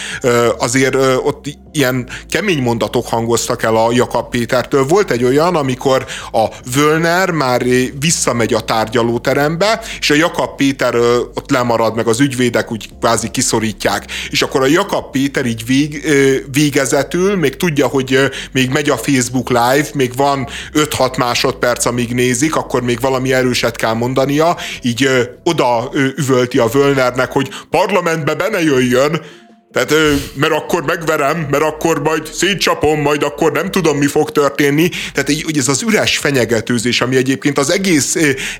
azért 0.57 0.95
ott 1.23 1.45
ilyen 1.71 2.09
kemény 2.29 2.61
mondatok 2.61 3.07
hangoztak 3.07 3.63
el 3.63 3.75
a 3.75 3.91
Jakab 3.91 4.29
Pétertől. 4.29 4.85
Volt 4.85 5.11
egy 5.11 5.23
olyan, 5.23 5.55
amikor 5.55 6.05
a 6.31 6.45
Völner 6.75 7.31
már 7.31 7.63
visszamegy 7.99 8.53
a 8.53 8.59
tárgyalóterembe, 8.59 9.81
és 9.99 10.09
a 10.09 10.13
Jakab 10.13 10.55
Péter 10.55 10.95
ott 11.35 11.49
lemarad, 11.51 11.95
meg 11.95 12.07
az 12.07 12.19
ügyvédek 12.19 12.71
úgy 12.71 12.89
kvázi 12.99 13.29
kiszorítják. 13.31 14.05
És 14.29 14.41
akkor 14.41 14.61
a 14.61 14.67
Jakab 14.67 15.11
Péter 15.11 15.45
így 15.45 15.65
vég, 15.65 16.05
végezetül 16.51 17.35
még 17.35 17.55
tudja, 17.57 17.87
hogy 17.87 18.19
még 18.51 18.69
megy 18.69 18.89
a 18.89 18.97
Facebook 18.97 19.49
live, 19.49 19.87
még 19.93 20.15
van 20.15 20.47
5-6 20.73 21.17
másodperc, 21.17 21.85
amíg 21.85 22.13
nézik, 22.13 22.55
akkor 22.55 22.81
még 22.81 22.99
valami 22.99 23.33
erőset 23.33 23.75
kell 23.75 23.93
mondania, 23.93 24.57
így 24.81 25.09
oda 25.45 25.89
üvölti 25.93 26.57
a 26.57 26.67
Völnernek, 26.67 27.31
hogy 27.31 27.49
parlamentbe 27.69 28.35
benne 28.35 28.63
jöjjön, 28.63 29.21
tehát, 29.71 29.93
mert 30.35 30.53
akkor 30.53 30.83
megverem, 30.83 31.47
mert 31.49 31.63
akkor 31.63 32.01
majd 32.01 32.27
szétcsapom, 32.33 33.01
majd 33.01 33.23
akkor 33.23 33.51
nem 33.51 33.71
tudom, 33.71 33.97
mi 33.97 34.05
fog 34.05 34.31
történni. 34.31 34.89
Tehát 35.13 35.29
így, 35.29 35.57
ez 35.57 35.67
az 35.67 35.81
üres 35.81 36.17
fenyegetőzés, 36.17 37.01
ami 37.01 37.15
egyébként 37.15 37.57
az 37.57 37.69
egész 37.69 38.17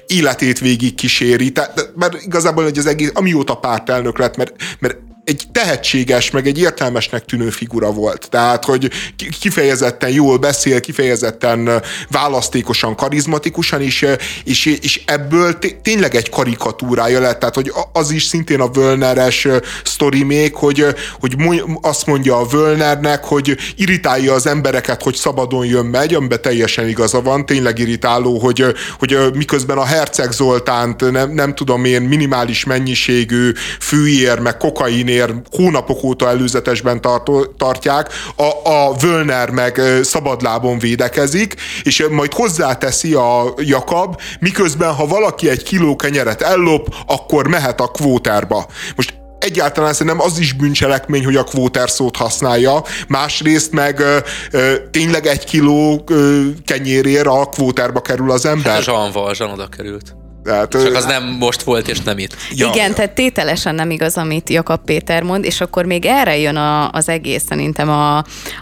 életét 0.08 0.60
végig 0.60 0.96
kíséri. 0.96 1.52
Tehát, 1.52 1.92
mert 1.96 2.22
igazából 2.22 2.64
hogy 2.64 2.78
az 2.78 2.86
egész, 2.86 3.12
amióta 3.14 3.56
pártelnök 3.56 4.18
lett, 4.18 4.38
mert, 4.38 4.54
mert 4.80 4.98
egy 5.26 5.44
tehetséges, 5.52 6.32
meg 6.32 6.48
egy 6.48 6.60
értelmesnek 6.60 7.26
tűnő 7.26 7.50
figura 7.50 7.92
volt. 7.92 8.28
Tehát, 8.30 8.66
hogy 8.66 8.92
kifejezetten 9.40 10.10
jól 10.10 10.38
beszél, 10.38 10.80
kifejezetten 10.80 11.82
választékosan, 12.10 12.96
karizmatikusan, 12.96 13.82
és, 13.82 14.06
és, 14.44 14.66
és 14.66 15.02
ebből 15.06 15.58
tényleg 15.82 16.16
egy 16.16 16.30
karikatúrája 16.30 17.20
lett. 17.20 17.40
Tehát, 17.40 17.56
hogy 17.56 17.72
az 17.94 18.12
is 18.12 18.24
szintén 18.24 18.60
a 18.60 18.70
Völneres 18.70 19.48
sztori 19.84 20.24
még, 20.24 20.56
hogy, 20.56 20.86
hogy 21.20 21.36
azt 21.82 22.06
mondja 22.06 22.38
a 22.38 22.46
Völnernek, 22.46 23.24
hogy 23.24 23.58
irritálja 23.76 24.34
az 24.34 24.48
embereket, 24.48 25.04
hogy 25.04 25.16
szabadon 25.16 25.66
jön 25.66 25.86
megy, 25.86 26.14
amiben 26.14 26.42
teljesen 26.42 26.88
igaza 26.88 27.22
van, 27.22 27.46
tényleg 27.46 27.80
irritáló, 27.80 28.40
hogy, 28.40 28.66
hogy 29.00 29.18
miközben 29.34 29.78
a 29.78 29.86
Herceg 29.86 30.32
Zoltánt 30.32 31.12
nem, 31.12 31.32
nem 31.32 31.56
tudom 31.56 31.86
én 31.86 32.02
minimális 32.02 32.64
mennyiségű 32.64 33.52
fűér, 33.80 34.40
meg 34.40 34.58
kokain 34.58 35.14
miért 35.16 35.34
hónapok 35.52 36.04
óta 36.04 36.28
előzetesben 36.28 37.02
tartó, 37.02 37.46
tartják, 37.46 38.10
a, 38.36 38.70
a 38.70 38.96
Völner 39.00 39.50
meg 39.50 39.82
szabadlábon 40.04 40.80
védekezik, 40.80 41.56
és 41.84 42.06
majd 42.10 42.34
hozzáteszi 42.34 43.14
a 43.14 43.54
Jakab, 43.58 44.22
miközben 44.40 44.94
ha 44.94 45.08
valaki 45.08 45.50
egy 45.50 45.64
kiló 45.64 45.96
kenyeret 45.96 46.42
ellop, 46.42 46.96
akkor 47.08 47.48
mehet 47.48 47.82
a 47.82 47.88
kvóterba. 47.88 48.66
Most 48.96 49.14
egyáltalán 49.40 49.94
szerintem 49.94 50.22
az 50.22 50.40
is 50.40 50.54
bűncselekmény, 50.54 51.26
hogy 51.26 51.36
a 51.36 51.44
kvóter 51.44 51.90
szót 51.90 52.16
használja, 52.16 52.84
másrészt 53.08 53.72
meg 53.72 54.00
ö, 54.00 54.18
ö, 54.52 54.74
tényleg 54.92 55.26
egy 55.26 55.44
kiló 55.44 56.04
ö, 56.08 56.42
kenyérér 56.66 57.28
a 57.28 57.46
kvóterba 57.46 58.02
kerül 58.02 58.32
az 58.32 58.46
ember. 58.46 58.74
Hát 58.74 58.84
Zsan 58.84 59.12
Valzsan 59.12 59.50
oda 59.50 59.68
került. 59.68 60.16
Tehát, 60.46 60.70
Csak 60.70 60.96
az 60.96 61.06
nem 61.06 61.24
most 61.24 61.62
volt, 61.62 61.88
és 61.88 62.02
nem 62.02 62.18
itt. 62.18 62.36
Ja. 62.52 62.70
Igen, 62.74 62.94
tehát 62.94 63.12
tételesen 63.12 63.76
nem 63.76 63.90
igaz, 63.90 64.18
amit 64.18 64.50
Jakab 64.50 64.84
Péter 64.86 65.24
mond, 65.24 65.46
és 65.46 65.62
akkor 65.62 65.86
még 65.86 66.06
erre 66.06 66.38
jön 66.38 66.56
a, 66.56 66.90
az 66.92 67.10
egész 67.10 67.44
szerintem 67.44 67.90
a, 67.90 68.18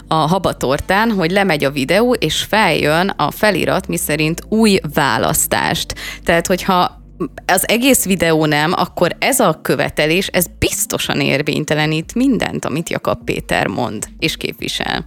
a 0.08 0.14
habatortán, 0.14 1.10
hogy 1.10 1.30
lemegy 1.30 1.64
a 1.64 1.70
videó, 1.70 2.12
és 2.12 2.42
feljön 2.42 3.08
a 3.08 3.30
felirat, 3.30 3.86
miszerint 3.88 4.42
új 4.48 4.78
választást. 4.94 5.94
Tehát, 6.24 6.46
hogyha 6.46 7.02
az 7.46 7.68
egész 7.68 8.04
videó 8.04 8.46
nem, 8.46 8.72
akkor 8.76 9.16
ez 9.18 9.40
a 9.40 9.58
követelés, 9.62 10.26
ez 10.26 10.46
biztosan 10.58 11.20
érvénytelenít 11.20 12.14
mindent, 12.14 12.64
amit 12.64 12.90
Jakab 12.90 13.24
Péter 13.24 13.66
mond 13.66 14.08
és 14.18 14.36
képvisel. 14.36 15.04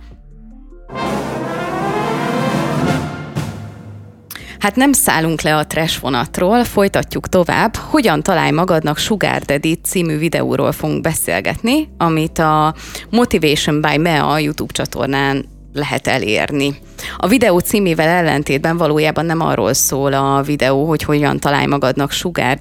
Hát 4.59 4.75
nem 4.75 4.91
szállunk 4.91 5.41
le 5.41 5.55
a 5.55 5.67
trash 5.67 6.01
vonatról, 6.01 6.63
folytatjuk 6.63 7.27
tovább. 7.27 7.75
Hogyan 7.75 8.23
találj 8.23 8.51
magadnak 8.51 8.97
Sugar 8.97 9.41
Daddy 9.41 9.79
című 9.83 10.17
videóról 10.17 10.71
fogunk 10.71 11.01
beszélgetni, 11.01 11.89
amit 11.97 12.39
a 12.39 12.75
Motivation 13.09 13.81
by 13.81 13.97
Mea 13.97 14.37
YouTube 14.37 14.73
csatornán 14.73 15.45
lehet 15.73 16.07
elérni. 16.07 16.75
A 17.17 17.27
videó 17.27 17.59
címével 17.59 18.07
ellentétben 18.07 18.77
valójában 18.77 19.25
nem 19.25 19.41
arról 19.41 19.73
szól 19.73 20.13
a 20.13 20.41
videó, 20.41 20.85
hogy 20.85 21.03
hogyan 21.03 21.39
találj 21.39 21.65
magadnak 21.65 22.11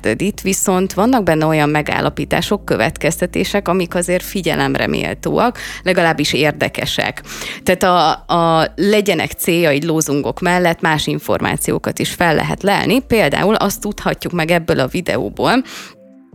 Daddy-t, 0.00 0.40
viszont 0.40 0.92
vannak 0.92 1.22
benne 1.22 1.46
olyan 1.46 1.68
megállapítások, 1.68 2.64
következtetések, 2.64 3.68
amik 3.68 3.94
azért 3.94 4.22
figyelemre 4.24 4.86
méltóak, 4.86 5.58
legalábbis 5.82 6.32
érdekesek. 6.32 7.22
Tehát 7.62 7.82
a, 7.82 8.34
a 8.34 8.72
legyenek 8.76 9.32
céljaid 9.32 9.84
lózungok 9.84 10.40
mellett 10.40 10.80
más 10.80 11.06
információkat 11.06 11.98
is 11.98 12.10
fel 12.10 12.34
lehet 12.34 12.62
lelni, 12.62 13.00
például 13.00 13.54
azt 13.54 13.80
tudhatjuk 13.80 14.32
meg 14.32 14.50
ebből 14.50 14.80
a 14.80 14.86
videóból, 14.86 15.62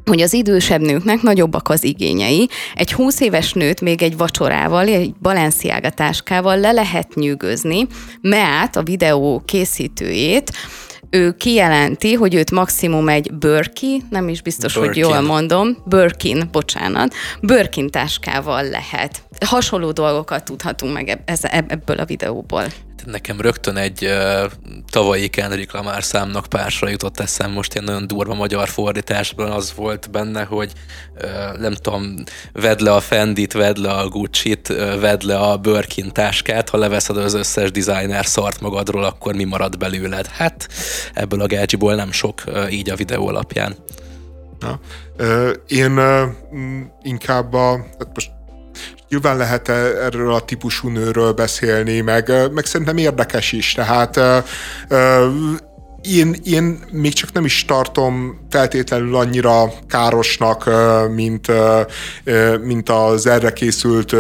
hogy 0.05 0.21
az 0.21 0.33
idősebb 0.33 0.81
nőknek 0.81 1.21
nagyobbak 1.21 1.69
az 1.69 1.83
igényei. 1.83 2.49
Egy 2.75 2.93
20 2.93 3.19
éves 3.19 3.53
nőt 3.53 3.81
még 3.81 4.01
egy 4.01 4.17
vacsorával, 4.17 4.87
egy 4.87 5.13
Balenciaga 5.21 5.89
táskával 5.89 6.59
le 6.59 6.71
lehet 6.71 7.15
nyűgözni, 7.15 7.87
mert 8.21 8.75
a 8.75 8.83
videó 8.83 9.41
készítőjét 9.45 10.51
ő 11.13 11.31
kijelenti, 11.31 12.13
hogy 12.13 12.35
őt 12.35 12.51
maximum 12.51 13.09
egy 13.09 13.33
Birkin, 13.33 14.07
nem 14.09 14.29
is 14.29 14.41
biztos, 14.41 14.73
Birkin. 14.73 15.03
hogy 15.03 15.11
jól 15.11 15.21
mondom, 15.21 15.77
Birkin, 15.85 16.49
bocsánat, 16.51 17.13
Birkin 17.41 17.89
táskával 17.89 18.63
lehet. 18.69 19.23
Hasonló 19.45 19.91
dolgokat 19.91 20.43
tudhatunk 20.43 20.93
meg 20.93 21.21
ebből 21.67 21.97
a 21.97 22.05
videóból 22.05 22.65
nekem 23.05 23.41
rögtön 23.41 23.77
egy 23.77 24.05
uh, 24.05 24.51
tavalyi 24.89 25.27
Kendrick 25.27 25.73
Lamar 25.73 26.03
számnak 26.03 26.45
pársra 26.45 26.89
jutott 26.89 27.19
eszem 27.19 27.51
most 27.51 27.73
egy 27.73 27.83
nagyon 27.83 28.07
durva 28.07 28.33
magyar 28.33 28.67
fordításban 28.67 29.51
az 29.51 29.73
volt 29.75 30.11
benne, 30.11 30.43
hogy 30.43 30.71
uh, 31.21 31.57
nem 31.59 31.73
tudom, 31.73 32.13
vedd 32.53 32.83
le 32.83 32.93
a 32.93 32.99
Fendit, 32.99 33.53
vedd 33.53 33.81
le 33.81 33.91
a 33.91 34.07
Gucci-t, 34.07 34.69
uh, 34.69 34.99
vedd 34.99 35.25
le 35.25 35.37
a 35.37 35.57
Birkin 35.57 36.11
táskát, 36.11 36.69
ha 36.69 36.77
leveszed 36.77 37.17
az 37.17 37.33
összes 37.33 37.71
designer 37.71 38.25
szart 38.25 38.61
magadról, 38.61 39.03
akkor 39.03 39.35
mi 39.35 39.43
marad 39.43 39.77
belőled? 39.77 40.27
Hát 40.27 40.67
ebből 41.13 41.41
a 41.41 41.47
gácsiból 41.47 41.95
nem 41.95 42.11
sok 42.11 42.43
uh, 42.47 42.73
így 42.73 42.89
a 42.89 42.95
videó 42.95 43.27
alapján. 43.27 43.75
Ja. 44.61 44.79
Én 45.67 45.99
inkább 47.01 47.53
a, 47.53 47.85
hát 47.99 48.09
most 48.13 48.31
nyilván 49.11 49.37
lehet 49.37 49.69
erről 49.69 50.33
a 50.33 50.45
típusú 50.45 50.89
nőről 50.89 51.31
beszélni, 51.31 52.01
meg, 52.01 52.51
meg 52.53 52.65
szerintem 52.65 52.97
érdekes 52.97 53.51
is, 53.51 53.73
tehát 53.73 54.19
én, 56.01 56.35
én 56.43 56.79
még 56.91 57.13
csak 57.13 57.31
nem 57.31 57.45
is 57.45 57.65
tartom 57.65 58.39
feltétlenül 58.49 59.15
annyira 59.15 59.73
károsnak, 59.87 60.69
mint, 61.15 61.47
mint 62.63 62.89
az 62.89 63.25
erre 63.25 63.53
készült 63.53 64.15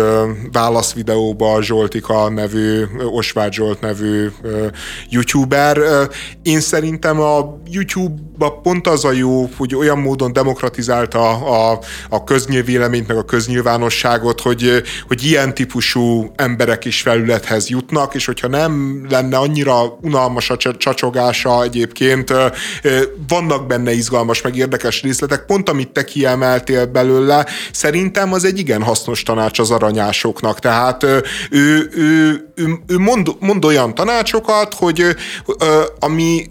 válaszvideóba 0.51 1.61
Zsoltika 1.61 2.29
nevű, 2.29 2.83
Osvágy 3.11 3.53
Zsolt 3.53 3.81
nevű 3.81 4.29
youtuber. 5.09 5.77
Én 6.41 6.59
szerintem 6.59 7.19
a 7.19 7.59
YouTube-ba 7.71 8.49
pont 8.49 8.87
az 8.87 9.05
a 9.05 9.11
jó, 9.11 9.49
hogy 9.57 9.75
olyan 9.75 9.99
módon 9.99 10.33
demokratizálta 10.33 11.29
a, 11.29 11.79
a 12.09 12.23
köznyilvéleményt, 12.23 13.07
meg 13.07 13.17
a 13.17 13.25
köznyilvánosságot, 13.25 14.41
hogy, 14.41 14.81
hogy 15.07 15.23
ilyen 15.23 15.53
típusú 15.53 16.31
emberek 16.35 16.85
is 16.85 17.01
felülethez 17.01 17.69
jutnak, 17.69 18.15
és 18.15 18.25
hogyha 18.25 18.47
nem 18.47 19.05
lenne 19.09 19.37
annyira 19.37 19.97
unalmas 20.01 20.49
a 20.49 20.57
csacsogása 20.77 21.65
egyébként, 21.71 22.33
vannak 23.27 23.67
benne 23.67 23.91
izgalmas, 23.91 24.41
meg 24.41 24.55
érdekes 24.55 25.01
részletek, 25.01 25.45
pont 25.45 25.69
amit 25.69 25.89
te 25.89 26.03
kiemeltél 26.03 26.85
belőle, 26.85 27.45
szerintem 27.71 28.33
az 28.33 28.43
egy 28.43 28.59
igen 28.59 28.81
hasznos 28.81 29.23
tanács 29.23 29.59
az 29.59 29.71
aranyásoknak, 29.71 30.59
tehát 30.59 31.03
ő, 31.03 31.23
ő, 31.51 31.89
ő, 32.55 32.79
ő 32.87 32.97
mond, 32.97 33.27
mond 33.39 33.65
olyan 33.65 33.95
tanácsokat, 33.95 34.73
hogy 34.73 35.05
ami 35.99 36.47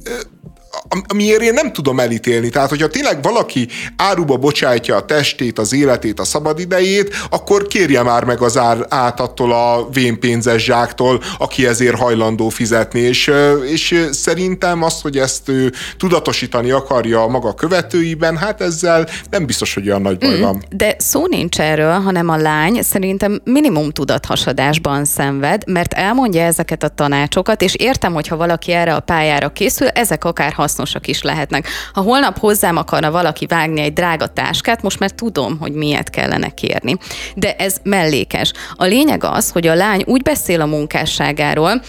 amiért 1.08 1.40
én 1.42 1.52
nem 1.52 1.72
tudom 1.72 2.00
elítélni. 2.00 2.48
Tehát, 2.48 2.68
hogyha 2.68 2.88
tényleg 2.88 3.22
valaki 3.22 3.68
áruba 3.96 4.36
bocsájtja 4.36 4.96
a 4.96 5.04
testét, 5.04 5.58
az 5.58 5.72
életét, 5.72 6.20
a 6.20 6.24
szabadidejét, 6.24 7.14
akkor 7.30 7.66
kérje 7.66 8.02
már 8.02 8.24
meg 8.24 8.42
az 8.42 8.58
ár, 8.58 8.86
át 8.88 9.20
attól 9.20 9.52
a 9.52 9.88
vénpénzes 9.92 10.64
zsáktól, 10.64 11.22
aki 11.38 11.66
ezért 11.66 11.96
hajlandó 11.96 12.48
fizetni. 12.48 13.00
És, 13.00 13.30
és 13.70 14.08
szerintem 14.10 14.82
azt, 14.82 15.02
hogy 15.02 15.16
ezt 15.16 15.48
ő 15.48 15.72
tudatosítani 15.96 16.70
akarja 16.70 17.22
a 17.22 17.28
maga 17.28 17.54
követőiben, 17.54 18.36
hát 18.36 18.60
ezzel 18.60 19.08
nem 19.30 19.46
biztos, 19.46 19.74
hogy 19.74 19.88
olyan 19.88 20.02
nagy 20.02 20.18
baj 20.18 20.36
mm, 20.36 20.40
van. 20.40 20.64
De 20.70 20.94
szó 20.98 21.26
nincs 21.26 21.60
erről, 21.60 21.98
hanem 21.98 22.28
a 22.28 22.36
lány 22.36 22.82
szerintem 22.82 23.40
minimum 23.44 23.90
tudathasadásban 23.90 25.04
szenved, 25.04 25.62
mert 25.66 25.92
elmondja 25.92 26.42
ezeket 26.42 26.82
a 26.82 26.88
tanácsokat, 26.88 27.62
és 27.62 27.74
értem, 27.74 28.12
hogyha 28.12 28.36
valaki 28.36 28.72
erre 28.72 28.94
a 28.94 29.00
pályára 29.00 29.48
készül, 29.48 29.88
ezek 29.88 30.24
akár 30.24 30.52
hasznosak 30.60 31.06
is 31.06 31.22
lehetnek. 31.22 31.68
Ha 31.92 32.00
holnap 32.00 32.38
hozzám 32.38 32.76
akarna 32.76 33.10
valaki 33.10 33.46
vágni 33.46 33.80
egy 33.80 33.92
drága 33.92 34.26
táskát, 34.26 34.82
most 34.82 34.98
már 34.98 35.10
tudom, 35.10 35.58
hogy 35.58 35.72
miért 35.72 36.10
kellene 36.10 36.48
kérni. 36.48 36.96
De 37.34 37.54
ez 37.54 37.76
mellékes. 37.82 38.52
A 38.74 38.84
lényeg 38.84 39.24
az, 39.24 39.50
hogy 39.50 39.66
a 39.66 39.74
lány 39.74 40.02
úgy 40.06 40.22
beszél 40.22 40.60
a 40.60 40.66
munkásságáról, 40.66 41.82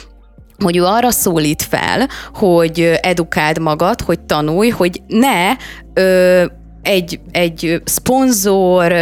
hogy 0.64 0.77
ő 0.77 0.84
arra 0.84 1.11
szólít 1.11 1.61
fel, 1.61 2.07
hogy 2.34 2.91
edukáld 3.02 3.60
magad, 3.60 4.02
hogy 4.02 4.19
tanulj, 4.19 4.69
hogy 4.69 5.02
ne 5.07 5.52
ö, 5.93 6.45
egy, 6.81 7.19
egy 7.31 7.81
szponzor, 7.83 8.93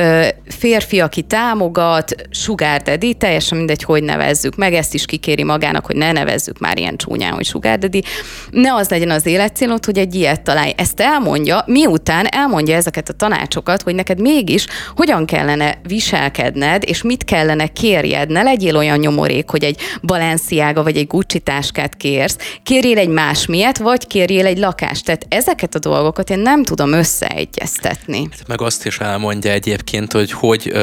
férfi, 0.47 0.99
aki 0.99 1.21
támogat, 1.21 2.15
sugar 2.29 2.81
daddy, 2.81 3.13
teljesen 3.13 3.57
mindegy, 3.57 3.83
hogy 3.83 4.03
nevezzük 4.03 4.55
meg, 4.55 4.73
ezt 4.73 4.93
is 4.93 5.05
kikéri 5.05 5.43
magának, 5.43 5.85
hogy 5.85 5.95
ne 5.95 6.11
nevezzük 6.11 6.59
már 6.59 6.77
ilyen 6.77 6.97
csúnyán, 6.97 7.33
hogy 7.33 7.45
sugar 7.45 7.77
daddy. 7.77 8.03
Ne 8.51 8.73
az 8.73 8.89
legyen 8.89 9.09
az 9.09 9.25
életcélod, 9.25 9.85
hogy 9.85 9.97
egy 9.97 10.15
ilyet 10.15 10.41
találj. 10.41 10.73
Ezt 10.77 10.99
elmondja, 10.99 11.63
miután 11.65 12.25
elmondja 12.25 12.75
ezeket 12.75 13.09
a 13.09 13.13
tanácsokat, 13.13 13.81
hogy 13.81 13.95
neked 13.95 14.19
mégis 14.19 14.67
hogyan 14.95 15.25
kellene 15.25 15.79
viselkedned, 15.87 16.83
és 16.85 17.01
mit 17.01 17.23
kellene 17.23 17.67
kérjed. 17.67 18.29
Ne 18.29 18.41
legyél 18.41 18.77
olyan 18.77 18.97
nyomorék, 18.97 19.49
hogy 19.49 19.63
egy 19.63 19.77
Balenciaga 20.01 20.83
vagy 20.83 20.97
egy 20.97 21.07
Gucci 21.07 21.39
táskát 21.39 21.95
kérsz, 21.95 22.37
kérjél 22.63 22.97
egy 22.97 23.09
más 23.09 23.45
miatt, 23.45 23.77
vagy 23.77 24.07
kérjél 24.07 24.45
egy 24.45 24.57
lakást. 24.57 25.05
Tehát 25.05 25.25
ezeket 25.29 25.75
a 25.75 25.79
dolgokat 25.79 26.29
én 26.29 26.39
nem 26.39 26.63
tudom 26.63 26.91
összeegyezni 26.91 27.68
figyelmeztetni. 27.69 28.29
Meg 28.47 28.61
azt 28.61 28.85
is 28.85 28.99
elmondja 28.99 29.51
egyébként, 29.51 30.11
hogy 30.11 30.31
hogy, 30.31 30.73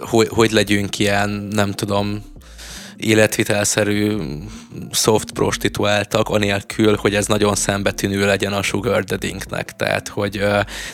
hogy, 0.00 0.28
hogy 0.28 0.50
legyünk 0.50 0.98
ilyen, 0.98 1.30
nem 1.30 1.72
tudom, 1.72 2.30
életvitelszerű 2.96 4.16
soft 4.90 5.32
prostituáltak, 5.32 6.28
anélkül, 6.28 6.96
hogy 6.96 7.14
ez 7.14 7.26
nagyon 7.26 7.54
szembetűnő 7.54 8.26
legyen 8.26 8.52
a 8.52 8.62
sugar 8.62 9.04
daddinknek. 9.04 9.76
Tehát, 9.76 10.08
hogy 10.08 10.44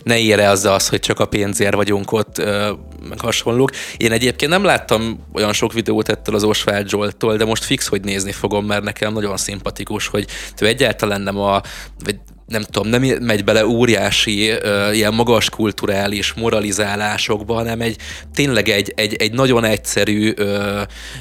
ne 0.03 0.19
ére 0.19 0.49
az 0.49 0.65
az, 0.65 0.89
hogy 0.89 1.01
csak 1.01 1.21
a 1.21 1.27
pénzért 1.27 1.75
vagyunk 1.75 2.13
ott, 2.13 2.39
ö, 2.39 2.73
meg 3.09 3.21
hasonlók. 3.21 3.71
Én 3.97 4.13
egyébként 4.13 4.51
nem 4.51 4.65
láttam 4.65 5.27
olyan 5.33 5.53
sok 5.53 5.73
videót 5.73 6.09
ettől 6.09 6.35
az 6.35 6.45
Oswald 6.45 6.89
Zsolttól, 6.89 7.37
de 7.37 7.45
most 7.45 7.65
fix, 7.65 7.87
hogy 7.87 8.03
nézni 8.03 8.33
fogom, 8.33 8.67
mert 8.67 8.83
nekem 8.83 9.13
nagyon 9.13 9.37
szimpatikus, 9.37 10.07
hogy 10.07 10.27
ő 10.61 10.67
egyáltalán 10.67 11.21
nem 11.21 11.39
a, 11.39 11.63
vagy 12.05 12.19
nem 12.49 12.63
tudom, 12.63 12.89
nem 12.89 13.03
megy 13.03 13.45
bele 13.45 13.67
óriási 13.67 14.53
uh, 14.53 14.97
ilyen 14.97 15.15
magas 15.15 15.51
kulturális 15.51 16.33
moralizálásokba, 16.33 17.55
hanem 17.55 17.81
egy 17.81 17.97
tényleg 18.35 18.69
egy, 18.69 18.93
egy, 18.97 19.15
egy 19.15 19.33
nagyon 19.33 19.65
egyszerű 19.65 20.33
uh, 20.39 20.81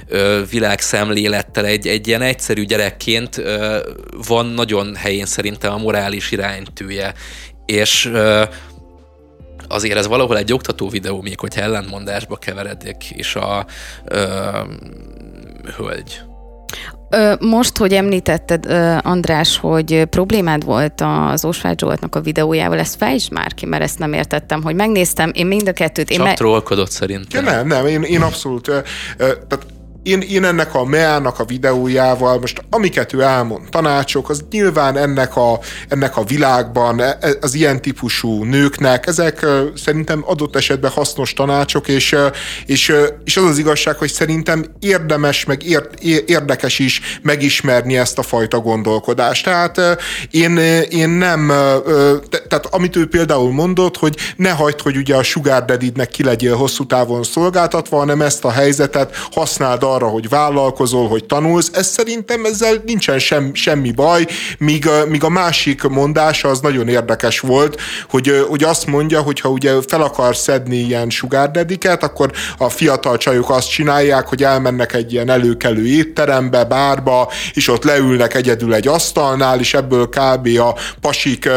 uh, 0.09 0.49
világszemlélettel, 0.49 1.65
egy, 1.65 1.87
egy 1.87 2.07
ilyen 2.07 2.21
egyszerű 2.21 2.63
gyerekként 2.63 3.37
uh, 3.37 3.77
van 4.27 4.45
nagyon 4.45 4.95
helyén 4.95 5.25
szerintem 5.25 5.73
a 5.73 5.77
morális 5.77 6.31
iránytűje. 6.31 7.13
És 7.65 8.05
uh, 8.05 8.41
azért 9.67 9.97
ez 9.97 10.07
valahol 10.07 10.37
egy 10.37 10.53
oktató 10.53 10.89
videó, 10.89 11.21
még 11.21 11.39
hogy 11.39 11.53
ellentmondásba 11.55 12.35
keveredik 12.35 13.03
is 13.15 13.35
a 13.35 13.65
uh, 14.11 14.67
hölgy. 15.77 16.26
Most, 17.39 17.77
hogy 17.77 17.93
említetted, 17.93 18.65
András, 19.01 19.57
hogy 19.57 20.05
problémád 20.05 20.65
volt 20.65 21.03
az 21.31 21.45
Ósvágy 21.45 21.79
Zsoltnak 21.79 22.15
a 22.15 22.21
videójával, 22.21 22.79
ezt 22.79 22.95
fejtsd 22.95 23.31
már 23.31 23.53
ki, 23.53 23.65
mert 23.65 23.83
ezt 23.83 23.99
nem 23.99 24.13
értettem, 24.13 24.63
hogy 24.63 24.75
megnéztem, 24.75 25.31
én 25.33 25.45
mind 25.45 25.67
a 25.67 25.71
kettőt... 25.71 26.07
Csak 26.07 26.17
én 26.17 26.23
me- 26.23 26.35
trollkodott 26.35 26.91
szerintem. 26.91 27.43
Nem, 27.43 27.67
nem, 27.67 27.85
én, 27.85 28.01
én 28.01 28.21
abszolút... 28.21 28.71
Tehát 29.17 29.65
én, 30.03 30.21
én 30.21 30.43
ennek 30.43 30.75
a 30.75 30.85
Meának 30.85 31.39
a 31.39 31.45
videójával, 31.45 32.39
most 32.39 32.61
amiket 32.69 33.13
ő 33.13 33.21
elmond, 33.21 33.69
tanácsok, 33.69 34.29
az 34.29 34.45
nyilván 34.51 34.97
ennek 34.97 35.35
a, 35.35 35.59
ennek 35.87 36.17
a 36.17 36.23
világban, 36.23 37.01
e, 37.01 37.17
e, 37.21 37.29
az 37.41 37.53
ilyen 37.53 37.81
típusú 37.81 38.43
nőknek, 38.43 39.07
ezek 39.07 39.45
szerintem 39.75 40.23
adott 40.25 40.55
esetben 40.55 40.91
hasznos 40.91 41.33
tanácsok, 41.33 41.87
és, 41.87 42.15
és, 42.65 42.93
és 43.23 43.37
az 43.37 43.43
az 43.43 43.57
igazság, 43.57 43.95
hogy 43.95 44.11
szerintem 44.11 44.65
érdemes, 44.79 45.45
meg 45.45 45.63
érdekes 46.25 46.79
is 46.79 47.01
megismerni 47.21 47.97
ezt 47.97 48.17
a 48.17 48.21
fajta 48.21 48.59
gondolkodást. 48.59 49.43
Tehát 49.43 49.81
én, 50.31 50.57
én 50.89 51.09
nem, 51.09 51.47
tehát 52.47 52.65
amit 52.69 52.95
ő 52.95 53.07
például 53.07 53.51
mondott, 53.51 53.97
hogy 53.97 54.17
ne 54.35 54.49
hagyd, 54.49 54.81
hogy 54.81 54.97
ugye 54.97 55.15
a 55.15 55.23
sugar 55.23 55.65
daddy-nek 55.65 56.09
ki 56.09 56.23
legyél 56.23 56.55
hosszú 56.55 56.85
távon 56.85 57.23
szolgáltatva, 57.23 57.97
hanem 57.97 58.21
ezt 58.21 58.45
a 58.45 58.51
helyzetet 58.51 59.15
használd 59.31 59.83
arra, 59.93 60.07
hogy 60.07 60.29
vállalkozol, 60.29 61.07
hogy 61.07 61.25
tanulsz, 61.25 61.71
ez 61.73 61.87
szerintem 61.87 62.45
ezzel 62.45 62.81
nincsen 62.85 63.19
sem, 63.19 63.53
semmi 63.53 63.91
baj, 63.91 64.25
míg, 64.57 64.89
míg 65.07 65.23
a 65.23 65.29
másik 65.29 65.83
mondása 65.83 66.49
az 66.49 66.59
nagyon 66.59 66.87
érdekes 66.87 67.39
volt, 67.39 67.81
hogy, 68.09 68.45
hogy 68.49 68.63
azt 68.63 68.85
mondja, 68.85 69.21
hogy 69.21 69.39
ha 69.39 69.49
ugye 69.49 69.73
fel 69.87 70.01
akar 70.01 70.35
szedni 70.35 70.77
ilyen 70.77 71.09
sugárdediket, 71.09 72.03
akkor 72.03 72.31
a 72.57 72.69
fiatal 72.69 73.17
csajok 73.17 73.49
azt 73.49 73.69
csinálják, 73.69 74.27
hogy 74.27 74.43
elmennek 74.43 74.93
egy 74.93 75.13
ilyen 75.13 75.29
előkelő 75.29 75.87
étterembe, 75.87 76.63
bárba, 76.63 77.31
és 77.53 77.67
ott 77.67 77.83
leülnek 77.83 78.33
egyedül 78.33 78.73
egy 78.73 78.87
asztalnál, 78.87 79.59
és 79.59 79.73
ebből 79.73 80.09
kb. 80.09 80.47
a 80.59 80.75
pasik 81.01 81.49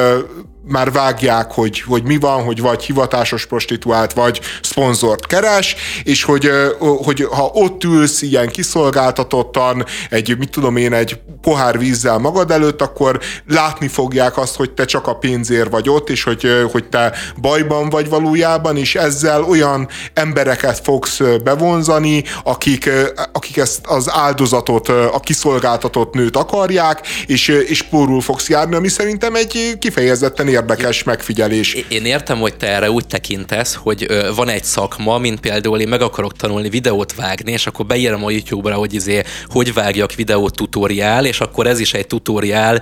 már 0.64 0.92
vágják, 0.92 1.52
hogy, 1.52 1.80
hogy 1.80 2.02
mi 2.02 2.16
van, 2.16 2.42
hogy 2.42 2.60
vagy 2.60 2.82
hivatásos 2.82 3.46
prostituált, 3.46 4.12
vagy 4.12 4.40
szponzort 4.62 5.26
keres, 5.26 5.76
és 6.02 6.22
hogy, 6.22 6.50
hogy 6.78 7.26
ha 7.30 7.50
ott 7.52 7.84
ülsz 7.84 8.22
ilyen 8.22 8.48
kiszolgáltatottan, 8.48 9.84
egy, 10.10 10.38
mit 10.38 10.50
tudom 10.50 10.76
én, 10.76 10.92
egy 10.92 11.20
pohár 11.40 11.78
vízzel 11.78 12.18
magad 12.18 12.50
előtt, 12.50 12.82
akkor 12.82 13.20
látni 13.46 13.88
fogják 13.88 14.36
azt, 14.38 14.56
hogy 14.56 14.70
te 14.70 14.84
csak 14.84 15.06
a 15.06 15.16
pénzért 15.16 15.70
vagy 15.70 15.88
ott, 15.88 16.10
és 16.10 16.22
hogy, 16.22 16.66
hogy 16.72 16.88
te 16.88 17.12
bajban 17.40 17.88
vagy 17.88 18.08
valójában, 18.08 18.76
és 18.76 18.94
ezzel 18.94 19.42
olyan 19.42 19.88
embereket 20.14 20.80
fogsz 20.82 21.20
bevonzani, 21.44 22.24
akik, 22.44 22.90
akik 23.32 23.56
ezt 23.56 23.86
az 23.86 24.10
áldozatot, 24.10 24.88
a 24.88 25.20
kiszolgáltatott 25.20 26.14
nőt 26.14 26.36
akarják, 26.36 27.06
és, 27.26 27.48
és 27.48 27.82
pórul 27.82 28.20
fogsz 28.20 28.48
járni, 28.48 28.74
ami 28.74 28.88
szerintem 28.88 29.34
egy 29.34 29.76
kifejezetten 29.78 30.48
érdekes 30.50 31.02
megfigyelés. 31.02 31.74
Én 31.88 32.04
értem, 32.04 32.38
hogy 32.38 32.56
te 32.56 32.66
erre 32.66 32.90
úgy 32.90 33.06
tekintesz, 33.06 33.74
hogy 33.74 34.06
van 34.34 34.48
egy 34.48 34.64
szakma, 34.64 35.18
mint 35.18 35.40
például 35.40 35.80
én 35.80 35.88
meg 35.88 36.02
akarok 36.02 36.36
tanulni 36.36 36.68
videót 36.68 37.14
vágni, 37.14 37.52
és 37.52 37.66
akkor 37.66 37.86
beírom 37.86 38.24
a 38.24 38.30
YouTube-ra, 38.30 38.74
hogy 38.74 38.94
izé, 38.94 39.22
hogy 39.46 39.74
vágjak 39.74 40.14
videót 40.14 40.54
tutoriál, 40.54 41.24
és 41.26 41.40
akkor 41.40 41.66
ez 41.66 41.80
is 41.80 41.94
egy 41.94 42.06
tutoriál 42.06 42.80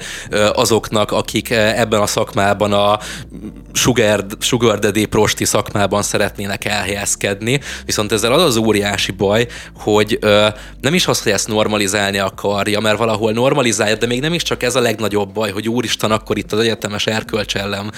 azoknak, 0.53 1.13
akik 1.13 1.51
ebben 1.51 2.01
a 2.01 2.07
szakmában 2.07 2.73
a 2.73 2.99
sugar, 3.73 4.25
sugar 4.39 4.79
daddy 4.79 5.05
prosti 5.05 5.45
szakmában 5.45 6.03
szeretnének 6.03 6.65
elhelyezkedni, 6.65 7.61
viszont 7.85 8.13
ezzel 8.13 8.33
az 8.33 8.43
az 8.43 8.57
óriási 8.57 9.13
baj, 9.13 9.47
hogy 9.75 10.19
ö, 10.21 10.47
nem 10.81 10.95
is 10.95 11.07
az, 11.07 11.23
hogy 11.23 11.33
ezt 11.33 11.49
normalizálni 11.49 12.19
akarja, 12.19 12.81
mert 12.81 12.99
valahol 12.99 13.33
normalizálja, 13.33 13.97
de 13.97 14.07
még 14.07 14.21
nem 14.21 14.33
is 14.33 14.43
csak 14.43 14.63
ez 14.63 14.77
a 14.77 14.81
legnagyobb 14.81 15.33
baj, 15.33 15.51
hogy 15.51 15.69
úristen, 15.69 16.11
akkor 16.11 16.39
itt 16.39 16.53
az 16.53 16.59
egyetemes 16.59 17.07
erkölcs 17.07 17.57
ellen 17.59 17.93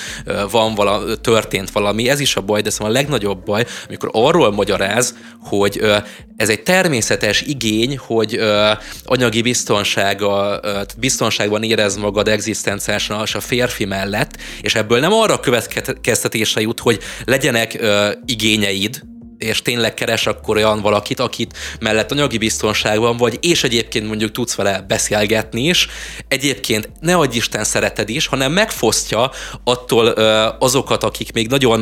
van 0.51 0.75
vala, 0.75 1.17
történt 1.17 1.71
valami, 1.71 2.09
ez 2.09 2.21
is 2.21 2.37
a 2.37 2.41
baj, 2.41 2.61
de 2.61 2.71
szóval 2.71 2.91
a 2.91 2.95
legnagyobb 2.95 3.45
baj, 3.45 3.67
amikor 3.89 4.09
arról 4.13 4.51
magyaráz, 4.51 5.15
hogy 5.43 5.83
ez 6.37 6.49
egy 6.49 6.63
természetes 6.63 7.41
igény, 7.41 7.99
hogy 7.99 8.41
anyagi 9.05 9.43
biztonsága, 9.43 10.61
biztonságban 10.99 11.63
érez 11.63 11.97
magad 11.97 12.29
egzisztenciálisan 12.29 13.27
a 13.33 13.41
férfi 13.41 13.85
mellett, 13.85 14.37
és 14.61 14.75
ebből 14.75 15.01
nem 15.01 15.13
arra 15.13 15.41
következtetése 15.41 16.61
jut, 16.61 16.81
hogy 16.81 16.99
legyenek 17.25 17.79
igényeid, 18.25 19.03
és 19.41 19.63
tényleg 19.63 19.95
keres 19.95 20.27
akkor 20.27 20.57
olyan 20.57 20.81
valakit, 20.81 21.21
akit 21.21 21.57
mellett 21.81 22.13
anyagi 22.13 22.39
biztonságban 22.39 23.17
vagy, 23.17 23.39
és 23.41 23.65
egyébként 23.65 24.07
mondjuk 24.07 24.33
tudsz 24.33 24.55
vele 24.55 24.85
beszélgetni 24.89 25.63
is, 25.63 25.89
egyébként 26.29 26.91
ne 27.01 27.15
adj 27.15 27.37
Isten 27.37 27.65
szereted 27.65 28.09
is, 28.09 28.27
hanem 28.27 28.53
megfosztja 28.53 29.31
attól 29.65 30.07
azokat, 30.59 31.05
akik 31.05 31.33
még 31.33 31.49
nagyon, 31.49 31.81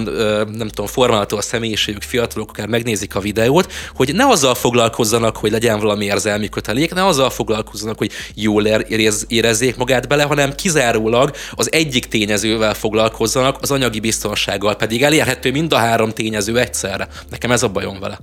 nem 0.52 0.68
tudom, 0.68 0.86
formálható 0.86 1.36
a 1.36 1.40
személyiségük, 1.40 2.02
fiatalok, 2.02 2.48
akár 2.48 2.66
megnézik 2.66 3.14
a 3.14 3.20
videót, 3.20 3.72
hogy 3.94 4.14
ne 4.14 4.26
azzal 4.26 4.55
foglalkozzanak, 4.55 5.36
hogy 5.36 5.51
legyen 5.51 5.80
valami 5.80 6.05
érzelmi 6.05 6.48
kötelék, 6.48 6.94
ne 6.94 7.06
azzal 7.06 7.30
foglalkozzanak, 7.30 7.98
hogy 7.98 8.10
jól 8.35 8.66
érez, 8.66 9.24
érezzék 9.28 9.76
magát 9.76 10.09
bele, 10.09 10.22
hanem 10.22 10.55
kizárólag 10.55 11.30
az 11.55 11.72
egyik 11.72 12.06
tényezővel 12.06 12.74
foglalkozzanak, 12.74 13.56
az 13.60 13.70
anyagi 13.70 14.01
biztonsággal, 14.01 14.76
pedig 14.76 15.02
elérhető 15.02 15.51
mind 15.51 15.72
a 15.72 15.76
három 15.76 16.10
tényező 16.10 16.59
egyszerre. 16.59 17.09
Nekem 17.30 17.47
Nekem 17.48 17.64
ez 17.64 17.70
a 17.70 17.72
bajom 17.72 18.00
vele. 18.00 18.18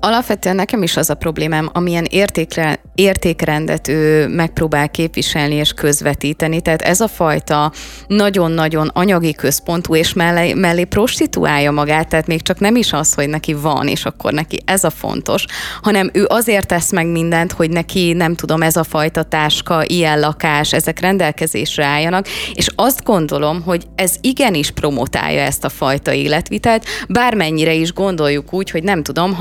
Alapvetően 0.00 0.56
nekem 0.56 0.82
is 0.82 0.96
az 0.96 1.10
a 1.10 1.14
problémám, 1.14 1.70
amilyen 1.72 2.06
értékre, 2.10 2.80
értékrendet 2.94 3.88
ő 3.88 4.28
megpróbál 4.28 4.90
képviselni 4.90 5.54
és 5.54 5.72
közvetíteni. 5.72 6.60
Tehát 6.60 6.82
ez 6.82 7.00
a 7.00 7.08
fajta 7.08 7.72
nagyon-nagyon 8.06 8.90
anyagi 8.92 9.34
központú, 9.34 9.94
és 9.94 10.12
mellé, 10.12 10.52
mellé 10.52 10.84
prostituálja 10.84 11.70
magát, 11.70 12.08
tehát 12.08 12.26
még 12.26 12.42
csak 12.42 12.58
nem 12.58 12.76
is 12.76 12.92
az, 12.92 13.14
hogy 13.14 13.28
neki 13.28 13.54
van, 13.54 13.88
és 13.88 14.04
akkor 14.04 14.32
neki 14.32 14.60
ez 14.64 14.84
a 14.84 14.90
fontos, 14.90 15.44
hanem 15.82 16.10
ő 16.12 16.24
azért 16.28 16.66
tesz 16.66 16.92
meg 16.92 17.06
mindent, 17.06 17.52
hogy 17.52 17.70
neki, 17.70 18.12
nem 18.12 18.34
tudom, 18.34 18.62
ez 18.62 18.76
a 18.76 18.84
fajta 18.84 19.22
táska, 19.22 19.84
ilyen 19.86 20.20
lakás, 20.20 20.72
ezek 20.72 21.00
rendelkezésre 21.00 21.84
álljanak, 21.84 22.26
és 22.54 22.68
azt 22.74 23.04
gondolom, 23.04 23.62
hogy 23.62 23.84
ez 23.94 24.14
igenis 24.20 24.70
promotálja 24.70 25.40
ezt 25.40 25.64
a 25.64 25.68
fajta 25.68 26.12
életvitelt, 26.12 26.84
bármennyire 27.08 27.72
is 27.72 27.92
gondoljuk 27.92 28.52
úgy, 28.52 28.70
hogy 28.70 28.82
nem 28.82 29.02
tudom, 29.02 29.34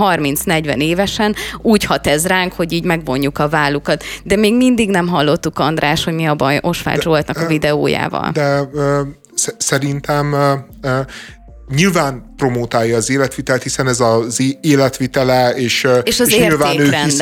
30-40 0.50 0.82
évesen 0.82 1.36
úgy 1.62 1.84
hat 1.84 2.08
ez 2.08 2.28
ránk, 2.28 2.54
hogy 2.54 2.72
így 2.72 2.84
megvonjuk 2.84 3.38
a 3.40 3.50
vállukat. 3.50 4.04
De 4.24 4.36
még 4.36 4.56
mindig 4.56 4.90
nem 4.90 5.08
hallottuk, 5.08 5.60
András, 5.60 6.04
hogy 6.04 6.14
mi 6.14 6.26
a 6.26 6.36
baj 6.36 6.60
Osvágy 6.62 7.02
Zsoltnak 7.02 7.38
a 7.38 7.48
videójával. 7.48 8.32
De 8.32 8.62
ö, 8.74 9.02
szerintem 9.58 10.36
nyilván 11.76 12.29
promotálja 12.40 12.98
az 12.98 13.10
életvitelt, 13.10 13.64
hiszen 13.64 13.88
ez 13.88 14.00
az 14.00 14.42
életvitele, 14.62 15.50
és, 15.56 15.88
és, 16.04 16.20
az 16.20 16.30
és 16.30 16.38
nyilván 16.38 16.80
ő 16.80 16.92
hisz, 17.04 17.20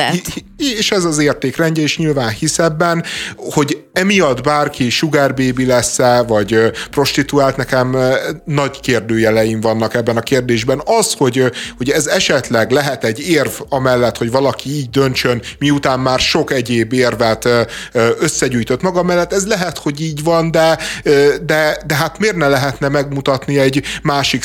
és 0.78 0.90
ez 0.90 1.04
az 1.04 1.18
értékrendje, 1.18 1.82
és 1.82 1.98
nyilván 1.98 2.30
hisz 2.30 2.58
ebben, 2.58 3.04
hogy 3.36 3.82
emiatt 3.92 4.42
bárki 4.42 4.90
sugar 4.90 5.34
baby 5.34 5.66
lesz-e, 5.66 6.22
vagy 6.22 6.56
prostituált, 6.90 7.56
nekem 7.56 7.96
nagy 8.44 8.80
kérdőjeleim 8.80 9.60
vannak 9.60 9.94
ebben 9.94 10.16
a 10.16 10.20
kérdésben. 10.20 10.82
Az, 10.84 11.14
hogy, 11.16 11.44
hogy 11.76 11.90
ez 11.90 12.06
esetleg 12.06 12.70
lehet 12.70 13.04
egy 13.04 13.28
érv 13.28 13.50
amellett, 13.68 14.18
hogy 14.18 14.30
valaki 14.30 14.70
így 14.70 14.90
döntsön, 14.90 15.42
miután 15.58 16.00
már 16.00 16.18
sok 16.18 16.52
egyéb 16.52 16.92
érvet 16.92 17.48
összegyűjtött 18.18 18.82
maga 18.82 19.02
mellett, 19.02 19.32
ez 19.32 19.46
lehet, 19.46 19.78
hogy 19.78 20.00
így 20.00 20.22
van, 20.22 20.50
de, 20.50 20.78
de, 21.46 21.82
de 21.86 21.94
hát 21.94 22.18
miért 22.18 22.36
ne 22.36 22.48
lehetne 22.48 22.88
megmutatni 22.88 23.58
egy 23.58 23.82
másik 24.02 24.42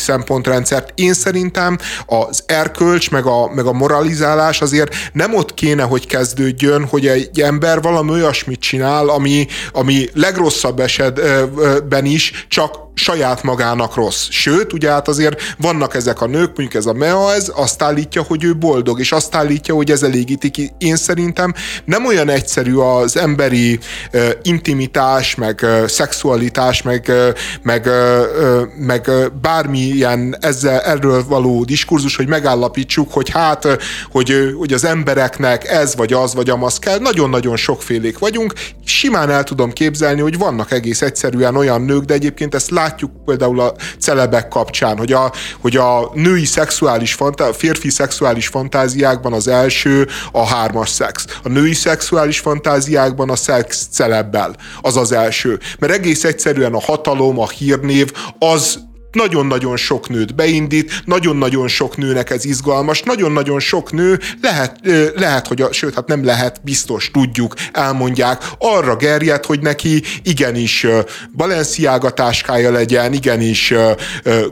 szempontrendszert? 0.66 0.92
Én 0.96 1.14
szerintem 1.14 1.78
az 2.06 2.44
erkölcs, 2.46 3.12
meg 3.12 3.26
a, 3.26 3.54
meg 3.54 3.66
a 3.66 3.72
moralizálás 3.72 4.62
azért 4.62 4.96
nem 5.14 5.36
ott 5.36 5.54
kéne, 5.54 5.84
hogy 5.84 6.08
kezdődjön, 6.08 6.86
hogy 6.86 7.08
egy 7.08 7.42
ember 7.42 7.82
valami 7.82 8.12
olyasmit 8.12 8.60
csinál, 8.60 9.10
ami 9.10 9.48
ami, 9.72 10.10
legrosszabb 10.14 10.80
esetben 10.80 12.06
is 12.06 12.46
csak 12.48 12.92
saját 12.94 13.44
magának 13.44 13.96
rossz. 13.96 14.28
Sőt, 14.30 14.74
ugye 14.74 14.92
hát 14.92 15.08
azért 15.08 15.42
vannak 15.58 15.96
ezek 15.96 16.22
a 16.22 16.26
nők, 16.26 16.48
mondjuk 16.48 16.74
ez 16.74 16.86
a 16.86 16.94
Mea, 16.94 17.34
ez 17.34 17.52
azt 17.56 17.82
állítja, 17.82 18.22
hogy 18.22 18.44
ő 18.44 18.56
boldog, 18.58 19.00
és 19.00 19.12
azt 19.12 19.36
állítja, 19.36 19.76
hogy 19.76 19.92
ez 19.92 20.04
elégíti 20.04 20.50
ki. 20.50 20.72
Én 20.78 20.96
szerintem 20.96 21.54
nem 21.86 22.06
olyan 22.06 22.30
egyszerű 22.30 22.76
az 22.76 23.18
emberi 23.18 23.80
uh, 24.14 24.30
intimitás, 24.42 25.36
meg 25.36 25.60
uh, 25.64 25.88
szexualitás, 25.88 26.82
meg, 26.82 27.06
uh, 27.08 27.28
meg, 27.62 27.86
uh, 27.86 28.62
meg 28.78 29.06
uh, 29.08 29.26
bármilyen 29.42 30.38
ezzel, 30.40 30.80
erről 30.80 31.24
való 31.28 31.64
diskurzus, 31.64 32.16
hogy 32.16 32.28
megállapítsuk, 32.28 33.14
hogy 33.14 33.30
hát, 33.30 33.68
hogy, 34.12 34.54
hogy 34.58 34.74
az 34.74 34.84
embereknek 34.84 35.68
ez 35.68 35.96
vagy 35.96 36.14
az 36.14 36.36
vagy 36.36 36.50
amaz 36.50 36.80
kell. 36.80 37.00
Nagyon-nagyon 37.00 37.56
sokfélék 37.56 38.20
vagyunk. 38.20 38.54
Simán 38.86 39.30
el 39.30 39.44
tudom 39.44 39.72
képzelni, 39.72 40.22
hogy 40.22 40.38
vannak 40.38 40.72
egész 40.72 41.02
egyszerűen 41.02 41.56
olyan 41.56 41.82
nők, 41.82 42.04
de 42.04 42.14
egyébként 42.14 42.56
ezt 42.56 42.72
látjuk 42.84 43.12
például 43.26 43.60
a 43.60 43.74
celebek 44.00 44.48
kapcsán, 44.48 44.98
hogy 44.98 45.14
a, 45.14 45.32
hogy 45.62 45.78
a 45.78 46.12
női 46.14 46.46
szexuális 46.46 47.14
fantá- 47.14 47.56
férfi 47.56 47.90
szexuális 47.90 48.48
fantáziákban 48.48 49.34
az 49.34 49.48
első 49.48 50.08
a 50.32 50.46
hármas 50.46 50.90
szex. 50.90 51.26
A 51.44 51.50
női 51.50 51.74
szexuális 51.74 52.40
fantáziákban 52.40 53.30
a 53.30 53.36
szex 53.36 53.88
celebbel 53.92 54.56
az 54.82 54.98
az 54.98 55.12
első. 55.12 55.60
Mert 55.80 55.94
egész 55.94 56.24
egyszerűen 56.24 56.74
a 56.74 56.82
hatalom, 56.82 57.40
a 57.40 57.48
hírnév 57.50 58.12
az 58.40 58.80
nagyon-nagyon 59.14 59.78
sok 59.78 60.10
nőt 60.10 60.36
beindít, 60.36 61.02
nagyon-nagyon 61.06 61.68
sok 61.68 61.98
nőnek 61.98 62.30
ez 62.30 62.46
izgalmas, 62.46 63.02
nagyon-nagyon 63.02 63.60
sok 63.60 63.92
nő 63.92 64.20
lehet, 64.42 64.80
lehet 65.16 65.48
hogy 65.48 65.62
a, 65.62 65.72
sőt, 65.72 65.94
hát 65.94 66.08
nem 66.08 66.26
lehet, 66.26 66.62
biztos 66.64 67.12
tudjuk, 67.14 67.54
elmondják, 67.72 68.44
arra 68.58 68.96
gerjed, 68.96 69.46
hogy 69.46 69.60
neki 69.60 70.04
igenis 70.24 70.88
Balenciaga 71.36 72.10
táskája 72.10 72.72
legyen, 72.72 73.14
igenis 73.14 73.74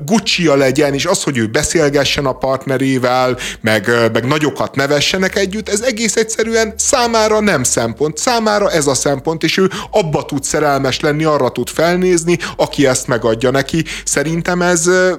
gucci 0.05 0.47
legyen, 0.47 0.93
és 0.93 1.05
az, 1.05 1.23
hogy 1.23 1.37
ő 1.37 1.47
beszélgessen 1.47 2.25
a 2.25 2.33
partnerével, 2.33 3.37
meg, 3.61 3.91
meg 4.13 4.27
nagyokat 4.27 4.75
nevessenek 4.75 5.35
együtt, 5.35 5.69
ez 5.69 5.81
egész 5.81 6.15
egyszerűen 6.15 6.73
számára 6.77 7.39
nem 7.39 7.63
szempont. 7.63 8.17
Számára 8.17 8.71
ez 8.71 8.87
a 8.87 8.93
szempont, 8.93 9.43
és 9.43 9.57
ő 9.57 9.69
abba 9.91 10.25
tud 10.25 10.43
szerelmes 10.43 10.99
lenni, 10.99 11.23
arra 11.23 11.49
tud 11.49 11.69
felnézni, 11.69 12.37
aki 12.55 12.87
ezt 12.87 13.07
megadja 13.07 13.51
neki. 13.51 13.83
Szerintem 14.03 14.50
szerintem 14.51 14.61
ez 14.61 15.13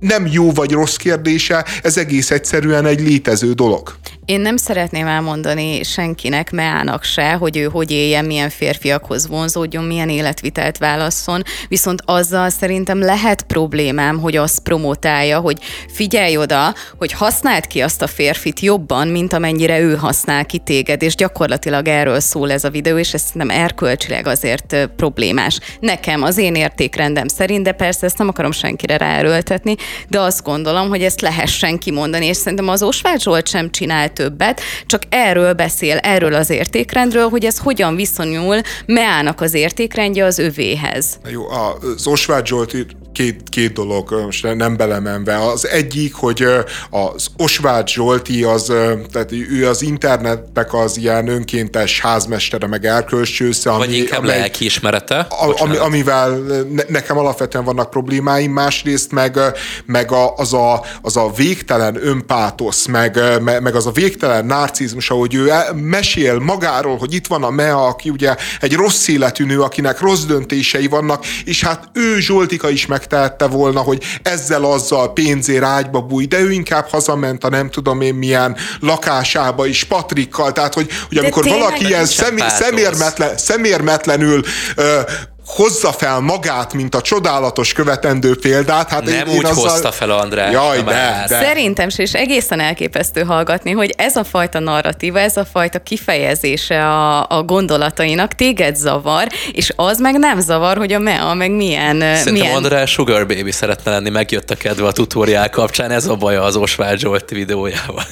nem 0.00 0.26
jó 0.26 0.52
vagy 0.52 0.72
rossz 0.72 0.96
kérdése, 0.96 1.64
ez 1.82 1.96
egész 1.96 2.30
egyszerűen 2.30 2.86
egy 2.86 3.00
létező 3.00 3.52
dolog. 3.52 3.96
Én 4.26 4.40
nem 4.40 4.56
szeretném 4.56 5.06
elmondani 5.06 5.82
senkinek, 5.82 6.50
meának 6.50 7.04
se, 7.04 7.32
hogy 7.32 7.56
ő 7.56 7.64
hogy 7.64 7.90
éljen, 7.90 8.24
milyen 8.24 8.50
férfiakhoz 8.50 9.26
vonzódjon, 9.26 9.84
milyen 9.84 10.08
életvitelt 10.08 10.78
válasszon, 10.78 11.42
viszont 11.68 12.02
azzal 12.04 12.50
szerintem 12.50 13.00
lehet 13.00 13.42
problémám, 13.42 14.20
hogy 14.20 14.36
azt 14.36 14.58
promotálja, 14.58 15.40
hogy 15.40 15.58
figyelj 15.92 16.36
oda, 16.36 16.74
hogy 16.98 17.12
használd 17.12 17.66
ki 17.66 17.80
azt 17.80 18.02
a 18.02 18.06
férfit 18.06 18.60
jobban, 18.60 19.08
mint 19.08 19.32
amennyire 19.32 19.80
ő 19.80 19.96
használ 19.96 20.46
ki 20.46 20.58
téged, 20.58 21.02
és 21.02 21.14
gyakorlatilag 21.14 21.88
erről 21.88 22.20
szól 22.20 22.52
ez 22.52 22.64
a 22.64 22.70
videó, 22.70 22.98
és 22.98 23.14
ez 23.14 23.24
nem 23.32 23.50
erkölcsileg 23.50 24.26
azért 24.26 24.88
problémás. 24.96 25.58
Nekem, 25.80 26.22
az 26.22 26.38
én 26.38 26.54
értékrendem 26.54 27.28
szerint, 27.28 27.62
de 27.62 27.72
persze 27.72 28.06
ezt 28.06 28.18
nem 28.18 28.28
akarom 28.28 28.52
senkire 28.52 28.96
ráerőltetni, 28.96 29.74
de 30.08 30.20
azt 30.20 30.42
gondolom, 30.42 30.88
hogy 30.88 31.02
ezt 31.02 31.20
lehessen 31.20 31.78
kimondani, 31.78 32.26
és 32.26 32.36
szerintem 32.36 32.68
az 32.68 32.82
Osvágy 32.82 33.20
Zsolt 33.20 33.48
sem 33.48 33.70
csinált 33.70 34.14
többet, 34.16 34.60
csak 34.86 35.02
erről 35.08 35.52
beszél, 35.52 35.96
erről 35.96 36.34
az 36.34 36.50
értékrendről, 36.50 37.28
hogy 37.28 37.44
ez 37.44 37.58
hogyan 37.58 37.96
viszonyul 37.96 38.60
Meának 38.86 39.40
az 39.40 39.54
értékrendje 39.54 40.24
az 40.24 40.38
övéhez. 40.38 41.18
Jó, 41.30 41.48
az 41.48 42.06
Osvágy 42.06 42.46
Zsolt 42.46 42.74
két, 43.16 43.42
két 43.50 43.72
dolog, 43.72 44.22
most 44.24 44.54
nem 44.54 44.76
belemenve. 44.76 45.36
Az 45.36 45.68
egyik, 45.68 46.14
hogy 46.14 46.46
az 46.90 47.26
Osvágy 47.36 47.88
Zsolti, 47.88 48.42
az, 48.42 48.72
tehát 49.12 49.32
ő 49.50 49.68
az 49.68 49.82
internetnek 49.82 50.74
az 50.74 50.96
ilyen 50.96 51.28
önkéntes 51.28 52.00
házmestere, 52.00 52.66
meg 52.66 52.84
erkölcsősze. 52.84 53.70
Vagy 53.70 53.86
ami, 53.86 53.96
inkább 53.96 54.22
amely, 54.22 54.38
lelkiismerete. 54.38 55.26
Ami, 55.56 55.76
amivel 55.76 56.40
nekem 56.88 57.18
alapvetően 57.18 57.64
vannak 57.64 57.90
problémáim, 57.90 58.52
másrészt 58.52 59.12
meg, 59.12 59.38
meg 59.86 60.12
a, 60.12 60.34
az, 60.34 60.52
a, 60.52 60.84
az 61.02 61.16
a 61.16 61.30
végtelen 61.36 62.06
önpátosz, 62.06 62.86
meg, 62.86 63.20
meg 63.40 63.74
az 63.74 63.86
a 63.86 63.90
végtelen 63.90 64.46
narcizmus, 64.46 65.10
ahogy 65.10 65.34
ő 65.34 65.52
mesél 65.74 66.38
magáról, 66.38 66.96
hogy 66.96 67.14
itt 67.14 67.26
van 67.26 67.42
a 67.42 67.50
Mea, 67.50 67.86
aki 67.86 68.10
ugye 68.10 68.36
egy 68.60 68.74
rossz 68.74 69.08
életű 69.08 69.44
nő, 69.44 69.60
akinek 69.60 70.00
rossz 70.00 70.24
döntései 70.24 70.86
vannak, 70.86 71.24
és 71.44 71.64
hát 71.64 71.88
ő 71.92 72.20
Zsoltika 72.20 72.70
is 72.70 72.86
meg 72.86 73.05
megtehette 73.10 73.46
volna, 73.46 73.80
hogy 73.80 74.02
ezzel 74.22 74.64
azzal 74.64 75.12
pénzér 75.12 75.62
ágyba 75.62 76.00
búj, 76.00 76.24
de 76.24 76.40
ő 76.40 76.50
inkább 76.50 76.88
hazament 76.88 77.44
a 77.44 77.48
nem 77.48 77.70
tudom 77.70 78.00
én 78.00 78.14
milyen 78.14 78.56
lakásába 78.80 79.66
is 79.66 79.84
Patrikkal, 79.84 80.52
tehát 80.52 80.74
hogy, 80.74 80.88
hogy 81.08 81.18
amikor 81.18 81.44
valaki 81.44 81.86
ilyen 81.86 82.04
szemé, 82.04 82.42
szemérmetlen, 82.48 83.36
szemérmetlenül 83.36 84.42
ö, 84.76 85.00
hozza 85.46 85.92
fel 85.92 86.20
magát, 86.20 86.72
mint 86.72 86.94
a 86.94 87.00
csodálatos 87.00 87.72
követendő 87.72 88.36
példát. 88.36 88.88
Hát 88.88 89.04
nem 89.04 89.26
én, 89.26 89.34
úgy 89.36 89.44
azzal... 89.44 89.68
hozta 89.68 89.92
fel 89.92 90.10
András. 90.10 90.52
Jaj, 90.52 90.82
de, 90.82 91.24
de. 91.28 91.40
Szerintem 91.40 91.88
is 91.96 92.12
egészen 92.12 92.60
elképesztő 92.60 93.22
hallgatni, 93.22 93.70
hogy 93.70 93.94
ez 93.96 94.16
a 94.16 94.24
fajta 94.24 94.58
narratíva, 94.58 95.18
ez 95.18 95.36
a 95.36 95.44
fajta 95.44 95.78
kifejezése 95.78 96.86
a, 96.86 97.26
a 97.28 97.42
gondolatainak 97.42 98.34
téged 98.34 98.76
zavar, 98.76 99.26
és 99.52 99.72
az 99.76 99.98
meg 99.98 100.18
nem 100.18 100.40
zavar, 100.40 100.76
hogy 100.76 100.92
a 100.92 100.98
MEA 100.98 101.34
meg 101.34 101.50
milyen... 101.50 101.98
Szerintem 102.00 102.32
milyen... 102.32 102.54
András 102.54 102.90
Sugar 102.90 103.26
Baby 103.26 103.52
szeretne 103.52 103.90
lenni, 103.90 104.10
megjött 104.10 104.50
a 104.50 104.54
kedve 104.54 104.86
a 104.86 104.92
tutoriál 104.92 105.50
kapcsán, 105.50 105.90
ez 105.90 106.06
a 106.06 106.14
baja 106.14 106.42
az 106.42 106.56
Osvágy 106.56 106.98
Zsolt 106.98 107.30
videójával. 107.30 108.04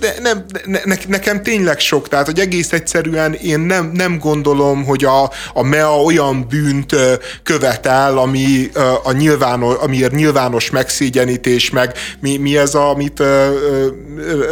De, 0.00 0.14
nem, 0.22 0.44
ne, 0.64 0.78
ne, 0.84 0.96
nekem 1.08 1.42
tényleg 1.42 1.78
sok, 1.78 2.08
tehát 2.08 2.26
hogy 2.26 2.38
egész 2.38 2.72
egyszerűen 2.72 3.32
én 3.32 3.60
nem, 3.60 3.90
nem 3.94 4.18
gondolom, 4.18 4.84
hogy 4.84 5.04
a, 5.04 5.30
a 5.52 5.62
MEA 5.62 6.02
olyan 6.02 6.46
bűn, 6.48 6.67
bűnt 6.68 6.94
követel, 7.42 8.18
ami 8.18 8.70
a 9.02 9.12
nyilvános, 9.12 9.76
amiért 9.76 10.12
nyilvános 10.12 10.70
megszégyenítés, 10.70 11.70
meg 11.70 11.92
mi, 12.20 12.36
mi 12.36 12.56
ez, 12.56 12.74
amit 12.74 13.22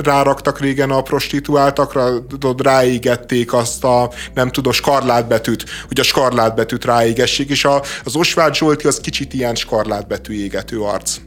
ráraktak 0.03 0.61
régen 0.61 0.91
a 0.91 1.03
prostituáltakra, 1.03 2.27
tudod, 2.27 2.63
ráégették 2.63 3.53
azt 3.53 3.85
a, 3.85 4.11
nem 4.35 4.51
tudom, 4.51 4.73
skarlátbetűt, 4.73 5.65
hogy 5.89 6.01
a 6.01 6.03
skarlátbetűt 6.03 6.85
ráégessék, 6.85 7.51
és 7.51 7.65
a, 7.65 7.83
az 8.05 8.17
Osvágy 8.17 8.55
Zsolti 8.55 8.87
az 8.87 9.01
kicsit 9.01 9.35
ilyen 9.35 9.55
skarlátbetű 9.55 10.33
égető 10.33 10.81
arc. 10.81 11.26